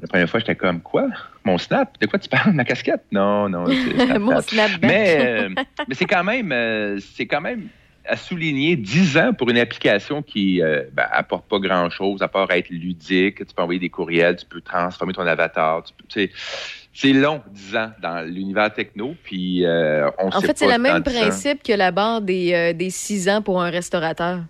La 0.00 0.08
première 0.08 0.28
fois, 0.28 0.40
j'étais 0.40 0.56
comme 0.56 0.80
quoi? 0.80 1.08
Mon 1.44 1.56
snap? 1.58 1.98
De 2.00 2.06
quoi 2.06 2.18
tu 2.18 2.28
parles? 2.28 2.52
Ma 2.52 2.64
casquette? 2.64 3.04
Non, 3.12 3.48
non. 3.48 3.64
Mon 4.18 4.40
snapback. 4.40 4.82
Mais, 4.82 5.16
euh, 5.20 5.48
mais 5.88 5.94
c'est 5.94 6.06
quand 6.06 6.24
même 6.24 6.50
euh, 6.52 6.98
c'est 7.14 7.26
quand 7.26 7.40
même 7.40 7.68
à 8.06 8.16
souligner 8.16 8.76
10 8.76 9.18
ans 9.18 9.32
pour 9.32 9.50
une 9.50 9.58
application 9.58 10.22
qui 10.22 10.62
euh, 10.62 10.82
ben, 10.92 11.06
apporte 11.10 11.48
pas 11.48 11.58
grand 11.58 11.88
chose 11.90 12.22
à 12.22 12.28
part 12.28 12.50
être 12.50 12.68
ludique. 12.68 13.36
Tu 13.36 13.54
peux 13.54 13.62
envoyer 13.62 13.80
des 13.80 13.88
courriels, 13.88 14.36
tu 14.36 14.46
peux 14.46 14.60
transformer 14.60 15.12
ton 15.14 15.26
avatar. 15.26 15.82
Tu 15.84 15.92
peux, 15.94 16.04
tu 16.08 16.20
sais, 16.20 16.32
c'est 16.92 17.12
long, 17.12 17.42
10 17.50 17.76
ans, 17.76 17.90
dans 18.02 18.26
l'univers 18.26 18.72
techno. 18.72 19.14
Puis 19.22 19.64
euh, 19.64 20.10
on 20.18 20.28
En 20.28 20.40
sait 20.40 20.48
fait, 20.48 20.58
c'est 20.58 20.66
le 20.70 20.78
même 20.78 21.02
dans 21.02 21.10
10 21.10 21.16
ans. 21.16 21.20
principe 21.20 21.62
que 21.62 21.72
la 21.72 21.90
barre 21.90 22.20
des, 22.20 22.52
euh, 22.52 22.72
des 22.72 22.90
6 22.90 23.28
ans 23.28 23.42
pour 23.42 23.62
un 23.62 23.70
restaurateur. 23.70 24.40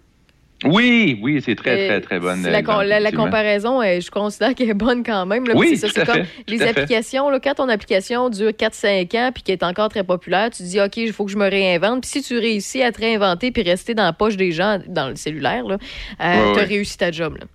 Oui, 0.65 1.19
oui, 1.23 1.43
c'est 1.45 1.55
très, 1.55 1.71
Euh, 1.85 1.89
très, 1.89 2.01
très 2.01 2.21
bonne. 2.21 2.43
La, 2.43 2.59
exemple, 2.61 2.79
la- 2.81 2.87
la 2.87 2.99
effectivement. 3.01 3.25
comparaison, 3.25 3.83
euh, 3.83 4.01
je 4.01 4.11
considère 4.11 4.55
qu'elle 4.55 4.71
est 4.71 4.75
bonne 4.75 5.03
quand 5.05 5.27
même. 5.27 5.47
là. 5.47 5.55
Oui, 5.57 5.77
c'est 5.77 5.89
ça, 5.89 5.93
c'est 5.95 6.07
comme 6.07 6.25
les 6.49 6.63
applications. 6.63 7.31
Là, 7.31 7.41
quand 7.41 7.55
ton 7.55 7.69
application 7.69 8.29
dure 8.31 8.53
4-5 8.53 9.15
ans 9.15 9.31
puis 9.33 9.43
qu'elle 9.43 9.55
est 9.57 9.65
encore 9.65 9.89
très 9.89 10.05
populaire, 10.05 10.51
tu 10.51 10.59
te 10.63 10.69
dis, 10.69 10.81
OK, 10.81 10.97
il 10.97 11.13
faut 11.13 11.25
que 11.25 11.33
je 11.33 11.37
me 11.39 11.49
réinvente. 11.49 12.03
Puis 12.03 12.11
si 12.11 12.23
tu 12.23 12.39
réussis 12.39 12.83
à 12.83 12.93
te 12.93 13.01
réinventer 13.01 13.51
puis 13.51 13.63
rester 13.63 13.95
dans 13.95 14.05
la 14.05 14.13
poche 14.13 14.37
des 14.37 14.53
gens, 14.53 14.79
dans 14.87 15.09
le 15.09 15.17
cellulaire, 15.17 15.65
là, 15.65 15.77
euh, 16.21 16.35
Ouais, 16.35 16.53
tu 16.55 16.59
as 16.59 16.63
ouais. 16.63 16.69
réussi 16.69 16.97
ta 16.99 17.11
job. 17.11 17.37
Là. 17.39 17.47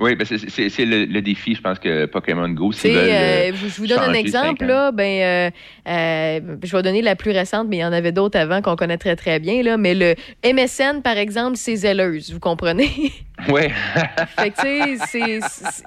Oui, 0.00 0.14
ben 0.16 0.24
c'est- 0.24 0.48
c'est 0.48 0.70
c'est 0.70 0.86
le, 0.86 1.04
le 1.04 1.20
défi, 1.20 1.54
je 1.54 1.60
pense 1.60 1.78
que 1.78 2.06
Pokémon 2.06 2.48
Go, 2.48 2.72
veulent. 2.88 2.96
euh, 2.96 3.50
euh, 3.50 3.52
je 3.68 3.76
vous 3.76 3.86
donne 3.86 3.98
un 3.98 4.12
exemple. 4.14 4.64
Là, 4.64 4.90
ben, 4.90 5.04
euh, 5.22 5.50
euh, 5.86 6.56
je 6.62 6.74
vais 6.74 6.82
donner 6.82 7.02
la 7.02 7.14
plus 7.14 7.30
récente, 7.32 7.66
mais 7.68 7.76
il 7.76 7.80
y 7.80 7.84
en 7.84 7.92
avait 7.92 8.10
d'autres 8.12 8.38
avant 8.38 8.62
qu'on 8.62 8.74
connaît 8.74 8.96
très, 8.96 9.16
très 9.16 9.38
bien. 9.38 9.62
Là, 9.62 9.76
mais 9.76 9.94
le 9.94 10.14
MSN, 10.44 11.02
par 11.02 11.18
exemple, 11.18 11.58
c'est 11.58 11.76
Zelleuse, 11.76 12.32
vous 12.32 12.40
comprenez? 12.40 12.90
Ouais. 13.48 13.70
Fait 14.38 14.50
que, 14.50 14.60
tu 14.60 14.98
sais, 15.06 15.40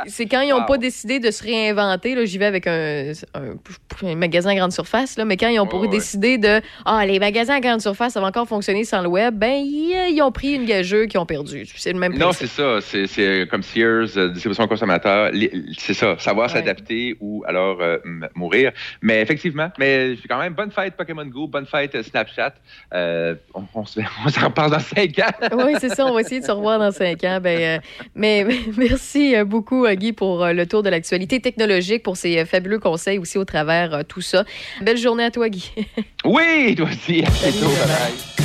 c'est- 0.07 0.25
quand 0.25 0.41
ils 0.41 0.49
n'ont 0.49 0.65
pas 0.65 0.77
décidé 0.77 1.19
de 1.19 1.31
se 1.31 1.43
réinventer. 1.43 2.25
J'y 2.25 2.37
vais 2.37 2.45
avec 2.45 2.67
un, 2.67 3.11
un- 3.33 4.07
un 4.07 4.15
magasin 4.15 4.49
à 4.51 4.55
grande 4.55 4.71
surface, 4.71 5.17
là, 5.17 5.25
mais 5.25 5.37
quand 5.37 5.47
ils 5.47 5.59
ont 5.59 5.67
pour 5.67 5.81
ouais. 5.81 5.87
décidé 5.87 6.37
de 6.37 6.61
Ah, 6.85 7.05
les 7.05 7.19
magasins 7.19 7.55
à 7.55 7.59
grande 7.59 7.81
surface, 7.81 8.13
ça 8.13 8.21
va 8.21 8.27
encore 8.27 8.47
fonctionner 8.47 8.83
sans 8.83 9.01
le 9.01 9.07
web, 9.07 9.35
ben, 9.35 9.53
ils, 9.63 10.13
ils 10.13 10.21
ont 10.21 10.31
pris 10.31 10.53
une 10.53 10.65
gageuse 10.65 11.07
qu'ils 11.07 11.19
ont 11.19 11.25
perdu. 11.25 11.65
C'est 11.75 11.93
le 11.93 11.99
même 11.99 12.13
Non, 12.13 12.29
principe. 12.29 12.47
c'est 12.47 12.61
ça. 12.61 12.81
C'est- 12.81 13.07
C'est 13.07 13.47
comme 13.49 13.63
Sears, 13.63 14.17
euh, 14.17 14.29
distribution 14.29 14.67
consommateur. 14.67 15.31
C'est 15.77 15.93
ça. 15.93 16.15
Savoir 16.19 16.47
Ouais. 16.47 16.53
s'adapter 16.53 17.15
ou 17.19 17.43
alors 17.47 17.77
euh, 17.81 17.97
mourir. 18.35 18.71
Mais 19.01 19.21
effectivement, 19.21 19.69
mais 19.79 20.15
je 20.15 20.19
suis 20.19 20.27
quand 20.27 20.37
même 20.39 20.53
bonne 20.53 20.71
fête 20.71 20.95
Pokémon 20.95 21.25
Go, 21.25 21.47
bonne 21.47 21.65
fête 21.65 21.95
euh, 21.95 22.03
Snapchat. 22.03 22.53
Euh, 22.93 23.35
on 23.53 23.63
on 23.73 23.85
se- 23.85 23.99
on 24.25 24.29
s'en 24.29 24.45
reparle 24.47 24.71
dans 24.71 24.79
cinq 24.79 25.17
ans. 25.19 25.55
Oui, 25.65 25.73
c'est 25.79 25.89
ça. 25.89 26.05
On 26.05 26.13
va 26.13 26.21
essayer 26.21 26.41
de 26.41 26.45
se 26.45 26.51
revoir 26.51 26.79
dans 26.79 26.91
cinq 26.91 27.23
ans. 27.23 27.39
Ben, 27.45 27.61
euh, 27.61 27.79
mais 28.15 28.45
merci 28.75 29.35
euh, 29.35 29.45
beaucoup, 29.45 29.85
euh, 29.85 29.93
Guy, 29.93 30.13
pour 30.13 30.45
le 30.47 30.65
tour 30.65 30.81
de 30.81 30.89
l'actualité 30.89 31.39
technologique, 31.39 32.01
pour 32.01 32.17
ces 32.17 32.43
fabuleux 32.45 32.79
conseils 32.79 33.19
aussi 33.19 33.37
au 33.37 33.45
travers 33.45 33.93
euh, 33.93 34.03
tout 34.03 34.21
ça. 34.21 34.45
Belle 34.81 34.97
journée 34.97 35.23
à 35.23 35.31
toi, 35.31 35.47
Guy. 35.47 35.71
Oui, 36.25 36.73
toi 36.75 36.87
aussi. 36.87 37.23
À 37.23 38.44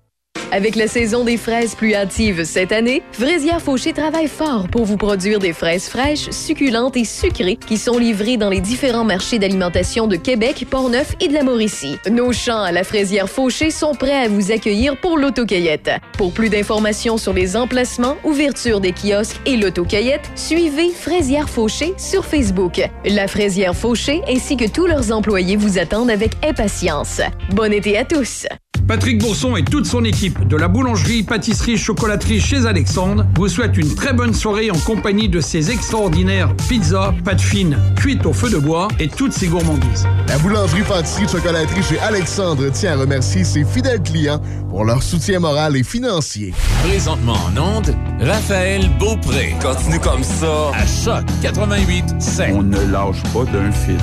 Avec 0.53 0.75
la 0.75 0.87
saison 0.87 1.23
des 1.23 1.37
fraises 1.37 1.75
plus 1.75 1.95
hâtives 1.95 2.43
cette 2.43 2.73
année, 2.73 3.03
Fraisière 3.13 3.61
Fauché 3.61 3.93
travaille 3.93 4.27
fort 4.27 4.67
pour 4.67 4.83
vous 4.83 4.97
produire 4.97 5.39
des 5.39 5.53
fraises 5.53 5.87
fraîches, 5.87 6.29
succulentes 6.29 6.97
et 6.97 7.05
sucrées 7.05 7.55
qui 7.55 7.77
sont 7.77 7.97
livrées 7.97 8.35
dans 8.35 8.49
les 8.49 8.59
différents 8.59 9.05
marchés 9.05 9.39
d'alimentation 9.39 10.07
de 10.07 10.17
Québec, 10.17 10.67
Portneuf 10.69 11.15
et 11.21 11.29
de 11.29 11.33
la 11.33 11.43
Mauricie. 11.43 11.97
Nos 12.11 12.33
champs 12.33 12.63
à 12.63 12.73
la 12.73 12.83
Fraisière 12.83 13.29
Fauché 13.29 13.71
sont 13.71 13.95
prêts 13.95 14.25
à 14.25 14.27
vous 14.27 14.51
accueillir 14.51 14.99
pour 14.99 15.17
l'autocueillette. 15.17 15.89
Pour 16.17 16.33
plus 16.33 16.49
d'informations 16.49 17.15
sur 17.15 17.31
les 17.31 17.55
emplacements, 17.55 18.17
ouverture 18.25 18.81
des 18.81 18.91
kiosques 18.91 19.39
et 19.45 19.55
l'autocueillette, 19.55 20.29
suivez 20.35 20.89
Fraisière 20.89 21.49
Fauché 21.49 21.93
sur 21.97 22.25
Facebook. 22.25 22.81
La 23.05 23.29
Fraisière 23.29 23.75
Fauché 23.75 24.21
ainsi 24.27 24.57
que 24.57 24.69
tous 24.69 24.85
leurs 24.85 25.13
employés 25.13 25.55
vous 25.55 25.79
attendent 25.79 26.11
avec 26.11 26.31
impatience. 26.43 27.21
Bon 27.51 27.71
été 27.71 27.97
à 27.97 28.03
tous! 28.03 28.47
Patrick 28.87 29.19
Bourson 29.19 29.55
et 29.55 29.63
toute 29.63 29.85
son 29.85 30.03
équipe 30.03 30.47
de 30.47 30.57
la 30.57 30.67
boulangerie, 30.67 31.23
pâtisserie, 31.23 31.77
chocolaterie 31.77 32.39
chez 32.39 32.65
Alexandre 32.65 33.25
vous 33.35 33.47
souhaitent 33.47 33.77
une 33.77 33.93
très 33.95 34.13
bonne 34.13 34.33
soirée 34.33 34.71
en 34.71 34.77
compagnie 34.79 35.29
de 35.29 35.39
ces 35.39 35.71
extraordinaires 35.71 36.53
pizzas, 36.67 37.13
pâtes 37.23 37.41
fines, 37.41 37.77
cuites 37.95 38.25
au 38.25 38.33
feu 38.33 38.49
de 38.49 38.57
bois 38.57 38.87
et 38.99 39.07
toutes 39.07 39.33
ces 39.33 39.47
gourmandises. 39.47 40.07
La 40.27 40.37
boulangerie, 40.39 40.83
pâtisserie, 40.83 41.27
chocolaterie 41.27 41.83
chez 41.83 41.99
Alexandre 41.99 42.69
tient 42.69 42.93
à 42.93 42.97
remercier 42.97 43.43
ses 43.43 43.63
fidèles 43.63 44.01
clients 44.01 44.41
pour 44.69 44.85
leur 44.85 45.01
soutien 45.03 45.39
moral 45.39 45.75
et 45.75 45.83
financier. 45.83 46.53
Présentement 46.83 47.37
en 47.47 47.77
onde, 47.77 47.95
Raphaël 48.19 48.89
Beaupré. 48.99 49.55
Continue 49.61 49.99
comme 49.99 50.23
ça. 50.23 50.71
À 50.73 50.85
Choc 50.85 51.25
88 51.41 52.05
On 52.53 52.63
ne 52.63 52.79
lâche 52.91 53.21
pas 53.33 53.45
d'un 53.51 53.71
fil. 53.71 53.97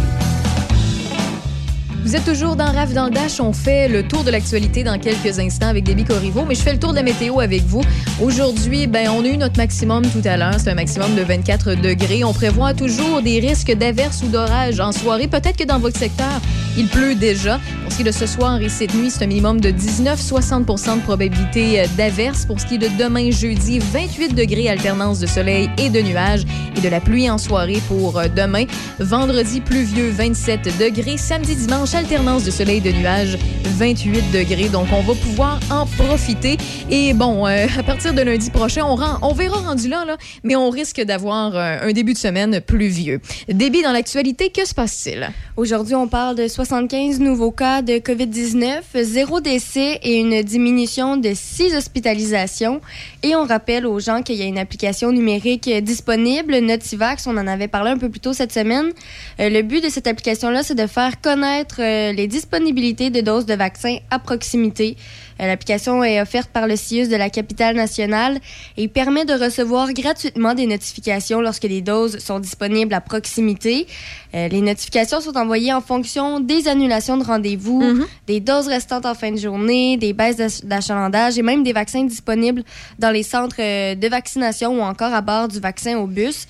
Vous 2.05 2.15
êtes 2.15 2.25
toujours 2.25 2.57
dans 2.57 2.73
RAF 2.73 2.95
dans 2.95 3.07
le 3.07 3.11
Dash. 3.11 3.41
On 3.41 3.53
fait 3.53 3.89
le 3.89 4.03
tour 4.03 4.23
de 4.23 4.31
l'actualité 4.31 4.85
dans 4.85 4.99
quelques 4.99 5.39
instants 5.39 5.67
avec 5.67 5.85
Déby 5.85 6.05
Corriveau, 6.05 6.45
mais 6.47 6.55
je 6.55 6.63
fais 6.63 6.73
le 6.73 6.79
tour 6.79 6.93
de 6.93 6.97
la 6.97 7.03
météo 7.03 7.41
avec 7.41 7.63
vous. 7.65 7.83
Aujourd'hui, 8.23 8.87
ben, 8.87 9.09
on 9.11 9.25
a 9.25 9.29
eu 9.29 9.37
notre 9.37 9.57
maximum 9.57 10.05
tout 10.07 10.23
à 10.25 10.37
l'heure. 10.37 10.55
C'est 10.59 10.71
un 10.71 10.75
maximum 10.75 11.15
de 11.17 11.23
24 11.23 11.75
degrés. 11.75 12.25
On 12.25 12.33
prévoit 12.33 12.73
toujours 12.73 13.21
des 13.21 13.41
risques 13.41 13.73
d'averses 13.73 14.23
ou 14.23 14.29
d'orages 14.29 14.81
en 14.81 14.93
soirée. 14.93 15.27
Peut-être 15.27 15.57
que 15.57 15.65
dans 15.65 15.79
votre 15.81 15.99
secteur, 15.99 16.41
il 16.77 16.87
pleut 16.87 17.15
déjà. 17.15 17.59
Pour 17.83 17.93
ce 17.93 17.97
qui 17.97 18.03
est 18.03 18.07
de 18.07 18.13
ce 18.13 18.27
soir 18.27 18.61
et 18.63 18.69
cette 18.69 18.95
nuit, 18.95 19.11
c'est 19.11 19.25
un 19.25 19.27
minimum 19.27 19.61
de 19.61 19.71
19-60% 19.71 20.99
de 20.99 21.03
probabilité 21.03 21.85
d'averses. 21.97 22.47
Pour 22.47 22.61
ce 22.61 22.67
qui 22.67 22.77
est 22.77 22.79
de 22.79 22.89
demain, 22.97 23.31
jeudi, 23.31 23.81
28 23.81 24.35
degrés, 24.35 24.69
alternance 24.69 25.19
de 25.19 25.27
soleil 25.27 25.69
et 25.79 25.91
de 25.91 26.01
nuages 26.01 26.45
et 26.77 26.81
de 26.81 26.89
la 26.89 27.01
pluie 27.01 27.29
en 27.29 27.39
soirée 27.39 27.83
pour 27.89 28.23
demain. 28.35 28.65
Vendredi, 29.01 29.61
pluvieux, 29.61 30.11
27 30.11 30.79
degrés. 30.79 31.17
Samedi, 31.17 31.57
dimanche, 31.57 31.88
alternance 31.95 32.45
de 32.45 32.51
soleil 32.51 32.79
et 32.79 32.81
de 32.81 32.93
nuages, 32.93 33.39
28 33.65 34.33
degrés. 34.33 34.69
Donc, 34.69 34.89
on 34.93 35.01
va 35.03 35.15
pouvoir 35.15 35.61
en 35.71 35.87
profiter. 35.87 36.57
Et 36.91 37.15
bon, 37.15 37.47
euh, 37.47 37.67
à 37.79 37.83
partir 37.83 38.15
de 38.15 38.23
lundi 38.23 38.51
prochain, 38.51 38.85
on, 38.85 38.95
rend, 38.95 39.19
on 39.23 39.33
verra 39.33 39.59
rendu 39.59 39.89
là, 39.89 40.05
là 40.05 40.17
mais 40.43 40.57
on 40.57 40.71
risque 40.71 41.01
d'avoir 41.01 41.55
euh, 41.55 41.79
un 41.83 41.93
début 41.93 42.13
de 42.13 42.19
semaine 42.19 42.61
pluvieux. 42.61 43.21
Débit 43.49 43.83
dans 43.83 43.93
l'actualité, 43.93 44.51
que 44.51 44.67
se 44.67 44.75
passe-t-il? 44.75 45.31
Aujourd'hui, 45.57 45.95
on 45.95 46.09
parle 46.09 46.37
de 46.37 46.49
75 46.49 47.21
nouveaux 47.21 47.51
cas 47.51 47.83
de 47.83 47.95
COVID-19, 47.95 48.81
zéro 49.03 49.41
décès 49.41 49.99
et 50.03 50.17
une 50.17 50.43
diminution 50.43 51.17
de 51.17 51.33
six 51.35 51.75
hospitalisations. 51.75 52.81
Et 53.23 53.35
on 53.35 53.45
rappelle 53.45 53.87
aux 53.87 54.01
gens 54.01 54.23
qu'il 54.23 54.37
y 54.37 54.43
a 54.43 54.47
une 54.47 54.59
application 54.59 55.13
numérique 55.13 55.69
disponible, 55.83 56.59
Notivax, 56.59 57.27
on 57.27 57.37
en 57.37 57.47
avait 57.47 57.69
parlé 57.69 57.91
un 57.91 57.99
peu 57.99 58.09
plus 58.09 58.21
tôt 58.21 58.33
cette 58.33 58.53
semaine. 58.53 58.93
Euh, 59.41 59.49
le 59.49 59.63
but 59.63 59.83
de 59.83 59.89
cette 59.89 60.07
application-là, 60.07 60.63
c'est 60.63 60.75
de 60.75 60.87
faire 60.87 61.21
connaître 61.21 61.78
euh, 61.81 62.13
les 62.13 62.27
disponibilités 62.27 63.11
de 63.11 63.21
doses 63.21 63.47
de 63.47 63.55
vaccins 63.55 63.99
à 64.11 64.19
proximité. 64.19 64.97
Euh, 65.41 65.47
L'application 65.47 66.03
est 66.03 66.21
offerte 66.21 66.51
par 66.51 66.67
le 66.67 66.75
CIUS 66.77 67.09
de 67.09 67.17
la 67.17 67.31
capitale 67.31 67.77
nationale 67.77 68.39
et 68.77 68.89
permet 68.89 69.25
de 69.25 69.33
recevoir 69.35 69.93
gratuitement 69.93 70.55
des 70.55 70.67
notifications 70.67 71.41
lorsque 71.41 71.65
les 71.65 71.81
doses 71.81 72.19
sont 72.19 72.41
disponibles 72.41 72.93
à 72.93 73.01
proximité. 73.01 73.87
Euh, 74.35 74.49
les 74.49 74.61
notifications 74.61 75.21
sont 75.21 75.37
envoyées 75.37 75.73
en 75.73 75.81
fonction 75.81 76.41
des 76.41 76.67
annulations 76.69 77.17
de 77.17 77.25
rendez-vous, 77.25 77.83
des 78.27 78.41
doses 78.41 78.67
restantes 78.69 79.07
en 79.07 79.15
fin 79.15 79.31
de 79.31 79.39
journée, 79.39 79.97
des 79.97 80.13
baisses 80.13 80.37
d'ach- 80.37 80.65
d'achalandage 80.65 81.39
et 81.39 81.43
même 81.43 81.63
des 81.63 81.73
vaccins 81.73 82.05
disponibles 82.05 82.65
dans 82.99 83.11
les 83.11 83.23
centres 83.23 83.57
de 83.95 84.09
vaccination 84.09 84.79
ou 84.79 84.83
encore 84.83 85.15
à 85.15 85.21
bord 85.21 85.49
du 85.49 85.61
vaccin 85.61 85.97
au 85.99 86.07
bus. 86.07 86.47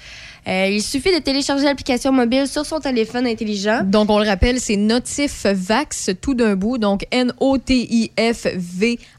Euh, 0.48 0.68
il 0.68 0.82
suffit 0.82 1.12
de 1.14 1.18
télécharger 1.18 1.64
l'application 1.64 2.10
mobile 2.10 2.46
sur 2.46 2.64
son 2.64 2.80
téléphone 2.80 3.26
intelligent. 3.26 3.82
Donc, 3.84 4.08
on 4.08 4.18
le 4.18 4.26
rappelle, 4.26 4.60
c'est 4.60 4.76
Notif 4.76 5.44
Vax, 5.44 6.10
tout 6.22 6.34
d'un 6.34 6.56
bout. 6.56 6.78
Donc, 6.78 7.04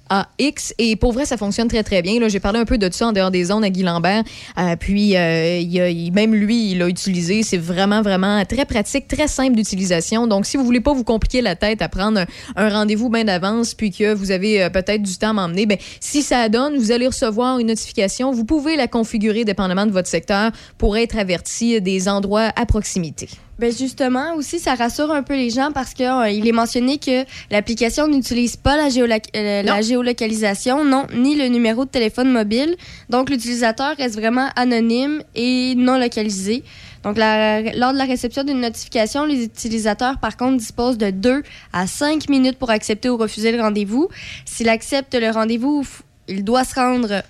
N-O-T-I-F-V-A-X. 0.10 0.74
Et 0.78 0.96
pour 0.96 1.14
vrai, 1.14 1.26
ça 1.26 1.38
fonctionne 1.38 1.68
très, 1.68 1.84
très 1.84 2.02
bien. 2.02 2.28
J'ai 2.28 2.40
parlé 2.40 2.60
un 2.60 2.66
peu 2.66 2.78
de 2.78 2.90
ça 2.92 3.08
en 3.08 3.12
dehors 3.12 3.32
des 3.32 3.46
zones 3.46 3.64
à 3.64 3.70
Guy 3.70 3.84
Lambert. 3.84 4.24
Euh, 4.58 4.76
puis, 4.76 5.16
euh, 5.16 5.60
il 5.60 6.12
même 6.14 6.34
lui, 6.34 6.72
il 6.72 6.80
l'a 6.80 6.88
utilisé. 6.88 7.44
C'est 7.44 7.58
vraiment, 7.58 8.02
vraiment 8.02 8.44
très 8.46 8.66
pratique, 8.66 9.08
très 9.08 9.28
simple 9.28 9.56
d'utilisation. 9.56 10.28
Donc, 10.28 10.46
si 10.46 10.58
vous 10.58 10.66
voulez 10.66 10.82
pas 10.82 10.94
vous 10.94 11.04
compliquer 11.04 11.42
la 11.42 11.56
tête 11.56 11.82
à 11.82 11.90
prendre 11.90 12.20
un, 12.20 12.26
un 12.56 12.70
rendez-vous 12.70 13.10
bien 13.10 13.26
d'avance, 13.26 13.74
puis 13.74 13.92
que 13.92 14.14
vous 14.14 14.32
avez 14.32 14.64
euh, 14.64 14.70
peut-être 14.70 15.02
du 15.02 15.18
temps 15.18 15.30
à 15.30 15.34
m'emmener, 15.34 15.66
ben, 15.66 15.78
si 16.00 16.22
ça 16.22 16.50
donne, 16.50 16.78
vous 16.78 16.92
allez 16.92 17.08
recevoir 17.08 17.60
une 17.60 17.68
notification. 17.68 18.32
Vous 18.32 18.46
pouvez 18.46 18.76
la 18.76 18.88
configurer 18.88 19.46
dépendamment 19.46 19.86
de 19.86 19.92
votre 19.92 20.08
secteur 20.08 20.52
pour 20.78 20.98
être 20.98 21.18
averti 21.18 21.82
des 21.82 22.10
endroits 22.10 22.52
à 22.56 22.66
proximité. 22.66 23.30
Ben 23.60 23.74
justement, 23.76 24.36
aussi, 24.36 24.58
ça 24.58 24.74
rassure 24.76 25.12
un 25.12 25.22
peu 25.22 25.36
les 25.36 25.50
gens 25.50 25.72
parce 25.74 25.94
qu'il 25.94 26.48
est 26.48 26.52
mentionné 26.54 26.98
que 26.98 27.26
l'application 27.52 28.08
n'utilise 28.08 28.56
pas 28.56 28.78
la, 28.78 28.88
euh, 29.36 29.62
la 29.64 29.82
géolocalisation, 29.82 30.86
non, 30.86 31.08
ni 31.14 31.36
le 31.36 31.50
numéro 31.50 31.84
de 31.84 31.90
téléphone 31.90 32.32
mobile. 32.32 32.78
Donc, 33.10 33.30
l'utilisateur 33.30 33.98
reste 33.98 34.16
vraiment 34.16 34.48
anonyme 34.56 35.22
et 35.36 35.76
non 35.76 35.98
localisé. 36.00 36.64
Donc, 37.04 37.18
la- 37.18 37.62
lors 37.76 37.92
de 37.92 37.98
la 37.98 38.06
réception 38.06 38.46
d'une 38.46 38.62
notification, 38.62 39.26
les 39.26 39.44
utilisateurs, 39.44 40.20
par 40.20 40.38
contre, 40.38 40.56
disposent 40.58 40.98
de 40.98 41.10
2 41.10 41.44
à 41.74 41.86
5 41.86 42.30
minutes 42.30 42.58
pour 42.58 42.70
accepter 42.70 43.10
ou 43.10 43.18
refuser 43.18 43.52
le 43.52 43.62
rendez-vous. 43.62 44.08
S'il 44.46 44.70
accepte 44.70 45.16
le 45.16 45.32
rendez-vous, 45.32 45.86
il 46.30 46.46
doit 46.46 46.64
se 46.64 46.76
rendre 46.76 47.24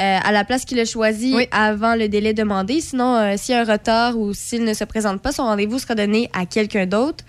euh, 0.00 0.18
à 0.22 0.32
la 0.32 0.44
place 0.44 0.64
qu'il 0.64 0.80
a 0.80 0.86
choisi 0.86 1.34
avant 1.50 1.94
le 1.94 2.08
délai 2.08 2.32
demandé. 2.32 2.80
Sinon, 2.80 3.16
euh, 3.16 3.34
s'il 3.36 3.54
y 3.54 3.58
a 3.58 3.60
un 3.60 3.70
retard 3.70 4.18
ou 4.18 4.32
s'il 4.32 4.64
ne 4.64 4.72
se 4.72 4.84
présente 4.84 5.20
pas, 5.20 5.30
son 5.30 5.42
rendez-vous 5.42 5.78
sera 5.78 5.94
donné 5.94 6.30
à 6.32 6.46
quelqu'un 6.46 6.86
d'autre. 6.86 7.22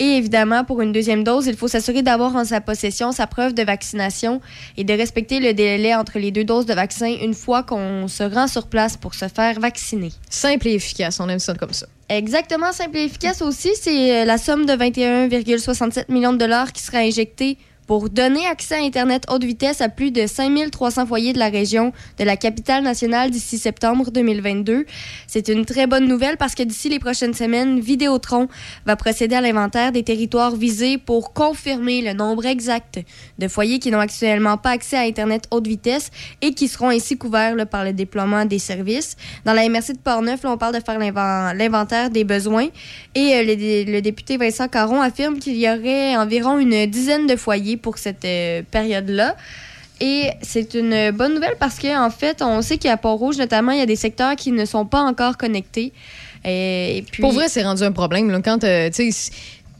Et 0.00 0.16
évidemment, 0.16 0.64
pour 0.64 0.80
une 0.80 0.92
deuxième 0.92 1.24
dose, 1.24 1.46
il 1.46 1.56
faut 1.56 1.68
s'assurer 1.68 2.02
d'avoir 2.02 2.34
en 2.34 2.44
sa 2.44 2.60
possession 2.62 3.12
sa 3.12 3.26
preuve 3.26 3.54
de 3.54 3.62
vaccination 3.62 4.40
et 4.78 4.84
de 4.84 4.94
respecter 4.94 5.40
le 5.40 5.52
délai 5.52 5.94
entre 5.94 6.18
les 6.18 6.30
deux 6.30 6.44
doses 6.44 6.64
de 6.64 6.72
vaccin 6.72 7.14
une 7.22 7.34
fois 7.34 7.62
qu'on 7.62 8.08
se 8.08 8.22
rend 8.22 8.48
sur 8.48 8.66
place 8.66 8.96
pour 8.96 9.14
se 9.14 9.28
faire 9.28 9.60
vacciner. 9.60 10.10
Simple 10.30 10.68
et 10.68 10.74
efficace, 10.74 11.20
on 11.20 11.28
aime 11.28 11.38
ça 11.38 11.54
comme 11.54 11.74
ça. 11.74 11.86
Exactement, 12.08 12.72
simple 12.72 12.96
et 12.96 13.04
efficace 13.04 13.40
aussi. 13.40 13.70
C'est 13.80 14.22
euh, 14.22 14.24
la 14.24 14.38
somme 14.38 14.66
de 14.66 14.72
21,67 14.72 16.10
millions 16.10 16.32
de 16.32 16.38
dollars 16.38 16.72
qui 16.72 16.82
sera 16.82 16.98
injectée 16.98 17.58
pour 17.90 18.08
donner 18.08 18.46
accès 18.46 18.76
à 18.76 18.84
Internet 18.84 19.24
haute 19.28 19.42
vitesse 19.42 19.80
à 19.80 19.88
plus 19.88 20.12
de 20.12 20.24
5300 20.24 21.06
foyers 21.06 21.32
de 21.32 21.40
la 21.40 21.48
région 21.48 21.92
de 22.20 22.24
la 22.24 22.36
capitale 22.36 22.84
nationale 22.84 23.32
d'ici 23.32 23.58
septembre 23.58 24.12
2022. 24.12 24.86
C'est 25.26 25.48
une 25.48 25.64
très 25.64 25.88
bonne 25.88 26.06
nouvelle 26.06 26.36
parce 26.36 26.54
que 26.54 26.62
d'ici 26.62 26.88
les 26.88 27.00
prochaines 27.00 27.34
semaines, 27.34 27.80
Vidéotron 27.80 28.46
va 28.86 28.94
procéder 28.94 29.34
à 29.34 29.40
l'inventaire 29.40 29.90
des 29.90 30.04
territoires 30.04 30.54
visés 30.54 30.98
pour 30.98 31.32
confirmer 31.32 32.00
le 32.00 32.12
nombre 32.12 32.46
exact 32.46 33.00
de 33.40 33.48
foyers 33.48 33.80
qui 33.80 33.90
n'ont 33.90 33.98
actuellement 33.98 34.56
pas 34.56 34.70
accès 34.70 34.96
à 34.96 35.00
Internet 35.00 35.48
haute 35.50 35.66
vitesse 35.66 36.12
et 36.42 36.54
qui 36.54 36.68
seront 36.68 36.90
ainsi 36.90 37.18
couverts 37.18 37.56
par 37.66 37.82
le 37.82 37.92
déploiement 37.92 38.44
des 38.44 38.60
services. 38.60 39.16
Dans 39.44 39.52
la 39.52 39.68
MRC 39.68 39.94
de 39.94 39.98
Portneuf, 39.98 40.44
là, 40.44 40.52
on 40.52 40.58
parle 40.58 40.76
de 40.76 40.80
faire 40.80 40.96
l'inven- 40.96 41.54
l'inventaire 41.56 42.08
des 42.10 42.22
besoins 42.22 42.68
et 43.16 43.34
euh, 43.34 43.42
le 43.88 44.00
député 44.00 44.36
Vincent 44.36 44.68
Caron 44.68 45.00
affirme 45.00 45.40
qu'il 45.40 45.56
y 45.56 45.68
aurait 45.68 46.16
environ 46.16 46.60
une 46.60 46.86
dizaine 46.86 47.26
de 47.26 47.34
foyers 47.34 47.79
pour 47.80 47.98
cette 47.98 48.24
euh, 48.24 48.62
période-là. 48.70 49.36
Et 50.00 50.30
c'est 50.40 50.74
une 50.74 51.10
bonne 51.10 51.34
nouvelle 51.34 51.56
parce 51.58 51.78
qu'en 51.78 52.10
fait, 52.10 52.40
on 52.40 52.62
sait 52.62 52.78
qu'à 52.78 52.96
Port-Rouge, 52.96 53.36
notamment, 53.36 53.72
il 53.72 53.78
y 53.78 53.82
a 53.82 53.86
des 53.86 53.96
secteurs 53.96 54.34
qui 54.34 54.50
ne 54.50 54.64
sont 54.64 54.86
pas 54.86 55.02
encore 55.02 55.36
connectés. 55.36 55.92
Et, 56.44 57.04
puis, 57.10 57.20
Pour 57.20 57.32
vrai, 57.32 57.48
c'est 57.48 57.62
rendu 57.62 57.82
un 57.82 57.92
problème. 57.92 58.40
Quand, 58.42 58.64
euh, 58.64 58.88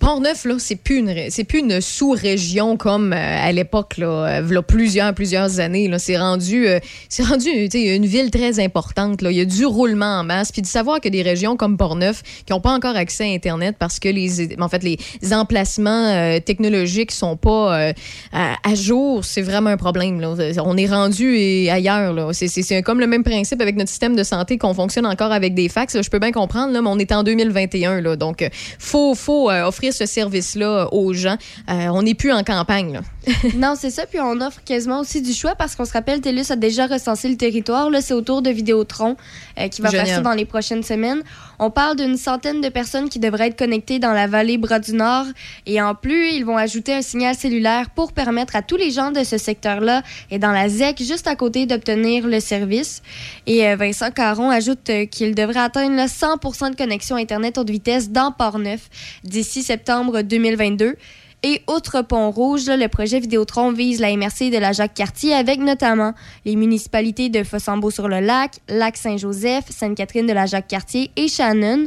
Port-Neuf, 0.00 0.46
là, 0.46 0.54
c'est 0.58 0.76
plus 0.76 0.96
une, 0.96 1.14
c'est 1.28 1.44
plus 1.44 1.58
une 1.58 1.80
sous-région 1.82 2.78
comme 2.78 3.12
euh, 3.12 3.16
à 3.16 3.52
l'époque, 3.52 3.98
là, 3.98 4.06
euh, 4.06 4.40
v'là 4.40 4.62
plusieurs, 4.62 5.12
plusieurs 5.14 5.60
années. 5.60 5.88
Là, 5.88 5.98
c'est 5.98 6.16
rendu, 6.16 6.66
euh, 6.66 6.80
c'est 7.10 7.22
rendu, 7.22 7.48
une 7.50 8.06
ville 8.06 8.30
très 8.30 8.60
importante. 8.60 9.20
Là. 9.20 9.30
Il 9.30 9.36
y 9.36 9.40
a 9.42 9.44
du 9.44 9.66
roulement 9.66 10.20
en 10.20 10.24
masse. 10.24 10.52
Puis 10.52 10.62
de 10.62 10.66
savoir 10.66 11.00
que 11.00 11.08
des 11.10 11.20
régions 11.20 11.56
comme 11.56 11.76
Port-Neuf 11.76 12.22
qui 12.46 12.52
n'ont 12.52 12.60
pas 12.62 12.72
encore 12.72 12.96
accès 12.96 13.24
à 13.24 13.26
Internet 13.34 13.76
parce 13.78 14.00
que 14.00 14.08
les, 14.08 14.58
en 14.58 14.68
fait, 14.70 14.82
les 14.82 14.96
emplacements 15.32 16.06
euh, 16.06 16.40
technologiques 16.40 17.12
sont 17.12 17.36
pas 17.36 17.92
à, 18.32 18.74
jour, 18.74 19.24
c'est 19.24 19.42
vraiment 19.42 19.70
un 19.70 19.76
problème. 19.76 20.18
Là. 20.20 20.34
On 20.64 20.76
est 20.78 20.86
rendu 20.86 21.68
ailleurs. 21.68 22.14
Là. 22.14 22.30
C'est, 22.32 22.48
c'est- 22.48 22.80
comme 22.82 23.00
le 23.00 23.06
même 23.06 23.22
principe 23.22 23.60
avec 23.60 23.76
notre 23.76 23.90
système 23.90 24.16
de 24.16 24.22
santé 24.22 24.56
qu'on 24.56 24.72
fonctionne 24.72 25.04
encore 25.04 25.32
avec 25.32 25.52
des 25.54 25.68
fax. 25.68 25.94
là. 25.94 26.00
Je 26.00 26.08
peux 26.08 26.18
bien 26.18 26.32
comprendre, 26.32 26.72
là, 26.72 26.80
mais 26.80 26.88
on 26.88 26.98
est 26.98 27.12
en 27.12 27.22
2021. 27.22 28.00
Là, 28.00 28.16
donc, 28.16 28.48
faut, 28.78 29.14
faut 29.14 29.50
euh, 29.50 29.66
offrir 29.90 29.94
ce 29.94 30.06
service-là 30.06 30.88
aux 30.92 31.12
gens. 31.12 31.36
Euh, 31.68 31.88
on 31.88 32.02
n'est 32.02 32.14
plus 32.14 32.32
en 32.32 32.42
campagne. 32.42 32.92
Là. 32.92 33.00
non, 33.56 33.74
c'est 33.76 33.90
ça. 33.90 34.06
Puis 34.06 34.20
on 34.20 34.40
offre 34.40 34.62
quasiment 34.64 35.00
aussi 35.00 35.22
du 35.22 35.32
choix 35.32 35.54
parce 35.54 35.76
qu'on 35.76 35.84
se 35.84 35.92
rappelle, 35.92 36.20
TELUS 36.20 36.50
a 36.50 36.56
déjà 36.56 36.86
recensé 36.86 37.28
le 37.28 37.36
territoire. 37.36 37.90
Là, 37.90 38.00
c'est 38.00 38.14
autour 38.14 38.42
de 38.42 38.50
Vidéotron 38.50 39.16
euh, 39.58 39.68
qui 39.68 39.82
va 39.82 39.90
Génial. 39.90 40.06
ça 40.06 40.20
dans 40.20 40.32
les 40.32 40.44
prochaines 40.46 40.82
semaines. 40.82 41.22
On 41.62 41.70
parle 41.70 41.96
d'une 41.96 42.16
centaine 42.16 42.62
de 42.62 42.70
personnes 42.70 43.10
qui 43.10 43.18
devraient 43.18 43.48
être 43.48 43.58
connectées 43.58 43.98
dans 43.98 44.14
la 44.14 44.26
vallée 44.26 44.56
Bras 44.56 44.78
du 44.78 44.94
Nord. 44.94 45.26
Et 45.66 45.82
en 45.82 45.94
plus, 45.94 46.30
ils 46.30 46.42
vont 46.42 46.56
ajouter 46.56 46.94
un 46.94 47.02
signal 47.02 47.34
cellulaire 47.34 47.90
pour 47.90 48.14
permettre 48.14 48.56
à 48.56 48.62
tous 48.62 48.78
les 48.78 48.90
gens 48.90 49.10
de 49.10 49.22
ce 49.24 49.36
secteur-là 49.36 50.02
et 50.30 50.38
dans 50.38 50.52
la 50.52 50.70
ZEC, 50.70 51.02
juste 51.02 51.26
à 51.26 51.36
côté, 51.36 51.66
d'obtenir 51.66 52.26
le 52.26 52.40
service. 52.40 53.02
Et 53.46 53.68
euh, 53.68 53.76
Vincent 53.76 54.10
Caron 54.10 54.48
ajoute 54.48 54.88
euh, 54.88 55.04
qu'il 55.04 55.34
devrait 55.34 55.60
atteindre 55.60 55.96
là, 55.96 56.08
100 56.08 56.36
de 56.70 56.76
connexion 56.76 57.16
Internet 57.16 57.58
haute 57.58 57.68
vitesse 57.68 58.08
dans 58.08 58.32
Port-Neuf 58.32 58.88
d'ici 59.24 59.62
septembre 59.62 60.22
2022. 60.22 60.96
Et 61.42 61.62
outre 61.68 62.02
Pont-Rouge, 62.02 62.66
le 62.66 62.86
projet 62.88 63.18
Vidéotron 63.18 63.72
vise 63.72 63.98
la 63.98 64.14
MRC 64.14 64.50
de 64.50 64.58
la 64.58 64.72
Jacques-Cartier 64.72 65.32
avec 65.32 65.58
notamment 65.58 66.12
les 66.44 66.54
municipalités 66.54 67.30
de 67.30 67.42
Fossambeau-sur-le-Lac, 67.42 68.56
Lac-Saint-Joseph, 68.68 69.64
Sainte-Catherine 69.70 70.26
de 70.26 70.34
la 70.34 70.44
Jacques-Cartier 70.44 71.10
et 71.16 71.28
Shannon. 71.28 71.86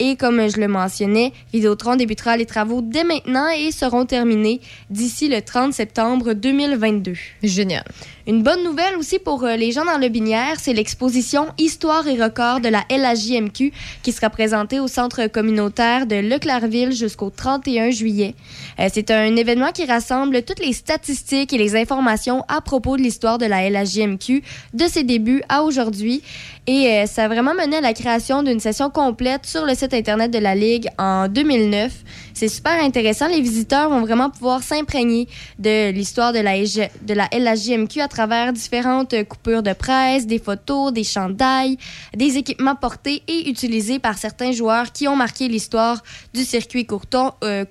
Et 0.00 0.16
comme 0.16 0.48
je 0.48 0.60
le 0.60 0.68
mentionnais, 0.68 1.32
Vidéotron 1.52 1.96
débutera 1.96 2.36
les 2.36 2.46
travaux 2.46 2.80
dès 2.82 3.04
maintenant 3.04 3.48
et 3.48 3.72
seront 3.72 4.06
terminés 4.06 4.60
d'ici 4.90 5.28
le 5.28 5.42
30 5.42 5.72
septembre 5.72 6.34
2022. 6.34 7.14
Génial. 7.42 7.84
Une 8.28 8.42
bonne 8.42 8.62
nouvelle 8.62 8.94
aussi 8.96 9.18
pour 9.18 9.44
euh, 9.44 9.56
les 9.56 9.72
gens 9.72 9.86
dans 9.86 9.96
le 9.96 10.10
Binière, 10.10 10.60
c'est 10.60 10.74
l'exposition 10.74 11.46
Histoire 11.56 12.06
et 12.06 12.22
records 12.22 12.60
de 12.60 12.68
la 12.68 12.84
LHJMQ 12.90 13.72
qui 14.02 14.12
sera 14.12 14.28
présentée 14.28 14.80
au 14.80 14.86
centre 14.86 15.28
communautaire 15.28 16.06
de 16.06 16.16
Leclerville 16.16 16.92
jusqu'au 16.92 17.30
31 17.30 17.90
juillet. 17.90 18.34
Euh, 18.80 18.88
c'est 18.92 19.10
un 19.10 19.34
événement 19.34 19.72
qui 19.72 19.86
rassemble 19.86 20.42
toutes 20.42 20.60
les 20.60 20.74
statistiques 20.74 21.54
et 21.54 21.58
les 21.58 21.74
informations 21.74 22.44
à 22.48 22.60
propos 22.60 22.98
de 22.98 23.02
l'histoire 23.02 23.38
de 23.38 23.46
la 23.46 23.68
LHJMQ 23.70 24.42
de 24.74 24.84
ses 24.84 25.04
débuts 25.04 25.42
à 25.48 25.62
aujourd'hui. 25.62 26.22
Et 26.66 26.86
euh, 26.86 27.06
ça 27.06 27.24
a 27.24 27.28
vraiment 27.28 27.54
mené 27.54 27.78
à 27.78 27.80
la 27.80 27.94
création 27.94 28.42
d'une 28.42 28.60
session 28.60 28.90
complète 28.90 29.46
sur 29.46 29.64
le 29.64 29.74
site 29.74 29.87
Internet 29.94 30.30
de 30.30 30.38
la 30.38 30.54
Ligue 30.54 30.88
en 30.98 31.28
2009. 31.28 31.92
C'est 32.34 32.48
super 32.48 32.80
intéressant. 32.82 33.26
Les 33.26 33.40
visiteurs 33.40 33.90
vont 33.90 34.00
vraiment 34.02 34.30
pouvoir 34.30 34.62
s'imprégner 34.62 35.26
de 35.58 35.90
l'histoire 35.90 36.32
de 36.32 36.38
la, 36.38 36.56
LG 36.56 38.00
à 38.00 38.08
travers 38.08 38.52
différentes 38.52 39.14
coupures 39.24 39.62
de 39.62 39.72
presse, 39.72 40.26
des 40.26 40.38
photos, 40.38 40.92
des 40.92 41.04
chandails, 41.04 41.78
des 42.14 42.36
équipements 42.36 42.76
portés 42.76 43.22
et 43.26 43.48
utilisés 43.50 43.98
par 43.98 44.18
certains 44.18 44.52
joueurs 44.52 44.92
qui 44.92 45.08
ont 45.08 45.16
marqué 45.16 45.48
l'histoire 45.48 46.02
du 46.32 46.44
circuit 46.44 46.86
Courton- 46.86 47.32
euh. 47.42 47.64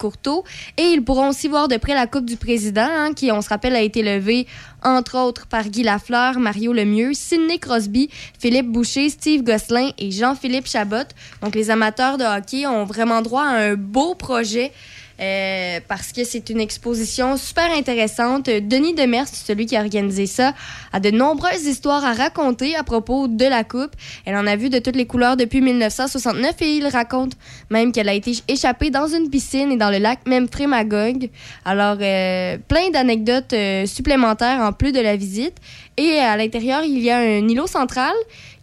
Et 0.77 0.83
ils 0.83 1.03
pourront 1.03 1.29
aussi 1.29 1.47
voir 1.47 1.67
de 1.67 1.77
près 1.77 1.93
la 1.93 2.07
Coupe 2.07 2.25
du 2.25 2.37
Président, 2.37 2.87
hein, 2.89 3.13
qui, 3.13 3.31
on 3.31 3.41
se 3.41 3.49
rappelle, 3.49 3.75
a 3.75 3.81
été 3.81 4.03
levée 4.03 4.47
entre 4.83 5.17
autres 5.17 5.47
par 5.47 5.69
Guy 5.69 5.83
Lafleur, 5.83 6.39
Mario 6.39 6.73
Lemieux, 6.73 7.13
Sidney 7.13 7.59
Crosby, 7.59 8.09
Philippe 8.39 8.67
Boucher, 8.67 9.09
Steve 9.09 9.43
Gosselin 9.43 9.91
et 9.97 10.11
Jean-Philippe 10.11 10.67
Chabot. 10.67 11.07
Donc 11.41 11.55
les 11.55 11.69
amateurs 11.69 12.17
de 12.17 12.23
hockey 12.23 12.67
ont 12.67 12.85
vraiment 12.85 13.21
droit 13.21 13.43
à 13.43 13.57
un 13.57 13.75
beau 13.75 14.15
projet. 14.15 14.71
Euh, 15.19 15.79
parce 15.87 16.11
que 16.11 16.23
c'est 16.23 16.49
une 16.49 16.59
exposition 16.59 17.37
super 17.37 17.71
intéressante. 17.71 18.45
Denis 18.45 18.93
Demers, 18.93 19.27
celui 19.27 19.65
qui 19.65 19.75
a 19.75 19.81
organisé 19.81 20.27
ça, 20.27 20.53
a 20.93 20.99
de 20.99 21.11
nombreuses 21.11 21.65
histoires 21.65 22.05
à 22.05 22.13
raconter 22.13 22.75
à 22.75 22.83
propos 22.83 23.27
de 23.27 23.45
la 23.45 23.63
coupe. 23.63 23.91
Elle 24.25 24.35
en 24.35 24.45
a 24.47 24.55
vu 24.55 24.69
de 24.69 24.79
toutes 24.79 24.95
les 24.95 25.05
couleurs 25.05 25.37
depuis 25.37 25.61
1969 25.61 26.61
et 26.61 26.75
il 26.75 26.87
raconte 26.87 27.33
même 27.69 27.91
qu'elle 27.91 28.09
a 28.09 28.13
été 28.13 28.33
échappée 28.47 28.89
dans 28.89 29.07
une 29.07 29.29
piscine 29.29 29.71
et 29.71 29.77
dans 29.77 29.89
le 29.89 29.97
lac 29.97 30.19
Memphremagog. 30.25 31.29
Alors, 31.65 31.97
euh, 31.99 32.57
plein 32.67 32.89
d'anecdotes 32.91 33.53
euh, 33.53 33.85
supplémentaires 33.85 34.61
en 34.61 34.73
plus 34.73 34.91
de 34.91 34.99
la 34.99 35.15
visite. 35.15 35.55
Et 35.97 36.19
à 36.19 36.37
l'intérieur, 36.37 36.83
il 36.83 36.99
y 36.99 37.09
a 37.09 37.17
un 37.17 37.47
îlot 37.47 37.67
central 37.67 38.13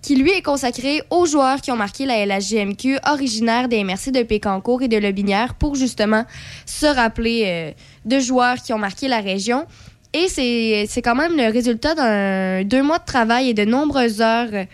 qui 0.02 0.14
lui 0.16 0.30
est 0.30 0.42
consacré 0.42 1.02
aux 1.10 1.26
joueurs 1.26 1.60
qui 1.60 1.72
ont 1.72 1.76
marqué 1.76 2.06
la 2.06 2.24
LHJMQ, 2.24 2.98
originaire 3.10 3.68
des 3.68 3.82
MRC 3.82 4.12
de 4.12 4.22
Pécancourt 4.22 4.82
et 4.82 4.88
de 4.88 4.98
Lobinière, 4.98 5.54
pour 5.54 5.74
justement 5.74 6.24
se 6.66 6.86
rappeler 6.86 7.42
euh, 7.46 7.72
de 8.04 8.20
joueurs 8.20 8.56
qui 8.56 8.72
ont 8.72 8.78
marqué 8.78 9.08
la 9.08 9.20
région. 9.20 9.66
Et 10.12 10.28
c'est 10.28 11.02
quand 11.02 11.16
même 11.16 11.36
le 11.36 11.50
résultat 11.50 11.94
d'un 11.96 12.62
deux 12.62 12.82
mois 12.84 12.98
de 12.98 13.04
travail 13.04 13.48
et 13.48 13.54
de 13.54 13.64
nombreuses 13.64 14.20
heures 14.20 14.66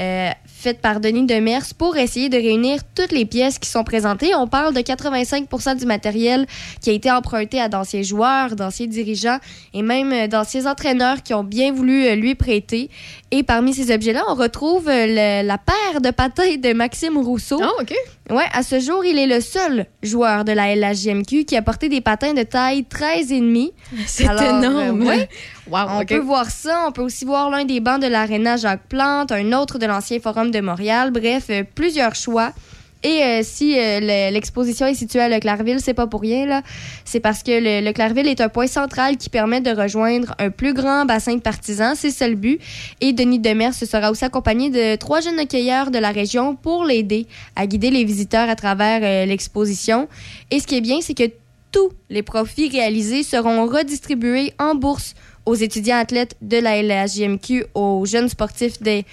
euh, 0.00 0.30
faites 0.58 0.80
par 0.80 1.00
Denis 1.00 1.24
Demers 1.26 1.62
pour 1.78 1.96
essayer 1.96 2.28
de 2.28 2.36
réunir 2.36 2.80
toutes 2.94 3.12
les 3.12 3.24
pièces 3.24 3.58
qui 3.58 3.68
sont 3.70 3.84
présentées. 3.84 4.34
On 4.34 4.46
parle 4.48 4.74
de 4.74 4.80
85 4.80 5.76
du 5.78 5.86
matériel 5.86 6.46
qui 6.82 6.90
a 6.90 6.92
été 6.92 7.10
emprunté 7.10 7.60
à 7.60 7.68
d'anciens 7.68 8.02
joueurs, 8.02 8.56
d'anciens 8.56 8.86
dirigeants 8.86 9.38
et 9.74 9.82
même 9.82 10.12
euh, 10.12 10.26
d'anciens 10.26 10.66
entraîneurs 10.66 11.22
qui 11.22 11.32
ont 11.34 11.44
bien 11.44 11.72
voulu 11.72 12.04
euh, 12.06 12.14
lui 12.14 12.34
prêter. 12.34 12.90
Et 13.30 13.42
parmi 13.42 13.74
ces 13.74 13.92
objets-là, 13.94 14.24
on 14.28 14.34
retrouve 14.34 14.88
euh, 14.88 15.06
le- 15.42 15.46
la 15.46 15.58
paire 15.58 16.00
de 16.00 16.10
patins 16.10 16.56
de 16.56 16.72
Maxime 16.72 17.16
Rousseau. 17.18 17.60
Ah, 17.62 17.70
OK. 17.80 17.94
Ouais, 18.30 18.44
à 18.52 18.62
ce 18.62 18.78
jour, 18.78 19.04
il 19.06 19.18
est 19.18 19.26
le 19.26 19.40
seul 19.40 19.86
joueur 20.02 20.44
de 20.44 20.52
la 20.52 20.74
LHJMQ 20.76 21.44
qui 21.46 21.56
a 21.56 21.62
porté 21.62 21.88
des 21.88 22.00
patins 22.02 22.34
de 22.34 22.42
taille 22.42 22.84
13,5. 22.90 23.70
C'est 24.06 24.24
énorme. 24.24 25.02
euh, 25.02 25.06
ouais. 25.06 25.28
Wow, 25.70 25.78
On 25.90 26.04
peut 26.04 26.18
voir 26.18 26.50
ça. 26.50 26.84
On 26.88 26.92
peut 26.92 27.02
aussi 27.02 27.24
voir 27.24 27.48
l'un 27.50 27.64
des 27.64 27.80
bancs 27.80 28.00
de 28.00 28.06
l'Arena 28.06 28.56
Jacques 28.56 28.86
Plante, 28.88 29.32
un 29.32 29.52
autre 29.52 29.78
de 29.78 29.86
l'ancien 29.86 30.18
Forum 30.20 30.47
de 30.50 30.60
Montréal. 30.60 31.10
Bref, 31.10 31.46
euh, 31.50 31.62
plusieurs 31.74 32.14
choix. 32.14 32.52
Et 33.04 33.22
euh, 33.22 33.40
si 33.44 33.78
euh, 33.78 34.00
le- 34.00 34.32
l'exposition 34.32 34.84
est 34.86 34.94
située 34.94 35.20
à 35.20 35.28
Leclerville, 35.28 35.78
c'est 35.80 35.94
pas 35.94 36.08
pour 36.08 36.20
rien, 36.20 36.46
là. 36.46 36.62
C'est 37.04 37.20
parce 37.20 37.44
que 37.44 37.52
le, 37.52 37.86
Leclerville 37.86 38.26
est 38.26 38.40
un 38.40 38.48
point 38.48 38.66
central 38.66 39.16
qui 39.16 39.30
permet 39.30 39.60
de 39.60 39.70
rejoindre 39.70 40.34
un 40.40 40.50
plus 40.50 40.74
grand 40.74 41.04
bassin 41.04 41.36
de 41.36 41.40
partisans. 41.40 41.94
C'est 41.96 42.10
ça 42.10 42.26
le 42.26 42.34
but. 42.34 42.60
Et 43.00 43.12
Denis 43.12 43.38
Demers 43.38 43.72
se 43.74 43.86
sera 43.86 44.10
aussi 44.10 44.24
accompagné 44.24 44.70
de 44.70 44.96
trois 44.96 45.20
jeunes 45.20 45.38
accueilleurs 45.38 45.92
de 45.92 45.98
la 45.98 46.10
région 46.10 46.56
pour 46.56 46.84
l'aider 46.84 47.28
à 47.54 47.68
guider 47.68 47.90
les 47.92 48.02
visiteurs 48.04 48.48
à 48.48 48.56
travers 48.56 49.26
l'exposition. 49.28 50.08
Et 50.50 50.58
ce 50.58 50.66
qui 50.66 50.76
est 50.76 50.80
bien, 50.80 50.98
c'est 51.00 51.14
que 51.14 51.30
tous 51.70 51.90
les 52.10 52.22
profits 52.24 52.68
réalisés 52.68 53.22
seront 53.22 53.64
redistribués 53.66 54.54
en 54.58 54.74
bourse 54.74 55.14
aux 55.46 55.54
étudiants 55.54 55.98
athlètes 55.98 56.34
de 56.42 56.56
la 56.58 56.82
LHJMQ, 56.82 57.66
aux 57.74 58.04
jeunes 58.06 58.28
sportifs 58.28 58.82
des 58.82 59.04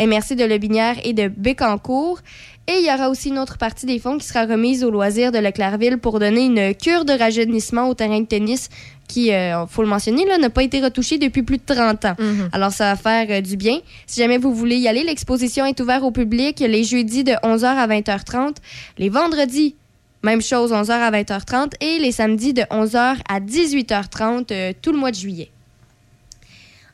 MRC 0.00 0.34
de 0.36 0.44
Lebinière 0.44 0.96
et 1.04 1.12
de 1.12 1.28
Bécancourt. 1.28 2.20
Et 2.66 2.78
il 2.80 2.86
y 2.86 2.92
aura 2.92 3.10
aussi 3.10 3.30
une 3.30 3.38
autre 3.38 3.58
partie 3.58 3.86
des 3.86 3.98
fonds 3.98 4.18
qui 4.18 4.26
sera 4.26 4.46
remise 4.46 4.84
aux 4.84 4.90
loisirs 4.90 5.32
de 5.32 5.38
Leclerville 5.38 5.98
pour 5.98 6.18
donner 6.20 6.44
une 6.44 6.74
cure 6.74 7.04
de 7.04 7.12
rajeunissement 7.12 7.88
au 7.88 7.94
terrain 7.94 8.20
de 8.20 8.26
tennis 8.26 8.68
qui, 9.08 9.28
il 9.28 9.64
faut 9.68 9.82
le 9.82 9.88
mentionner, 9.88 10.24
n'a 10.24 10.50
pas 10.50 10.62
été 10.62 10.80
retouché 10.80 11.18
depuis 11.18 11.42
plus 11.42 11.58
de 11.58 11.64
30 11.66 12.04
ans. 12.04 12.16
Alors, 12.52 12.70
ça 12.70 12.94
va 12.94 12.96
faire 12.96 13.26
euh, 13.28 13.40
du 13.40 13.56
bien. 13.56 13.80
Si 14.06 14.20
jamais 14.20 14.38
vous 14.38 14.54
voulez 14.54 14.76
y 14.76 14.86
aller, 14.86 15.02
l'exposition 15.02 15.66
est 15.66 15.80
ouverte 15.80 16.04
au 16.04 16.12
public 16.12 16.60
les 16.60 16.84
jeudis 16.84 17.24
de 17.24 17.32
11h 17.32 17.64
à 17.64 17.88
20h30, 17.88 18.56
les 18.98 19.08
vendredis 19.08 19.74
même 20.22 20.42
chose, 20.42 20.72
11h 20.72 20.90
à 20.90 21.10
20h30 21.10 21.72
et 21.80 21.98
les 21.98 22.12
samedis 22.12 22.52
de 22.52 22.62
11h 22.62 23.16
à 23.28 23.40
18h30 23.40 24.46
euh, 24.50 24.72
tout 24.80 24.92
le 24.92 24.98
mois 24.98 25.10
de 25.10 25.16
juillet. 25.16 25.50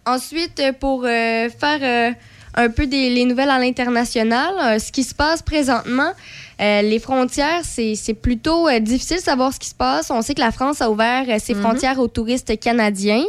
Ensuite, 0.07 0.61
euh, 0.61 0.73
pour 0.73 1.05
euh, 1.05 1.49
faire 1.49 1.81
euh, 1.83 2.13
un 2.57 2.71
peu 2.71 2.87
des, 2.87 3.11
les 3.11 3.25
nouvelles 3.25 3.51
à 3.51 3.59
l'international, 3.59 4.55
euh, 4.63 4.79
ce 4.79 4.91
qui 4.93 5.05
se 5.05 5.15
passe 5.15 5.43
présentement, 5.43 6.13
euh, 6.61 6.83
les 6.83 6.99
frontières, 6.99 7.61
c'est 7.65 7.95
c'est 7.95 8.15
plutôt 8.15 8.69
euh, 8.69 8.79
difficile 8.81 9.19
de 9.19 9.23
savoir 9.23 9.53
ce 9.53 9.59
qui 9.59 9.69
se 9.69 9.75
passe. 9.75 10.11
On 10.11 10.23
sait 10.23 10.35
que 10.35 10.41
la 10.41 10.53
France 10.53 10.81
a 10.81 10.91
ouvert 10.91 11.25
euh, 11.29 11.39
ses 11.39 11.55
Mhm. 11.55 11.61
frontières 11.63 11.99
aux 11.99 12.09
touristes 12.09 12.59
canadiens. 12.59 13.25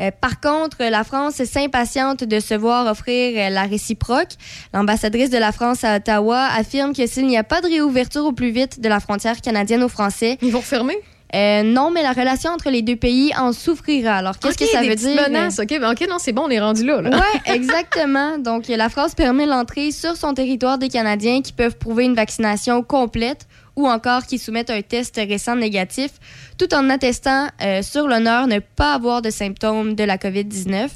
Euh, 0.00 0.10
par 0.20 0.40
contre, 0.40 0.78
la 0.80 1.04
France 1.04 1.42
s'impatiente 1.44 2.24
de 2.24 2.40
se 2.40 2.54
voir 2.54 2.86
offrir 2.90 3.32
euh, 3.36 3.48
la 3.50 3.62
réciproque. 3.62 4.32
L'ambassadrice 4.72 5.30
de 5.30 5.38
la 5.38 5.52
France 5.52 5.84
à 5.84 5.96
Ottawa 5.96 6.46
affirme 6.56 6.92
que 6.94 7.06
s'il 7.06 7.26
n'y 7.28 7.38
a 7.38 7.44
pas 7.44 7.60
de 7.60 7.68
réouverture 7.68 8.24
au 8.24 8.32
plus 8.32 8.50
vite 8.50 8.80
de 8.80 8.88
la 8.88 8.98
frontière 8.98 9.40
canadienne 9.40 9.82
aux 9.84 9.88
Français... 9.88 10.36
Ils 10.42 10.50
vont 10.52 10.62
fermer? 10.62 10.96
Euh, 11.34 11.62
non, 11.64 11.90
mais 11.90 12.02
la 12.02 12.12
relation 12.12 12.50
entre 12.52 12.70
les 12.70 12.82
deux 12.82 12.96
pays 12.96 13.32
en 13.36 13.52
souffrira. 13.52 14.16
Alors, 14.16 14.38
qu'est-ce 14.38 14.56
que 14.58 14.66
ça 14.66 14.82
des 14.82 14.88
veut 14.90 14.94
dire? 14.94 15.20
menaces. 15.20 15.58
OK, 15.58 15.68
ben, 15.68 15.90
OK, 15.90 16.06
non, 16.08 16.18
c'est 16.18 16.32
bon, 16.32 16.42
on 16.46 16.50
est 16.50 16.60
rendu 16.60 16.84
là. 16.84 17.00
là. 17.00 17.10
Oui, 17.12 17.40
exactement. 17.52 18.38
Donc, 18.38 18.68
la 18.68 18.88
France 18.88 19.14
permet 19.14 19.46
l'entrée 19.46 19.90
sur 19.90 20.16
son 20.16 20.32
territoire 20.34 20.78
des 20.78 20.88
Canadiens 20.88 21.42
qui 21.42 21.52
peuvent 21.52 21.76
prouver 21.76 22.04
une 22.04 22.14
vaccination 22.14 22.82
complète 22.82 23.48
ou 23.76 23.88
encore 23.88 24.26
qui 24.26 24.38
soumettent 24.38 24.70
un 24.70 24.82
test 24.82 25.16
récent 25.16 25.56
négatif, 25.56 26.10
tout 26.58 26.72
en 26.74 26.88
attestant 26.90 27.48
euh, 27.60 27.82
sur 27.82 28.06
l'honneur 28.06 28.46
ne 28.46 28.60
pas 28.60 28.94
avoir 28.94 29.20
de 29.20 29.30
symptômes 29.30 29.94
de 29.94 30.04
la 30.04 30.16
COVID-19. 30.16 30.88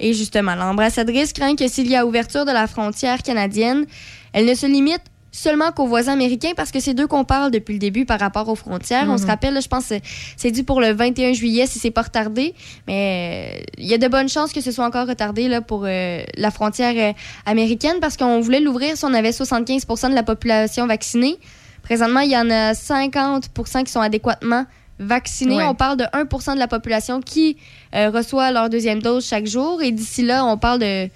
Et 0.00 0.14
justement, 0.14 0.54
l'ambassadrice 0.54 1.34
craint 1.34 1.54
que 1.56 1.68
s'il 1.68 1.90
y 1.90 1.96
a 1.96 2.06
ouverture 2.06 2.46
de 2.46 2.52
la 2.52 2.66
frontière 2.66 3.22
canadienne, 3.22 3.84
elle 4.32 4.46
ne 4.46 4.54
se 4.54 4.64
limite 4.66 5.02
seulement 5.36 5.72
qu'aux 5.72 5.86
voisins 5.88 6.12
américains 6.12 6.52
parce 6.56 6.70
que 6.70 6.78
c'est 6.78 6.94
d'eux 6.94 7.08
qu'on 7.08 7.24
parle 7.24 7.50
depuis 7.50 7.72
le 7.72 7.80
début 7.80 8.04
par 8.04 8.20
rapport 8.20 8.48
aux 8.48 8.54
frontières. 8.54 9.06
On 9.08 9.18
se 9.18 9.24
Mhm. 9.24 9.28
rappelle, 9.30 9.54
là, 9.54 9.60
je 9.60 9.66
pense 9.68 9.88
que 9.88 9.94
c'est 10.36 10.52
dû 10.52 10.62
pour 10.62 10.80
le 10.80 10.92
21 10.92 11.32
juillet 11.32 11.66
si 11.66 11.80
c'est 11.80 11.90
pas 11.90 12.02
retardé, 12.02 12.54
mais 12.86 13.58
euh, 13.58 13.64
il 13.78 13.86
y 13.86 13.94
a 13.94 13.98
de 13.98 14.06
bonnes 14.06 14.28
chances 14.28 14.52
que 14.52 14.60
ce 14.60 14.70
soit 14.70 14.84
encore 14.86 15.08
retardé 15.08 15.48
là, 15.48 15.60
pour 15.60 15.84
euh, 15.86 16.22
la 16.36 16.50
frontière 16.52 16.94
euh, 16.96 17.12
américaine 17.46 17.96
parce 18.00 18.16
qu'on 18.16 18.40
voulait 18.40 18.60
l'ouvrir 18.60 18.96
si 18.96 19.04
on 19.04 19.12
avait 19.12 19.32
75% 19.32 20.08
de 20.10 20.14
la 20.14 20.22
population 20.22 20.86
vaccinée. 20.86 21.36
Présentement, 21.82 22.20
il 22.20 22.30
y 22.30 22.36
en 22.36 22.48
a 22.50 22.72
50% 22.72 23.82
qui 23.84 23.90
sont 23.92 24.00
adéquatement 24.00 24.66
vaccinés. 25.00 25.56
Ouais. 25.56 25.64
On 25.64 25.74
parle 25.74 25.96
de 25.96 26.04
1% 26.12 26.54
de 26.54 26.58
la 26.60 26.68
population 26.68 27.20
qui 27.20 27.56
euh, 27.96 28.10
reçoit 28.10 28.52
leur 28.52 28.70
deuxième 28.70 29.02
dose 29.02 29.26
chaque 29.26 29.46
jour. 29.46 29.82
Et 29.82 29.90
d'ici 29.90 30.22
là, 30.22 30.44
on 30.46 30.56
parle 30.56 30.78
de 30.78 31.08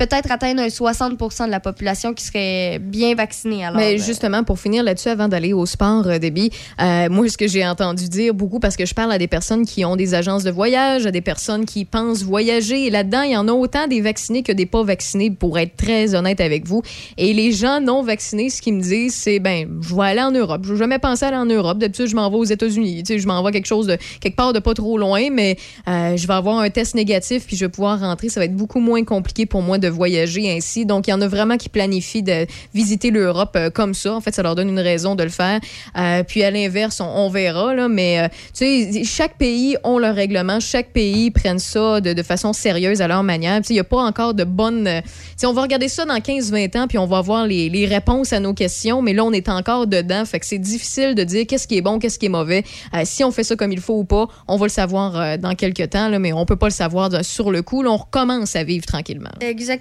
peut-être 0.00 0.32
atteindre 0.32 0.62
un 0.62 0.70
60 0.70 1.18
de 1.18 1.50
la 1.50 1.60
population 1.60 2.14
qui 2.14 2.24
serait 2.24 2.78
bien 2.78 3.14
vaccinée. 3.14 3.66
Alors, 3.66 3.76
Mais 3.76 3.96
euh, 3.96 4.02
justement, 4.02 4.44
pour 4.44 4.58
finir 4.58 4.82
là-dessus, 4.82 5.10
avant 5.10 5.28
d'aller 5.28 5.52
au 5.52 5.66
sport, 5.66 6.06
euh, 6.06 6.18
Déby, 6.18 6.50
euh, 6.80 7.10
moi, 7.10 7.28
ce 7.28 7.36
que 7.36 7.46
j'ai 7.46 7.66
entendu 7.66 8.08
dire 8.08 8.32
beaucoup, 8.32 8.60
parce 8.60 8.76
que 8.76 8.86
je 8.86 8.94
parle 8.94 9.12
à 9.12 9.18
des 9.18 9.28
personnes 9.28 9.66
qui 9.66 9.84
ont 9.84 9.96
des 9.96 10.14
agences 10.14 10.42
de 10.42 10.50
voyage, 10.50 11.04
à 11.04 11.10
des 11.10 11.20
personnes 11.20 11.66
qui 11.66 11.84
pensent 11.84 12.22
voyager, 12.22 12.86
et 12.86 12.90
là-dedans, 12.90 13.22
il 13.22 13.32
y 13.32 13.36
en 13.36 13.46
a 13.46 13.52
autant 13.52 13.88
des 13.88 14.00
vaccinés 14.00 14.42
que 14.42 14.52
des 14.52 14.64
pas 14.64 14.82
vaccinés, 14.82 15.30
pour 15.30 15.58
être 15.58 15.76
très 15.76 16.14
honnête 16.14 16.40
avec 16.40 16.66
vous. 16.66 16.82
Et 17.18 17.34
les 17.34 17.52
gens 17.52 17.82
non 17.82 18.02
vaccinés, 18.02 18.48
ce 18.48 18.62
qu'ils 18.62 18.74
me 18.74 18.80
disent, 18.80 19.14
c'est, 19.14 19.38
ben, 19.38 19.68
je 19.82 19.94
vais 19.94 20.02
aller 20.02 20.22
en 20.22 20.32
Europe. 20.32 20.62
Je 20.64 20.72
n'ai 20.72 20.78
jamais 20.78 20.98
pensé 20.98 21.26
aller 21.26 21.36
en 21.36 21.44
Europe. 21.44 21.76
D'habitude, 21.76 22.06
je 22.06 22.16
m'en 22.16 22.30
vais 22.30 22.38
aux 22.38 22.44
États-Unis. 22.44 23.02
Tu 23.02 23.14
sais, 23.14 23.18
je 23.18 23.26
m'en 23.26 23.42
vais 23.42 23.52
quelque 23.52 23.66
chose 23.66 23.86
de, 23.86 23.98
quelque 24.20 24.36
part 24.36 24.54
de 24.54 24.60
pas 24.60 24.72
trop 24.72 24.96
loin, 24.96 25.28
mais 25.30 25.58
euh, 25.88 26.16
je 26.16 26.26
vais 26.26 26.34
avoir 26.34 26.58
un 26.60 26.70
test 26.70 26.94
négatif, 26.94 27.46
puis 27.46 27.56
je 27.56 27.66
vais 27.66 27.70
pouvoir 27.70 28.00
rentrer. 28.00 28.30
Ça 28.30 28.40
va 28.40 28.46
être 28.46 28.56
beaucoup 28.56 28.80
moins 28.80 29.04
compliqué 29.04 29.44
pour 29.44 29.60
moi 29.60 29.76
de 29.76 29.89
voyager 29.90 30.50
ainsi. 30.50 30.86
Donc, 30.86 31.06
il 31.06 31.10
y 31.10 31.12
en 31.12 31.20
a 31.20 31.28
vraiment 31.28 31.56
qui 31.56 31.68
planifient 31.68 32.22
de 32.22 32.46
visiter 32.74 33.10
l'Europe 33.10 33.52
euh, 33.56 33.70
comme 33.70 33.94
ça. 33.94 34.14
En 34.14 34.20
fait, 34.20 34.34
ça 34.34 34.42
leur 34.42 34.54
donne 34.54 34.68
une 34.68 34.80
raison 34.80 35.14
de 35.14 35.22
le 35.22 35.30
faire. 35.30 35.60
Euh, 35.96 36.22
puis, 36.22 36.42
à 36.42 36.50
l'inverse, 36.50 37.00
on, 37.00 37.28
verra, 37.28 37.74
là, 37.74 37.88
mais 37.88 38.20
euh, 38.20 38.28
tu 38.54 38.92
sais, 38.92 39.04
chaque 39.04 39.36
pays 39.36 39.76
ont 39.84 39.98
leur 39.98 40.14
règlement. 40.14 40.60
Chaque 40.60 40.90
pays 40.90 41.30
prennent 41.30 41.58
ça 41.58 42.00
de, 42.00 42.22
façon 42.22 42.52
sérieuse 42.52 43.00
à 43.00 43.08
leur 43.08 43.22
manière. 43.22 43.60
Puis, 43.60 43.70
il 43.70 43.74
n'y 43.74 43.80
a 43.80 43.84
pas 43.84 44.02
encore 44.02 44.34
de 44.34 44.44
bonnes... 44.44 44.86
euh, 44.86 45.00
tu 45.38 45.46
on 45.46 45.52
va 45.52 45.62
regarder 45.62 45.88
ça 45.88 46.04
dans 46.04 46.16
15-20 46.16 46.78
ans, 46.78 46.86
puis 46.86 46.98
on 46.98 47.06
va 47.06 47.20
voir 47.22 47.46
les, 47.46 47.86
réponses 47.86 48.32
à 48.32 48.40
nos 48.40 48.54
questions, 48.54 49.02
mais 49.02 49.14
là, 49.14 49.24
on 49.24 49.32
est 49.32 49.48
encore 49.48 49.86
dedans. 49.86 50.24
Fait 50.24 50.38
que 50.38 50.46
c'est 50.46 50.58
difficile 50.58 51.14
de 51.14 51.24
dire 51.24 51.46
qu'est-ce 51.46 51.66
qui 51.66 51.78
est 51.78 51.80
bon, 51.80 51.98
qu'est-ce 51.98 52.18
qui 52.18 52.26
est 52.26 52.30
mauvais. 52.30 52.62
Si 53.04 53.24
on 53.24 53.30
fait 53.30 53.42
ça 53.42 53.56
comme 53.56 53.72
il 53.72 53.80
faut 53.80 53.98
ou 53.98 54.04
pas, 54.04 54.28
on 54.46 54.56
va 54.56 54.66
le 54.66 54.70
savoir 54.70 55.38
dans 55.38 55.54
quelques 55.54 55.90
temps, 55.90 56.08
là, 56.08 56.18
mais 56.18 56.32
on 56.32 56.44
peut 56.44 56.56
pas 56.56 56.68
le 56.68 56.72
savoir 56.72 57.24
sur 57.24 57.50
le 57.50 57.62
coup. 57.62 57.82
Là, 57.82 57.90
on 57.90 57.96
recommence 57.96 58.54
à 58.54 58.64
vivre 58.64 58.84
tranquillement. 58.86 59.30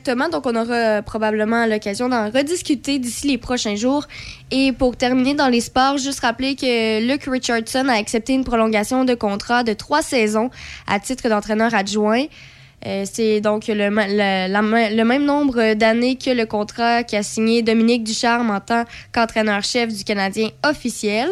Donc, 0.06 0.46
on 0.46 0.56
aura 0.56 0.74
euh, 0.74 1.02
probablement 1.02 1.66
l'occasion 1.66 2.10
d'en 2.10 2.30
rediscuter 2.30 3.00
d'ici 3.00 3.28
les 3.28 3.38
prochains 3.38 3.76
jours. 3.76 4.08
Et 4.52 4.72
pour 4.72 4.96
terminer 4.96 5.34
dans 5.34 5.48
les 5.48 5.62
sports, 5.62 5.98
juste 5.98 6.22
rappeler 6.22 6.56
que 6.56 7.06
Luke 7.06 7.26
Richardson 7.26 7.88
a 7.90 7.94
accepté 7.94 8.34
une 8.34 8.44
prolongation 8.44 9.06
de 9.06 9.14
contrat 9.14 9.64
de 9.64 9.74
trois 9.74 10.02
saisons 10.02 10.50
à 10.88 11.00
titre 11.00 11.30
d'entraîneur 11.30 11.74
adjoint. 11.74 12.26
Euh, 12.86 13.04
c'est 13.12 13.42
donc 13.42 13.68
le, 13.68 13.90
le 13.90 15.04
même 15.04 15.26
nombre 15.26 15.74
d'années 15.74 16.16
que 16.16 16.30
le 16.30 16.46
contrat 16.46 17.04
qu'a 17.04 17.24
signé 17.24 17.62
Dominique 17.62 18.04
Ducharme 18.04 18.52
en 18.52 18.62
tant 18.62 18.86
qu'entraîneur-chef 19.12 19.94
du 19.94 20.04
Canadien 20.04 20.50
officiel. 20.64 21.30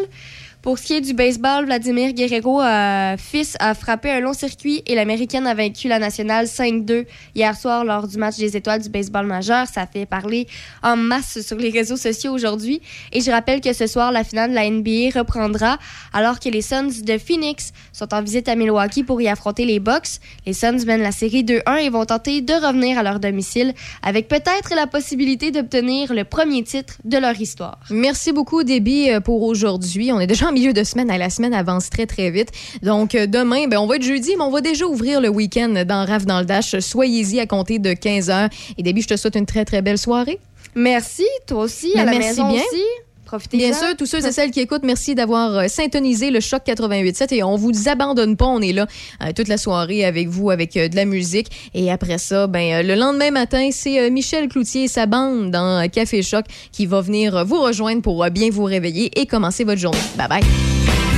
Pour 0.60 0.76
ce 0.76 0.86
qui 0.86 0.94
est 0.94 1.00
du 1.00 1.14
baseball, 1.14 1.66
Vladimir 1.66 2.12
Guerrero, 2.12 2.60
euh, 2.60 3.16
fils, 3.16 3.56
a 3.60 3.74
frappé 3.74 4.10
un 4.10 4.18
long 4.18 4.32
circuit 4.32 4.82
et 4.86 4.96
l'Américaine 4.96 5.46
a 5.46 5.54
vaincu 5.54 5.86
la 5.86 6.00
nationale 6.00 6.46
5-2 6.46 7.06
hier 7.36 7.56
soir 7.56 7.84
lors 7.84 8.08
du 8.08 8.18
match 8.18 8.38
des 8.38 8.56
étoiles 8.56 8.82
du 8.82 8.88
baseball 8.88 9.24
majeur. 9.24 9.68
Ça 9.68 9.86
fait 9.86 10.04
parler 10.04 10.48
en 10.82 10.96
masse 10.96 11.40
sur 11.42 11.56
les 11.58 11.70
réseaux 11.70 11.96
sociaux 11.96 12.32
aujourd'hui. 12.32 12.82
Et 13.12 13.20
je 13.20 13.30
rappelle 13.30 13.60
que 13.60 13.72
ce 13.72 13.86
soir, 13.86 14.10
la 14.10 14.24
finale 14.24 14.50
de 14.50 14.56
la 14.56 14.68
NBA 14.68 15.16
reprendra 15.16 15.78
alors 16.12 16.40
que 16.40 16.48
les 16.48 16.60
Suns 16.60 17.02
de 17.04 17.18
Phoenix 17.18 17.72
sont 17.92 18.12
en 18.12 18.20
visite 18.20 18.48
à 18.48 18.56
Milwaukee 18.56 19.04
pour 19.04 19.22
y 19.22 19.28
affronter 19.28 19.64
les 19.64 19.78
Bucks. 19.78 20.18
Les 20.44 20.54
Suns 20.54 20.84
mènent 20.84 21.02
la 21.02 21.12
série 21.12 21.44
2-1 21.44 21.84
et 21.84 21.88
vont 21.88 22.04
tenter 22.04 22.40
de 22.40 22.54
revenir 22.54 22.98
à 22.98 23.04
leur 23.04 23.20
domicile 23.20 23.74
avec 24.02 24.26
peut-être 24.26 24.74
la 24.74 24.88
possibilité 24.88 25.52
d'obtenir 25.52 26.12
le 26.12 26.24
premier 26.24 26.64
titre 26.64 26.94
de 27.04 27.16
leur 27.16 27.40
histoire. 27.40 27.78
Merci 27.90 28.32
beaucoup, 28.32 28.64
Déby, 28.64 29.10
euh, 29.10 29.20
pour 29.20 29.44
aujourd'hui. 29.44 30.10
On 30.12 30.18
est 30.18 30.26
déjà 30.26 30.47
en 30.48 30.52
milieu 30.52 30.72
de 30.72 30.84
semaine. 30.84 31.08
La 31.08 31.30
semaine 31.30 31.54
avance 31.54 31.90
très, 31.90 32.06
très 32.06 32.30
vite. 32.30 32.50
Donc, 32.82 33.14
euh, 33.14 33.26
demain, 33.26 33.66
ben, 33.68 33.78
on 33.78 33.86
va 33.86 33.96
être 33.96 34.02
jeudi, 34.02 34.34
mais 34.36 34.42
on 34.42 34.50
va 34.50 34.60
déjà 34.60 34.86
ouvrir 34.86 35.20
le 35.20 35.28
week-end 35.28 35.84
dans 35.86 36.04
RAF 36.06 36.26
dans 36.26 36.40
le 36.40 36.46
Dash. 36.46 36.78
Soyez-y 36.78 37.40
à 37.40 37.46
compter 37.46 37.78
de 37.78 37.92
15 37.92 38.28
h. 38.28 38.50
Et 38.76 38.82
Déby, 38.82 39.02
je 39.02 39.08
te 39.08 39.16
souhaite 39.16 39.36
une 39.36 39.46
très, 39.46 39.64
très 39.64 39.82
belle 39.82 39.98
soirée. 39.98 40.38
Merci, 40.74 41.26
toi 41.46 41.64
aussi, 41.64 41.92
à 41.98 42.04
la 42.04 42.12
merci 42.12 42.28
maison 42.28 42.48
bien. 42.48 42.62
aussi. 42.62 42.82
Bien 43.52 43.72
sûr, 43.72 43.96
tous 43.96 44.06
ceux 44.06 44.24
et 44.26 44.32
celles 44.32 44.50
qui 44.50 44.60
écoutent, 44.60 44.84
merci 44.84 45.14
d'avoir 45.14 45.56
euh, 45.56 45.68
syntonisé 45.68 46.30
le 46.30 46.40
Choc 46.40 46.62
88.7 46.66 47.34
et 47.34 47.42
on 47.42 47.56
vous 47.56 47.88
abandonne 47.88 48.36
pas. 48.36 48.46
On 48.46 48.60
est 48.60 48.72
là 48.72 48.86
euh, 49.22 49.32
toute 49.34 49.48
la 49.48 49.58
soirée 49.58 50.04
avec 50.04 50.28
vous, 50.28 50.50
avec 50.50 50.76
euh, 50.76 50.88
de 50.88 50.96
la 50.96 51.04
musique. 51.04 51.48
Et 51.74 51.90
après 51.90 52.18
ça, 52.18 52.46
ben, 52.46 52.86
le 52.86 52.94
lendemain 52.94 53.30
matin, 53.30 53.68
c'est 53.72 54.10
Michel 54.10 54.48
Cloutier 54.48 54.84
et 54.84 54.88
sa 54.88 55.06
bande 55.06 55.50
dans 55.50 55.88
Café 55.90 56.22
Choc 56.22 56.44
qui 56.72 56.86
va 56.86 57.00
venir 57.00 57.44
vous 57.44 57.60
rejoindre 57.60 58.02
pour 58.02 58.28
bien 58.30 58.50
vous 58.50 58.64
réveiller 58.64 59.10
et 59.20 59.26
commencer 59.26 59.64
votre 59.64 59.80
journée. 59.80 59.98
Bye 60.16 60.28
bye. 60.28 61.17